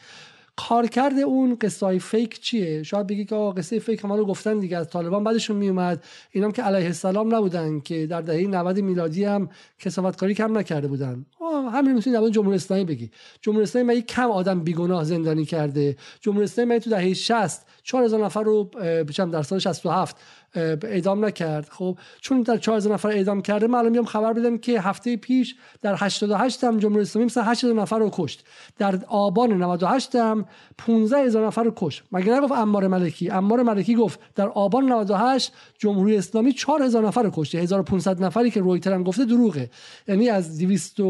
کارکرد 0.57 1.19
اون 1.19 1.57
قصه 1.61 1.87
های 1.87 1.99
فیک 1.99 2.41
چیه؟ 2.41 2.83
شاید 2.83 3.07
بگی 3.07 3.25
که 3.25 3.53
قصه 3.57 3.79
فیک 3.79 4.05
ما 4.05 4.17
رو 4.17 4.27
گفتن 4.27 4.59
دیگه 4.59 4.77
از 4.77 4.91
طالبان 4.91 5.25
بعدشون 5.25 5.57
میومد. 5.57 6.05
اینام 6.31 6.53
که 6.53 6.63
علیه 6.63 6.87
السلام 6.87 7.35
نبودن 7.35 7.81
که 7.81 8.07
در 8.07 8.21
دهه 8.21 8.47
90 8.47 8.79
میلادی 8.81 9.25
هم 9.25 9.49
کسافتکاری 9.79 10.35
کم 10.35 10.59
نکرده 10.59 10.89
بودن. 10.89 11.27
همین 11.73 11.93
می‌تونی 11.93 12.17
در 12.17 12.29
جمهوری 12.29 12.57
اسلامی 12.57 12.85
بگی. 12.85 13.11
جمهوری 13.43 13.63
اسلامی 13.63 13.95
یک 13.95 14.07
کم 14.07 14.31
آدم 14.31 14.61
بیگناه 14.61 15.05
زندانی 15.05 15.45
کرده؟ 15.45 15.97
جمهوری 16.21 16.45
اسلامی 16.45 16.81
تو 16.81 16.91
دهه 16.91 17.15
60 17.15 17.67
4000 17.83 18.25
نفر 18.25 18.43
رو 18.43 18.65
بچم 19.09 19.31
در 19.31 19.43
سال 19.43 19.59
67 19.59 20.17
اعدام 20.55 21.25
نکرد. 21.25 21.69
خب 21.71 21.99
چون 22.21 22.43
در 22.43 22.57
4000 22.57 22.95
نفر 22.95 23.09
اعدام 23.09 23.43
کرده 23.43 23.67
من 23.67 23.79
الان 23.79 23.93
میام 23.93 24.05
خبر 24.05 24.33
بدم 24.33 24.59
که 24.59 24.81
هفته 24.81 25.17
پیش 25.17 25.55
در 25.83 25.97
88 25.99 26.65
هم 26.65 26.79
جمهوری 26.79 27.03
اسلامی 27.03 27.27
مثلا 27.27 27.43
8000 27.43 27.83
نفر 27.83 27.99
رو 27.99 28.11
کشت. 28.13 28.45
در 28.79 28.99
آبان 29.09 29.53
98 29.53 30.15
هم 30.15 30.45
15000 30.79 31.47
نفر 31.47 31.63
رو 31.63 31.73
کشت. 31.77 32.03
مگه 32.13 32.35
نگفت 32.35 32.53
امار 32.53 32.87
ملکی؟ 32.87 33.31
امار 33.31 33.63
ملکی 33.63 33.95
گفت 33.95 34.21
در 34.35 34.49
آبان 34.49 34.93
98 34.93 35.53
جمهوری 35.79 36.17
اسلامی 36.17 36.53
4000 36.53 37.07
نفر 37.07 37.23
رو 37.23 37.31
کشته. 37.35 37.59
1500 37.59 38.25
نفری 38.25 38.51
که 38.51 38.61
رویتر 38.61 38.93
هم 38.93 39.03
گفته 39.03 39.25
دروغه. 39.25 39.71
یعنی 40.09 40.29
از 40.29 40.59
200 40.59 41.01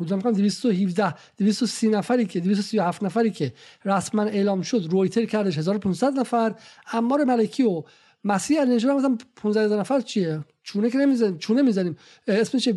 حدودا 0.00 0.16
میگم 0.16 0.30
217 0.30 1.14
230 1.36 1.88
نفری 1.88 2.26
که 2.26 2.40
237 2.40 3.02
نفری 3.02 3.30
که 3.30 3.52
رسما 3.84 4.22
اعلام 4.22 4.62
شد 4.62 4.86
رویتر 4.90 5.24
کردش 5.24 5.58
1500 5.58 6.18
نفر. 6.18 6.54
امار 6.92 7.24
ملکی 7.24 7.62
و 7.62 7.82
مسیح 8.24 8.60
علی 8.60 8.74
نژاد 8.74 8.96
مثلا 8.96 9.18
15 9.36 9.76
نفر 9.76 10.00
چیه؟ 10.00 10.44
چونه 10.62 10.90
که 10.90 10.98
نمی‌زنیم 10.98 11.38
چونه 11.38 11.62
می‌زنیم. 11.62 11.96
اسمش 12.26 12.68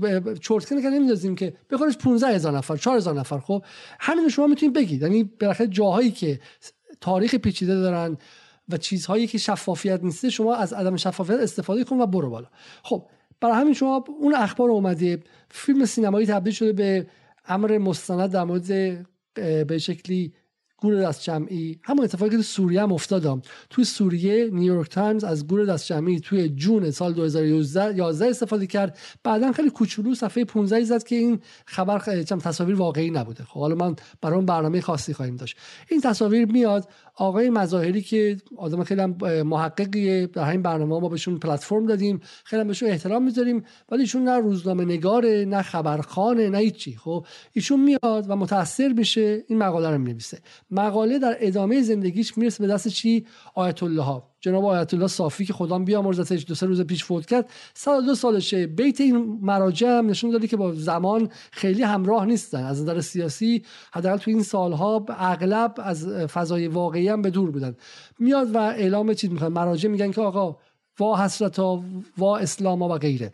چرتکن 0.41 0.81
که 0.81 0.89
نمی‌زنیم 0.89 1.35
که 1.35 1.53
بخورش 1.69 1.97
15 1.97 2.27
هزار 2.27 2.57
نفر 2.57 2.77
4 2.77 2.97
هزار 2.97 3.19
نفر. 3.19 3.39
خب 3.39 3.63
همین 3.99 4.29
شما 4.29 4.47
می‌تونید 4.47 4.75
بگید. 4.75 5.01
یعنی 5.01 5.23
بالاخره 5.23 5.67
جاهایی 5.67 6.11
که 6.11 6.39
تاریخ 7.01 7.35
پیچیده 7.35 7.75
دارن 7.75 8.17
و 8.69 8.77
چیزهایی 8.77 9.27
که 9.27 9.37
شفافیت 9.37 10.03
نیسته 10.03 10.29
شما 10.29 10.55
از 10.55 10.73
عدم 10.73 10.95
شفافیت 10.95 11.39
استفاده 11.39 11.83
کن 11.83 12.01
و 12.01 12.05
برو 12.05 12.29
بالا. 12.29 12.47
خب 12.83 13.07
برای 13.41 13.55
همین 13.55 13.73
شما 13.73 14.05
اون 14.19 14.35
اخبار 14.35 14.69
اومده 14.69 15.23
فیلم 15.49 15.85
سینمایی 15.85 16.27
تبدیل 16.27 16.53
شده 16.53 16.73
به 16.73 17.07
امر 17.45 17.77
مستند 17.77 18.31
در 18.31 18.43
مورد 18.43 18.67
به 19.67 19.77
شکلی 19.77 20.33
گور 20.81 21.01
دسته 21.01 21.23
جمعی 21.23 21.79
همون 21.83 22.03
اتفاقی 22.03 22.31
که 22.31 22.37
تو 22.37 22.43
سوریه 22.43 22.81
هم 22.81 22.93
افتاد. 22.93 23.41
توی 23.69 23.83
سوریه 23.83 24.49
نیویورک 24.53 24.89
تایمز 24.89 25.23
از 25.23 25.47
گور 25.47 25.65
دسته 25.65 25.85
جمعی 25.85 26.19
توی 26.19 26.49
جون 26.49 26.91
سال 26.91 27.13
2011 27.13 28.25
استفاده 28.25 28.67
کرد. 28.67 28.97
بعدا 29.23 29.51
خیلی 29.51 29.69
کوچولو 29.69 30.15
صفحه 30.15 30.45
15 30.45 30.83
زد 30.83 31.03
که 31.03 31.15
این 31.15 31.39
خبر 31.65 31.99
تصاویر 32.23 32.75
واقعی 32.75 33.11
نبوده. 33.11 33.43
خب 33.43 33.59
حالا 33.59 33.75
من 33.75 33.95
برای 34.21 34.41
برنامه 34.41 34.81
خاصی 34.81 35.13
خواهیم 35.13 35.35
داشت. 35.35 35.57
این 35.89 36.01
تصاویر 36.01 36.45
میاد 36.45 36.87
آقای 37.21 37.49
مظاهری 37.49 38.01
که 38.01 38.37
آدم 38.57 38.83
خیلی 38.83 39.05
محققیه 39.43 40.27
در 40.27 40.43
همین 40.43 40.61
برنامه 40.61 40.99
ما 40.99 41.09
بهشون 41.09 41.39
پلتفرم 41.39 41.85
دادیم. 41.85 42.21
خیلی 42.43 42.63
بهشون 42.63 42.89
احترام 42.89 43.23
می‌ذاریم 43.23 43.63
ولی 43.91 44.01
ایشون 44.01 44.23
نه 44.23 44.37
روزنامه 44.37 44.85
نگاره 44.85 45.45
نه 45.45 45.61
خبرخانه 45.61 46.49
نه 46.49 46.57
هیچی. 46.57 46.95
خب 46.95 47.25
ایشون 47.53 47.79
میاد 47.79 48.25
و 48.27 48.35
متاثر 48.35 48.87
میشه 48.87 49.43
این 49.47 49.59
مقاله 49.59 49.89
رو 49.89 49.97
می‌نویسه. 49.97 50.39
مقاله 50.71 51.19
در 51.19 51.37
ادامه 51.39 51.81
زندگیش 51.81 52.37
می‌رسه 52.37 52.67
به 52.67 52.73
دست 52.73 52.87
چی؟ 52.87 53.25
آیت 53.55 53.83
الله. 53.83 54.01
ها 54.01 54.30
جناب 54.41 54.65
آیت 54.65 54.93
الله 54.93 55.07
صافی 55.07 55.45
که 55.45 55.53
خدا 55.53 55.79
بیامرزتش 55.79 56.45
دو 56.47 56.55
سه 56.55 56.65
روز 56.65 56.81
پیش 56.81 57.03
فوت 57.03 57.25
کرد 57.25 57.49
102 57.73 58.15
سالشه 58.15 58.67
بیت 58.67 59.01
این 59.01 59.39
مراجع 59.41 59.97
هم 59.97 60.07
نشون 60.07 60.31
داده 60.31 60.47
که 60.47 60.57
با 60.57 60.73
زمان 60.73 61.29
خیلی 61.51 61.83
همراه 61.83 62.25
نیستن. 62.25 62.63
از 62.63 62.81
نظر 62.81 63.01
سیاسی 63.01 63.63
حداقل 63.91 64.17
تو 64.17 64.31
این 64.31 64.43
سالها 64.43 65.05
اغلب 65.09 65.73
از 65.77 66.07
فضای 66.07 66.67
واقعی 66.67 67.07
هم 67.07 67.21
به 67.21 67.29
دور 67.29 67.51
بودن. 67.51 67.75
میاد 68.19 68.55
و 68.55 68.57
اعلام 68.57 69.13
چیز 69.13 69.31
می‌کنه. 69.31 69.49
مراجع 69.49 69.89
میگن 69.89 70.11
که 70.11 70.21
آقا 70.21 70.57
وا 70.99 71.23
حسرتا 71.23 71.83
وا 72.17 72.37
اسلاما 72.37 72.89
و 72.89 72.97
غیره. 72.97 73.33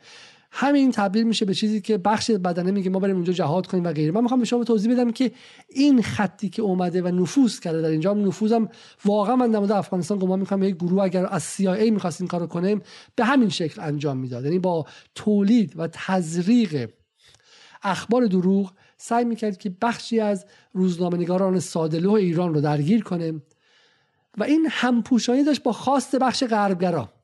همین 0.60 0.92
تبدیل 0.92 1.24
میشه 1.24 1.46
به 1.46 1.54
چیزی 1.54 1.82
که 1.82 1.98
بخش 1.98 2.32
بدنه 2.32 2.72
میگه 2.72 2.90
ما 2.90 3.00
بریم 3.00 3.16
اونجا 3.16 3.34
جهاد 3.34 3.68
کنیم 3.68 3.84
و 3.84 3.92
غیره. 3.92 4.12
من 4.12 4.22
می‌خوام 4.22 4.40
به 4.40 4.46
شما 4.46 4.64
توضیح 4.64 4.94
بدم 4.94 5.12
که 5.12 5.32
این 5.70 6.02
خطی 6.02 6.50
که 6.50 6.62
اومده 6.62 7.02
و 7.02 7.08
نفوذ 7.08 7.60
کرده 7.60 7.82
در 7.82 7.90
اینجا 7.90 8.14
نفوذم 8.14 8.70
واقعا 9.06 9.36
من 9.36 9.52
در 9.52 9.60
مورد 9.60 9.72
افغانستان 9.72 10.20
گمان 10.20 10.40
می‌کنم 10.40 10.64
یک 10.64 10.76
گروه 10.76 11.04
اگر 11.04 11.28
از 11.30 11.56
CIA 11.58 11.92
می‌خواست 11.92 12.22
این 12.22 12.28
کارو 12.28 12.48
کنه 12.48 12.82
به 13.16 13.26
همین 13.26 13.50
شکل 13.50 13.82
انجام 13.82 14.18
می‌داد. 14.18 14.44
یعنی 14.44 14.60
با 14.60 14.86
تولید 15.16 15.74
و 15.76 15.88
تزریق 15.92 16.90
اخبار 17.84 18.26
دروغ 18.26 18.74
سعی 18.98 19.26
می‌کرد 19.26 19.58
که 19.58 19.76
بخشی 19.82 20.20
از 20.20 20.46
روزنامه‌نگاران 20.74 21.60
سادلو 21.60 22.12
ایران 22.12 22.54
رو 22.54 22.62
درگیر 22.62 23.04
کنه 23.04 23.42
و 24.38 24.44
این 24.44 24.68
همپوشانی 24.72 25.44
داشت 25.44 25.64
با 25.64 25.72
خواست 25.72 26.16
بخش 26.16 26.44
غربگرا. 26.44 27.17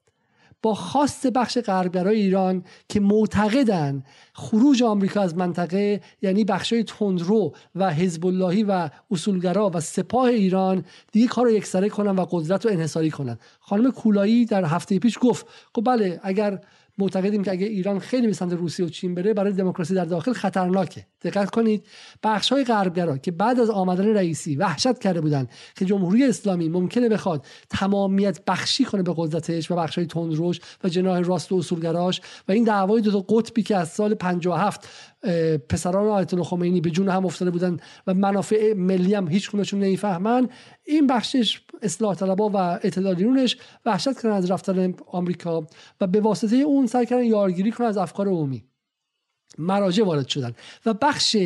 با 0.63 0.73
خواست 0.73 1.27
بخش 1.27 1.57
غربگرای 1.57 2.21
ایران 2.21 2.63
که 2.89 2.99
معتقدن 2.99 4.03
خروج 4.33 4.83
آمریکا 4.83 5.21
از 5.21 5.37
منطقه 5.37 6.01
یعنی 6.21 6.43
بخشای 6.43 6.83
تندرو 6.83 7.53
و 7.75 7.93
حزب 7.93 8.25
اللهی 8.25 8.63
و 8.63 8.89
اصولگرا 9.11 9.71
و 9.73 9.79
سپاه 9.79 10.25
ایران 10.25 10.85
دیگه 11.11 11.27
کار 11.27 11.45
رو 11.45 11.51
یکسره 11.51 11.89
کنن 11.89 12.15
و 12.15 12.25
قدرت 12.29 12.65
رو 12.65 12.71
انحصاری 12.71 13.11
کنن. 13.11 13.37
خانم 13.59 13.91
کولایی 13.91 14.45
در 14.45 14.65
هفته 14.65 14.99
پیش 14.99 15.17
گفت 15.21 15.45
خب 15.75 15.83
بله 15.85 16.19
اگر 16.23 16.59
معتقدیم 16.97 17.43
که 17.43 17.51
اگه 17.51 17.65
ایران 17.65 17.99
خیلی 17.99 18.27
به 18.27 18.33
سمت 18.33 18.53
روسیه 18.53 18.85
و 18.85 18.89
چین 18.89 19.15
بره 19.15 19.33
برای 19.33 19.53
دموکراسی 19.53 19.93
در 19.93 20.05
داخل 20.05 20.33
خطرناکه. 20.33 21.05
دقت 21.21 21.49
کنید 21.49 21.85
بخش 22.23 22.51
های 22.51 22.63
غربگرا 22.63 23.17
که 23.17 23.31
بعد 23.31 23.59
از 23.59 23.69
آمدن 23.69 24.07
رئیسی 24.07 24.55
وحشت 24.55 24.99
کرده 24.99 25.21
بودند 25.21 25.49
که 25.75 25.85
جمهوری 25.85 26.23
اسلامی 26.23 26.69
ممکنه 26.69 27.09
بخواد 27.09 27.45
تمامیت 27.69 28.45
بخشی 28.47 28.85
کنه 28.85 29.03
به 29.03 29.13
قدرتش 29.17 29.71
و 29.71 29.75
بخش 29.75 29.97
های 29.97 30.07
تندروش 30.07 30.59
و 30.83 30.89
جناح 30.89 31.19
راست 31.19 31.51
و 31.51 31.55
اصولگراش 31.55 32.21
و 32.47 32.51
این 32.51 32.63
دعوای 32.63 33.01
دو 33.01 33.11
تا 33.11 33.35
قطبی 33.35 33.63
که 33.63 33.77
از 33.77 33.89
سال 33.89 34.13
57 34.13 34.87
پسران 35.69 36.07
آیت 36.07 36.33
الله 36.33 36.45
خمینی 36.45 36.81
به 36.81 36.89
جون 36.89 37.09
هم 37.09 37.25
افتاده 37.25 37.51
بودن 37.51 37.77
و 38.07 38.13
منافع 38.13 38.73
ملی 38.73 39.13
هم 39.13 39.27
هیچ 39.27 39.51
کنشون 39.51 39.79
نمی‌فهمن. 39.79 40.49
این 40.83 41.07
بخشش 41.07 41.61
اصلاح 41.81 42.15
طلبا 42.15 42.49
و 42.49 42.57
اعتدالیونش 42.57 43.57
وحشت 43.85 44.21
کردن 44.21 44.35
از 44.35 44.51
رفتن 44.51 44.93
آمریکا 45.07 45.67
و 46.01 46.07
به 46.07 46.19
واسطه 46.19 46.55
اون 46.55 46.87
سعی 46.87 47.05
کردن 47.05 47.23
یارگیری 47.23 47.71
کنن 47.71 47.87
از 47.87 47.97
افکار 47.97 48.27
عمومی. 48.27 48.63
مراجع 49.57 50.05
وارد 50.05 50.27
شدن. 50.27 50.53
و 50.85 50.93
بخش 50.93 51.37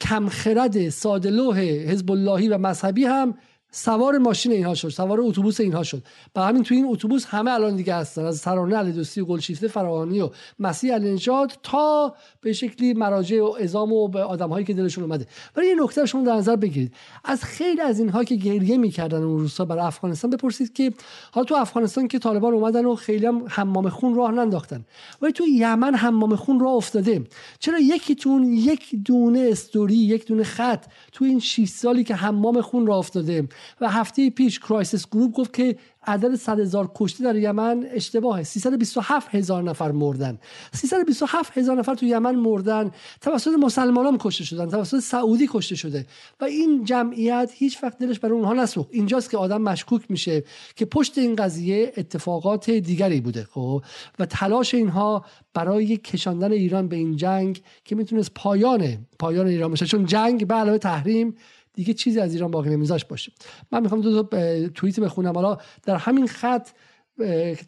کمخرد 0.00 0.88
سادلوه 0.88 1.58
حزب 1.58 2.10
اللهی 2.10 2.48
و 2.48 2.58
مذهبی 2.58 3.04
هم 3.04 3.34
سوار 3.76 4.18
ماشین 4.18 4.52
اینها 4.52 4.74
شد 4.74 4.88
سوار 4.88 5.20
اتوبوس 5.20 5.60
اینها 5.60 5.82
شد. 5.82 6.02
و 6.36 6.40
همین 6.40 6.62
تو 6.62 6.74
این 6.74 6.86
اتوبوس 6.88 7.26
همه 7.26 7.50
الان 7.50 7.76
دیگه 7.76 7.94
هستن 7.94 8.24
از 8.24 8.36
سرانه 8.36 8.76
علی 8.76 8.92
دوستی 8.92 9.20
و 9.20 9.24
گلشیفته 9.24 9.68
فراهانی 9.68 10.20
و 10.20 10.30
مسیح 10.58 10.94
علی 10.94 11.18
تا 11.62 12.14
به 12.40 12.52
شکلی 12.52 12.94
مراجع 12.94 13.40
و 13.40 13.56
ازام 13.60 13.92
و 13.92 14.08
به 14.08 14.22
آدم 14.22 14.48
هایی 14.48 14.66
که 14.66 14.74
دلشون 14.74 15.04
اومده. 15.04 15.26
ولی 15.56 15.66
این 15.66 15.80
نکته 15.82 16.06
شما 16.06 16.22
در 16.22 16.34
نظر 16.34 16.56
بگیرید. 16.56 16.94
از 17.24 17.44
خیلی 17.44 17.80
از 17.80 17.98
اینها 17.98 18.24
که 18.24 18.34
گریه 18.34 18.76
می‌کردن 18.76 19.22
اون 19.22 19.38
روزها 19.38 19.64
برای 19.64 19.82
افغانستان 19.86 20.30
بپرسید 20.30 20.72
که 20.72 20.92
حالا 21.32 21.44
تو 21.44 21.54
افغانستان 21.54 22.08
که 22.08 22.18
طالبان 22.18 22.54
اومدن 22.54 22.84
و 22.84 22.94
خیلی 22.94 23.26
هم 23.26 23.44
حمام 23.48 23.88
خون 23.88 24.14
راه 24.14 24.32
ننداختن. 24.32 24.84
ولی 25.22 25.32
تو 25.32 25.44
یمن 25.46 25.94
حمام 25.94 26.36
خون 26.36 26.60
راه 26.60 26.72
افتاده. 26.72 27.24
چرا 27.58 27.78
یکیتون 27.78 28.52
یک 28.52 28.94
دونه 29.04 29.48
استوری 29.52 29.96
یک 29.96 30.26
دونه 30.26 30.42
خط 30.42 30.84
تو 31.12 31.24
این 31.24 31.40
6 31.40 31.68
سالی 31.68 32.04
که 32.04 32.14
حمام 32.14 32.60
خون 32.60 32.86
راه 32.86 32.98
افتاده 32.98 33.48
و 33.80 33.90
هفته 33.90 34.30
پیش 34.30 34.58
Crisis 34.58 35.06
Group 35.06 35.32
گفت 35.32 35.52
که 35.52 35.76
عدد 36.06 36.34
100 36.34 36.60
هزار 36.60 36.90
کشته 36.94 37.24
در 37.24 37.36
یمن 37.36 37.86
اشتباهه. 37.92 38.42
327 38.42 39.34
هزار 39.34 39.62
نفر 39.62 39.92
مردن. 39.92 40.38
327 40.72 41.58
هزار 41.58 41.76
نفر 41.78 41.94
تو 41.94 42.06
یمن 42.06 42.34
مردن. 42.34 42.90
توسط 43.20 43.50
مسلمانان 43.60 44.18
کشته 44.20 44.44
شدن. 44.44 44.68
توسط 44.68 44.98
سعودی 44.98 45.48
کشته 45.52 45.74
شده. 45.74 46.06
و 46.40 46.44
این 46.44 46.84
جمعیت 46.84 47.50
هیچ 47.54 47.82
وقت 47.82 47.98
دلش 47.98 48.18
برای 48.18 48.34
اونها 48.34 48.52
نسوخت. 48.52 48.88
اینجاست 48.92 49.30
که 49.30 49.36
آدم 49.38 49.62
مشکوک 49.62 50.02
میشه 50.08 50.44
که 50.76 50.84
پشت 50.84 51.18
این 51.18 51.36
قضیه 51.36 51.92
اتفاقات 51.96 52.70
دیگری 52.70 53.20
بوده 53.20 53.44
خب؟ 53.44 53.82
و 54.18 54.26
تلاش 54.26 54.74
اینها 54.74 55.24
برای 55.54 55.96
کشاندن 55.96 56.52
ایران 56.52 56.88
به 56.88 56.96
این 56.96 57.16
جنگ 57.16 57.62
که 57.84 57.94
می‌تونست 57.94 58.30
پایان 58.34 59.06
پایان 59.18 59.46
ایران 59.46 59.70
باشه. 59.70 59.86
چون 59.86 60.06
جنگ 60.06 60.46
به 60.46 60.54
علاوه 60.54 60.78
تحریم 60.78 61.34
دیگه 61.76 61.94
چیزی 61.94 62.20
از 62.20 62.34
ایران 62.34 62.50
باقی 62.50 62.70
نمیذاش 62.70 63.04
باشه. 63.04 63.32
من 63.72 63.82
می‌خوام 63.82 64.00
دو 64.00 64.22
تا 64.22 64.38
توییت 64.68 65.00
بخونم. 65.00 65.34
حالا 65.34 65.58
در 65.82 65.96
همین 65.96 66.26
خط 66.26 66.68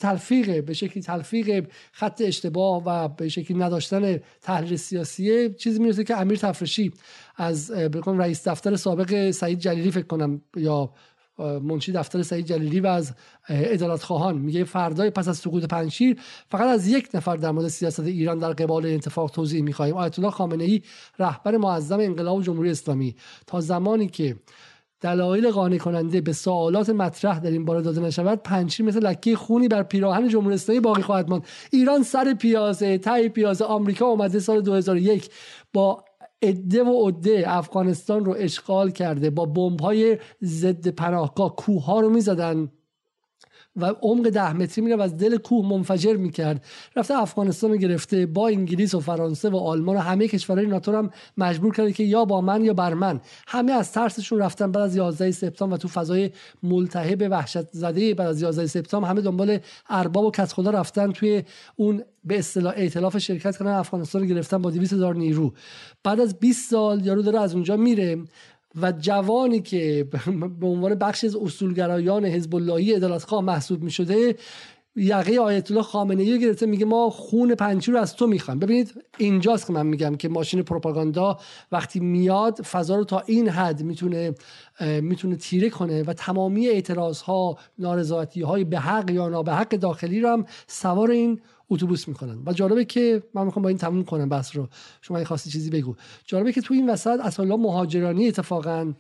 تلفیق 0.00 0.64
به 0.64 0.74
شکلی 0.74 1.02
تلفیق 1.02 1.66
خط 1.92 2.22
اشتباه 2.24 2.82
و 2.86 3.08
به 3.08 3.28
شکلی 3.28 3.58
نداشتن 3.58 4.20
تحلیل 4.42 4.76
سیاسیه 4.76 5.54
چیزی 5.54 5.78
می‌رسه 5.78 6.04
که 6.04 6.20
امیر 6.20 6.38
تفرشی 6.38 6.92
از 7.36 7.70
بکنم 7.70 8.18
رئیس 8.18 8.48
دفتر 8.48 8.76
سابق 8.76 9.30
سعید 9.30 9.58
جلیلی 9.58 9.90
فکر 9.90 10.06
کنم 10.06 10.42
یا 10.56 10.90
منشی 11.38 11.92
دفتر 11.92 12.22
سعید 12.22 12.46
جلیلی 12.46 12.80
و 12.80 12.86
از 12.86 13.14
ادالت 13.48 14.02
خواهان. 14.02 14.38
میگه 14.38 14.64
فردای 14.64 15.10
پس 15.10 15.28
از 15.28 15.38
سقوط 15.38 15.64
پنشیر 15.64 16.20
فقط 16.50 16.68
از 16.68 16.88
یک 16.88 17.08
نفر 17.14 17.36
در 17.36 17.50
مورد 17.50 17.68
سیاست 17.68 18.00
ایران 18.00 18.38
در 18.38 18.52
قبال 18.52 18.86
اتفاق 18.86 19.30
توضیح 19.30 19.62
می‌خواهیم. 19.62 19.94
آیت 19.94 20.18
الله 20.18 20.30
خامنه 20.30 20.64
ای 20.64 20.82
رهبر 21.18 21.56
معظم 21.56 22.00
انقلاب 22.00 22.42
جمهوری 22.42 22.70
اسلامی. 22.70 23.16
تا 23.46 23.60
زمانی 23.60 24.06
که 24.06 24.36
دلایل 25.00 25.50
قانع 25.50 25.78
کننده 25.78 26.20
به 26.20 26.32
سوالات 26.32 26.90
مطرح 26.90 27.38
در 27.38 27.50
این 27.50 27.64
باره 27.64 27.82
داده 27.82 28.00
نشود 28.00 28.42
پنچیر 28.42 28.86
مثل 28.86 29.06
لکه 29.06 29.36
خونی 29.36 29.68
بر 29.68 29.82
پیراهن 29.82 30.28
جمهوری 30.28 30.54
اسلامی 30.54 30.80
باقی 30.80 31.02
خواهد 31.02 31.30
ماند. 31.30 31.46
ایران 31.70 32.02
سر 32.02 32.34
پیازه 32.34 32.98
تای 32.98 33.28
پیازه 33.28 33.64
آمریکا 33.64 34.06
اومده 34.06 34.40
سال 34.40 34.60
2001 34.60 35.30
با 35.72 36.04
عده 36.42 36.84
و 36.84 37.08
عده 37.08 37.44
افغانستان 37.46 38.24
رو 38.24 38.34
اشغال 38.38 38.90
کرده 38.90 39.30
با 39.30 39.46
بمب 39.46 39.80
های 39.80 40.18
ضد 40.42 40.88
پناهگاه 40.88 41.56
کوه 41.56 41.84
ها 41.84 42.00
رو 42.00 42.10
می‌زدن. 42.10 42.72
و 43.76 43.94
عمق 44.02 44.28
ده 44.28 44.52
متری 44.52 44.84
میره 44.84 44.96
و 44.96 45.00
از 45.00 45.16
دل 45.16 45.36
کوه 45.36 45.66
منفجر 45.66 46.16
می‌کرد. 46.16 46.64
رفته 46.96 47.14
افغانستان 47.14 47.70
رو 47.70 47.76
گرفته 47.76 48.26
با 48.26 48.48
انگلیس 48.48 48.94
و 48.94 49.00
فرانسه 49.00 49.50
و 49.50 49.56
آلمان 49.56 49.96
و 49.96 49.98
همه 49.98 50.28
کشورهای 50.28 50.66
ناتو 50.66 50.96
هم 50.96 51.10
مجبور 51.36 51.74
کرده 51.74 51.92
که 51.92 52.04
یا 52.04 52.24
با 52.24 52.40
من 52.40 52.64
یا 52.64 52.74
بر 52.74 52.94
من. 52.94 53.20
همه 53.46 53.72
از 53.72 53.92
ترسشون 53.92 54.38
رفتن 54.38 54.72
بعد 54.72 54.82
از 54.82 54.96
11 54.96 55.30
سپتامبر 55.30 55.74
و 55.74 55.78
تو 55.78 55.88
فضای 55.88 56.30
ملتهب 56.62 57.28
وحشت 57.30 57.72
زده 57.72 58.14
بعد 58.14 58.28
از 58.28 58.42
11 58.42 58.66
سپتامبر 58.66 59.08
همه 59.08 59.20
دنبال 59.20 59.58
ارباب 59.88 60.24
و 60.24 60.30
کس 60.30 60.52
خدا 60.52 60.70
رفتن 60.70 61.12
توی 61.12 61.42
اون 61.76 62.02
به 62.24 62.38
اصطلاح 62.38 62.74
ائتلاف 62.76 63.18
شرکت 63.18 63.58
کردن 63.58 63.72
افغانستان 63.72 64.22
رو 64.22 64.28
گرفتن 64.28 64.62
با 64.62 64.70
200 64.70 64.92
هزار 64.92 65.14
نیرو. 65.14 65.52
بعد 66.04 66.20
از 66.20 66.38
20 66.38 66.70
سال 66.70 67.06
یارو 67.06 67.22
داره 67.22 67.40
از 67.40 67.54
اونجا 67.54 67.76
میره. 67.76 68.18
و 68.76 68.92
جوانی 68.92 69.60
که 69.60 70.08
به 70.60 70.66
عنوان 70.66 70.94
بخش 70.94 71.24
از 71.24 71.36
اصولگرایان 71.36 72.24
حزب 72.24 72.54
اللهی 72.54 72.94
عدالتخواه 72.94 73.44
محسوب 73.44 73.82
می 73.82 73.90
شده 73.90 74.36
یقه 74.96 75.38
آیت 75.38 75.70
الله 75.70 75.82
خامنه 75.82 76.22
ای 76.22 76.40
گرفته 76.40 76.66
میگه 76.66 76.84
ما 76.84 77.10
خون 77.10 77.54
پنچی 77.54 77.92
رو 77.92 77.98
از 77.98 78.16
تو 78.16 78.26
می‌خوام. 78.26 78.58
ببینید 78.58 78.94
اینجاست 79.18 79.66
که 79.66 79.72
من 79.72 79.86
میگم 79.86 80.16
که 80.16 80.28
ماشین 80.28 80.62
پروپاگاندا 80.62 81.38
وقتی 81.72 82.00
میاد 82.00 82.62
فضا 82.62 82.96
رو 82.96 83.04
تا 83.04 83.22
این 83.26 83.48
حد 83.48 83.82
می‌تونه 83.82 84.34
می‌تونه 84.80 85.36
تیره 85.36 85.70
کنه 85.70 86.02
و 86.02 86.12
تمامی 86.12 86.68
اعتراض 86.68 87.20
ها 87.20 87.58
نارضایتی 87.78 88.42
های 88.42 88.64
به 88.64 88.78
حق 88.78 89.10
یا 89.10 89.28
نابحق 89.28 89.68
داخلی 89.68 90.20
رو 90.20 90.28
هم 90.28 90.44
سوار 90.66 91.10
این 91.10 91.40
اتوبوس 91.70 92.08
می‌کنن. 92.08 92.38
و 92.46 92.52
جالبه 92.52 92.84
که 92.84 93.22
من 93.34 93.44
می‌خوام 93.44 93.62
با 93.62 93.68
این 93.68 93.78
تموم 93.78 94.04
کنم 94.04 94.28
بس 94.28 94.56
رو. 94.56 94.68
شما 95.02 95.16
این 95.16 95.26
خواستی 95.26 95.50
چیزی 95.50 95.70
بگو. 95.70 95.94
جالبه 96.24 96.52
که 96.52 96.60
تو 96.60 96.74
این 96.74 96.90
وسط 96.90 97.20
اصلا 97.20 97.56
مهاجرانی 97.56 98.28
اتفاقا 98.28 98.92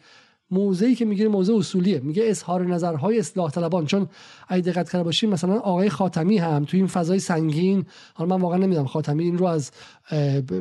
موضعی 0.50 0.94
که 0.94 1.04
میگه 1.04 1.28
موضع 1.28 1.54
اصولیه. 1.54 2.00
میگه 2.00 2.22
اظهار 2.26 2.66
نظرهای 2.66 3.18
اصلاح 3.18 3.50
طلبان. 3.50 3.86
چون 3.86 4.08
اگه 4.48 4.62
دقت 4.62 4.90
کرده 4.90 5.04
باشیم 5.04 5.30
مثلا 5.30 5.58
آقای 5.58 5.90
خاتمی 5.90 6.38
هم 6.38 6.64
تو 6.64 6.76
این 6.76 6.86
فضای 6.86 7.18
سنگین 7.18 7.86
حالا 8.14 8.36
من 8.36 8.42
واقعا 8.42 8.58
نمی‌دونم 8.58 8.86
خاتمی 8.86 9.24
این 9.24 9.38
رو 9.38 9.46
از 9.46 9.70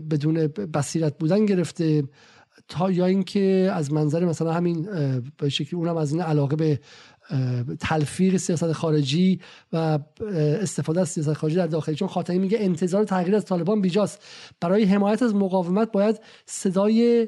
بدون 0.10 0.48
بصیرت 0.48 1.18
بودن 1.18 1.46
گرفته 1.46 2.04
تا 2.68 2.92
یا 2.92 3.06
اینکه 3.06 3.72
از 3.74 3.94
منظر 3.94 4.26
مثلا 4.26 4.54
همین 4.54 4.88
به 5.38 5.50
شکلی 5.50 5.80
اونم 5.80 5.98
از 5.98 6.12
این 6.12 6.22
علاقه 6.22 6.56
به 6.56 6.80
تلفیق 7.80 8.38
سیاست 8.38 8.72
خارجی 8.72 9.40
و 9.74 10.00
استفاده 10.62 11.02
از 11.02 11.10
سیاست 11.10 11.34
خارجی 11.34 11.56
در 11.56 11.68
داخلی. 11.68 11.96
چون 11.96 12.08
خاتمی 12.08 12.40
میگه 12.40 12.58
انتظار 12.62 13.04
تغییر 13.04 13.36
از 13.36 13.46
طالبان 13.46 13.82
بیجاست. 13.82 14.24
برای 14.62 14.84
حمایت 14.84 15.24
از 15.24 15.36
مقاومت 15.36 15.92
باید 15.92 16.20
صدای 16.46 17.28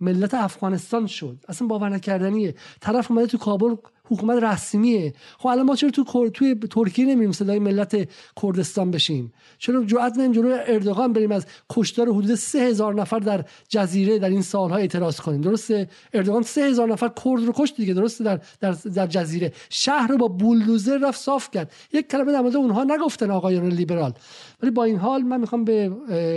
ملت 0.00 0.34
افغانستان 0.34 1.06
شد. 1.06 1.44
اصلا 1.48 1.68
باور 1.68 1.88
نکردنیه 1.88 2.54
طرف 2.80 3.10
اومده 3.10 3.26
تو 3.26 3.38
کابل 3.38 3.76
حکومت 4.08 4.42
رسمیه. 4.42 5.14
خب 5.38 5.46
الان 5.46 5.66
ما 5.66 5.76
چرا 5.76 5.90
تو 5.90 6.30
توی 6.30 6.54
ترکیه 6.70 7.04
نمیریم 7.06 7.32
صدای 7.32 7.58
ملت 7.58 8.08
کردستان 8.42 8.90
بشیم؟ 8.90 9.32
چرا 9.58 9.84
جرأت 9.84 10.18
نمیدیم 10.18 10.32
جلوی 10.32 10.58
اردوغان 10.66 11.12
بریم 11.12 11.32
از 11.32 11.46
کشتار 11.70 12.08
حدود 12.08 12.34
سه 12.34 12.58
هزار 12.58 12.94
نفر 12.94 13.18
در 13.18 13.44
جزیره 13.68 14.18
در 14.18 14.28
این 14.28 14.42
سالها 14.42 14.76
اعتراض 14.76 15.20
کنیم؟ 15.20 15.40
درسته؟ 15.40 15.88
اردوغان 16.12 16.42
سه 16.42 16.60
هزار 16.60 16.88
نفر 16.88 17.08
کرد 17.08 17.44
رو 17.44 17.52
کشت 17.56 17.76
دیگه 17.76 17.94
درسته؟ 17.94 18.24
در, 18.24 18.40
در, 18.60 18.72
در 18.72 19.06
جزیره. 19.06 19.52
شهر 19.70 20.06
رو 20.06 20.16
با 20.16 20.28
بولدوزر 20.28 20.98
رفت 20.98 21.20
صاف 21.20 21.50
کرد. 21.50 21.72
یک 21.92 22.10
کلمه 22.10 22.32
در 22.32 22.40
مورد 22.40 22.56
اونها 22.56 22.84
نگفتن 22.84 23.30
آقایان 23.30 23.68
لیبرال. 23.68 24.12
ولی 24.62 24.70
با 24.70 24.84
این 24.84 24.96
حال 24.96 25.22
من 25.22 25.40
می‌خوام 25.40 25.64
به 25.64 25.88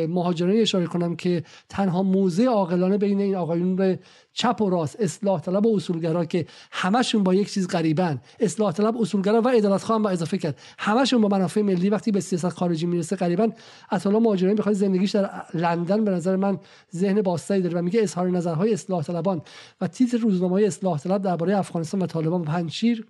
مهاجرانی 0.10 0.62
اشاره 0.62 0.86
کنم 0.86 1.16
که 1.16 1.44
تنها 1.70 2.04
موزه 2.04 2.46
عاقلانه 2.46 2.98
بین 2.98 3.20
این 3.20 3.36
آقایون 3.36 3.98
چپ 4.34 4.62
و 4.62 4.70
راست 4.70 4.96
اصلاح 5.00 5.42
طلب 5.42 5.66
و 5.66 5.76
اصولگرا 5.76 6.26
که 6.26 6.46
همشون 6.72 7.24
با 7.24 7.34
یک 7.34 7.50
چیز 7.60 7.68
غریبن. 7.68 8.22
اصلاح 8.40 8.72
طلب 8.72 8.98
اصولگرا 8.98 9.42
و 9.42 9.48
عدالت 9.48 9.84
خواهم 9.84 10.04
با 10.04 10.10
اضافه 10.10 10.38
کرد. 10.38 10.60
همشون 10.78 11.22
با 11.22 11.28
منافع 11.28 11.62
ملی 11.62 11.90
وقتی 11.90 12.12
به 12.12 12.22
سیاست 12.22 12.50
خارجی 12.50 12.86
می‌رسه 12.86 13.16
غریبا 13.16 13.50
اصلا 13.92 14.20
مهاجرین 14.20 14.56
بخواد 14.56 14.76
زندگیش 14.76 15.12
در 15.12 15.30
لندن 15.54 16.04
به 16.04 16.12
نظر 16.12 16.36
من 16.36 16.60
ذهن 16.96 17.22
باستایی 17.22 17.62
داره 17.62 17.80
و 17.80 17.82
میگه 17.82 18.04
اظهار 18.04 18.30
نظرهای 18.30 18.74
اصلاح 18.74 19.04
طلبان. 19.04 19.42
و 19.82 19.88
تیتر 19.88 20.18
روزنامه 20.18 20.62
اصلاح 20.62 21.00
طلب 21.00 21.22
درباره 21.22 21.58
افغانستان 21.58 22.02
و 22.02 22.06
طالبان 22.06 22.44
پنچیر 22.44 23.06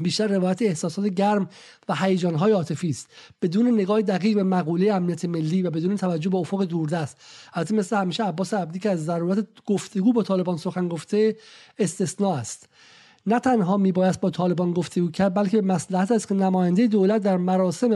بیشتر 0.00 0.26
روایت 0.26 0.62
احساسات 0.62 1.06
گرم 1.06 1.48
و 1.88 1.94
هیجانهای 1.94 2.52
عاطفی 2.52 2.90
است. 2.90 3.10
بدون 3.42 3.74
نگاه 3.74 4.02
دقیق 4.02 4.34
به 4.34 4.42
مقوله 4.42 4.92
امنیت 4.92 5.24
ملی 5.24 5.62
و 5.62 5.70
بدون 5.70 5.96
توجه 5.96 6.30
به 6.30 6.36
افق 6.36 6.64
دوردست. 6.64 7.16
البته 7.54 7.74
مثل 7.74 7.96
همیشه 7.96 8.24
عباس 8.24 8.54
عبدی 8.54 8.78
که 8.78 8.90
از 8.90 9.04
ضرورت 9.04 9.46
گفتگو 9.66 10.12
با 10.12 10.22
طالبان 10.22 10.56
سخن 10.56 10.88
گفته 10.88 11.36
استثناء 11.78 12.36
است. 12.36 12.68
نه 13.26 13.40
تنها 13.40 13.76
میبایست 13.76 14.20
با 14.20 14.30
طالبان 14.30 14.72
گفتگو 14.72 15.10
کرد 15.10 15.34
بلکه 15.34 15.62
مصلحت 15.62 16.12
است 16.12 16.28
که 16.28 16.34
نماینده 16.34 16.86
دولت 16.86 17.22
در 17.22 17.36
مراسم 17.36 17.94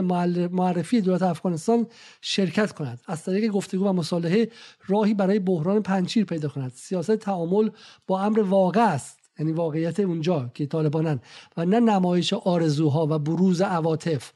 معرفی 0.51 1.01
دولت 1.01 1.21
افغانستان 1.21 1.87
شرکت 2.21 2.71
کند. 2.71 3.01
از 3.07 3.23
طریق 3.23 3.51
گفتگو 3.51 3.87
و 3.87 3.93
مصالحه 3.93 4.49
راهی 4.87 5.13
برای 5.13 5.39
بحران 5.39 5.83
پنچیر 5.83 6.25
پیدا 6.25 6.49
کند. 6.49 6.71
سیاست 6.75 7.15
تعامل 7.15 7.69
با 8.07 8.21
امر 8.21 8.39
واقع 8.39 8.93
است 8.93 9.19
یعنی 9.39 9.51
واقعیت 9.51 9.99
اونجا 9.99 10.51
که 10.53 10.65
طالبانن 10.65 11.19
و 11.57 11.65
نه 11.65 11.79
نمایش 11.79 12.33
آرزوها 12.33 13.07
و 13.09 13.19
بروز 13.19 13.61
عواطف. 13.61 14.31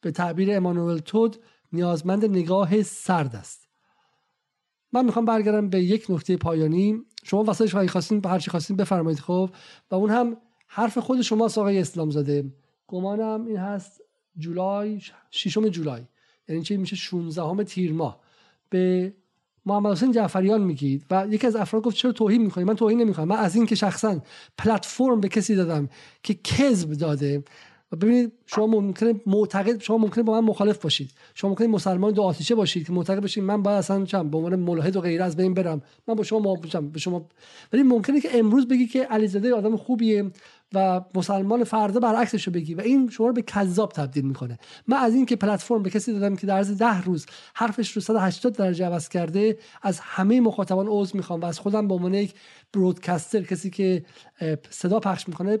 به 0.00 0.10
تعبیر 0.10 0.56
امانوئل 0.56 0.98
تود 0.98 1.36
نیازمند 1.72 2.24
نگاه 2.24 2.82
سرد 2.82 3.36
است. 3.36 3.67
من 4.92 5.04
می‌خوام 5.04 5.24
برگردم 5.24 5.68
به 5.68 5.82
یک 5.82 6.06
نکته 6.08 6.36
پایانی. 6.36 7.02
شما 7.24 7.42
واسه 7.44 7.68
خواهی 7.68 7.88
خواستین 7.88 8.24
هر 8.24 8.38
چی 8.38 8.50
خواستین 8.50 8.76
بفرمایید 8.76 9.18
خب 9.20 9.50
و 9.90 9.94
اون 9.94 10.10
هم 10.10 10.36
حرف 10.66 10.98
خود 10.98 11.20
شما 11.20 11.44
آقای 11.44 11.78
اسلام 11.78 12.10
زاده. 12.10 12.44
گمانم 12.86 13.46
این 13.46 13.56
هست 13.56 14.00
جولای 14.36 15.00
ششم 15.30 15.68
جولای. 15.68 16.02
یعنی 16.48 16.62
چه 16.62 16.76
میشه 16.76 16.96
16 16.96 17.64
تیر 17.64 17.92
ماه. 17.92 18.20
به 18.70 19.14
محمد 19.66 19.92
حسین 19.92 20.12
جعفریان 20.12 20.60
میگید 20.60 21.04
و 21.10 21.26
یکی 21.30 21.46
از 21.46 21.56
افراد 21.56 21.82
گفت 21.82 21.96
چرا 21.96 22.12
توهین 22.12 22.42
می‌کنی؟ 22.42 22.64
من 22.64 22.76
توهین 22.76 23.00
نمی‌کنم. 23.00 23.28
من 23.28 23.36
از 23.36 23.56
این 23.56 23.66
که 23.66 23.74
شخصا 23.74 24.20
پلتفرم 24.58 25.20
به 25.20 25.28
کسی 25.28 25.54
دادم 25.54 25.88
که 26.22 26.34
کذب 26.34 26.92
داده. 26.92 27.44
و 27.92 27.96
ببینید 27.96 28.32
شما 28.46 28.66
ممکنه 28.66 29.20
معتقد 29.26 29.82
شما 29.82 29.98
ممکنه 29.98 30.24
با 30.24 30.40
من 30.40 30.46
مخالف 30.46 30.78
باشید. 30.82 31.10
شما 31.34 31.50
ممکنه 31.50 31.66
مسلمان 31.66 32.12
دو 32.12 32.22
آتیشه 32.22 32.54
باشید 32.54 32.86
که 32.86 32.92
معتقد 32.92 33.20
باشید 33.20 33.44
من 33.44 33.62
باید 33.62 33.78
اصلا 33.78 34.04
چم 34.04 34.30
به 34.30 34.36
عنوان 34.36 34.56
ملحد 34.56 34.96
و 34.96 35.00
غیره 35.00 35.24
از 35.24 35.36
بین 35.36 35.54
برم. 35.54 35.82
من 36.08 36.14
با 36.14 36.22
شما 36.22 36.38
موافقم 36.38 36.88
به 36.88 36.98
شما 36.98 37.26
ولی 37.72 37.82
ممکنه 37.82 38.20
که 38.20 38.38
امروز 38.38 38.68
بگی 38.68 38.86
که 38.86 39.04
علیزاده 39.04 39.54
آدم 39.54 39.76
خوبیه 39.76 40.30
و 40.74 41.00
مسلمان 41.14 41.64
فردا 41.64 42.00
برعکسش 42.00 42.46
رو 42.46 42.52
بگی 42.52 42.74
و 42.74 42.80
این 42.80 43.10
شما 43.10 43.26
رو 43.26 43.32
به 43.32 43.42
کذاب 43.42 43.92
تبدیل 43.92 44.24
می‌کنه. 44.24 44.58
من 44.86 44.96
از 44.96 45.14
این 45.14 45.26
که 45.26 45.36
پلتفرم 45.36 45.82
به 45.82 45.90
کسی 45.90 46.12
دادم 46.12 46.36
که 46.36 46.46
در 46.46 46.56
عرض 46.56 46.78
ده 46.78 47.02
روز 47.02 47.26
حرفش 47.54 47.92
رو 47.92 48.02
180 48.02 48.52
درجه 48.52 48.86
عوض 48.86 49.08
کرده 49.08 49.58
از 49.82 50.00
همه 50.00 50.40
مخاطبان 50.40 50.86
عذر 50.88 51.16
می‌خوام 51.16 51.40
و 51.40 51.44
از 51.44 51.58
خودم 51.58 51.88
به 51.88 51.94
عنوان 51.94 52.14
یک 52.14 52.34
برودکستر 52.72 53.42
کسی 53.42 53.70
که 53.70 54.04
صدا 54.70 55.00
پخش 55.00 55.28
می‌کنه 55.28 55.58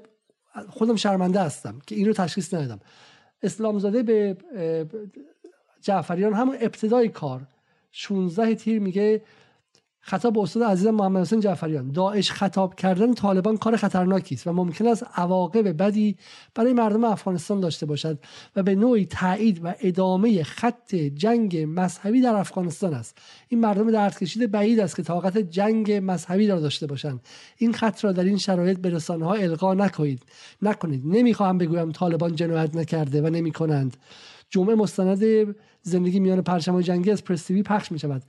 خودم 0.68 0.96
شرمنده 0.96 1.40
هستم 1.40 1.78
که 1.86 1.94
این 1.94 2.06
رو 2.06 2.12
تشخیص 2.12 2.54
ندادم. 2.54 2.80
اسلامزاده 3.42 4.02
به 4.02 4.36
جعفریان 5.80 6.32
همون 6.34 6.56
ابتدای 6.60 7.08
کار 7.08 7.46
16 7.92 8.54
تیر 8.54 8.80
میگه 8.80 9.22
خطاب 10.08 10.38
استاد 10.38 10.62
عزیزم 10.62 10.90
محمد 10.90 11.20
حسین 11.20 11.40
جعفریان. 11.40 11.92
داعش 11.92 12.32
خطاب 12.32 12.74
کردن 12.74 13.14
طالبان 13.14 13.56
کار 13.56 13.76
خطرناکی 13.76 14.34
است 14.34 14.46
و 14.46 14.52
ممکن 14.52 14.86
است 14.86 15.06
عواقب 15.14 15.82
بدی 15.82 16.16
برای 16.54 16.72
مردم 16.72 17.04
افغانستان 17.04 17.60
داشته 17.60 17.86
باشد 17.86 18.18
و 18.56 18.62
به 18.62 18.74
نوعی 18.74 19.06
تایید 19.06 19.60
و 19.64 19.74
ادامه 19.80 20.42
خط 20.42 20.94
جنگ 20.94 21.64
مذهبی 21.68 22.20
در 22.20 22.34
افغانستان 22.34 22.94
است. 22.94 23.18
این 23.48 23.60
مردم 23.60 23.90
درد 23.90 24.18
کشیده 24.18 24.46
بعید 24.46 24.80
است 24.80 24.96
که 24.96 25.02
طاقت 25.02 25.38
جنگ 25.38 25.92
مذهبی 25.92 26.46
را 26.46 26.60
داشته 26.60 26.86
باشند. 26.86 27.20
این 27.56 27.72
خط 27.72 28.04
را 28.04 28.12
در 28.12 28.24
این 28.24 28.38
شرایط 28.38 28.78
به 28.78 28.90
رسانه 28.90 29.24
ها 29.24 29.34
القا 29.34 29.74
نکنید. 29.74 30.22
نکنید. 30.62 31.02
نمی‌خواهم 31.06 31.58
بگویم 31.58 31.92
طالبان 31.92 32.34
جنایت 32.36 32.76
نکرده 32.76 33.22
و 33.22 33.30
نمی‌کنند. 33.30 33.96
جمعه 34.50 34.74
مستند 34.74 35.54
زندگی 35.82 36.20
میان 36.20 36.42
پرچم 36.42 36.80
جنگی 36.80 37.10
از 37.10 37.24
پرستیوی 37.24 37.62
پخش 37.62 37.92
می 37.92 37.98
شود 37.98 38.22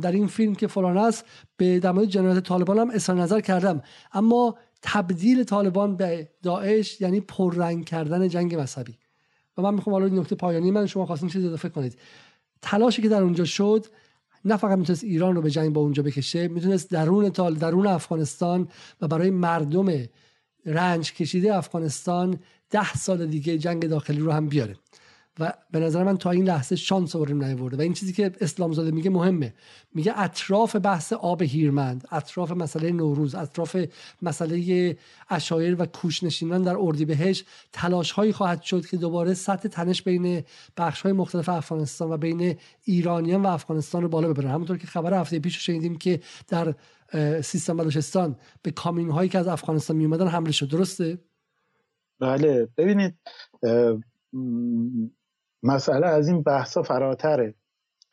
در 0.00 0.12
این 0.12 0.26
فیلم 0.26 0.54
که 0.54 0.66
فلان 0.66 0.96
است 0.96 1.24
به 1.56 1.92
مورد 1.92 2.04
جنایت 2.08 2.42
طالبان 2.42 2.78
هم 2.78 2.90
اظهار 2.90 3.18
نظر 3.18 3.40
کردم. 3.40 3.82
اما 4.12 4.56
تبدیل 4.82 5.44
طالبان 5.44 5.96
به 5.96 6.28
داعش 6.42 7.00
یعنی 7.00 7.20
پررنگ 7.20 7.84
کردن 7.84 8.28
جنگ 8.28 8.54
مذهبی. 8.54 8.98
و 9.58 9.62
من 9.62 9.74
می‌خوام 9.74 9.94
حالا 9.94 10.20
نکته 10.20 10.34
پایانی 10.34 10.70
من 10.70 10.86
شما 10.86 11.06
خواستین 11.06 11.28
چیزی 11.28 11.46
اضافه 11.46 11.68
کنید. 11.68 11.98
تلاشی 12.62 13.02
که 13.02 13.08
در 13.08 13.22
اونجا 13.22 13.44
شد 13.44 13.86
نه 14.44 14.56
فقط 14.56 14.78
می‌تونست 14.78 15.04
ایران 15.04 15.36
رو 15.36 15.42
به 15.42 15.50
جنگ 15.50 15.72
با 15.72 15.80
اونجا 15.80 16.02
بکشه 16.02 16.48
می‌تونست 16.48 16.90
درون 16.90 17.30
تال 17.30 17.54
درون 17.54 17.86
افغانستان 17.86 18.68
و 19.00 19.08
برای 19.08 19.30
مردم 19.30 20.06
رنج 20.66 21.12
کشیده 21.12 21.54
افغانستان 21.54 22.38
ده 22.70 22.94
سال 22.94 23.26
دیگه 23.26 23.58
جنگ 23.58 23.88
داخلی 23.88 24.20
رو 24.20 24.32
هم 24.32 24.48
بیاره. 24.48 24.76
و 25.38 25.52
به 25.70 25.80
نظر 25.80 26.04
من 26.04 26.16
تا 26.16 26.30
این 26.30 26.44
لحظه 26.44 26.76
شانس 26.76 27.16
آوریم 27.16 27.44
نیورده 27.44 27.76
و 27.76 27.80
این 27.80 27.92
چیزی 27.92 28.12
که 28.12 28.32
اسلام 28.40 28.72
زاده 28.72 28.90
میگه 28.90 29.10
مهمه. 29.10 29.54
میگه 29.94 30.12
اطراف 30.16 30.76
بحث 30.76 31.12
آب 31.12 31.42
هیرمند 31.42 32.08
اطراف 32.10 32.50
مسئله 32.50 32.92
نوروز 32.92 33.34
اطراف 33.34 33.76
مسئله 34.22 34.96
اشایر 35.30 35.82
و 35.82 35.86
کوشنشینان 35.86 36.62
در 36.62 36.76
اردیبهشت 36.76 37.46
تلاش 37.72 38.10
هایی 38.10 38.32
خواهد 38.32 38.62
شد 38.62 38.86
که 38.86 38.96
دوباره 38.96 39.34
سطح 39.34 39.68
تنش 39.68 40.02
بین 40.02 40.42
بخش 40.76 41.02
های 41.02 41.12
مختلف 41.12 41.48
افغانستان 41.48 42.10
و 42.12 42.16
بین 42.16 42.56
ایرانیان 42.84 43.42
و 43.42 43.46
افغانستان 43.46 44.02
رو 44.02 44.08
بالا 44.08 44.28
ببره. 44.28 44.48
همونطور 44.48 44.78
که 44.78 44.86
خبر 44.86 45.20
هفته 45.20 45.38
پیش 45.38 45.66
شنیدیم 45.66 45.98
که 45.98 46.20
در 46.48 46.74
سیستان 47.42 47.76
بلوچستان 47.76 48.36
به 48.62 48.70
کامین 48.70 49.10
هایی 49.10 49.28
که 49.28 49.38
از 49.38 49.48
افغانستان 49.48 49.96
می 49.96 50.04
اومدن 50.04 50.26
حمله 50.26 50.52
شد. 50.52 50.68
درسته؟ 50.68 51.18
بله. 52.20 52.68
ببینید 52.76 53.14
مسئله 55.62 56.06
از 56.06 56.28
این 56.28 56.42
بحثا 56.42 56.82
فراتره. 56.82 57.54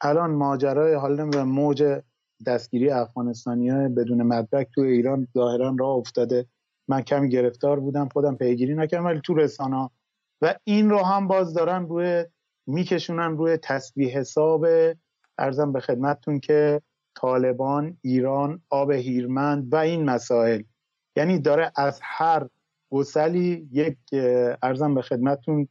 الان 0.01 0.31
ماجرای 0.31 0.93
حالا 0.93 1.25
به 1.25 1.43
موج 1.43 2.01
دستگیری 2.45 2.89
افغانستانی 2.89 3.69
های 3.69 3.87
بدون 3.87 4.23
مدرک 4.23 4.67
تو 4.75 4.81
ایران 4.81 5.27
ظاهرا 5.33 5.75
راه 5.79 5.95
افتاده. 5.95 6.45
من 6.87 7.01
کمی 7.01 7.29
گرفتار 7.29 7.79
بودم 7.79 8.09
خودم 8.09 8.35
پیگیری 8.35 8.75
نکردم 8.75 9.05
ولی 9.05 9.21
تو 9.23 9.33
رسانه 9.33 9.89
و 10.41 10.55
این 10.63 10.89
رو 10.89 10.97
هم 10.97 11.27
باز 11.27 11.53
دارن 11.53 11.87
روی 11.87 12.25
میکشونن 12.67 13.37
روی 13.37 13.57
تسبیح 13.57 14.17
حساب 14.17 14.65
ارزم 15.37 15.71
به 15.71 15.79
خدمتتون 15.79 16.39
که 16.39 16.81
طالبان 17.15 17.97
ایران 18.01 18.61
آب 18.69 18.91
هیرمند 18.91 19.73
و 19.73 19.75
این 19.75 20.03
مسائل. 20.09 20.63
یعنی 21.15 21.39
داره 21.39 21.71
از 21.75 21.99
هر 22.03 22.47
گسلی 22.91 23.69
یک 23.71 23.97
ارزم 24.63 24.93
به 24.93 25.01
خدمتتون 25.01 25.67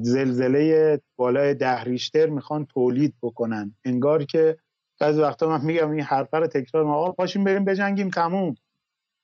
زلزله 0.00 1.00
بالای 1.16 1.54
ده 1.54 1.84
ریشتر 1.84 2.26
می‌خوان 2.26 2.66
تولید 2.66 3.14
بکنن. 3.22 3.74
انگار 3.84 4.24
که 4.24 4.56
بعضی 5.00 5.20
وقتا 5.20 5.48
من 5.48 5.64
میگم 5.64 5.90
این 5.90 6.00
حرفه 6.00 6.36
رو 6.36 6.46
تکرار 6.46 6.86
آقا 6.86 7.12
پاشیم 7.12 7.44
بریم 7.44 7.64
بجنگیم 7.64 8.10
تموم. 8.10 8.54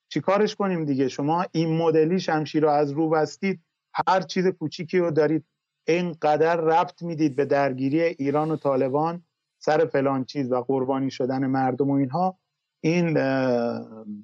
چیکارش 0.08 0.54
کنیم 0.54 0.84
دیگه؟ 0.84 1.08
شما 1.08 1.44
این 1.52 1.76
مدلی 1.76 2.20
شمشیر 2.20 2.62
رو 2.62 2.68
از 2.68 2.90
رو 2.90 3.08
بستید 3.08 3.60
هر 4.08 4.20
چیز 4.20 4.46
کوچیکی 4.46 4.98
رو 4.98 5.10
دارید 5.10 5.44
اینقدر 5.86 6.56
ربط 6.56 7.02
می‌دید 7.02 7.36
به 7.36 7.44
درگیری 7.44 8.00
ایران 8.02 8.50
و 8.50 8.56
طالبان 8.56 9.22
سر 9.58 9.86
فلان 9.86 10.24
چیز 10.24 10.52
و 10.52 10.60
قربانی 10.60 11.10
شدن 11.10 11.46
مردم 11.46 11.90
و 11.90 11.94
اینها 11.94 12.38
این 12.80 13.16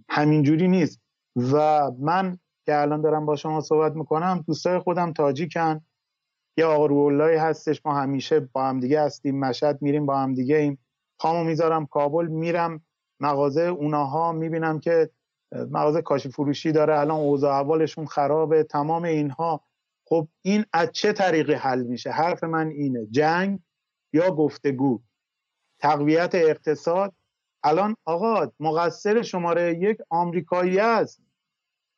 همینجوری 0.08 0.68
نیست. 0.68 1.00
و 1.52 1.90
من 1.98 2.38
که 2.66 2.80
الان 2.80 3.00
دارم 3.00 3.26
با 3.26 3.36
شما 3.36 3.60
صحبت 3.60 3.96
می‌کنم 3.96 4.44
دوستای 4.46 4.78
خودم 4.78 5.12
تاجیکن. 5.12 5.80
یه 6.56 6.64
آقا 6.64 6.86
روحاللهی 6.86 7.36
هستش 7.36 7.86
ما 7.86 7.94
همیشه 7.94 8.40
با 8.40 8.64
هم 8.64 8.80
دیگه 8.80 9.02
هستیم 9.02 9.38
مشهد 9.38 9.82
میریم 9.82 10.06
با 10.06 10.18
هم 10.18 10.34
دیگه 10.34 10.56
ایم. 10.56 10.78
پامو 11.18 11.44
می‌ذارم 11.44 11.86
کابل 11.86 12.26
میرم 12.26 12.84
مغازه 13.20 13.62
اوناها 13.62 14.32
می‌بینم 14.32 14.80
که 14.80 15.10
مغازه 15.70 16.02
کاشی 16.02 16.28
فروشی 16.28 16.72
داره 16.72 16.98
الان 16.98 17.20
اوضاع 17.20 17.54
اولشون 17.54 18.06
خرابه 18.06 18.62
تمام 18.62 19.04
اینها. 19.04 19.64
خب 20.08 20.28
این 20.42 20.64
از 20.72 20.92
چه 20.92 21.12
طریقی 21.12 21.54
حل 21.54 21.82
میشه؟ 21.82 22.10
حرف 22.10 22.44
من 22.44 22.68
اینه 22.68 23.06
جنگ 23.06 23.60
یا 24.12 24.30
گفتگو؟ 24.30 25.02
تقویت 25.80 26.34
اقتصاد؟ 26.34 27.14
الان 27.64 27.96
آقا 28.04 28.52
مقصر 28.60 29.22
شماره 29.22 29.78
یک 29.78 29.98
آمریکایی 30.10 30.78
است. 30.78 31.22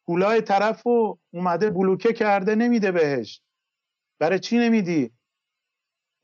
پولای 0.07 0.41
طرف 0.41 0.83
رو 0.83 1.19
اومده 1.35 1.71
بلوکه 1.71 2.13
کرده 2.13 2.55
نمیده 2.55 2.93
بهش. 2.93 3.43
برای 4.19 4.39
چی 4.39 4.59
نمیدی؟ 4.59 5.11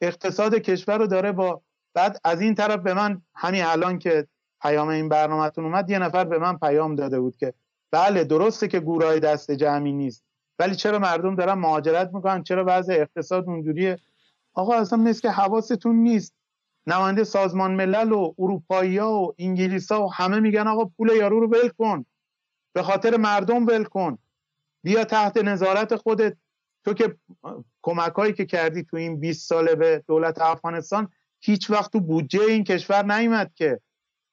اقتصاد 0.01 0.55
کشور 0.55 0.99
رو 0.99 1.07
داره 1.07 1.33
با 1.33 1.63
بعد 1.95 2.21
از 2.25 2.41
این 2.41 2.55
طرف 2.55 2.81
به 2.81 2.95
من 2.95 3.23
همین 3.35 3.65
الان 3.65 3.99
که 3.99 4.29
پیام 4.63 4.89
این 4.89 5.09
برنامهتون 5.09 5.65
اومد 5.65 5.91
یه 5.91 5.99
نفر 5.99 6.25
به 6.25 6.39
من 6.39 6.59
پیام 6.59 6.95
داده 6.95 7.21
بود 7.21 7.37
که 7.37 7.55
بله 7.91 8.25
درسته 8.25 8.69
که 8.69 8.81
گورای 8.81 9.21
دست 9.21 9.51
جمعی 9.51 9.93
نیست 9.93 10.25
ولی 10.59 10.75
چرا 10.75 10.99
مردم 10.99 11.35
دارن 11.35 11.55
مهاجرت 11.55 12.11
می‌کنن؟ 12.15 12.43
چرا 12.43 12.65
وضع 12.67 12.93
اقتصاد 12.93 13.45
اونجوریه؟ 13.49 13.99
آقا 14.55 14.75
اصلا 14.75 14.99
مثل 14.99 15.21
که 15.21 15.31
حواستون 15.31 15.97
نیست. 15.97 16.35
نماینده 16.87 17.25
سازمان 17.25 17.75
ملل 17.75 18.13
و 18.13 18.35
اروپایی 18.39 18.99
ها 18.99 19.23
و 19.23 19.35
انگلیس 19.39 19.93
ها 19.93 20.07
و 20.07 20.13
همه 20.13 20.41
میگن 20.41 20.69
آقا 20.69 20.85
پول 20.85 21.09
یارو 21.17 21.41
رو 21.41 21.47
ول 21.47 21.69
کن. 21.69 22.07
به 22.73 22.83
خاطر 22.83 23.17
مردم 23.17 23.67
ول 23.67 23.85
کن. 23.85 24.19
بیا 24.83 25.05
تحت 25.05 25.37
نظارت 25.37 25.97
خودت. 25.97 26.37
تو 26.85 26.95
که 26.95 27.17
کمک 27.85 28.13
هایی 28.13 28.33
که 28.33 28.45
کردی 28.47 28.83
تو 28.83 28.97
این 28.97 29.21
20 29.21 29.49
ساله 29.49 29.75
به 29.75 30.05
دولت 30.07 30.41
افغانستان 30.41 31.09
هیچ 31.41 31.71
وقت 31.71 31.93
تو 31.93 32.01
بودجه 32.01 32.43
این 32.43 32.65
کشور 32.65 33.05
نیومد 33.15 33.55
که. 33.55 33.81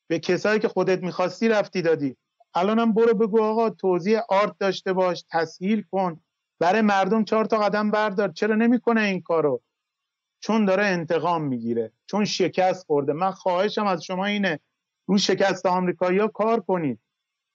به 0.07 0.19
کسایی 0.19 0.59
که 0.59 0.67
خودت 0.67 1.03
می‌خواستی 1.03 1.49
رفتی 1.49 1.81
دادی. 1.81 2.17
الانم 2.53 2.93
برو 2.93 3.13
بگو 3.13 3.41
آقا 3.43 3.69
توضیح 3.69 4.19
آرت 4.29 4.57
داشته 4.59 4.93
باش 4.93 5.25
تسهیل 5.29 5.83
کن. 5.91 6.19
برای 6.59 6.81
مردم 6.81 7.23
چهار 7.23 7.45
تا 7.45 7.57
قدم 7.57 7.91
بردار. 7.91 8.29
چرا 8.29 8.55
نمی‌کنه 8.55 9.01
این 9.01 9.21
کارو؟ 9.21 9.61
چون 10.39 10.65
داره 10.65 10.85
انتقام 10.85 11.43
می‌گیره. 11.43 11.91
چون 12.05 12.25
شکست 12.25 12.85
خورده. 12.85 13.13
من 13.13 13.31
خواهشم 13.31 13.85
از 13.85 14.03
شما 14.03 14.25
اینه 14.25 14.59
رو 15.07 15.17
شکست 15.17 15.65
آمریکایی‌ها 15.65 16.27
کار 16.27 16.59
کنید. 16.59 16.99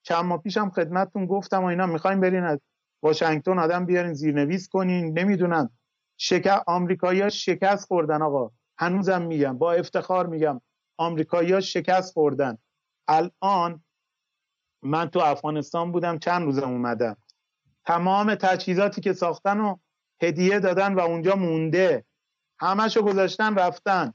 چند 0.03 0.25
ماه 0.25 0.43
پیشم 0.43 0.71
خدمتتون 0.71 1.27
گفتم 1.27 1.63
و 1.63 1.67
اینا 1.67 1.87
می‌خوایم 1.87 2.21
برین 2.21 2.45
از 2.45 2.59
واشنگتن 3.03 3.59
آدم 3.59 3.87
بیارین 3.87 4.15
زیرنویس 4.15 4.69
کنین. 4.69 5.19
نمی‌دونم. 5.19 5.71
شکست 6.19 6.63
آمریکایی‌ها 6.67 7.29
شکست 7.29 7.87
خوردن 7.87 8.23
آقا. 8.23 8.51
هنوزم 8.79 9.23
میگم 9.23 9.59
با 9.59 9.73
افتخار 9.73 10.27
میگم. 10.27 10.61
آمریکایی‌ها 10.97 11.61
شکست 11.61 12.13
خوردن. 12.13 12.59
الان 13.09 13.85
من 14.83 15.11
تو 15.11 15.21
افغانستان 15.21 15.93
بودم 15.93 16.19
چند 16.19 16.43
روزم 16.43 16.69
اومدم. 16.69 17.17
تمام 17.85 18.35
تجهیزاتی 18.35 19.01
که 19.01 19.13
ساختن 19.13 19.61
و 19.61 19.77
هدیه 20.23 20.61
دادن 20.61 20.95
و 20.95 21.01
اونجا 21.01 21.37
مونده. 21.37 22.05
همشو 22.61 23.03
گذاشتن 23.03 23.55
رفتن. 23.55 24.15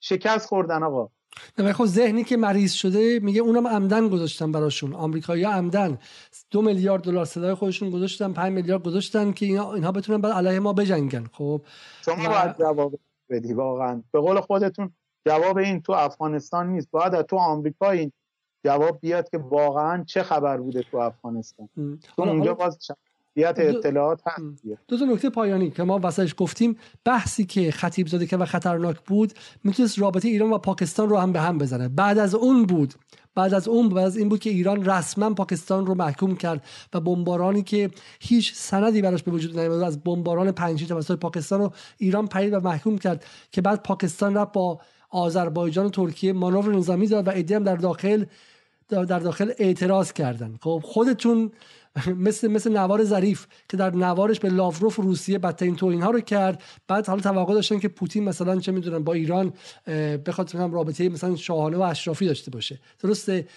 شکست 0.00 0.46
خوردن 0.46 0.82
آقا. 0.82 1.10
نه 1.58 1.72
خب 1.72 1.84
ذهنی 1.84 2.24
که 2.24 2.36
مریض 2.36 2.72
شده 2.72 3.18
میگه 3.22 3.40
اونم 3.40 3.66
عمدن 3.66 4.08
گذاشتن 4.08 4.52
براشون. 4.52 4.94
آمریکایی 4.94 5.44
عمدن. 5.44 5.98
دو 6.50 6.62
میلیارد 6.62 7.02
دلار 7.02 7.24
صدای 7.24 7.54
خودشون 7.54 7.90
گذاشتن 7.90 8.32
5 8.32 8.52
میلیارد 8.52 8.82
گذاشتن 8.82 9.32
که 9.32 9.46
اینا 9.46 9.74
اینها 9.74 9.92
بتونن 9.92 10.20
بعد 10.20 10.32
علیه 10.32 10.58
ما 10.60 10.72
بجنگن. 10.72 11.24
خب؟ 11.32 11.62
شما 12.04 12.28
باید 12.28 12.58
جواب 12.58 12.98
بدی 13.30 13.52
واقعا. 13.52 14.02
به 14.12 14.20
قول 14.20 14.40
خودتون 14.40 14.92
جواب 15.26 15.56
این 15.56 15.82
تو 15.82 15.92
افغانستان 15.92 16.72
نیست. 16.72 16.90
باید 16.90 17.22
تو 17.22 17.36
آمریکا 17.36 17.90
این 17.90 18.12
جواب 18.64 19.00
بیاد 19.00 19.28
که 19.30 19.38
واقعا 19.38 20.04
چه 20.04 20.22
خبر 20.22 20.56
بوده 20.56 20.82
تو 20.82 20.96
افغانستان. 20.96 21.68
تو 22.16 22.22
اونجا 22.22 22.54
باز 22.54 22.78
اطلاعات 23.46 24.20
هست 24.26 24.62
دو 24.88 24.98
تا 24.98 25.04
نکته 25.04 25.30
پایانی 25.30 25.70
که 25.70 25.82
ما 25.82 25.98
واسش 25.98 26.34
گفتیم. 26.36 26.76
بحثی 27.04 27.46
که 27.46 27.70
خطیب 27.70 28.06
زاده 28.06 28.26
که 28.26 28.36
و 28.36 28.44
خطرناک 28.44 28.96
بود 29.00 29.32
می‌تونست 29.64 29.98
رابطه 29.98 30.28
ایران 30.28 30.50
و 30.50 30.58
پاکستان 30.58 31.08
رو 31.08 31.16
هم 31.16 31.32
به 31.32 31.40
هم 31.40 31.58
بزنه. 31.58 31.88
بعد 31.88 32.18
از 32.18 32.34
اون 32.34 32.66
بود. 32.66 32.94
بعد 33.34 33.54
از 33.54 33.68
اون 33.68 33.88
بعد 33.88 34.04
از 34.04 34.16
این 34.16 34.28
بود 34.28 34.40
که 34.40 34.50
ایران 34.50 34.84
رسما 34.84 35.34
پاکستان 35.34 35.86
رو 35.86 35.94
محکوم 35.94 36.36
کرد 36.36 36.64
و 36.94 37.00
بمبارانی 37.00 37.62
که 37.62 37.90
هیچ 38.20 38.54
سندی 38.54 39.02
براش 39.02 39.22
به 39.22 39.30
وجود 39.30 39.58
نیامد 39.58 39.82
از 39.82 40.04
بمباران 40.04 40.52
پنجی 40.52 40.86
توسط 40.86 41.18
پاکستان 41.18 41.60
رو 41.60 41.72
ایران 41.98 42.26
پرید 42.26 42.52
و 42.52 42.60
محکوم 42.60 42.98
کرد 42.98 43.24
که 43.50 43.60
بعد 43.60 43.82
پاکستان 43.82 44.34
رفت 44.34 44.52
با 44.52 44.80
آذربایجان 45.10 45.86
و 45.86 45.90
ترکیه 45.90 46.32
مانور 46.32 46.74
نظامی 46.74 47.06
داد 47.06 47.28
و 47.28 47.30
ایده 47.30 47.56
هم 47.56 47.64
در 47.64 47.76
داخل 47.76 48.24
در 48.88 49.18
داخل 49.18 49.52
اعتراض 49.58 50.12
کردن. 50.12 50.58
خب 50.62 50.82
خودتون 50.84 51.50
مثل 52.28 52.48
مثل 52.48 52.72
نوار 52.72 53.04
ظریف 53.04 53.46
که 53.68 53.76
در 53.76 53.90
نوارش 53.90 54.40
به 54.40 54.48
لاوروف 54.48 54.96
روسیه 54.96 55.38
بدترین 55.38 55.76
توهین 55.76 56.02
ها 56.02 56.10
رو 56.10 56.20
کرد. 56.20 56.62
بعد 56.88 57.06
حالا 57.06 57.20
توقع 57.20 57.54
داشتن 57.54 57.78
که 57.78 57.88
پوتین 57.88 58.24
مثلا 58.24 58.60
چه 58.60 58.72
می‌دونن 58.72 59.04
با 59.04 59.12
ایران 59.12 59.52
بخواد 60.26 60.54
هم 60.54 60.74
رابطه 60.74 61.08
مثلا 61.08 61.36
شاهانه 61.36 61.76
و 61.76 61.82
اشرافی 61.82 62.26
داشته 62.26 62.50
باشه. 62.50 62.80
درسته؟ 62.98 63.48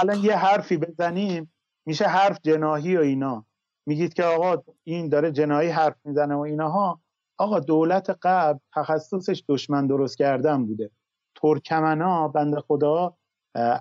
الان 0.00 0.24
یه 0.24 0.36
حرفی 0.36 0.76
بزنیم. 0.76 1.52
میشه 1.86 2.04
حرف 2.04 2.38
جناهی 2.42 2.96
و 2.96 3.00
اینا. 3.00 3.44
میگید 3.86 4.14
که 4.14 4.24
آقا 4.24 4.62
این 4.84 5.08
داره 5.08 5.32
جناهی 5.32 5.68
حرف 5.68 5.96
می‌زنه 6.04 6.34
و 6.34 6.38
اینها. 6.38 7.00
آقا 7.38 7.60
دولت 7.60 8.18
قبل 8.22 8.58
تخصصش 8.74 9.44
دشمن 9.48 9.86
درست 9.86 10.18
کردن 10.18 10.66
بوده. 10.66 10.90
ترکمنا 11.34 12.28
بنده 12.28 12.60
خدا 12.60 13.14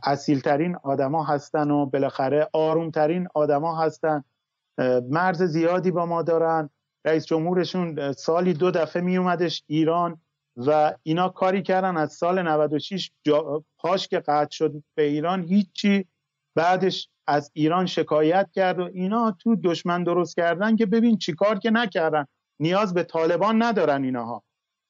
اصیلترین 0.04 0.76
آدما 0.76 1.24
هستن 1.24 1.72
و 1.72 1.86
بالاخره 1.86 2.50
آرومترین 2.54 3.28
آدما 3.34 3.82
هستن. 3.82 4.24
مرز 5.10 5.44
زیادی 5.44 5.92
با 5.92 6.06
ما 6.06 6.22
دارن. 6.22 6.70
رئیس 7.06 7.26
جمهورشون 7.26 8.12
سالی 8.12 8.54
دو 8.54 8.72
دفعه 8.72 9.02
می 9.02 9.18
اومدش 9.18 9.64
ایران 9.68 10.22
و 10.58 10.94
اینا 11.04 11.30
کاری 11.30 11.62
کردن 11.62 11.98
از 11.98 12.14
سال 12.14 12.42
96 12.42 13.12
پاش 13.78 14.08
که 14.08 14.20
قطع 14.20 14.52
شد 14.52 14.84
به 14.96 15.04
ایران 15.04 15.44
هیچی. 15.44 16.08
بعدش 16.56 17.10
از 17.28 17.52
ایران 17.54 17.86
شکایت 17.86 18.50
کرد 18.52 18.80
و 18.80 18.90
اینا 18.94 19.32
تو 19.40 19.56
دشمن 19.56 20.04
درست 20.04 20.36
کردن 20.36 20.76
که 20.76 20.86
ببین 20.86 21.18
چیکار 21.18 21.60
که 21.60 21.72
نکردن. 21.72 22.26
نیاز 22.60 22.94
به 22.94 23.04
طالبان 23.04 23.64
ندارن 23.64 24.04
ایناها 24.04 24.44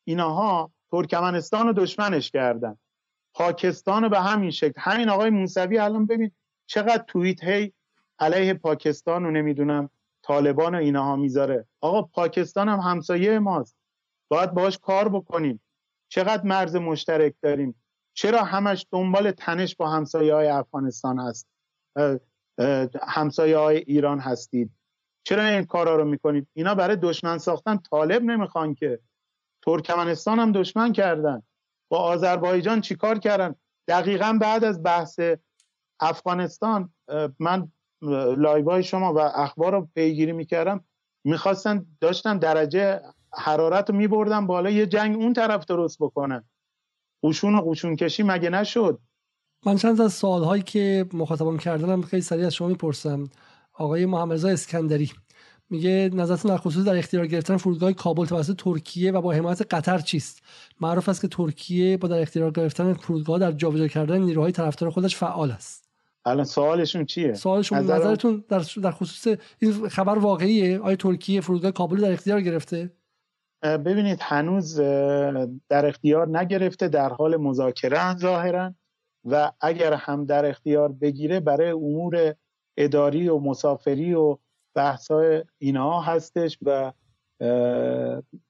ایناها 0.03 0.71
ترکمنستان 0.91 1.67
رو 1.67 1.73
دشمنش 1.73 2.31
کردن. 2.31 2.77
پاکستان 3.37 4.09
به 4.09 4.19
همین 4.19 4.51
شکل. 4.51 4.73
همین 4.77 5.09
آقای 5.09 5.29
موسوی 5.29 5.77
الان 5.77 6.05
ببین 6.05 6.31
چقدر 6.65 7.03
توییت 7.07 7.43
هی 7.43 7.73
علیه 8.19 8.53
پاکستان 8.53 9.23
رو 9.23 9.31
نمی‌دونم 9.31 9.89
طالبان 10.23 10.75
و 10.75 10.77
اینها 10.77 11.15
می‌ذاره. 11.15 11.67
آقا 11.81 12.01
پاکستان 12.01 12.69
هم 12.69 12.79
همسایه 12.79 13.39
ماست. 13.39 13.75
باید 14.29 14.51
باش 14.51 14.77
کار 14.77 15.09
بکنیم. 15.09 15.61
چقدر 16.09 16.43
مرز 16.43 16.75
مشترک 16.75 17.33
داریم. 17.41 17.75
چرا 18.13 18.43
همش 18.43 18.85
دنبال 18.91 19.31
تنش 19.31 19.75
با 19.75 19.89
همسایه 19.89 20.33
های 20.33 20.47
افغانستان 20.47 21.19
هست؟ 21.19 21.47
همسایه 23.01 23.57
های 23.57 23.77
ایران 23.77 24.19
هستید. 24.19 24.71
چرا 25.23 25.43
این 25.43 25.65
کارا 25.65 25.95
رو 25.95 26.05
می‌کنید؟ 26.05 26.47
اینا 26.53 26.75
برای 26.75 26.95
دشمن 26.95 27.37
ساختن 27.37 27.77
طالب 27.77 28.23
نمی‌خوان 28.23 28.75
که. 28.75 28.99
ترکمنستان 29.61 30.39
هم 30.39 30.51
دشمن 30.51 30.93
کردن. 30.93 31.43
با 31.89 31.97
آذربایجان 31.97 32.81
چیکار 32.81 33.19
کردن؟ 33.19 33.55
دقیقا 33.87 34.37
بعد 34.41 34.63
از 34.63 34.83
بحث 34.83 35.19
افغانستان 35.99 36.93
من 37.39 37.71
لایوهای 38.37 38.83
شما 38.83 39.13
و 39.13 39.19
اخبار 39.19 39.71
رو 39.71 39.87
پیگیری 39.95 40.31
می‌کردم. 40.31 40.83
می‌خواستن 41.23 41.85
داشتن 42.01 42.37
درجه 42.37 43.01
حرارت 43.33 43.89
رو 43.89 43.95
میبردن 43.95 44.47
بالا 44.47 44.69
یه 44.69 44.85
جنگ 44.85 45.15
اون 45.15 45.33
طرف 45.33 45.65
درست 45.65 45.97
بکنن. 45.99 46.43
قشون 47.23 47.55
و 47.55 47.61
قشون 47.61 47.95
کشی 47.95 48.23
مگه 48.23 48.49
نشد؟ 48.49 48.99
من 49.65 49.75
چند 49.75 50.01
از 50.01 50.13
سوال 50.13 50.61
که 50.61 51.05
مخاطبان 51.13 51.57
کردنم 51.57 52.01
خیلی 52.01 52.21
سریع 52.21 52.45
از 52.45 52.53
شما 52.53 52.67
می‌پرسم. 52.67 53.29
آقای 53.73 54.05
محمد 54.05 54.45
اسکندری. 54.45 55.11
میگه 55.69 56.09
نظرتون 56.13 56.51
در 56.51 56.57
خصوص 56.57 56.85
در 56.85 56.97
اختیار 56.97 57.27
گرفتن 57.27 57.57
فرودگاه 57.57 57.93
کابل 57.93 58.25
توسط 58.25 58.55
ترکیه 58.55 59.11
و 59.11 59.21
با 59.21 59.31
حمایت 59.31 59.73
قطر 59.73 59.99
چیست؟ 59.99 60.41
معروف 60.81 61.09
است 61.09 61.21
که 61.21 61.27
ترکیه 61.27 61.97
با 61.97 62.07
در 62.07 62.21
اختیار 62.21 62.51
گرفتن 62.51 62.93
فرودگاه 62.93 63.39
در 63.39 63.51
جابجا 63.51 63.87
کردن 63.87 64.21
نیروهای 64.21 64.51
طرفدار 64.51 64.89
خودش 64.89 65.15
فعال 65.15 65.51
است. 65.51 65.89
الان 66.25 66.45
سوالشون 66.45 67.05
چیه؟ 67.05 67.33
سوالشون 67.33 67.77
نظر... 67.77 67.97
نظرتون 67.97 68.43
در 68.49 68.63
در 68.83 68.91
خصوص 68.91 69.37
این 69.59 69.89
خبر 69.89 70.17
واقعیه؟ 70.17 70.79
آیا 70.79 70.95
ترکیه 70.95 71.41
فرودگاه 71.41 71.71
کابل 71.71 72.01
در 72.01 72.11
اختیار 72.11 72.41
گرفته؟ 72.41 72.91
ببینید 73.63 74.19
هنوز 74.21 74.79
در 75.69 75.85
اختیار 75.85 76.39
نگرفته 76.39 76.87
در 76.87 77.09
حال 77.09 77.37
مذاکره 77.37 78.17
ظاهرا 78.17 78.73
و 79.25 79.51
اگر 79.61 79.93
هم 79.93 80.25
در 80.25 80.45
اختیار 80.45 80.91
بگیره 80.91 81.39
برای 81.39 81.71
امور 81.71 82.35
اداری 82.77 83.29
و 83.29 83.39
مسافری 83.39 84.13
و 84.13 84.37
بحثای 84.77 85.43
اینها 85.57 86.01
هستش 86.01 86.57
و 86.61 86.91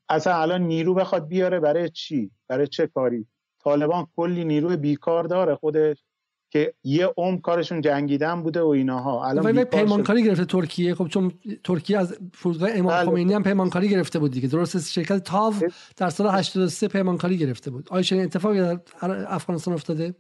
اصلا 0.10 0.42
الان 0.42 0.62
نیرو 0.62 0.94
بخواد 0.94 1.28
بیاره 1.28 1.60
برای 1.60 1.90
چی؟ 1.90 2.32
برای 2.48 2.68
چه 2.68 2.88
کاری؟ 2.88 3.28
طالبان 3.64 4.08
کلی 4.16 4.46
نیروی 4.46 4.78
بیکار 4.78 5.24
داره 5.24 5.56
خودش 5.56 6.04
که 6.50 6.74
یه 6.84 7.14
عمر 7.18 7.40
کارشون 7.40 7.82
جنگیدن 7.82 8.44
بوده 8.44 8.62
و 8.62 8.68
ایناها. 8.68 9.26
الان 9.26 9.46
ولی 9.46 9.64
پیمانکاری 9.64 10.24
گرفته 10.24 10.46
ترکیه. 10.46 10.96
خب 10.96 11.08
چون 11.08 11.32
ترکیه 11.64 11.98
از 11.98 12.18
فرودگاه 12.34 12.70
امام 12.74 12.94
بله. 12.94 13.06
خمینی 13.06 13.34
هم 13.34 13.44
پیمانکاری 13.44 13.90
گرفته 13.90 14.20
بود 14.20 14.32
دیگه. 14.32 14.48
درست 14.48 14.92
شرکت 14.92 15.24
تاو 15.24 15.54
در 15.98 16.10
سال 16.10 16.28
83 16.28 16.88
پیمانکاری 16.88 17.38
گرفته 17.38 17.72
بود. 17.72 17.88
آیا 17.92 18.02
چنین 18.02 18.24
اتفاقی 18.24 18.60
در 18.60 18.80
افغانستان 19.28 19.74
افتاده؟ 19.74 20.16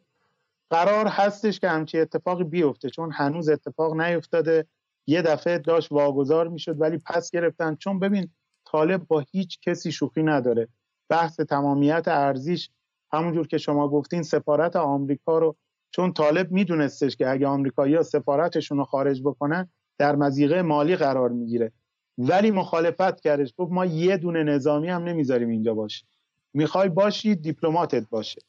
قرار 0.69 1.07
هستش 1.07 1.59
که 1.59 1.69
همچین 1.69 2.01
اتفاقی 2.01 2.43
بیفته 2.43 2.89
چون 2.89 3.11
هنوز 3.11 3.49
اتفاق 3.49 4.01
نیفتاده. 4.01 4.65
یه 5.07 5.21
دفعه 5.21 5.57
داشت 5.57 5.91
واگذار 5.91 6.47
می‌شد 6.47 6.81
ولی 6.81 6.97
پس 7.05 7.31
گرفتن. 7.31 7.75
چون 7.75 7.99
ببین 7.99 8.29
طالب 8.65 9.07
با 9.07 9.23
هیچ 9.31 9.59
کسی 9.61 9.91
شوخی 9.91 10.23
نداره. 10.23 10.67
بحث 11.09 11.39
تمامیت 11.39 12.03
ارزیش 12.07 12.69
همونجور 13.11 13.47
که 13.47 13.57
شما 13.57 13.87
گفتین 13.87 14.23
سفارت 14.23 14.75
آمریکا 14.75 15.37
رو 15.39 15.55
چون 15.91 16.13
طالب 16.13 16.51
میدونستش 16.51 17.15
که 17.15 17.29
اگه 17.29 17.47
آمریکایی‌ها 17.47 18.03
سفارتشون 18.03 18.77
رو 18.77 18.83
خارج 18.83 19.21
بکنن 19.21 19.69
در 19.97 20.15
مزیقه 20.15 20.61
مالی 20.61 20.95
قرار 20.95 21.29
می‌گیره. 21.29 21.71
ولی 22.17 22.51
مخالفت 22.51 23.21
کردش. 23.21 23.53
گفت 23.57 23.71
ما 23.71 23.85
یه 23.85 24.17
دونه 24.17 24.43
نظامی 24.43 24.89
هم 24.89 25.03
نمی‌ذاریم 25.03 25.49
اینجا 25.49 25.73
باشه. 25.73 26.05
می‌خوای 26.53 26.89
باشی 26.89 27.35
دیپلماتت 27.35 28.09
باشه. 28.09 28.41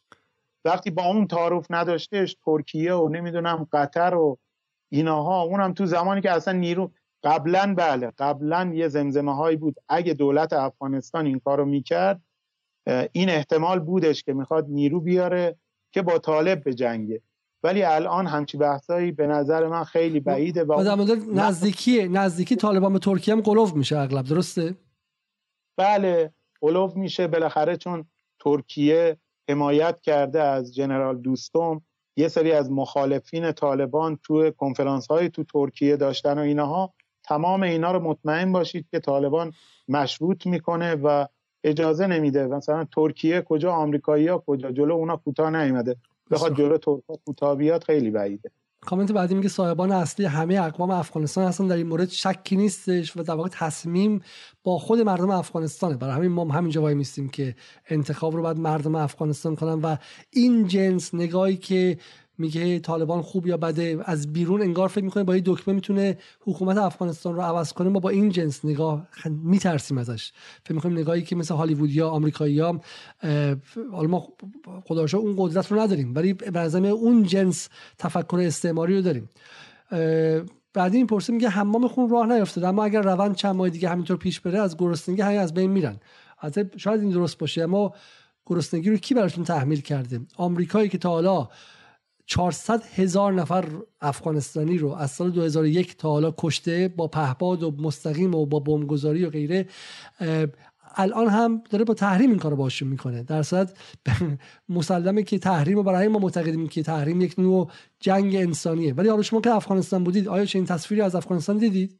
وقتی 0.64 0.90
با 0.90 1.04
اون 1.04 1.26
تعارف 1.26 1.66
نداشتهش 1.70 2.36
ترکیه 2.44 2.94
و 2.94 3.08
نمی‌دونم 3.08 3.68
قطر 3.72 4.14
و 4.14 4.38
ایناها 4.88 5.42
اونم 5.42 5.72
تو 5.72 5.86
زمانی 5.86 6.20
که 6.20 6.30
اصلا 6.30 6.58
نیرو 6.58 6.90
قبلا 7.22 7.74
بله 7.78 8.12
قبلا 8.18 8.72
یه 8.74 8.88
زمزمه 8.88 9.36
هایی 9.36 9.56
بود. 9.56 9.76
اگه 9.88 10.14
دولت 10.14 10.52
افغانستان 10.52 11.26
این 11.26 11.38
کارو 11.38 11.64
می‌کرد 11.64 12.22
این 13.12 13.30
احتمال 13.30 13.80
بودش 13.80 14.22
که 14.22 14.32
می‌خواد 14.32 14.66
نیرو 14.68 15.00
بیاره 15.00 15.56
که 15.92 16.02
با 16.02 16.18
طالب 16.18 16.64
به 16.64 16.74
جنگه. 16.74 17.22
ولی 17.62 17.82
الان 17.82 18.26
همچی 18.26 18.56
بحثایی 18.56 19.12
به 19.12 19.26
نظر 19.26 19.66
من 19.66 19.84
خیلی 19.84 20.20
بعیده 20.20 20.64
و 20.64 20.84
در 20.84 21.16
نزدیکی 21.34 22.08
نزدیکی 22.08 22.56
طالبان 22.56 22.92
به 22.92 22.98
ترکیه 22.98 23.34
هم 23.34 23.40
قلوف 23.40 23.74
میشه 23.74 23.98
اغلب 23.98 24.24
درسته؟ 24.24 24.74
بله 25.76 26.32
قلوف 26.60 26.96
میشه. 26.96 27.26
بالاخره 27.26 27.76
چون 27.76 28.04
ترکیه 28.40 29.16
حمایت 29.48 30.00
کرده 30.00 30.42
از 30.42 30.74
جنرال 30.74 31.18
دوستم 31.18 31.82
یه 32.18 32.28
سری 32.28 32.52
از 32.52 32.70
مخالفین 32.70 33.52
طالبان 33.52 34.18
تو 34.22 34.50
کنفرانس 34.50 35.06
های 35.06 35.28
تو 35.28 35.44
ترکیه 35.44 35.96
داشتن 35.96 36.38
و 36.38 36.40
اینها 36.40 36.94
تمام 37.22 37.62
اینا 37.62 37.92
رو 37.92 38.00
مطمئن 38.00 38.52
باشید 38.52 38.86
که 38.90 38.98
طالبان 39.00 39.52
مشروط 39.88 40.46
می‌کنه 40.46 40.94
و 40.94 41.26
اجازه 41.64 42.06
نمیده. 42.06 42.46
مثلا 42.46 42.86
ترکیه 42.94 43.42
کجا 43.42 43.72
آمریکایی 43.72 44.28
ها 44.28 44.42
کجا؟ 44.46 44.70
جلو 44.70 44.94
اونا 44.94 45.16
کوتاه 45.16 45.50
نیومده. 45.50 45.96
بخواد 46.30 46.56
جلو 46.56 46.78
ترکا 46.78 47.16
کوتاه 47.24 47.54
بیاد 47.54 47.84
خیلی 47.84 48.10
بعیده. 48.10 48.50
کامنت 48.80 49.12
بعدی 49.12 49.34
میگه 49.34 49.48
صاحبان 49.48 49.92
اصلی 49.92 50.26
همه 50.26 50.54
اقوام 50.54 50.90
افغانستان 50.90 51.48
هستن. 51.48 51.66
در 51.66 51.76
این 51.76 51.86
مورد 51.86 52.08
شکی 52.08 52.56
نیستش 52.56 53.16
و 53.16 53.22
در 53.22 53.34
واقع 53.34 53.48
تصمیم 53.52 54.20
با 54.62 54.78
خود 54.78 55.00
مردم 55.00 55.30
افغانستانه. 55.30 55.96
برای 55.96 56.14
همین 56.14 56.30
ما 56.30 56.52
همینجا 56.52 56.82
وای 56.82 56.94
میستیم 56.94 57.28
که 57.28 57.56
انتخاب 57.88 58.36
رو 58.36 58.42
باید 58.42 58.58
مردم 58.58 58.94
افغانستان 58.94 59.56
کنن 59.56 59.80
و 59.80 59.96
این 60.30 60.66
جنس 60.66 61.14
نگاهی 61.14 61.56
که 61.56 61.98
میگه 62.38 62.78
طالبان 62.78 63.22
خوب 63.22 63.46
یا 63.46 63.56
بده؟ 63.56 63.98
از 64.04 64.32
بیرون 64.32 64.62
انگار 64.62 64.88
فکر 64.88 65.04
می‌کنه 65.04 65.24
با 65.24 65.32
این 65.32 65.42
دکمه 65.46 65.74
می‌تونه 65.74 66.18
حکومت 66.40 66.76
افغانستان 66.76 67.34
رو 67.34 67.42
عوض 67.42 67.72
کنه. 67.72 67.88
ما 67.88 68.00
با 68.00 68.08
این 68.08 68.28
جنس 68.28 68.64
نگاه 68.64 69.08
میترسیم 69.26 69.98
ازش. 69.98 70.32
فکر 70.64 70.74
می‌کنیم 70.74 70.98
نگاهی 70.98 71.22
که 71.22 71.36
مثل 71.36 71.54
هالیوودیا 71.54 72.08
آمریکایی‌ها 72.08 72.80
حالا 73.92 74.08
ما 74.08 74.28
خدا 74.84 75.18
اون 75.18 75.34
قدرت 75.38 75.72
رو 75.72 75.80
نداریم 75.80 76.14
ولی 76.14 76.32
به 76.32 76.88
اون 76.88 77.22
جنس 77.22 77.68
تفکر 77.98 78.40
استعماری 78.40 78.96
رو 78.96 79.02
داریم. 79.02 79.28
بعد 80.72 80.94
این 80.94 81.06
پرسه 81.06 81.32
میگه 81.32 81.48
حمام 81.48 81.88
خون 81.88 82.10
راه 82.10 82.26
نیفتاده 82.26 82.68
اما 82.68 82.84
اگر 82.84 83.02
روند 83.02 83.34
چند 83.34 83.56
ماه 83.56 83.70
دیگه 83.70 83.88
همینطور 83.88 84.16
پیش 84.16 84.40
بره 84.40 84.58
از 84.60 84.76
گرسنگی 84.76 85.22
همین 85.22 85.38
از 85.38 85.54
بین 85.54 85.70
میرن. 85.70 86.00
شاید 86.76 87.00
این 87.00 87.10
درست 87.10 87.38
باشه 87.38 87.62
اما 87.62 87.94
گرسنگی 88.46 88.90
رو 88.90 88.96
کی 88.96 89.14
براتون 89.14 89.44
تحمیل 89.44 89.80
کرده؟ 89.80 90.20
آمریکایی 90.36 90.88
که 90.88 90.98
تا 90.98 91.10
حالا 91.10 91.48
400 92.28 92.82
هزار 92.94 93.32
نفر 93.32 93.64
افغانستانی 94.00 94.78
رو 94.78 94.92
از 94.92 95.10
سال 95.10 95.30
2001 95.30 95.96
تا 95.96 96.10
حالا 96.10 96.34
کشته 96.38 96.88
با 96.96 97.08
پهباد 97.08 97.62
و 97.62 97.70
مستقیم 97.70 98.34
و 98.34 98.46
با 98.46 98.60
بمبگذاری 98.60 99.24
و 99.24 99.30
غیره 99.30 99.66
الان 100.96 101.28
هم 101.28 101.62
داره 101.70 101.84
با 101.84 101.94
تحریم 101.94 102.30
این 102.30 102.38
کارو 102.38 102.56
باشون 102.56 102.88
می‌کنه. 102.88 103.22
در 103.22 103.42
صورت 103.42 103.78
مسلمه 104.68 105.22
که 105.22 105.38
تحریم 105.38 105.78
و 105.78 105.82
برای 105.82 106.08
ما 106.08 106.18
معتقدیم 106.18 106.68
که 106.68 106.82
تحریم 106.82 107.20
یک 107.20 107.34
نوع 107.38 107.70
جنگ 108.00 108.36
انسانیه. 108.36 108.94
ولی 108.94 109.08
حالا 109.08 109.22
شما 109.22 109.40
که 109.40 109.50
افغانستان 109.50 110.04
بودید 110.04 110.28
آیا 110.28 110.44
چه 110.44 110.58
این 110.58 110.66
تصویری 110.66 111.02
از 111.02 111.14
افغانستان 111.14 111.58
دیدید؟ 111.58 111.98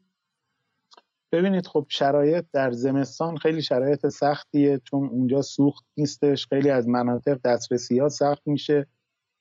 ببینید 1.32 1.66
خب 1.66 1.86
شرایط 1.88 2.44
در 2.52 2.70
زمستان 2.70 3.36
خیلی 3.36 3.62
شرایط 3.62 4.06
سختیه 4.09 4.80
چون 4.84 5.09
اونجا 5.09 5.42
سوخت 5.42 5.84
نیستش 5.96 6.46
خیلی 6.46 6.70
از 6.70 6.88
مناطق 6.88 7.40
دسترسی 7.44 7.98
ها 7.98 8.09
سخت 8.09 8.42
میشه. 8.46 8.86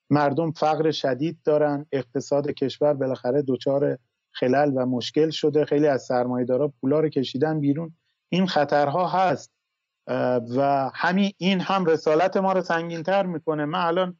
مردم 0.09 0.51
فقر 0.51 0.91
شدید 0.91 1.37
دارن 1.43 1.85
اقتصاد 1.91 2.51
کشور 2.51 2.93
بالاخره 2.93 3.43
دچار 3.47 3.97
خلل 4.31 4.71
و 4.75 4.85
مشکل 4.85 5.29
شده. 5.29 5.65
خیلی 5.65 5.87
از 5.87 6.03
سرمایه‌دارا 6.03 6.73
پولا 6.81 6.99
رو 6.99 7.09
کشیدن 7.09 7.59
بیرون. 7.59 7.95
این 8.29 8.47
خطرها 8.47 9.07
هست. 9.07 9.51
و 10.57 10.91
همین 10.93 11.31
این 11.37 11.59
هم 11.59 11.85
رسالت 11.85 12.37
ما 12.37 12.53
رو 12.53 12.61
سنگینتر 12.61 13.25
می‌کنه. 13.25 13.65
من 13.65 13.79
الان 13.79 14.17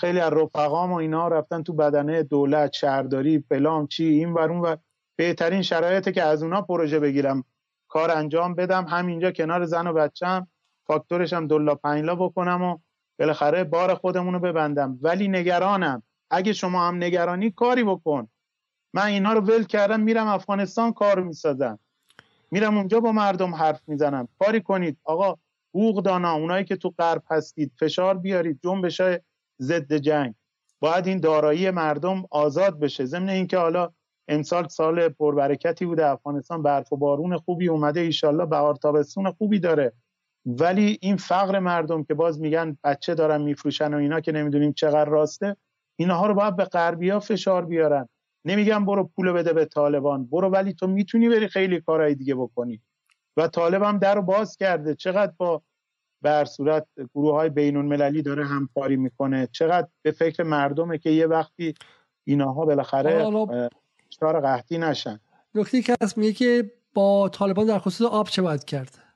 خیلی 0.00 0.20
از 0.20 0.32
رفقام 0.32 0.92
و 0.92 0.94
اینا 0.94 1.28
رفتن 1.28 1.62
تو 1.62 1.72
بدنه 1.72 2.22
دولت 2.22 2.72
شهرداری 2.72 3.44
فلان 3.48 3.86
چی 3.86 4.04
این 4.04 4.32
ورون 4.32 4.60
و 4.60 4.76
بهترین 5.16 5.62
شرایطه 5.62 6.12
که 6.12 6.22
از 6.22 6.42
اونا 6.42 6.62
پروژه 6.62 7.00
بگیرم. 7.00 7.44
کار 7.88 8.10
انجام 8.10 8.54
بدم 8.54 8.84
همینجا 8.84 9.30
کنار 9.30 9.64
زن 9.64 9.86
و 9.86 9.92
بچم 9.92 10.46
فاکتورش 10.86 11.32
هم 11.32 11.46
دلا 11.46 11.74
پنجلا 11.74 12.14
بکنم 12.14 12.62
و 12.62 12.78
بالاخره 13.20 13.64
بار 13.64 13.94
خودمون 13.94 14.34
رو 14.34 14.40
ببندم. 14.40 14.98
ولی 15.02 15.28
نگرانم. 15.28 16.02
اگه 16.30 16.52
شما 16.52 16.88
هم 16.88 16.96
نگرانی 16.96 17.50
کاری 17.50 17.84
بکن. 17.84 18.28
من 18.94 19.06
اینا 19.06 19.32
رو 19.32 19.40
ول 19.40 19.64
کردم 19.64 20.00
میرم 20.00 20.26
افغانستان 20.26 20.92
کار 20.92 21.22
می‌سازم. 21.22 21.78
میرم 22.50 22.76
اونجا 22.76 23.00
با 23.00 23.12
مردم 23.12 23.54
حرف 23.54 23.80
می‌زنم. 23.86 24.28
کاری 24.38 24.60
کنید. 24.60 24.98
آقا 25.04 25.34
حقوق 25.74 26.02
دانا 26.02 26.32
اونایی 26.32 26.64
که 26.64 26.76
تو 26.76 26.94
غرب 26.98 27.22
هستید 27.30 27.72
فشار 27.78 28.18
بیارید. 28.18 28.60
جنبش 28.62 29.02
ضد 29.60 29.96
جنگ. 29.96 30.34
باید 30.80 31.06
این 31.06 31.20
دارایی 31.20 31.70
مردم 31.70 32.24
آزاد 32.30 32.80
بشه. 32.80 33.04
ضمن 33.04 33.28
اینکه 33.28 33.58
حالا 33.58 33.90
امسال 34.28 34.68
سال 34.68 35.08
پربرکتی 35.08 35.86
بوده. 35.86 36.06
افغانستان 36.06 36.62
برف 36.62 36.92
و 36.92 36.96
بارون 36.96 37.38
خوبی 37.38 37.68
اومده. 37.68 38.00
ایشالله 38.00 38.46
بهار 38.46 38.74
تابستون 38.74 39.32
خوبی 39.32 39.58
داره. 39.58 39.92
ولی 40.46 40.98
این 41.00 41.16
فقر 41.16 41.58
مردم 41.58 42.04
که 42.04 42.14
باز 42.14 42.40
میگن 42.40 42.78
بچه 42.84 43.14
دارن 43.14 43.42
میفروشن 43.42 43.94
و 43.94 43.96
اینا 43.96 44.20
که 44.20 44.32
نمی‌دونیم 44.32 44.72
چقدر 44.72 45.04
راسته 45.04 45.56
اینها 45.96 46.26
رو 46.26 46.34
باید 46.34 46.56
به 46.56 46.64
غربیا 46.64 47.20
فشار 47.20 47.64
بیارن. 47.64 48.08
نمیگم 48.44 48.84
برو 48.84 49.10
پول 49.16 49.32
بده 49.32 49.52
به 49.52 49.64
طالبان. 49.64 50.26
برو 50.26 50.48
ولی 50.48 50.74
تو 50.74 50.86
می‌تونی 50.86 51.28
بری 51.28 51.48
خیلی 51.48 51.80
کارهای 51.80 52.14
دیگه 52.14 52.34
بکنی. 52.34 52.80
و 53.36 53.48
طالب 53.48 53.82
هم 53.82 53.98
در 53.98 54.14
رو 54.14 54.22
باز 54.22 54.56
کرده. 54.56 54.94
چقدر 54.94 55.32
با 55.36 55.62
بر 56.22 56.44
صورت 56.44 56.86
گروه 57.14 57.34
های 57.34 57.48
بین 57.48 57.76
المللی 57.76 58.22
داره 58.22 58.46
همکاری 58.46 58.96
می‌کنه. 58.96 59.48
چقدر 59.52 59.88
به 60.02 60.10
فکر 60.10 60.42
مردمه 60.42 60.98
که 60.98 61.10
یه 61.10 61.26
وقتی 61.26 61.74
اینها 62.24 62.64
بالاخره 62.64 63.30
چهار 64.08 64.40
قحطی 64.40 64.78
نشن. 64.78 65.20
نکته 65.54 65.82
که 65.82 65.96
هست 66.02 66.18
میگه 66.18 66.32
که 66.32 66.70
با 66.94 67.28
طالبان 67.28 67.66
در 67.66 67.78
خصوص 67.78 68.06
آب 68.06 68.28
چه 68.28 68.42
باید 68.42 68.64
کرد؟ 68.64 69.09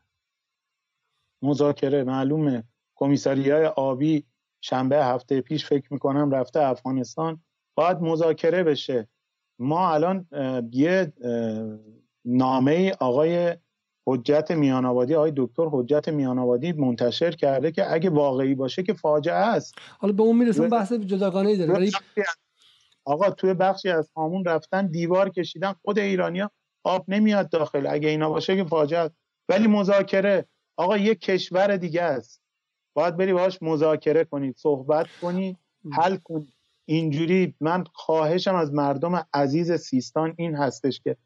مذاکره 1.44 2.04
معلومه. 2.04 2.64
کمیساری 2.96 3.50
های 3.50 3.66
آبی 3.66 4.24
شنبه 4.60 5.04
هفته 5.04 5.40
پیش 5.40 5.66
فکر 5.66 5.92
می‌کنم 5.92 6.30
رفته 6.30 6.60
افغانستان. 6.60 7.42
باید 7.74 8.00
مذاکره 8.00 8.62
بشه. 8.62 9.08
ما 9.58 9.92
الان 9.94 10.26
یه 10.72 11.12
نامه 12.24 12.92
آقای 13.00 13.56
حجت 14.06 14.50
میان 14.50 14.84
آبادی 14.84 15.14
آقای 15.14 15.32
دکتر 15.36 15.68
حجت 15.72 16.08
میان 16.08 16.38
آبادی 16.38 16.72
منتشر 16.72 17.30
کرده 17.30 17.72
که 17.72 17.92
اگه 17.92 18.10
واقعی 18.10 18.54
باشه 18.54 18.82
که 18.82 18.94
فاجعه 18.94 19.34
است. 19.34 19.74
حالا 19.98 20.12
به 20.12 20.22
اون 20.22 20.36
می‌رسیم 20.36 20.68
بحث 20.68 20.92
جداگانه 20.92 21.48
ای 21.48 21.56
داره 21.56 21.90
آقا 23.04 23.30
توی 23.30 23.54
بخشی 23.54 23.88
از 23.88 24.10
هامون 24.16 24.44
رفتن 24.44 24.86
دیوار 24.86 25.28
کشیدن 25.28 25.74
خود 25.84 25.98
ایرانیا 25.98 26.50
آب 26.84 27.04
نمیاد 27.08 27.48
داخل. 27.48 27.86
اگه 27.86 28.08
اینا 28.08 28.30
باشه 28.30 28.56
که 28.56 28.64
فاجعه 28.64 29.00
است. 29.00 29.14
ولی 29.48 29.66
مذاکره. 29.66 30.46
آقا 30.76 30.96
یک 30.96 31.20
کشور 31.20 31.76
دیگه 31.76 32.02
است. 32.02 32.42
باید 32.94 33.16
بری 33.16 33.32
باهاش 33.32 33.62
مذاکره 33.62 34.24
کنید 34.24 34.56
صحبت 34.56 35.06
کنی 35.20 35.56
حل 35.92 36.16
کنی. 36.16 36.52
اینجوری 36.84 37.54
من 37.60 37.84
خواهشم 37.92 38.54
از 38.54 38.72
مردم 38.72 39.26
عزیز 39.34 39.72
سیستان 39.72 40.34
این 40.36 40.54
هستش 40.54 41.00
که 41.00 41.16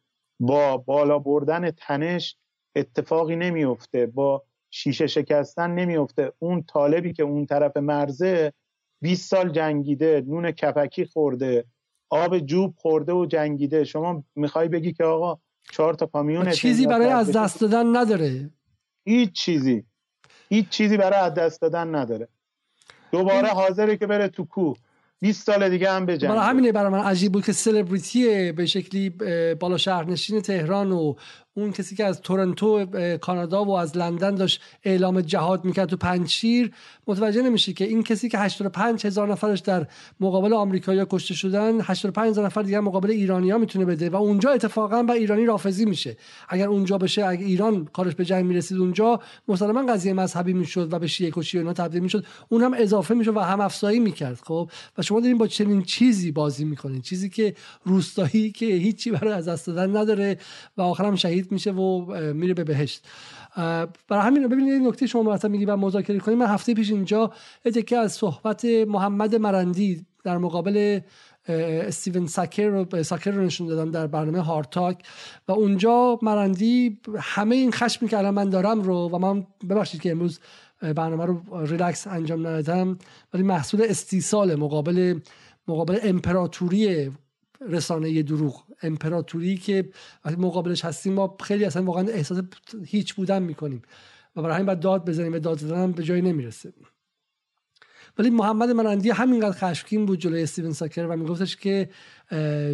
با 0.40 0.76
بالا 0.76 1.18
بردن 1.18 1.70
تنش 1.70 2.36
اتفاقی 2.76 3.36
نمیفته 3.36 4.06
با 4.06 4.44
شیشه 4.70 5.06
شکستن 5.06 5.70
نمیفته 5.70 6.32
اون 6.38 6.62
طالبی 6.62 7.12
که 7.12 7.22
اون 7.22 7.46
طرف 7.46 7.76
مرزه 7.76 8.52
20 9.00 9.30
سال 9.30 9.50
جنگیده 9.52 10.24
نون 10.26 10.50
کپکی 10.50 11.04
خورده 11.04 11.64
آب 12.10 12.38
جوب 12.38 12.74
خورده 12.76 13.12
و 13.12 13.26
جنگیده. 13.26 13.84
شما 13.84 14.24
می‌خوای 14.34 14.68
بگی 14.68 14.92
که 14.92 15.04
آقا 15.04 15.38
چهار 15.72 15.94
تا 15.94 16.06
کامیون 16.06 16.50
چیزی 16.50 16.86
برای 16.86 17.08
از 17.08 17.32
دست 17.32 17.60
دادن 17.60 17.96
نداره. 17.96 18.50
هیچ 19.08 19.32
چیزی. 19.32 19.84
هیچ 20.48 20.68
چیزی 20.68 20.96
برای 20.96 21.20
از 21.20 21.34
دست 21.34 21.60
دادن 21.60 21.94
نداره. 21.94 22.28
دوباره 23.12 23.48
حاضره 23.48 23.96
که 23.96 24.06
بره 24.06 24.28
تو 24.28 24.44
کوه. 24.44 24.76
20 25.20 25.46
سال 25.46 25.68
دیگه 25.68 25.92
هم 25.92 26.06
بجنگه 26.06 26.34
برای 26.34 26.48
همینه 26.48 26.72
برای 26.72 26.92
من 26.92 26.98
عجیب 26.98 27.32
بود 27.32 27.44
که 27.44 27.52
سلبریتی 27.52 28.52
به 28.52 28.66
شکلی 28.66 29.10
بالا 29.60 29.76
شهرنشین 29.76 30.40
تهران 30.40 30.92
و 30.92 31.14
اون 31.58 31.72
کسی 31.72 31.96
که 31.96 32.04
از 32.04 32.20
تورنتو 32.20 32.86
کانادا 33.16 33.64
و 33.64 33.70
از 33.70 33.96
لندن 33.96 34.34
داشت 34.34 34.60
اعلام 34.84 35.20
جهاد 35.20 35.64
می‌کرد 35.64 35.88
تو 35.88 35.96
پنجشیر 35.96 36.72
متوجه 37.06 37.42
نمیشه 37.42 37.72
که 37.72 37.84
این 37.84 38.02
کسی 38.02 38.28
که 38.28 38.38
85 38.38 39.06
هزار 39.06 39.32
نفرش 39.32 39.60
در 39.60 39.86
مقابل 40.20 40.52
آمریکایی‌ها 40.52 41.06
کشته 41.10 41.34
شدن 41.34 41.80
85 41.80 42.30
هزار 42.30 42.46
نفر 42.46 42.62
دیگه 42.62 42.80
مقابل 42.80 43.10
ایرانیا 43.10 43.58
می‌تونه 43.58 43.84
بده 43.84 44.10
و 44.10 44.16
اونجا 44.16 44.50
اتفاقا 44.50 45.02
با 45.02 45.14
ایرانی 45.14 45.44
رافضی 45.44 45.84
میشه. 45.84 46.16
اگر 46.48 46.68
اونجا 46.68 46.98
بشه 46.98 47.26
اگر 47.26 47.44
ایران 47.44 47.84
کارش 47.84 48.14
به 48.14 48.24
جنگ 48.24 48.44
می‌رسید 48.44 48.78
اونجا 48.78 49.20
مسلما 49.48 49.92
قضیه 49.92 50.12
مذهبی 50.12 50.52
می‌شد 50.52 50.92
و 50.92 50.98
به 50.98 51.06
شیعه 51.06 51.30
کشی 51.30 51.58
اینا 51.58 51.72
تبدیل 51.72 52.02
می‌شد. 52.02 52.24
اون 52.48 52.62
هم 52.62 52.74
اضافه 52.78 53.14
می‌شد 53.14 53.36
و 53.36 53.40
هم 53.40 53.60
افزایی 53.60 54.00
می‌کرد 54.00 54.40
خب؟ 54.44 54.70
و 54.98 55.02
شما 55.02 55.20
دارین 55.20 55.38
با 55.38 55.46
چنین 55.46 55.82
چیزی 55.82 56.32
بازی 56.32 56.64
می‌کنین 56.64 57.02
چیزی 57.02 57.28
که 57.28 57.54
روستایی 57.84 58.50
که 58.52 58.66
هیچی 58.66 59.10
برای 59.10 59.32
از 59.32 59.48
دست 59.48 59.66
دادن 59.66 59.96
نداره 59.96 60.38
و 60.76 60.82
آخرم 60.82 61.14
شهید 61.14 61.47
میشه 61.52 61.72
و 61.72 62.14
میره 62.32 62.54
به 62.54 62.64
بهشت. 62.64 63.04
برای 64.08 64.22
همین 64.22 64.48
ببینید 64.48 64.72
این 64.72 64.86
نکته 64.86 65.06
شما 65.06 65.22
مرتب 65.22 65.50
میگی 65.50 65.64
و 65.64 65.76
مذاکره 65.76 66.18
کنیم 66.18 66.38
من 66.38 66.46
هفته 66.46 66.74
پیش 66.74 66.90
اینجا 66.90 67.32
که 67.86 67.96
از 67.96 68.12
صحبت 68.12 68.64
محمد 68.64 69.34
مرندی 69.34 70.06
در 70.24 70.38
مقابل 70.38 71.00
استیون 71.48 72.26
ساکر 72.26 72.68
رو 72.68 73.02
ساکر 73.02 73.30
رو 73.30 73.44
نشون 73.44 73.66
دادم 73.66 73.90
در 73.90 74.06
برنامه 74.06 74.40
هارتاک 74.40 75.02
و 75.48 75.52
اونجا 75.52 76.18
مرندی 76.22 77.00
همه 77.18 77.56
این 77.56 77.72
خشمی 77.72 78.08
که 78.08 78.18
الان 78.18 78.34
من 78.34 78.50
دارم 78.50 78.82
رو 78.82 79.08
و 79.08 79.18
من 79.18 79.46
ببخشید 79.70 80.00
که 80.00 80.10
امروز 80.10 80.40
برنامه 80.80 81.24
رو 81.24 81.66
ریلکس 81.66 82.06
انجام 82.06 82.46
ندادم 82.46 82.98
ولی 83.34 83.42
محصول 83.42 83.82
استیصال 83.82 84.54
مقابل 84.54 85.18
مقابل 85.68 85.98
امپراتوری 86.02 87.10
رسانه 87.60 88.22
دروغ. 88.22 88.62
امپراتوری 88.82 89.56
که 89.56 89.88
وقتی 90.24 90.40
مقابلش 90.40 90.84
هستیم 90.84 91.12
ما 91.12 91.36
خیلی 91.42 91.64
اصلا 91.64 91.82
واقعا 91.82 92.08
احساس 92.08 92.42
هیچ 92.86 93.14
بودن 93.14 93.42
می‌کنیم. 93.42 93.82
و 94.36 94.42
برای 94.42 94.54
همین 94.54 94.66
باید 94.66 94.80
داد 94.80 95.08
بزنیم 95.08 95.32
و 95.32 95.38
داد 95.38 95.58
زدن 95.58 95.92
به 95.92 96.02
جایی 96.02 96.22
نمی‌رسه. 96.22 96.72
ولی 98.18 98.30
محمد 98.30 98.70
مرندی 98.70 99.10
همینقدر 99.10 99.52
خشمگین 99.52 100.06
بود 100.06 100.18
جلوی 100.18 100.42
استیون 100.42 100.72
ساکر 100.72 101.06
و 101.06 101.16
میگفتش 101.16 101.56
که 101.56 101.90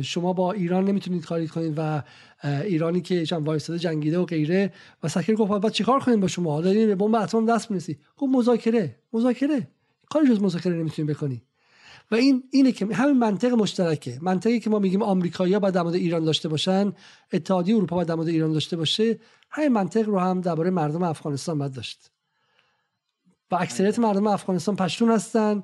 شما 0.02 0.32
با 0.32 0.52
ایران 0.52 0.85
نمی‌تونید 0.85 1.24
کاری 1.24 1.48
کنید 1.48 1.74
و 1.77 2.02
ایرانی 2.44 3.01
که 3.01 3.27
چند 3.27 3.47
وایستاده 3.47 3.78
جنگیده 3.78 4.19
و 4.19 4.24
غیره. 4.24 4.73
و 5.02 5.09
ساکر 5.09 5.35
گفت 5.35 5.52
بعد 5.52 5.73
چیکار 5.73 6.01
کنیم 6.01 6.20
با 6.20 6.28
شما؟ 6.28 6.52
حالا 6.52 6.73
به 6.73 6.94
بمب 6.94 7.15
اتم 7.15 7.47
دست 7.47 7.70
می‌رسی. 7.70 7.98
گفت 8.16 8.35
مذاکره. 8.35 8.97
مذاکره. 9.12 9.69
کاری 10.11 10.28
جز 10.28 10.43
مذاکره 10.43 10.74
نمی‌تونید 10.74 11.11
بکنی. 11.11 11.43
و 12.11 12.15
این 12.15 12.45
اینه 12.51 12.73
که 12.73 12.87
همین 12.87 13.19
منطق 13.19 13.53
مشترکه. 13.53 14.19
منطقی 14.23 14.61
که 14.61 14.71
ما 14.71 14.79
میگیم 14.79 15.03
آمریکایی‌ها 15.03 15.61
باید 15.61 15.75
در 15.75 15.83
مورد 15.83 15.95
ایران 15.95 16.25
داشته 16.25 16.49
باشن 16.49 16.93
اتحادیه 17.33 17.77
اروپا 17.77 17.97
باید 17.97 18.09
در 18.09 18.15
مورد 18.15 18.29
ایران 18.29 18.53
داشته 18.53 18.77
باشه 18.77 19.19
همین 19.51 19.69
منطق 19.69 20.09
رو 20.09 20.19
هم 20.19 20.41
درباره 20.41 20.71
مردم 20.71 21.03
افغانستان 21.03 21.59
باید 21.59 21.73
داشت. 21.73 22.11
و 23.51 23.55
اکثریت 23.55 23.99
مردم 23.99 24.27
افغانستان 24.27 24.77
پشتون 24.77 25.11
هستن 25.11 25.63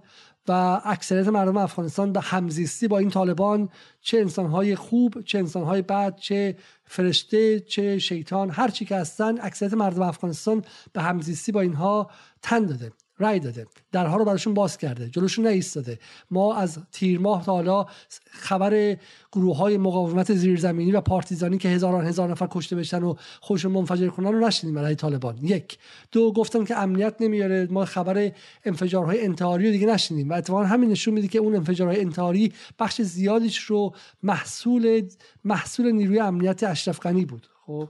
و 0.49 0.81
اکثریت 0.85 1.29
مردم 1.29 1.57
افغانستان 1.57 2.12
به 2.12 2.21
همزیستی 2.21 2.89
با 2.89 2.99
این 2.99 3.11
طالبان 3.11 3.69
چه 4.01 4.19
انسانهای 4.19 4.77
خوب 4.77 5.21
چه 5.21 5.39
انسانهای 5.39 5.83
بد 5.83 6.17
چه 6.17 6.57
فرشته 6.85 7.61
چه 7.61 7.99
شیطان 7.99 8.51
هر 8.51 8.69
چی 8.69 8.85
که 8.85 8.97
هستن 8.97 9.39
اکثریت 9.41 9.75
مردم 9.75 10.03
افغانستان 10.03 10.65
به 10.93 11.03
همزیستی 11.03 11.53
با 11.53 11.61
اینها 11.61 12.11
تن 12.43 12.67
داده. 12.67 12.93
رای 13.20 13.38
داده. 13.38 13.66
درها 13.92 14.16
رو 14.16 14.24
براشون 14.24 14.55
باز 14.55 14.78
کرده. 14.78 15.09
جلوشون 15.09 15.44
نایستاده 15.44 15.98
ما 16.30 16.55
از 16.55 16.78
تیر 16.92 17.18
ماه 17.18 17.44
تا 17.44 17.52
حالا 17.52 17.86
خبر 18.30 18.97
گروه 19.32 19.56
های 19.56 19.78
مقاومت 19.78 20.34
زیرزمینی 20.34 20.92
و 20.92 21.01
پارتیزانی 21.01 21.59
که 21.59 21.68
هزاران 21.68 22.06
هزار 22.06 22.30
نفر 22.30 22.48
کشته 22.51 22.76
بشن 22.76 23.02
و 23.02 23.14
خودشون 23.40 23.72
منفجر 23.72 24.09
کنن 24.09 24.32
رو 24.32 24.47
نشنیدیم 24.47 24.74
برای 24.74 24.94
طالبان. 24.94 25.38
یک. 25.42 25.78
دو 26.12 26.32
گفتن 26.32 26.64
که 26.64 26.78
امنیت 26.78 27.14
نمیاره. 27.20 27.68
ما 27.70 27.84
خبر 27.84 28.32
انفجارهای 28.64 29.24
انتحاری 29.24 29.66
رو 29.66 29.72
دیگه 29.72 29.86
نشنیدیم 29.86 30.30
و 30.30 30.32
اتفاقا 30.32 30.64
همین 30.64 30.90
نشون 30.90 31.14
میده 31.14 31.28
که 31.28 31.38
اون 31.38 31.56
انفجارهای 31.56 32.01
انتحاری 32.01 32.52
بخش 32.78 33.02
زیادیش 33.02 33.59
رو 33.59 33.94
محصول 34.22 35.09
محصول 35.44 35.92
نیروی 35.92 36.20
امنیت 36.20 36.62
اشرف 36.62 37.01
غنی 37.01 37.24
بود. 37.24 37.48
خب 37.66 37.88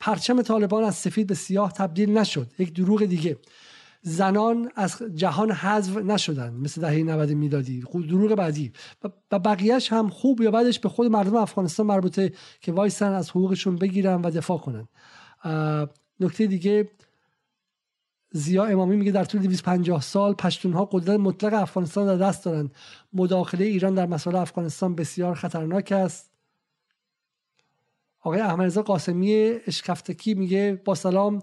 پرچم 0.00 0.42
طالبان 0.42 0.84
از 0.84 0.94
سفید 0.94 1.26
به 1.26 1.34
سیاه 1.34 1.72
تبدیل 1.72 2.18
نشد. 2.18 2.50
یک 2.58 2.74
دروغ 2.74 3.04
دیگه. 3.04 3.36
زنان 4.02 4.70
از 4.76 5.02
جهان 5.14 5.50
حذف 5.50 5.96
نشدن 5.96 6.54
مثل 6.54 6.80
دهه 6.80 7.02
90 7.02 7.30
میلادی 7.30 7.84
دروغ 8.08 8.34
بعدی. 8.34 8.72
و 9.32 9.38
بقیهش 9.38 9.92
هم 9.92 10.08
خوب 10.08 10.40
یا 10.40 10.50
بعدش 10.50 10.78
به 10.78 10.88
خود 10.88 11.06
مردم 11.06 11.36
افغانستان 11.36 11.86
مربوطه 11.86 12.32
که 12.60 12.72
وایسن 12.72 13.12
از 13.12 13.30
حقوقشون 13.30 13.76
بگیرن 13.76 14.22
و 14.22 14.30
دفاع 14.30 14.58
کنن. 14.58 14.88
نکته 16.20 16.46
دیگه 16.46 16.90
زیا 18.32 18.64
امامی 18.64 18.96
میگه 18.96 19.12
در 19.12 19.24
طول 19.24 19.40
250 19.40 20.00
سال 20.00 20.34
پشتونها 20.34 20.84
قدرت 20.84 21.20
مطلق 21.20 21.54
افغانستان 21.54 22.06
در 22.06 22.26
دست 22.26 22.44
دارند. 22.44 22.70
مداخله 23.12 23.64
ایران 23.64 23.94
در 23.94 24.06
مسائل 24.06 24.36
افغانستان 24.36 24.94
بسیار 24.94 25.34
خطرناک 25.34 25.92
است. 25.92 26.30
آقای 28.20 28.40
احمدرضا 28.40 28.82
قاسمی 28.82 29.34
اشکفتکی 29.66 30.34
میگه 30.34 30.82
با 30.84 30.94
سلام 30.94 31.42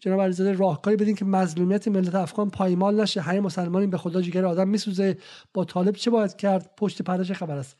جناب 0.00 0.20
علیزاده 0.20 0.52
راهکاری 0.52 0.96
بدین 0.96 1.14
که 1.14 1.24
مظلومیت 1.24 1.88
ملت 1.88 2.14
افغان 2.14 2.50
پایمال 2.50 3.00
نشه. 3.00 3.20
هر 3.20 3.40
مسلمانی 3.40 3.86
به 3.86 3.98
خدا 3.98 4.22
جگر 4.22 4.44
آدم 4.44 4.68
میسوزه. 4.68 5.18
با 5.54 5.64
طالب 5.64 5.96
چه 5.96 6.10
باید 6.10 6.36
کرد؟ 6.36 6.70
پشت 6.76 7.02
پرده 7.02 7.34
خبر 7.34 7.56
است؟ 7.56 7.76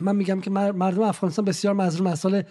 من 0.00 0.16
میگم 0.16 0.40
که 0.40 0.50
مردم 0.50 1.02
افغانستان 1.02 1.44
بسیار 1.44 1.74
مظلوم 1.74 2.06
از 2.06 2.18
سال 2.18 2.42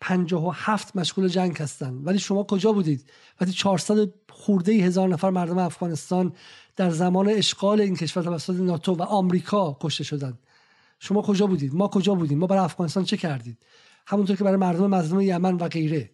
57 0.00 0.96
مشغول 0.96 1.28
جنگ 1.28 1.58
هستن. 1.58 1.94
ولی 1.94 2.18
شما 2.18 2.44
کجا 2.44 2.72
بودید؟ 2.72 3.10
وقتی 3.40 3.52
400 3.52 4.08
خورده 4.30 4.72
هزار 4.72 5.08
نفر 5.08 5.30
مردم 5.30 5.58
افغانستان 5.58 6.32
در 6.76 6.90
زمان 6.90 7.28
اشغال 7.28 7.80
این 7.80 7.96
کشور 7.96 8.22
توسط 8.22 8.54
ناتو 8.54 8.94
و 8.94 9.02
آمریکا 9.02 9.76
کشته 9.80 10.04
شدند. 10.04 10.38
شما 10.98 11.22
کجا 11.22 11.46
بودید؟ 11.46 11.74
ما 11.74 11.88
کجا 11.88 12.14
بودیم؟ 12.14 12.38
ما 12.38 12.46
برای 12.46 12.64
افغانستان 12.64 13.04
چه 13.04 13.16
کردید؟ 13.16 13.58
همونطور 14.06 14.36
که 14.36 14.44
برای 14.44 14.56
مردم 14.56 14.86
مظلوم 14.86 15.20
یمن 15.20 15.54
و 15.54 15.68
غیره. 15.68 16.10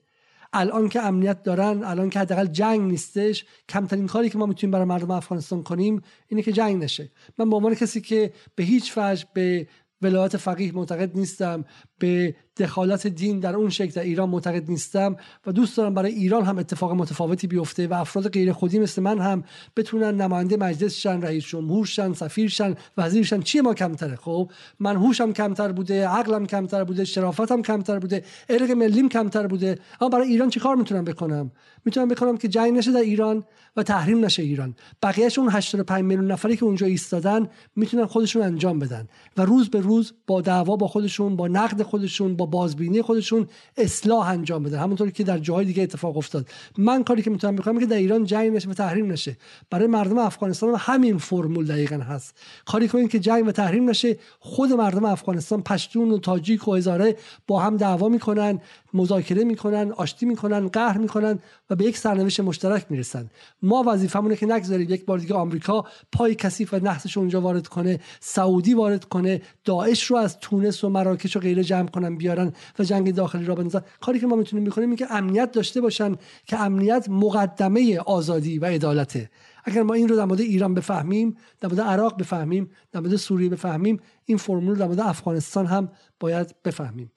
الان 0.56 0.88
که 0.88 1.02
امنیت 1.02 1.42
دارن 1.42 1.84
الان 1.84 2.10
که 2.10 2.18
حداقل 2.18 2.46
جنگ 2.46 2.80
نیستش 2.80 3.44
کمترین 3.68 4.06
کاری 4.06 4.30
که 4.30 4.38
ما 4.38 4.46
می‌تونیم 4.46 4.70
برای 4.70 4.84
مردم 4.84 5.10
افغانستان 5.10 5.62
کنیم 5.62 6.02
اینه 6.28 6.42
که 6.42 6.52
جنگ 6.52 6.82
نشه. 6.84 7.10
من 7.38 7.50
به 7.50 7.56
عنوان 7.56 7.74
کسی 7.74 8.00
که 8.00 8.32
به 8.54 8.64
هیچ 8.64 8.92
وجه 8.98 9.26
به 9.34 9.68
ولایت 10.02 10.36
فقیه 10.36 10.72
معتقد 10.72 11.16
نیستم 11.16 11.64
به 11.98 12.36
دخالت 12.56 13.06
دین 13.06 13.40
در 13.40 13.56
اون 13.56 13.70
شکل 13.70 13.90
در 13.90 14.02
ایران 14.02 14.28
معتقد 14.28 14.70
نیستم 14.70 15.16
و 15.46 15.52
دوست 15.52 15.76
دارم 15.76 15.94
برای 15.94 16.12
ایران 16.12 16.44
هم 16.44 16.58
اتفاق 16.58 16.92
متفاوتی 16.92 17.46
بیفته 17.46 17.86
و 17.86 17.94
افراد 17.94 18.32
غیر 18.32 18.52
خودی 18.52 18.78
مثل 18.78 19.02
من 19.02 19.18
هم 19.18 19.44
بتونن 19.76 20.20
نماینده 20.20 20.56
مجلس 20.56 20.94
شن 20.94 21.22
رئیس 21.22 21.44
جمهور 21.46 21.86
شن 21.86 22.12
سفیر 22.12 22.48
شن 22.48 22.74
وزیر 22.96 23.24
شن. 23.24 23.40
چی 23.40 23.60
ما 23.60 23.74
کمتره؟ 23.74 24.16
خب 24.16 24.50
من 24.80 24.96
هوشم 24.96 25.32
کمتر 25.32 25.72
بوده 25.72 26.08
عقلم 26.08 26.46
کمتر 26.46 26.84
بوده 26.84 27.04
شرافتم 27.04 27.62
کمتر 27.62 27.98
بوده 27.98 28.24
ارق 28.48 28.70
ملیم 28.70 29.08
کمتر 29.08 29.46
بوده. 29.46 29.78
اما 30.00 30.10
برای 30.10 30.28
ایران 30.28 30.50
چی 30.50 30.60
کار 30.60 30.76
می‌تونم 30.76 31.04
بکنم؟ 31.04 31.50
می‌تونم 31.84 32.08
بکنم 32.08 32.36
که 32.36 32.48
جنگ 32.48 32.72
نشه 32.78 32.92
در 32.92 33.00
ایران 33.00 33.44
و 33.76 33.82
تحریم 33.82 34.24
نشه 34.24 34.42
ایران. 34.42 34.74
بقیهش 35.02 35.38
اون 35.38 35.48
85 35.50 36.04
میلیون 36.04 36.30
نفری 36.30 36.56
که 36.56 36.64
اونجا 36.64 36.86
ایستادن 36.86 37.48
می‌تونن 37.76 38.06
خودشون 38.06 38.42
انجام 38.42 38.78
بدن 38.78 39.08
و 39.36 39.42
روز 39.42 39.70
به 39.70 39.80
روز 39.80 40.12
با 40.26 40.40
دعوا 40.40 40.76
با 40.76 40.88
خودشون 40.88 41.36
با 41.36 41.48
نقد 41.48 41.82
خودشون 41.82 42.36
با 42.36 42.45
بازبینی 42.46 43.02
خودشون 43.02 43.48
اصلاح 43.76 44.28
انجام 44.28 44.62
بدن 44.62 44.78
همونطوری 44.78 45.12
که 45.12 45.24
در 45.24 45.38
جاهای 45.38 45.64
دیگه 45.64 45.82
اتفاق 45.82 46.16
افتاد. 46.16 46.48
من 46.78 47.04
کاری 47.04 47.22
که 47.22 47.30
می‌تونم 47.30 47.56
بکنم 47.56 47.78
که 47.80 47.86
در 47.86 47.96
ایران 47.96 48.24
جنگ 48.24 48.56
نشه 48.56 48.68
و 48.68 48.74
تحریم 48.74 49.12
نشه. 49.12 49.36
برای 49.70 49.86
مردم 49.86 50.18
افغانستان 50.18 50.70
هم 50.70 50.76
همین 50.78 51.18
فرمول 51.18 51.66
دقیقا 51.66 51.96
هست. 51.96 52.34
کاری 52.64 52.88
کنیم 52.88 53.08
که 53.08 53.18
جنگ 53.18 53.46
و 53.46 53.52
تحریم 53.52 53.90
نشه 53.90 54.16
خود 54.40 54.72
مردم 54.72 55.04
افغانستان 55.04 55.62
پشتون 55.62 56.10
و 56.10 56.18
تاجیک 56.18 56.68
و 56.68 56.74
هزاره 56.74 57.16
با 57.46 57.60
هم 57.60 57.76
دعوا 57.76 58.08
می‌کنن. 58.08 58.60
مذاکره 58.96 59.44
می‌کنن 59.44 59.92
آشتی 59.92 60.26
می‌کنن 60.26 60.68
قهر 60.68 60.98
می‌کنن 60.98 61.38
و 61.70 61.76
به 61.76 61.84
یک 61.84 61.98
سرنوشت 61.98 62.40
مشترک 62.40 62.86
می‌رسن. 62.90 63.30
ما 63.62 63.84
وظیفمونه 63.86 64.36
که 64.36 64.46
نگذاریم 64.46 64.90
یک 64.90 65.04
بار 65.04 65.18
دیگه 65.18 65.34
آمریکا 65.34 65.84
پای 66.12 66.34
کثیف 66.34 66.74
و 66.74 66.76
نحسش 66.76 67.18
اونجا 67.18 67.40
وارد 67.40 67.66
کنه 67.66 68.00
سعودی 68.20 68.74
وارد 68.74 69.04
کنه 69.04 69.42
داعش 69.64 70.04
رو 70.04 70.16
از 70.16 70.38
تونس 70.38 70.84
و 70.84 70.88
مراکش 70.88 71.36
و 71.36 71.40
غیره 71.40 71.64
جمع 71.64 71.88
کنن 71.88 72.16
بیارن 72.16 72.52
و 72.78 72.84
جنگ 72.84 73.14
داخلی 73.14 73.44
را 73.44 73.54
بندازن. 73.54 73.82
کاری 74.00 74.20
که 74.20 74.26
ما 74.26 74.36
می‌تونیم 74.36 74.64
بکنیم 74.64 74.88
این 74.88 74.96
که 74.96 75.06
امنیت 75.10 75.52
داشته 75.52 75.80
باشن 75.80 76.16
که 76.46 76.60
امنیت 76.60 77.06
مقدمه 77.08 77.98
آزادی 77.98 78.58
و 78.58 78.64
عدالته. 78.64 79.30
اگر 79.64 79.82
ما 79.82 79.94
این 79.94 80.08
رو 80.08 80.16
در 80.16 80.24
مورد 80.24 80.40
ایران 80.40 80.74
بفهمیم 80.74 81.36
در 81.60 81.68
مورد 81.68 81.80
عراق 81.80 82.20
بفهمیم 82.20 82.70
در 82.92 83.00
مورد 83.00 83.16
سوریه 83.16 83.48
بفهمیم 83.48 84.00
این 84.24 84.38
فرمول 84.38 84.74
در 84.74 84.86
مورد 84.86 85.00
افغانستان 85.00 85.66
هم 85.66 85.88
باید 86.20 86.54
بفهمیم. 86.64 87.12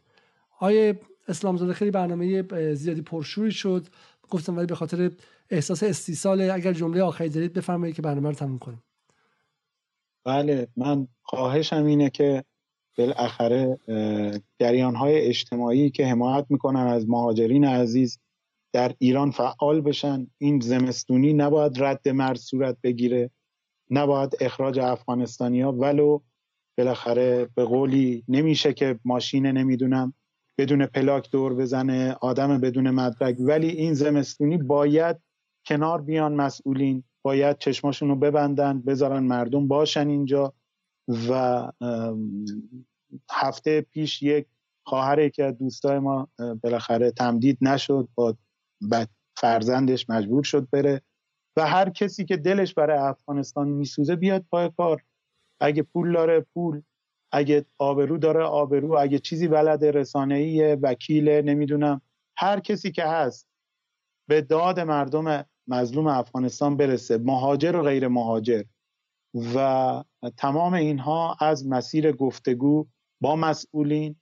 آیه 0.60 0.99
اسلام 1.30 1.57
زاده 1.57 1.73
خیلی 1.73 1.91
برنامه 1.91 2.43
زیادی 2.73 3.01
پرشوری 3.01 3.51
شد. 3.51 3.88
گفتم 4.30 4.57
ولی 4.57 4.65
به 4.65 4.76
خاطر 4.76 5.11
احساس 5.49 5.84
استیصال 5.84 6.49
اگر 6.49 6.73
جمله 6.73 7.01
آخری 7.01 7.30
دارید 7.30 7.53
بفرمایید 7.53 7.95
که 7.95 8.01
برنامه 8.01 8.30
رو 8.30 8.35
تموم 8.35 8.60
کنیم. 8.60 8.84
بله 10.26 10.68
من 10.77 11.07
خواهشم 11.22 11.85
اینه 11.85 12.10
که 12.10 12.43
بالاخره 12.97 13.80
جریان 14.60 14.95
های 14.95 15.22
اجتماعی 15.27 15.89
که 15.89 16.07
حمایت 16.07 16.45
می‌کنن 16.49 16.88
از 16.88 17.10
مهاجرین 17.10 17.65
عزیز 17.65 18.19
در 18.73 18.95
ایران 18.97 19.31
فعال 19.31 19.81
بشن. 19.81 20.27
این 20.38 20.60
زمستونی 20.60 21.34
نباید 21.34 21.84
رد 21.84 22.10
مرز 22.10 22.41
صورت 22.41 22.77
بگیره 22.84 23.31
نباید 23.91 24.35
اخراج 24.41 24.80
افغانستانی 24.80 25.64
ولو 25.64 26.19
بالاخره 26.77 27.49
به 27.56 27.65
قولی 27.65 28.23
نمیشه 28.27 28.73
که 28.73 28.99
ماشین 29.06 29.45
نمی‌دونم 29.45 30.14
بدون 30.60 30.86
پلاک 30.86 31.31
دور 31.31 31.53
بزنه 31.53 32.18
آدم 32.22 32.60
بدون 32.60 32.90
مدرک. 32.90 33.36
ولی 33.40 33.68
این 33.68 33.94
زمستونی 33.94 34.57
باید 34.57 35.18
کنار 35.65 36.02
بیان 36.02 36.34
مسئولین 36.34 37.03
باید 37.22 37.57
چشماشون 37.57 38.10
رو 38.10 38.15
ببندن 38.15 38.81
بذارن 38.81 39.23
مردم 39.23 39.68
باشن 39.68 40.07
اینجا 40.07 40.53
و 41.30 41.72
هفته 43.31 43.81
پیش 43.81 44.23
یک 44.23 44.48
خواهر 44.86 45.30
که 45.30 45.52
دوستای 45.52 45.99
ما 45.99 46.27
بالاخره 46.64 47.11
تمدید 47.11 47.57
نشد 47.61 48.07
با 48.15 48.36
فرزندش 49.38 50.10
مجبور 50.10 50.44
شد 50.44 50.69
بره 50.72 51.02
و 51.57 51.68
هر 51.68 51.90
کسی 51.90 52.26
که 52.26 52.38
دلش 52.38 52.73
برای 52.73 52.98
افغانستان 52.98 53.68
میسوزه 53.68 54.15
بیاد 54.15 54.45
پای 54.52 54.72
کار. 54.77 55.03
اگه 55.60 55.84
پول 55.84 56.14
داره 56.14 56.45
پول. 56.53 56.81
اگه 57.31 57.65
آبرو 57.77 58.18
داره 58.18 58.43
آبرو 58.43 58.97
اگه 58.97 59.19
چیزی 59.19 59.47
بلد 59.47 59.85
رسانه‌ای 59.85 60.76
وکیل 60.76 61.30
نمی‌دونم. 61.30 62.01
هر 62.38 62.60
کسی 62.60 62.91
که 62.91 63.03
هست 63.03 63.47
به 64.27 64.41
داد 64.41 64.80
مردم 64.80 65.45
مظلوم 65.68 66.07
افغانستان 66.07 66.77
برسه 66.77 67.18
مهاجر 67.18 67.76
و 67.76 67.84
غیر 67.84 68.07
مهاجر. 68.07 68.64
و 69.56 70.03
تمام 70.38 70.73
اینها 70.73 71.38
از 71.39 71.68
مسیر 71.68 72.11
گفتگو 72.11 72.88
با 73.22 73.35
مسئولین 73.35 74.15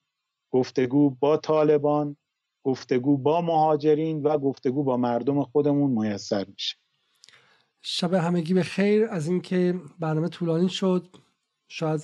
گفتگو 0.51 1.09
با 1.09 1.37
طالبان 1.37 2.17
گفتگو 2.63 3.17
با 3.17 3.41
مهاجرین 3.41 4.23
و 4.23 4.37
گفتگو 4.37 4.83
با 4.83 4.97
مردم 4.97 5.43
خودمون 5.43 5.91
میسر 5.91 6.45
میشه. 6.45 6.75
شب 7.81 8.13
همگی 8.13 8.53
به 8.53 8.63
خیر 8.63 9.05
از 9.05 9.27
اینکه 9.27 9.75
برنامه 9.99 10.29
طولانی 10.29 10.69
شد 10.69 11.07
شاید 11.67 12.01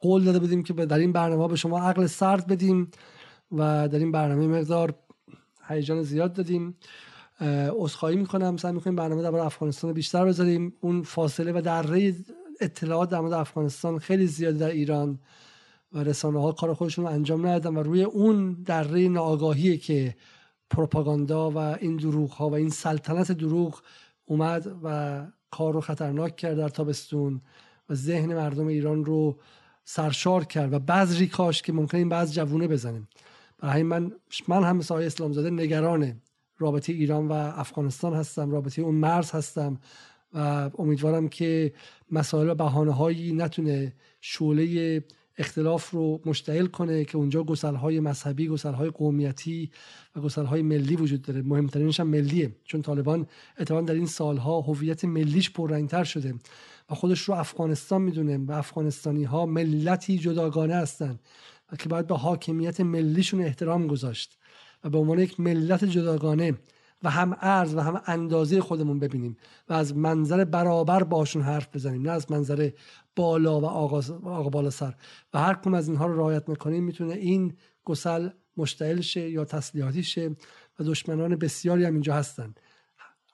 قول 0.00 0.24
داده 0.24 0.38
بودیم 0.38 0.62
که 0.62 0.72
در 0.72 0.98
این 0.98 1.12
برنامه 1.12 1.48
به 1.48 1.56
شما 1.56 1.80
عقل 1.80 2.06
سرد 2.06 2.46
بدیم 2.46 2.90
و 3.52 3.88
در 3.88 3.98
این 3.98 4.12
برنامه 4.12 4.46
مقدار 4.46 4.94
هیجان 5.68 6.02
زیاد 6.02 6.32
دادیم. 6.32 6.76
عذرخواهی 7.70 8.16
می‌کنم. 8.16 8.56
سعی 8.56 8.72
می‌کنیم 8.72 8.96
برنامه 8.96 9.22
در 9.22 9.36
افغانستان 9.36 9.92
بیشتر 9.92 10.24
بذاریم. 10.24 10.72
اون 10.80 11.02
فاصله 11.02 11.52
و 11.52 11.60
دره 11.60 12.14
اطلاعات 12.60 13.10
در 13.10 13.20
مورد 13.20 13.32
افغانستان 13.32 13.98
خیلی 13.98 14.26
زیاد 14.26 14.56
در 14.56 14.70
ایران 14.70 15.18
و 15.92 15.98
رسانه 15.98 16.40
ها 16.40 16.52
کار 16.52 16.74
خودشون 16.74 17.04
رو 17.04 17.10
انجام 17.10 17.46
ندادن 17.46 17.76
و 17.76 17.82
روی 17.82 18.02
اون 18.02 18.52
دره 18.52 19.08
ناآگاهی 19.08 19.78
که 19.78 20.16
پروپاگاندا 20.70 21.50
و 21.50 21.58
این 21.58 21.96
دروغ 21.96 22.30
ها 22.30 22.48
و 22.48 22.54
این 22.54 22.70
سلطنت 22.70 23.32
دروغ 23.32 23.80
اومد 24.24 24.76
و 24.82 25.26
کار 25.50 25.72
رو 25.72 25.80
خطرناک 25.80 26.36
کرد 26.36 26.56
در 26.56 26.68
تابستون. 26.68 27.40
و 27.88 27.94
ذهن 27.94 28.34
مردم 28.34 28.66
ایران 28.66 29.04
رو 29.04 29.38
سرشار 29.84 30.44
کرد 30.44 30.72
و 30.72 30.78
بعض 30.78 31.22
کاش 31.22 31.62
که 31.62 31.72
ممکن 31.72 31.98
این 31.98 32.08
بعض 32.08 32.32
جوونه 32.32 32.68
بزنیم. 32.68 33.08
برای 33.58 33.82
من 33.82 34.12
من 34.48 34.64
هم 34.64 34.76
مثل 34.76 34.94
اسلام 34.94 35.32
زاده 35.32 35.50
نگران 35.50 36.20
رابطه 36.58 36.92
ایران 36.92 37.28
و 37.28 37.32
افغانستان 37.32 38.14
هستم 38.14 38.50
رابطه 38.50 38.82
اون 38.82 38.94
مرز 38.94 39.30
هستم 39.30 39.80
و 40.32 40.70
امیدوارم 40.78 41.28
که 41.28 41.72
مسائل 42.10 42.50
و 42.50 42.54
بحانه 42.54 42.92
هایی 42.92 43.32
نتونه 43.32 43.92
شعله 44.20 45.04
اختلاف 45.38 45.90
رو 45.90 46.20
مشتعل 46.26 46.66
کنه 46.66 47.04
که 47.04 47.18
اونجا 47.18 47.42
گسل 47.44 47.74
های 47.74 48.00
مذهبی 48.00 48.48
گسل 48.48 48.72
های 48.72 48.90
قومیتی 48.90 49.70
و 50.16 50.20
گسل 50.20 50.44
های 50.44 50.62
ملی 50.62 50.96
وجود 50.96 51.22
داره. 51.22 51.42
مهمترینش 51.42 52.00
هم 52.00 52.06
ملیه 52.06 52.56
چون 52.64 52.82
طالبان 52.82 53.26
اتفاقا 53.58 53.80
در 53.80 53.94
این 53.94 54.06
سالها 54.06 54.60
هویت 54.60 55.04
ملیش 55.04 55.50
پررنگتر 55.50 56.04
شده. 56.04 56.34
و 56.90 56.94
خودش 56.94 57.20
رو 57.20 57.34
افغانستان 57.34 58.02
می‌دونه 58.02 58.38
و 58.38 58.52
افغانستانی 58.52 59.24
ها 59.24 59.46
ملتی 59.46 60.18
جداگانه 60.18 60.74
هستند 60.74 61.20
و 61.72 61.76
که 61.76 61.88
باید 61.88 62.06
به 62.06 62.16
حاکمیت 62.16 62.80
ملیشون 62.80 63.42
احترام 63.42 63.86
گذاشت 63.86 64.38
و 64.84 64.90
به 64.90 64.98
عنوان 64.98 65.18
یک 65.18 65.40
ملت 65.40 65.84
جداگانه 65.84 66.58
و 67.02 67.10
هم 67.10 67.36
ارز 67.40 67.74
و 67.74 67.80
هم 67.80 68.02
اندازه 68.06 68.60
خودمون 68.60 68.98
ببینیم 68.98 69.36
و 69.68 69.72
از 69.72 69.96
منظر 69.96 70.44
برابر 70.44 71.02
باشون 71.02 71.42
حرف 71.42 71.68
بزنیم 71.74 72.02
نه 72.02 72.10
از 72.10 72.30
منظر 72.30 72.70
بالا 73.16 73.60
و 73.60 73.64
آقا, 73.66 74.50
بالا 74.50 74.70
سر. 74.70 74.94
و 75.34 75.38
هر 75.38 75.54
کم 75.54 75.74
از 75.74 75.88
اینها 75.88 76.06
رو 76.06 76.16
رعایت 76.16 76.48
می‌کنیم 76.48 76.84
می‌تونه 76.84 77.14
این 77.14 77.56
گسل 77.84 78.28
مشتعل 78.56 79.00
شه 79.00 79.30
یا 79.30 79.44
تسلیحاتی 79.44 80.02
شه 80.02 80.36
و 80.78 80.84
دشمنان 80.84 81.36
بسیاری 81.36 81.84
هم 81.84 81.92
اینجا 81.92 82.14
هستن. 82.14 82.54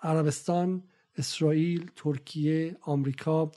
عربستان 0.03 0.83
اسرائیل 1.17 1.91
ترکیه 1.97 2.77
آمریکا 2.81 3.53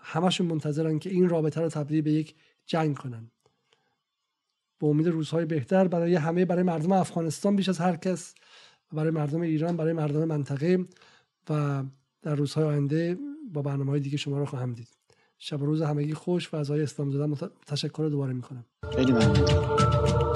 همشون 0.00 0.46
منتظرن 0.46 0.98
که 0.98 1.10
این 1.10 1.28
رابطه 1.28 1.60
رو 1.60 1.68
تبدیل 1.68 2.02
به 2.02 2.12
یک 2.12 2.34
جنگ 2.66 2.96
کنن. 2.96 3.30
به 4.78 4.86
امید 4.86 5.08
روزهای 5.08 5.44
بهتر 5.44 5.88
برای 5.88 6.14
همه 6.14 6.44
برای 6.44 6.62
مردم 6.62 6.92
افغانستان 6.92 7.56
بیش 7.56 7.68
از 7.68 7.78
هر 7.78 7.96
کس 7.96 8.34
برای 8.92 9.10
مردم 9.10 9.40
ایران 9.40 9.76
برای 9.76 9.92
مردم 9.92 10.24
منطقه 10.24 10.84
و 11.50 11.84
در 12.22 12.34
روزهای 12.34 12.64
آینده 12.64 13.18
با 13.52 13.62
برنامه 13.62 13.90
های 13.90 14.00
دیگه 14.00 14.16
شما 14.16 14.38
رو 14.38 14.44
خواهم 14.44 14.72
دید. 14.72 14.88
شب 15.38 15.62
و 15.62 15.66
روز 15.66 15.82
همگی 15.82 16.14
خوش 16.14 16.54
و 16.54 16.56
از 16.56 16.70
آقای 16.70 16.82
اسلام 16.82 17.10
زاده 17.10 17.50
تشکر 17.66 18.08
دوباره 18.10 18.32
می‌کنم. 18.32 18.64
خیلی 18.94 19.12
ممنون. 19.12 20.27